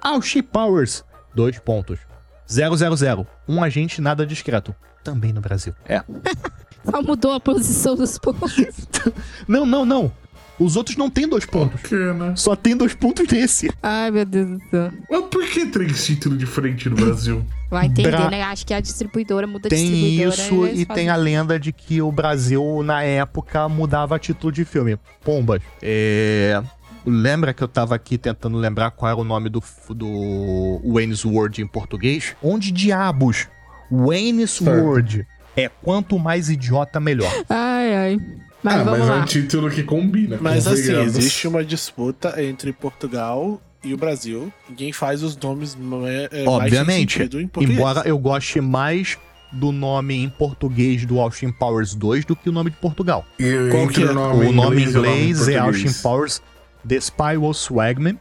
Austin 0.01 0.43
Powers, 0.43 1.05
dois 1.35 1.59
pontos. 1.59 1.99
000. 2.47 3.27
Um 3.49 3.63
agente 3.63 4.01
nada 4.01 4.27
discreto. 4.27 4.75
Também 5.05 5.33
no 5.33 5.41
Brasil. 5.41 5.73
É. 5.87 6.03
Só 6.85 7.03
mudou 7.03 7.33
a 7.33 7.41
posição 7.41 7.95
dos 7.95 8.19
pontos. 8.19 8.57
Não, 9.47 9.65
não, 9.67 9.85
não. 9.85 10.13
Os 10.59 10.77
outros 10.77 10.95
não 10.97 11.09
tem 11.09 11.27
dois 11.27 11.47
pontos. 11.47 11.81
Por 11.81 11.89
quê, 11.89 12.13
né? 12.13 12.35
Só 12.37 12.55
tem 12.55 12.77
dois 12.77 12.95
pontos 12.95 13.27
nesse. 13.29 13.71
Ai, 13.83 14.11
meu 14.11 14.27
Deus 14.27 14.59
do 14.59 14.61
céu. 14.71 14.93
Mas 15.11 15.25
por 15.31 15.47
que 15.49 15.65
três 15.67 16.05
títulos 16.05 16.39
diferentes 16.39 16.85
no 16.91 16.97
Brasil? 16.97 17.47
Vai 17.71 17.87
entender, 17.87 18.11
Bra- 18.11 18.29
né? 18.31 18.43
Acho 18.43 18.67
que 18.67 18.75
a 18.75 18.81
distribuidora 18.81 19.47
muda 19.47 19.69
a 19.69 19.71
Tem 19.71 19.79
distribuidora. 19.91 20.35
isso 20.37 20.67
eles 20.67 20.81
e 20.81 20.85
fazem- 20.85 21.05
tem 21.05 21.09
a 21.09 21.17
lenda 21.17 21.59
de 21.59 21.73
que 21.73 22.03
o 22.03 22.13
Brasil, 22.13 22.83
na 22.85 23.03
época, 23.03 23.69
mudava 23.71 24.19
título 24.19 24.53
de 24.53 24.67
filme. 24.67 24.99
Pombas. 25.25 25.63
É. 25.81 26.63
Lembra 27.07 27.55
que 27.55 27.63
eu 27.63 27.69
tava 27.69 27.95
aqui 27.95 28.19
tentando 28.19 28.59
lembrar 28.59 28.91
qual 28.91 29.11
era 29.11 29.21
o 29.21 29.25
nome 29.25 29.49
do, 29.49 29.63
do 29.91 30.81
Wayne's 30.85 31.25
World 31.25 31.61
em 31.63 31.67
português? 31.67 32.35
Onde 32.43 32.71
diabos? 32.71 33.49
Wayne's 33.91 34.51
Certo. 34.53 34.85
World 34.85 35.27
é 35.57 35.69
quanto 35.69 36.19
mais 36.19 36.49
idiota, 36.49 37.01
melhor. 37.01 37.33
Ai, 37.49 37.95
ai. 37.95 38.21
Mas 38.63 38.75
ah, 38.75 38.85
vamos 38.85 38.99
mas 39.01 39.09
lá. 39.09 39.17
é 39.17 39.21
um 39.21 39.25
título 39.25 39.71
que 39.71 39.83
combina. 39.83 40.39
Mas 40.41 40.67
assim, 40.67 40.83
convenhamos. 40.83 41.17
existe 41.17 41.49
uma 41.49 41.65
disputa 41.65 42.43
entre 42.43 42.73
Portugal 42.73 43.61
e 43.83 43.95
o 43.95 43.97
Brasil. 43.97 44.53
Ninguém 44.69 44.93
faz 44.93 45.23
os 45.23 45.37
nomes 45.37 45.77
é, 46.07 46.43
é, 46.43 46.45
mais 46.45 46.65
Obviamente. 46.65 47.15
sentido 47.15 47.41
em 47.41 47.49
português. 47.49 47.79
Embora 47.79 48.03
eu 48.07 48.19
goste 48.19 48.61
mais 48.61 49.19
do 49.53 49.73
nome 49.73 50.15
em 50.15 50.29
português 50.29 51.05
do 51.05 51.19
Austin 51.19 51.51
Powers 51.51 51.95
2 51.95 52.25
do 52.25 52.37
que 52.37 52.49
o 52.49 52.53
nome 52.53 52.71
de 52.71 52.77
Portugal. 52.77 53.25
E 53.39 53.71
Qual 53.71 53.89
que 53.89 54.03
é? 54.03 54.07
o 54.07 54.15
nome 54.15 54.47
o 54.47 54.53
nome 54.53 54.83
em 54.83 54.85
e 54.85 54.89
o 54.89 54.93
nome 54.93 55.09
inglês 55.09 55.49
é. 55.49 55.59
Austin 55.59 55.93
Powers 56.03 56.41
The 56.89 56.97
Spy 56.97 57.37
Was 57.39 57.59
Swagman. 57.59 58.19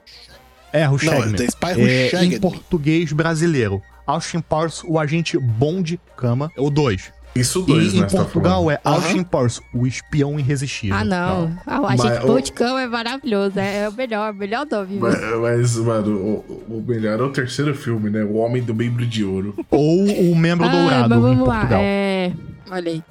É, 0.72 0.88
o 0.88 0.92
Não, 0.92 0.98
Shagman. 1.00 1.34
é 1.34 1.38
The 1.38 1.46
Spy 1.46 1.66
Who 1.74 1.88
É, 1.88 2.10
Shagged 2.10 2.36
em 2.36 2.40
português 2.40 3.12
brasileiro. 3.12 3.82
Austin 4.06 4.40
Powers, 4.42 4.84
o 4.86 4.98
agente 5.00 5.38
bom 5.38 5.82
de 5.82 6.00
cama. 6.18 6.52
É 6.58 6.62
o 6.62 6.70
2. 6.70 7.12
Isso 7.36 7.60
E 7.60 7.66
dois, 7.68 7.94
em 7.94 8.02
né? 8.02 8.10
você 8.10 8.18
tá 8.18 8.24
Portugal 8.24 8.64
falando. 8.64 8.72
é 8.72 8.80
Austin 8.84 9.24
Powers, 9.24 9.62
o 9.72 9.86
espião 9.86 10.40
irresistível. 10.40 10.98
Ah, 10.98 11.06
não. 11.06 11.56
Ah, 11.66 11.80
o 11.80 11.86
agente 11.86 12.24
o- 12.24 12.28
Boticão 12.28 12.76
é 12.78 12.88
maravilhoso. 12.88 13.60
É, 13.60 13.84
é 13.84 13.90
o 13.90 13.94
melhor, 13.94 14.32
o 14.34 14.36
melhor 14.36 14.66
nome. 14.66 14.98
Mas, 15.00 15.16
mas, 15.40 15.76
mano, 15.78 16.12
o, 16.18 16.64
o 16.78 16.84
melhor 16.86 17.20
é 17.20 17.24
o 17.24 17.30
terceiro 17.30 17.76
filme, 17.76 18.10
né? 18.10 18.24
O 18.24 18.34
Homem 18.38 18.64
do 18.64 18.74
Membro 18.74 19.06
de 19.06 19.24
Ouro. 19.24 19.56
Ou 19.70 20.06
o 20.32 20.36
membro 20.36 20.66
Ah, 20.68 20.72
dourado 20.72 21.10
mas 21.10 21.18
em 21.20 21.22
vamos 21.22 21.48
lá. 21.48 21.56
Portugal. 21.58 21.82
É. 21.84 22.32
Olha 22.72 22.92
aí. 22.92 23.04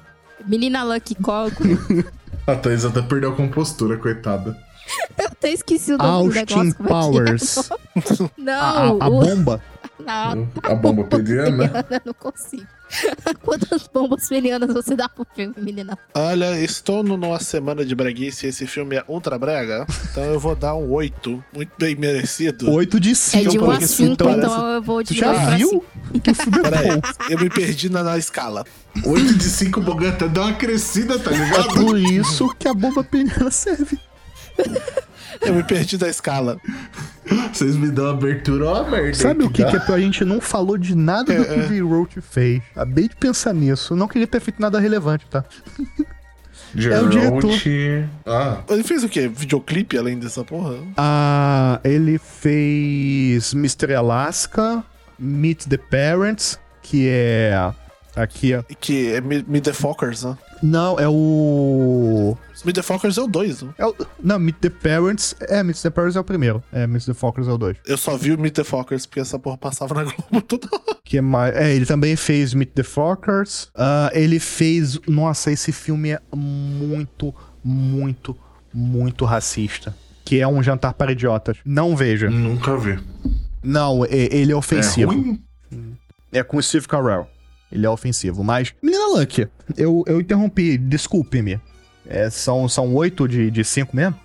Menina 0.45 0.83
Lucky 0.83 1.15
Coco. 1.15 1.63
A 2.45 2.55
Thaís 2.55 2.83
até 2.83 3.01
perdeu 3.01 3.31
a 3.31 3.35
compostura, 3.35 3.95
coitada. 3.97 4.57
Eu 5.17 5.27
até 5.27 5.51
esqueci 5.51 5.93
o 5.93 5.97
nome 5.97 6.31
do 6.33 6.39
Austin 6.39 6.55
negócio. 6.55 6.75
como 6.75 6.89
é 6.89 6.91
é? 6.91 7.01
Powers. 7.01 7.69
Não, 8.37 8.53
A, 8.53 8.81
a- 8.81 8.87
a 9.07 9.09
bomba. 9.09 9.61
não, 9.99 10.47
A 10.63 10.75
bomba 10.75 11.03
pediana. 11.03 11.85
eu 11.91 12.01
não 12.05 12.13
consigo. 12.13 12.65
Quantas 13.43 13.87
bombas 13.93 14.27
penianas 14.27 14.73
você 14.73 14.95
dá 14.95 15.07
pro 15.07 15.27
filme, 15.35 15.53
menina? 15.57 15.95
Olha, 16.15 16.59
estou 16.59 17.03
no- 17.03 17.17
numa 17.17 17.39
semana 17.39 17.85
de 17.85 17.93
breguice 17.93 18.45
e 18.45 18.49
esse 18.49 18.65
filme 18.65 18.95
é 18.95 19.03
ultra 19.07 19.37
brega, 19.37 19.85
então 20.09 20.23
eu 20.23 20.39
vou 20.39 20.55
dar 20.55 20.73
um 20.75 20.89
8, 20.91 21.43
muito 21.53 21.71
bem 21.77 21.95
merecido. 21.95 22.71
8 22.71 22.99
de 22.99 23.11
É 23.11 23.15
5. 23.15 23.49
de 23.51 23.59
1 23.59 23.61
a 23.63 23.65
porque 23.67 23.83
esse 23.83 23.93
5, 23.95 23.97
filme 23.97 24.13
então 24.13 24.49
parece- 24.49 24.75
eu 24.75 24.81
vou 24.81 25.03
Tu 25.03 25.13
de 25.13 25.19
já 25.19 25.31
2 25.33 25.43
pra 25.45 25.55
viu? 25.57 25.69
5. 25.69 25.85
Que 26.21 26.33
filme 26.33 26.59
é 27.29 27.33
eu 27.33 27.39
me 27.39 27.49
perdi 27.49 27.89
na, 27.89 28.01
na 28.03 28.17
escala. 28.17 28.65
8 29.05 29.35
de 29.35 29.43
5, 29.43 29.81
Bogan 29.81 30.09
até 30.09 30.27
deu 30.27 30.41
uma 30.43 30.53
crescida, 30.53 31.19
tá 31.19 31.31
É 31.31 31.37
ligado? 31.37 31.73
por 31.85 31.97
isso 31.99 32.55
que 32.57 32.67
a 32.67 32.73
bomba 32.73 33.03
peniana 33.03 33.51
serve. 33.51 33.99
Eu 35.41 35.53
me 35.53 35.63
perdi 35.63 35.97
da 35.97 36.09
escala. 36.09 36.59
Vocês 37.53 37.75
me 37.75 37.89
dão 37.89 38.09
abertura 38.09 38.65
ou 38.65 38.73
uma 38.81 38.89
merda. 38.89 39.13
Sabe 39.13 39.43
o 39.43 39.49
que, 39.49 39.63
dá? 39.63 39.69
que 39.69 39.77
é 39.77 39.79
pra 39.79 39.99
gente 39.99 40.25
não 40.25 40.41
falou 40.41 40.77
de 40.77 40.95
nada 40.95 41.33
do 41.33 41.45
que 41.45 41.53
o 41.59 41.67
V-Roach 41.67 42.21
fez? 42.21 42.61
Acabei 42.75 43.07
de 43.07 43.15
pensar 43.15 43.53
nisso. 43.53 43.95
Não 43.95 44.07
queria 44.07 44.27
ter 44.27 44.39
feito 44.39 44.61
nada 44.61 44.79
relevante, 44.79 45.25
tá? 45.29 45.45
É 46.75 46.99
o 47.01 47.09
diretor. 47.09 47.51
Geralt- 47.51 48.09
Ah, 48.25 48.57
Ele 48.69 48.83
fez 48.83 49.03
o 49.03 49.09
quê? 49.09 49.27
Videoclipe 49.27 49.97
além 49.97 50.17
dessa 50.19 50.43
porra? 50.43 50.75
Ah, 50.97 51.79
ele 51.83 52.17
fez 52.19 53.53
Mr. 53.53 53.93
Alaska, 53.95 54.83
Meet 55.17 55.65
the 55.67 55.77
Parents, 55.77 56.59
que 56.81 57.07
é. 57.07 57.71
Aqui, 58.15 58.53
ó. 58.55 58.63
Que 58.79 59.13
é 59.13 59.21
Me 59.21 59.43
Meet 59.47 59.63
the 59.63 59.73
Fockers, 59.73 60.23
né? 60.23 60.37
Não, 60.61 60.99
é 60.99 61.07
o. 61.07 62.37
Meet 62.65 62.75
the 62.75 62.81
Fockers 62.81 63.17
é 63.17 63.21
o 63.21 63.27
2, 63.27 63.61
né? 63.61 63.73
É 63.77 63.85
o... 63.85 63.95
Não, 64.21 64.37
Meet 64.39 64.57
the 64.59 64.69
Parents. 64.69 65.35
É, 65.41 65.63
Meet 65.63 65.81
the 65.81 65.89
Parents 65.89 66.15
é 66.15 66.19
o 66.19 66.23
primeiro. 66.23 66.61
É, 66.73 66.85
Meet 66.85 67.05
the 67.05 67.13
Fockers 67.13 67.47
é 67.47 67.51
o 67.51 67.57
dois. 67.57 67.77
Eu 67.85 67.97
só 67.97 68.17
vi 68.17 68.33
o 68.33 68.39
Meet 68.39 68.55
the 68.55 68.63
Fockers 68.65 69.05
porque 69.05 69.19
essa 69.21 69.39
porra 69.39 69.57
passava 69.57 69.93
na 69.95 70.03
Globo 70.11 70.41
toda 70.41 70.67
hora. 70.71 70.97
Que 71.03 71.19
é 71.19 71.21
mais. 71.21 71.55
É, 71.55 71.73
ele 71.73 71.85
também 71.85 72.15
fez 72.15 72.53
Meet 72.53 72.71
the 72.73 72.83
Fockers. 72.83 73.69
Ah, 73.75 74.09
ele 74.13 74.39
fez. 74.39 74.99
Nossa, 75.07 75.51
esse 75.51 75.71
filme 75.71 76.09
é 76.11 76.19
muito, 76.35 77.33
muito, 77.63 78.35
muito 78.73 79.23
racista. 79.25 79.95
Que 80.25 80.39
é 80.41 80.47
um 80.47 80.61
jantar 80.61 80.93
para 80.93 81.11
idiotas. 81.11 81.57
Não 81.65 81.95
veja. 81.95 82.29
nunca 82.29 82.75
vi. 82.77 82.99
Não, 83.63 84.03
é- 84.05 84.09
ele 84.35 84.51
é 84.51 84.53
É 84.53 84.57
ofensivo. 84.57 85.11
ruim? 85.11 85.41
É, 86.31 86.43
com 86.43 86.57
o 86.57 86.61
Steve 86.63 86.87
Carell. 86.87 87.27
Ele 87.71 87.85
é 87.85 87.89
ofensivo. 87.89 88.43
Mas, 88.43 88.73
menina 88.81 89.07
Luck, 89.07 89.47
eu, 89.77 90.03
eu 90.07 90.19
interrompi, 90.19 90.77
desculpe-me. 90.77 91.59
É, 92.07 92.29
são, 92.29 92.67
são 92.67 92.93
oito 92.95 93.27
de, 93.27 93.51
de 93.51 93.63
cinco 93.63 93.95
mesmo? 93.95 94.15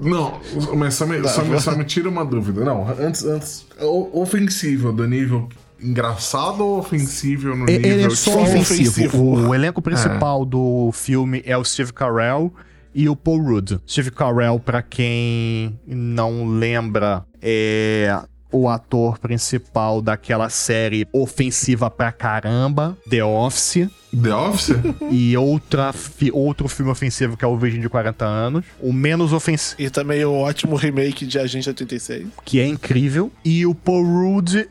Não, 0.00 0.40
mas 0.76 0.94
só 0.94 1.06
me, 1.06 1.20
Tá, 1.20 1.28
só, 1.28 1.44
me, 1.44 1.60
só 1.60 1.76
me 1.76 1.84
tira 1.84 2.08
uma 2.08 2.24
dúvida. 2.24 2.64
Não, 2.64 2.88
antes, 2.98 3.24
antes. 3.24 3.66
Ofensivo 4.12 4.92
do 4.92 5.06
nível 5.06 5.48
engraçado 5.80 6.64
ou 6.64 6.78
ofensivo 6.78 7.48
no 7.48 7.66
nível. 7.66 7.90
Ele 7.90 8.04
é 8.04 8.10
só 8.10 8.30
tipo, 8.30 8.42
ofensivo. 8.42 8.90
ofensivo. 8.90 9.22
O, 9.22 9.48
o 9.48 9.54
elenco 9.54 9.82
principal 9.82 10.44
do 10.44 10.90
filme 10.92 11.42
é 11.44 11.56
o 11.56 11.64
Steve 11.64 11.92
Carell 11.92 12.52
e 12.94 13.08
o 13.08 13.14
Paul 13.16 13.42
Rudd. 13.42 13.80
Steve 13.86 14.10
Carell, 14.10 14.58
pra 14.58 14.80
quem 14.82 15.78
não 15.86 16.46
lembra, 16.46 17.24
é 17.42 18.18
o 18.56 18.68
ator 18.68 19.18
principal 19.18 20.00
daquela 20.00 20.48
série 20.48 21.06
ofensiva 21.12 21.90
pra 21.90 22.12
caramba, 22.12 22.96
The 23.08 23.24
Office. 23.24 23.88
The 24.22 24.32
Office? 24.34 24.76
e 25.10 25.36
outra 25.36 25.92
fi- 25.92 26.30
outro 26.32 26.68
filme 26.68 26.92
ofensivo 26.92 27.36
que 27.36 27.44
é 27.44 27.48
o 27.48 27.56
Virgem 27.56 27.80
de 27.80 27.88
40 27.88 28.24
anos. 28.24 28.64
O 28.80 28.92
menos 28.92 29.32
ofensivo, 29.32 29.80
E 29.82 29.90
também 29.90 30.24
o 30.24 30.32
ótimo 30.32 30.76
remake 30.76 31.26
de 31.26 31.38
Agente 31.38 31.68
86. 31.68 32.28
que 32.44 32.60
é 32.60 32.66
incrível. 32.66 33.30
E 33.44 33.66
o 33.66 33.74
Paul 33.74 34.04
Rudd 34.04 34.66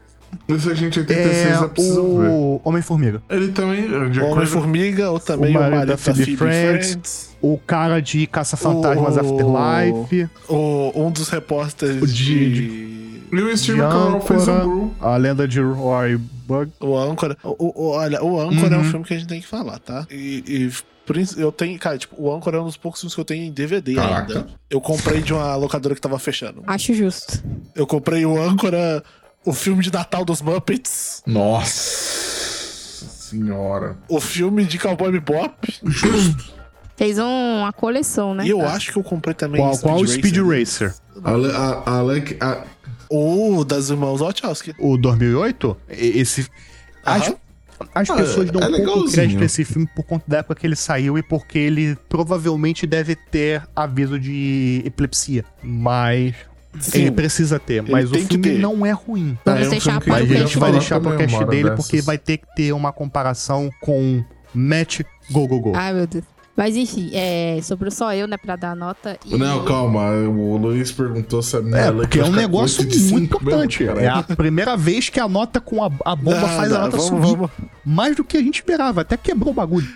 Esse 0.47 0.71
a 0.71 0.73
gente 0.73 0.99
86 0.99 1.45
é 1.47 1.55
eu 1.63 1.69
preciso 1.69 2.01
o 2.01 2.61
Homem-Formiga. 2.63 3.21
Ele 3.29 3.49
também. 3.49 3.81
De 3.87 4.19
acordo- 4.19 4.25
Homem-Formiga, 4.37 5.11
ou 5.11 5.19
também 5.19 5.53
O 5.53 5.57
o 5.57 5.61
marido 5.61 5.75
marido, 5.75 5.89
da 5.89 5.97
Phoebe 5.97 6.23
Phoebe 6.23 6.37
Friends. 6.37 6.87
Friends. 6.91 7.29
O 7.41 7.57
cara 7.57 8.01
de 8.01 8.25
Caça-Fantasmas 8.25 9.17
O- 9.17 9.19
Afterlife. 9.19 10.29
O, 10.47 10.91
um 10.95 11.11
dos 11.11 11.27
repórteres 11.29 12.01
O 12.01 12.07
de... 12.07 13.02
E 13.33 13.41
o 13.41 13.57
Steve 13.57 13.81
de 13.81 13.87
Carell 13.87 14.21
fez 14.21 14.45
Gru. 14.45 14.93
a 15.01 15.17
lenda 15.17 15.47
de 15.47 15.59
Roy 15.59 16.17
Bug. 16.17 16.71
O 16.79 16.97
Âncora. 16.97 17.37
O, 17.43 17.55
o- 17.87 17.89
olha, 17.91 18.23
o 18.23 18.39
Âncora 18.39 18.75
é 18.75 18.77
Uhum. 18.77 18.83
um 18.83 18.89
filme 18.89 19.05
que 19.05 19.13
a 19.13 19.17
gente 19.17 19.27
tem 19.27 19.41
que 19.41 19.47
falar, 19.47 19.79
tá? 19.79 20.05
E, 20.11 20.43
e 20.47 20.71
eu 21.37 21.51
tenho, 21.51 21.77
cara, 21.79 21.97
tipo, 21.97 22.15
o 22.17 22.33
Âncora 22.33 22.57
é 22.57 22.61
um 22.61 22.65
dos 22.65 22.77
poucos 22.77 23.01
filmes 23.01 23.13
que 23.15 23.19
eu 23.19 23.25
tenho 23.25 23.43
em 23.43 23.51
DVD 23.51 23.95
Caraca. 23.95 24.33
ainda. 24.39 24.47
Eu 24.69 24.79
comprei 24.79 25.21
de 25.21 25.33
uma 25.33 25.55
locadora 25.55 25.93
que 25.95 25.99
tava 26.01 26.17
fechando. 26.19 26.63
Acho 26.67 26.93
justo. 26.93 27.43
Eu 27.75 27.85
comprei 27.87 28.25
o 28.25 28.41
Âncora, 28.41 29.03
o 29.45 29.51
filme 29.51 29.83
de 29.83 29.91
Natal 29.91 30.23
dos 30.23 30.41
Muppets, 30.41 31.21
Nossa 31.25 33.05
senhora. 33.05 33.97
o 34.07 34.19
filme 34.21 34.63
de 34.63 34.77
Cowboy 34.77 35.11
Bebop, 35.11 35.53
Justo. 35.83 36.53
Fez 36.95 37.17
um- 37.17 37.59
uma 37.61 37.73
coleção, 37.73 38.35
né? 38.35 38.45
e 38.45 38.49
eu 38.49 38.61
acho 38.65 38.91
que 38.91 38.97
eu 38.99 39.03
comprei 39.03 39.33
também 39.33 39.59
Qual, 39.59 39.77
qual 39.79 39.97
o 39.99 40.07
Speed 40.07 40.37
Racer? 40.37 40.93
Ale, 41.23 41.51
a, 41.51 41.83
Alec. 41.97 42.37
A, 42.39 42.63
O 43.15 43.63
das 43.63 43.89
irmãos 43.89 44.19
Wachowski. 44.21 44.73
O 44.79 44.97
2008? 44.97 45.77
E- 45.89 46.19
Esse. 46.19 46.47
As, 47.05 47.33
as 47.93 48.09
Ah, 48.09 48.15
pessoas 48.15 48.49
dão 48.49 48.61
é 48.61 48.65
pouco 48.65 48.77
legalzinho. 48.79 49.11
crédito 49.11 49.41
a 49.41 49.45
esse 49.45 49.63
filme 49.65 49.87
por 49.95 50.03
conta 50.03 50.23
da 50.27 50.37
época 50.37 50.55
que 50.55 50.65
ele 50.65 50.75
saiu 50.75 51.17
e 51.17 51.21
porque 51.23 51.59
ele 51.59 51.97
provavelmente 52.09 52.87
deve 52.87 53.15
ter 53.15 53.61
aviso 53.75 54.19
de 54.19 54.81
epilepsia. 54.85 55.43
Mas. 55.61 56.33
Sim. 56.79 57.01
Ele 57.01 57.11
precisa 57.11 57.59
ter, 57.59 57.83
mas 57.83 58.09
o 58.11 58.15
filme 58.15 58.53
não 58.57 58.83
é 58.83 58.89
ruim. 58.91 59.37
Vamos 59.45 59.61
é 59.61 59.67
um 59.67 59.69
deixar 59.69 59.91
filme 59.91 60.01
que 60.01 60.09
Mas 60.09 60.21
o 60.29 60.33
a 60.33 60.37
gente 60.47 60.57
vai 60.57 60.71
deixar 60.71 60.99
pro 60.99 61.15
cast 61.17 61.35
hora 61.35 61.45
dele 61.45 61.69
dessas. 61.69 61.85
porque 61.85 62.01
vai 62.01 62.17
ter 62.17 62.37
que 62.37 62.47
ter 62.55 62.71
uma 62.73 62.91
comparação 62.91 63.69
com 63.79 64.23
Match 64.55 65.01
Go 65.29 65.47
Go 65.47 65.59
Go. 65.59 65.73
Ai, 65.75 65.93
meu 65.93 66.07
Deus. 66.07 66.23
Mas 66.55 66.75
enfim, 66.77 67.09
é, 67.13 67.59
sobrou 67.63 67.89
só 67.89 68.13
eu, 68.13 68.27
né, 68.27 68.37
pra 68.37 68.55
dar 68.55 68.75
nota. 68.75 69.17
E... 69.25 69.35
Não, 69.35 69.65
calma. 69.65 70.11
O 70.11 70.55
Luiz 70.57 70.91
perguntou 70.91 71.41
se 71.41 71.57
a 71.57 71.61
minha 71.61 71.77
É, 71.77 71.91
porque 71.91 72.19
é 72.19 72.23
um 72.25 72.31
negócio 72.31 72.83
muito 72.83 72.95
cinco 72.97 73.37
importante. 73.37 73.83
mesmo, 73.83 73.99
é 73.99 74.07
a 74.07 74.21
primeira 74.21 74.77
vez 74.77 75.09
que 75.09 75.19
a 75.19 75.27
nota 75.27 75.59
com 75.59 75.83
a, 75.83 75.87
a 76.05 76.15
bomba 76.15 76.39
Não, 76.41 76.47
faz 76.49 76.71
a 76.71 76.75
não, 76.75 76.81
nota 76.85 76.97
vamos, 76.97 77.05
subir. 77.05 77.21
vamos. 77.37 77.51
Mais 77.83 78.15
do 78.15 78.23
que 78.23 78.37
a 78.37 78.41
gente 78.41 78.55
esperava. 78.55 79.01
Até 79.01 79.17
quebrou 79.17 79.49
o 79.49 79.53
bagulho. 79.53 79.87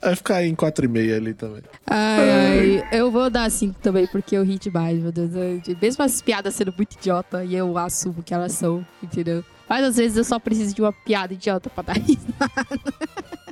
Vai 0.00 0.14
ficar 0.16 0.44
em 0.44 0.54
4,5 0.54 1.16
ali 1.16 1.34
também. 1.34 1.62
Ai, 1.86 2.78
ai, 2.80 2.88
eu 2.98 3.10
vou 3.10 3.28
dar 3.28 3.50
5 3.50 3.78
também, 3.82 4.06
porque 4.06 4.36
eu 4.36 4.42
ri 4.44 4.58
demais, 4.58 4.98
meu 4.98 5.10
Deus. 5.12 5.30
Eu- 5.34 5.76
Mesmo 5.82 6.02
as 6.04 6.22
piadas 6.22 6.54
sendo 6.54 6.72
muito 6.76 6.94
idiota, 6.94 7.44
e 7.44 7.54
eu 7.54 7.76
assumo 7.76 8.22
que 8.22 8.32
elas 8.32 8.52
são, 8.52 8.86
entendeu? 9.02 9.42
Mas 9.68 9.84
às 9.84 9.96
vezes 9.96 10.16
eu 10.16 10.24
só 10.24 10.38
preciso 10.38 10.74
de 10.74 10.80
uma 10.80 10.92
piada 10.92 11.34
idiota 11.34 11.68
pra 11.68 11.82
dar 11.82 11.94
risada. 11.98 12.26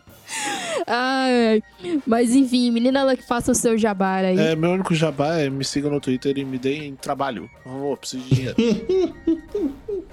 Ai. 0.87 1.63
Mas 2.07 2.31
enfim, 2.35 2.71
menina 2.71 3.05
Luck, 3.05 3.23
faça 3.23 3.53
o 3.53 3.55
seu 3.55 3.77
jabá 3.79 4.17
aí. 4.17 4.39
É, 4.39 4.55
meu 4.57 4.73
único 4.73 4.95
jabá 4.95 5.39
é 5.39 5.49
me 5.49 5.65
sigam 5.65 5.91
no 5.91 6.01
Twitter 6.01 6.37
e 6.39 6.45
me 6.45 6.59
deem 6.59 6.95
trabalho. 6.97 7.49
Por 7.63 7.73
favor, 7.73 7.99
preciso 7.99 8.25
de 8.25 8.35
dinheiro. 8.35 8.57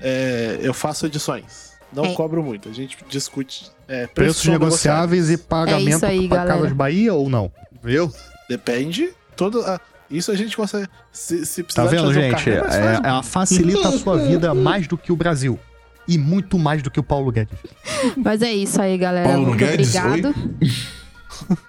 É, 0.00 0.58
eu 0.62 0.72
faço 0.72 1.06
edições. 1.06 1.72
Não 1.92 2.04
É. 2.04 2.14
cobro 2.14 2.40
muito. 2.42 2.68
A 2.68 2.72
gente 2.72 2.96
discute 3.08 3.68
é, 3.88 4.06
Preços 4.06 4.44
negociáveis 4.46 5.28
e 5.28 5.36
pagamento 5.36 5.88
É 5.88 5.96
isso 5.96 6.06
aí, 6.06 6.28
pra 6.28 6.36
galera. 6.38 6.54
Casas 6.58 6.72
Bahia 6.72 7.14
ou 7.14 7.28
não? 7.28 7.50
Viu? 7.82 8.08
Depende. 8.48 9.10
Todo, 9.36 9.60
ah, 9.66 9.80
isso 10.08 10.30
a 10.30 10.36
gente 10.36 10.56
consegue. 10.56 10.86
Se, 11.10 11.44
se 11.44 11.64
precisar 11.64 11.82
Tá 11.84 11.88
vendo, 11.90 12.04
trazer 12.04 12.18
um 12.18 12.22
gente? 12.38 12.44
carro, 12.44 12.72
é 12.72 12.94
É, 12.94 13.08
ela 13.08 13.22
facilita 13.24 13.88
a 13.88 13.92
sua 13.92 14.18
vida 14.24 14.54
mais 14.54 14.86
do 14.86 14.96
que 14.96 15.10
o 15.10 15.16
Brasil. 15.16 15.58
E 16.08 16.18
muito 16.18 16.58
mais 16.58 16.82
do 16.82 16.90
que 16.90 17.00
o 17.00 17.02
Paulo 17.02 17.32
Guedes. 17.32 17.58
Mas 18.16 18.42
é 18.42 18.52
isso 18.52 18.80
aí, 18.80 18.96
galera. 18.96 19.28
Paulo 19.28 19.48
Muito 19.48 19.58
Guedes, 19.58 19.94
obrigado. 19.94 20.34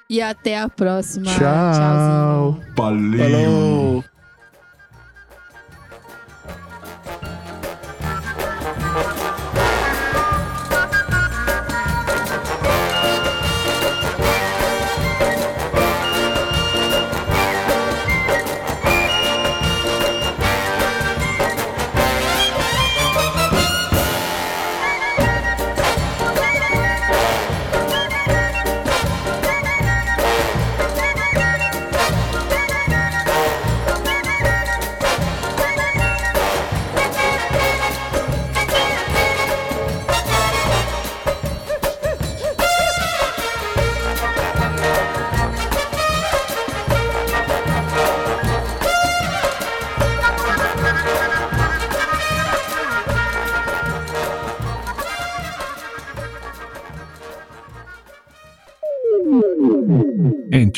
E 0.09 0.21
até 0.21 0.57
a 0.57 0.69
próxima. 0.69 1.25
Tchau. 1.25 1.37
Tchauzinho. 1.39 2.73
Valeu. 2.73 3.19
Falou! 3.19 4.16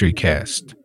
Cast. 0.07 0.78